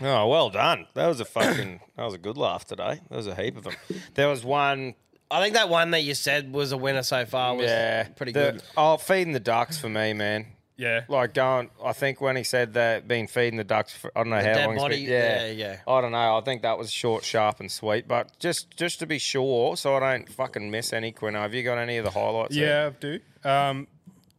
Oh, 0.00 0.26
well 0.26 0.50
done. 0.50 0.86
That 0.94 1.06
was 1.06 1.20
a 1.20 1.24
fucking. 1.24 1.80
That 1.96 2.04
was 2.04 2.14
a 2.14 2.18
good 2.18 2.36
laugh 2.36 2.64
today. 2.64 3.00
There 3.08 3.16
was 3.16 3.26
a 3.26 3.34
heap 3.34 3.56
of 3.56 3.64
them. 3.64 3.74
There 4.14 4.28
was 4.28 4.44
one. 4.44 4.94
I 5.32 5.42
think 5.42 5.54
that 5.54 5.68
one 5.68 5.90
that 5.92 6.02
you 6.02 6.14
said 6.14 6.52
was 6.52 6.72
a 6.72 6.76
winner 6.76 7.02
so 7.02 7.24
far 7.26 7.54
was 7.56 7.66
Yeah, 7.66 8.04
pretty 8.08 8.32
the- 8.32 8.52
good. 8.52 8.62
Oh, 8.76 8.96
feeding 8.98 9.32
the 9.32 9.40
ducks 9.40 9.78
for 9.78 9.88
me, 9.88 10.12
man. 10.12 10.46
Yeah. 10.76 11.02
Like 11.08 11.34
going. 11.34 11.70
I 11.84 11.92
think 11.92 12.20
when 12.20 12.34
he 12.34 12.42
said 12.44 12.74
that, 12.74 13.06
been 13.06 13.26
feeding 13.28 13.56
the 13.56 13.62
ducks 13.64 13.94
for 13.94 14.10
I 14.16 14.20
don't 14.22 14.30
know 14.30 14.42
The 14.42 14.48
how 14.48 14.54
dead 14.54 14.64
long. 14.66 14.74
he's 14.74 14.82
body, 14.82 14.96
been- 15.04 15.12
yeah, 15.12 15.46
yeah, 15.46 15.52
yeah. 15.52 15.76
I 15.86 16.00
don't 16.00 16.12
know. 16.12 16.36
I 16.36 16.40
think 16.40 16.62
that 16.62 16.76
was 16.78 16.90
short, 16.90 17.24
sharp, 17.24 17.60
and 17.60 17.70
sweet. 17.70 18.08
But 18.08 18.36
just 18.38 18.76
just 18.76 18.98
to 19.00 19.06
be 19.06 19.18
sure, 19.18 19.76
so 19.76 19.94
I 19.96 20.00
don't 20.00 20.28
fucking 20.28 20.70
miss 20.70 20.92
any. 20.92 21.12
Quinn, 21.12 21.34
have 21.34 21.54
you 21.54 21.62
got 21.62 21.78
any 21.78 21.98
of 21.98 22.04
the 22.04 22.10
highlights? 22.10 22.54
there? 22.56 22.66
Yeah, 22.66 22.86
I 22.86 22.90
do. 23.00 23.20
Um, 23.48 23.86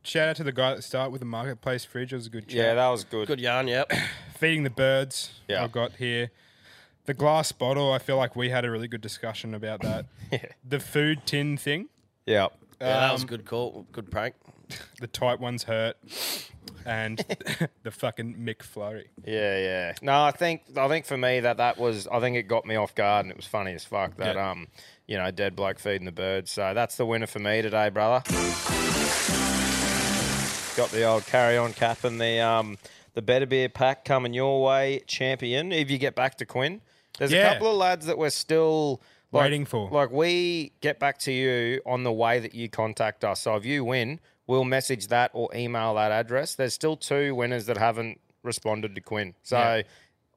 shout 0.03 0.28
out 0.30 0.36
to 0.38 0.44
the 0.44 0.52
guy 0.52 0.72
at 0.72 0.76
the 0.78 0.82
start 0.82 1.11
with 1.11 1.20
the 1.22 1.26
marketplace 1.26 1.86
fridge. 1.86 2.11
It 2.11 2.18
was 2.18 2.28
a 2.28 2.32
good 2.32 2.48
chat. 2.48 2.57
Yeah, 2.57 2.74
that 2.74 2.90
was 2.90 3.03
good. 3.06 3.28
Good 3.28 3.40
yarn, 3.40 3.68
yep. 3.68 3.90
Feeding 4.38 4.64
the 4.64 4.70
birds. 4.70 5.40
Yeah. 5.48 5.64
I've 5.64 5.72
got 5.72 5.94
here. 5.94 6.32
The 7.06 7.14
glass 7.14 7.52
bottle. 7.52 7.92
I 7.92 7.98
feel 8.00 8.18
like 8.18 8.36
we 8.36 8.50
had 8.50 8.64
a 8.66 8.72
really 8.72 8.88
good 8.88 9.02
discussion 9.02 9.54
about 9.54 9.82
that. 9.82 10.06
yeah. 10.32 10.46
The 10.68 10.80
food 10.80 11.26
tin 11.26 11.58
thing. 11.58 11.90
Yeah. 12.26 12.48
Yeah, 12.80 13.00
that 13.00 13.12
was 13.12 13.22
a 13.22 13.26
Um, 13.26 13.28
good 13.30 13.46
call. 13.46 13.86
Good 13.92 14.10
prank. 14.12 14.36
The 15.00 15.08
tight 15.08 15.40
ones 15.42 15.64
hurt, 15.64 15.98
and 16.86 17.18
the 17.84 17.92
fucking 17.92 18.36
Mick 18.38 18.60
McFlurry. 18.60 19.08
Yeah, 19.26 19.58
yeah. 19.60 19.94
No, 20.02 20.24
I 20.24 20.32
think 20.32 20.62
I 20.78 20.88
think 20.88 21.06
for 21.06 21.18
me 21.18 21.42
that 21.42 21.58
that 21.58 21.78
was 21.78 22.08
I 22.08 22.20
think 22.22 22.38
it 22.38 22.44
got 22.44 22.66
me 22.66 22.76
off 22.76 22.96
guard 22.96 23.26
and 23.26 23.32
it 23.32 23.36
was 23.38 23.46
funny 23.46 23.74
as 23.74 23.84
fuck 23.84 24.16
that 24.18 24.36
Yeah. 24.36 24.50
um 24.52 24.68
you 25.06 25.18
know 25.18 25.30
dead 25.30 25.56
bloke 25.56 25.78
feeding 25.80 26.06
the 26.06 26.12
birds. 26.14 26.50
So 26.52 26.74
that's 26.74 26.96
the 26.96 27.06
winner 27.06 27.28
for 27.28 27.40
me 27.40 27.62
today, 27.62 27.90
brother. 27.90 28.24
Got 30.76 30.90
the 30.90 31.04
old 31.04 31.26
carry 31.28 31.56
on 31.58 31.74
cap 31.74 32.04
and 32.04 32.20
the 32.20 32.40
um 32.40 32.78
the 33.14 33.22
better 33.22 33.46
beer 33.46 33.70
pack 33.70 34.06
coming 34.06 34.34
your 34.34 34.64
way, 34.64 35.02
champion. 35.06 35.72
If 35.72 35.92
you 35.92 36.00
get 36.00 36.16
back 36.16 36.38
to 36.38 36.46
Quinn, 36.48 36.82
there's 37.19 37.31
a 37.31 37.53
couple 37.53 37.69
of 37.72 37.77
lads 37.77 38.06
that 38.07 38.18
we're 38.18 38.30
still 38.30 39.02
like- 39.31 39.44
Waiting 39.44 39.65
for. 39.65 39.90
Like 39.90 40.11
we 40.11 40.73
get 40.81 40.99
back 40.99 41.18
to 41.19 41.31
you 41.31 41.81
on 41.85 42.03
the 42.03 42.11
way 42.11 42.40
that 42.40 42.53
you 42.53 42.69
contact 42.69 43.23
us. 43.23 43.41
So 43.41 43.56
if 43.56 43.65
you 43.65 43.84
win, 43.84 44.19
we'll 44.48 44.64
message 44.64 45.07
that 45.07 45.31
or 45.34 45.49
email 45.56 45.95
that 45.95 46.11
address. 46.11 46.56
There's 46.56 46.73
still 46.73 46.95
two 46.98 47.34
winners 47.34 47.65
that 47.65 47.77
haven't 47.77 48.19
responded 48.44 48.94
to 48.95 49.02
Quinn. 49.02 49.34
So 49.41 49.57
Yeah. 49.57 49.81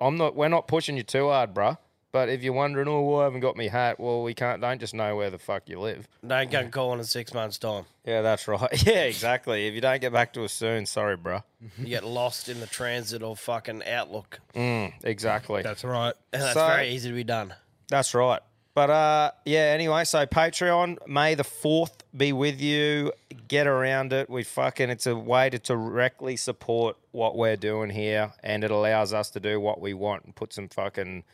I'm 0.00 0.16
not. 0.16 0.34
We're 0.36 0.48
not 0.48 0.66
pushing 0.68 0.96
you 0.96 1.02
too 1.02 1.28
hard, 1.28 1.52
bruh. 1.54 1.76
But 2.16 2.30
if 2.30 2.42
you're 2.42 2.54
wondering, 2.54 2.88
oh, 2.88 3.02
well, 3.02 3.20
I 3.20 3.24
haven't 3.24 3.40
got 3.40 3.58
me 3.58 3.68
hat. 3.68 4.00
Well, 4.00 4.22
we 4.22 4.32
can't. 4.32 4.62
Don't 4.62 4.80
just 4.80 4.94
know 4.94 5.14
where 5.16 5.28
the 5.28 5.36
fuck 5.38 5.64
you 5.68 5.78
live. 5.78 6.08
Don't 6.26 6.50
go 6.50 6.66
calling 6.68 6.98
in 6.98 7.04
six 7.04 7.34
months' 7.34 7.58
time. 7.58 7.84
Yeah, 8.06 8.22
that's 8.22 8.48
right. 8.48 8.70
Yeah, 8.86 9.02
exactly. 9.02 9.66
If 9.66 9.74
you 9.74 9.82
don't 9.82 10.00
get 10.00 10.14
back 10.14 10.32
to 10.32 10.44
us 10.44 10.54
soon, 10.54 10.86
sorry, 10.86 11.18
bruh. 11.18 11.42
You 11.76 11.84
get 11.88 12.04
lost 12.04 12.48
in 12.48 12.60
the 12.60 12.66
transit 12.66 13.22
of 13.22 13.38
fucking 13.38 13.82
Outlook. 13.86 14.40
Mm, 14.54 14.94
exactly. 15.04 15.60
That's 15.60 15.84
right. 15.84 16.14
And 16.32 16.40
that's 16.42 16.54
So- 16.54 16.66
very 16.66 16.88
easy 16.88 17.10
to 17.10 17.14
be 17.14 17.22
done. 17.22 17.52
That's 17.88 18.14
right. 18.14 18.40
But 18.74 18.88
uh, 18.88 19.32
yeah. 19.44 19.72
Anyway, 19.74 20.04
so 20.04 20.24
Patreon, 20.24 21.06
May 21.06 21.34
the 21.34 21.44
fourth 21.44 22.02
be 22.16 22.32
with 22.32 22.62
you. 22.62 23.12
Get 23.46 23.66
around 23.66 24.14
it. 24.14 24.30
We 24.30 24.42
fucking. 24.42 24.88
It's 24.88 25.06
a 25.06 25.14
way 25.14 25.50
to 25.50 25.58
directly 25.58 26.36
support 26.38 26.96
what 27.12 27.36
we're 27.36 27.56
doing 27.56 27.90
here, 27.90 28.32
and 28.42 28.64
it 28.64 28.70
allows 28.70 29.12
us 29.12 29.28
to 29.32 29.40
do 29.40 29.60
what 29.60 29.82
we 29.82 29.92
want 29.92 30.24
and 30.24 30.34
put 30.34 30.54
some 30.54 30.68
fucking 30.70 31.24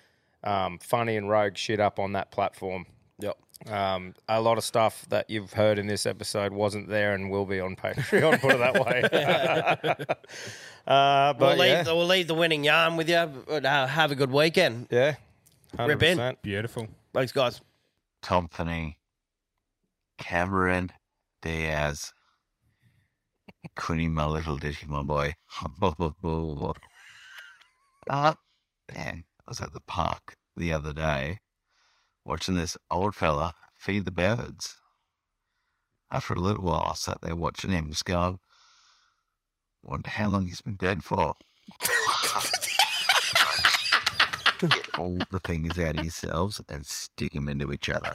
um, 0.44 0.78
funny 0.78 1.16
and 1.16 1.28
rogue 1.28 1.56
shit 1.56 1.81
up 1.81 1.98
on 1.98 2.12
that 2.12 2.31
platform. 2.31 2.86
Yep. 3.19 3.39
Um, 3.70 4.14
a 4.28 4.40
lot 4.40 4.59
of 4.59 4.64
stuff 4.64 5.06
that 5.09 5.31
you've 5.31 5.52
heard 5.52 5.78
in 5.78 5.86
this 5.86 6.05
episode 6.05 6.52
wasn't 6.52 6.89
there 6.89 7.14
and 7.14 7.31
will 7.31 7.47
be 7.47 7.60
on 7.60 7.77
Patreon. 7.77 8.40
put 8.40 8.55
it 8.55 8.59
that 8.59 8.85
way. 8.85 9.02
uh, 10.86 11.32
but 11.35 11.40
we'll, 11.40 11.56
leave, 11.56 11.70
yeah, 11.70 11.85
we'll 11.85 12.06
leave 12.06 12.27
the 12.27 12.35
winning 12.35 12.64
yarn 12.64 12.97
with 12.97 13.09
you. 13.09 13.16
Uh, 13.16 13.86
have 13.86 14.10
a 14.10 14.16
good 14.16 14.32
weekend. 14.32 14.89
yeah, 14.90 15.14
Rip 15.78 16.02
in. 16.02 16.36
Beautiful. 16.43 16.89
Thanks, 17.14 17.31
guys. 17.31 17.60
Company, 18.23 18.98
Cameron 20.19 20.90
Diaz, 21.43 22.12
Quinny, 23.77 24.09
my 24.09 24.27
little 24.27 24.56
ditty, 24.56 24.86
my 24.86 25.02
boy. 25.02 25.35
uh, 28.09 28.35
man, 28.94 29.24
I 29.47 29.51
was 29.51 29.60
at 29.60 29.73
the 29.73 29.81
park 29.81 30.36
the 30.56 30.73
other 30.73 30.93
day 30.93 31.40
watching 32.24 32.55
this 32.55 32.77
old 32.90 33.14
fella 33.14 33.55
feed 33.74 34.05
the 34.05 34.10
birds. 34.10 34.77
After 36.10 36.35
a 36.35 36.40
little 36.40 36.64
while, 36.64 36.89
I 36.90 36.94
sat 36.94 37.20
there 37.23 37.35
watching 37.35 37.70
him 37.70 37.89
just 37.89 38.05
going, 38.05 38.39
wonder 39.82 40.10
how 40.10 40.28
long 40.28 40.47
he's 40.47 40.60
been 40.60 40.77
dead 40.77 41.02
for. 41.02 41.35
Get 44.60 44.98
all 44.98 45.19
the 45.31 45.40
fingers 45.40 45.78
out 45.78 45.98
of 45.98 46.05
yourselves 46.05 46.60
and 46.69 46.86
stick 46.86 47.32
them 47.32 47.48
into 47.48 47.73
each 47.73 47.89
other. 47.89 48.14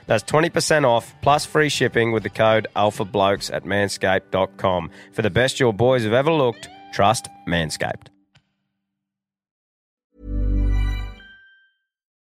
That's 0.11 0.29
20% 0.29 0.83
off 0.83 1.15
plus 1.21 1.45
free 1.45 1.69
shipping 1.69 2.11
with 2.11 2.23
the 2.23 2.29
code 2.29 2.67
ALPHABLOKES 2.75 3.49
at 3.53 3.63
manscaped.com. 3.63 4.91
For 5.13 5.21
the 5.21 5.29
best 5.29 5.57
your 5.57 5.71
boys 5.71 6.03
have 6.03 6.11
ever 6.11 6.33
looked, 6.33 6.67
trust 6.91 7.29
Manscaped. 7.47 8.07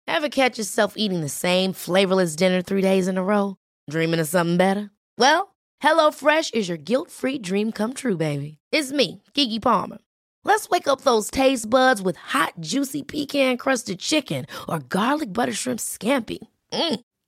Ever 0.07 0.29
catch 0.29 0.59
yourself 0.59 0.99
eating 0.99 1.23
the 1.23 1.31
same 1.31 1.73
flavorless 1.73 2.37
dinner 2.37 2.61
three 2.61 2.83
days 2.83 3.09
in 3.09 3.17
a 3.17 3.25
row? 3.25 3.57
Dreaming 3.89 4.21
of 4.21 4.29
something 4.29 4.59
better? 4.59 4.91
Well, 5.17 5.57
HelloFresh 5.83 6.53
is 6.53 6.69
your 6.69 6.77
guilt 6.77 7.11
free 7.11 7.39
dream 7.39 7.73
come 7.73 7.95
true, 7.95 8.19
baby. 8.19 8.59
It's 8.71 8.93
me, 8.93 9.23
Keke 9.33 9.63
Palmer. 9.63 9.99
Let's 10.45 10.69
wake 10.69 10.89
up 10.89 11.01
those 11.01 11.31
taste 11.31 11.71
buds 11.71 12.03
with 12.03 12.17
hot, 12.17 12.53
juicy 12.61 13.03
pecan 13.03 13.57
crusted 13.57 13.99
chicken 13.99 14.45
or 14.69 14.81
garlic 14.81 15.33
butter 15.33 15.55
shrimp 15.55 15.81
scampi. 15.81 16.49
Mm. 16.71 17.01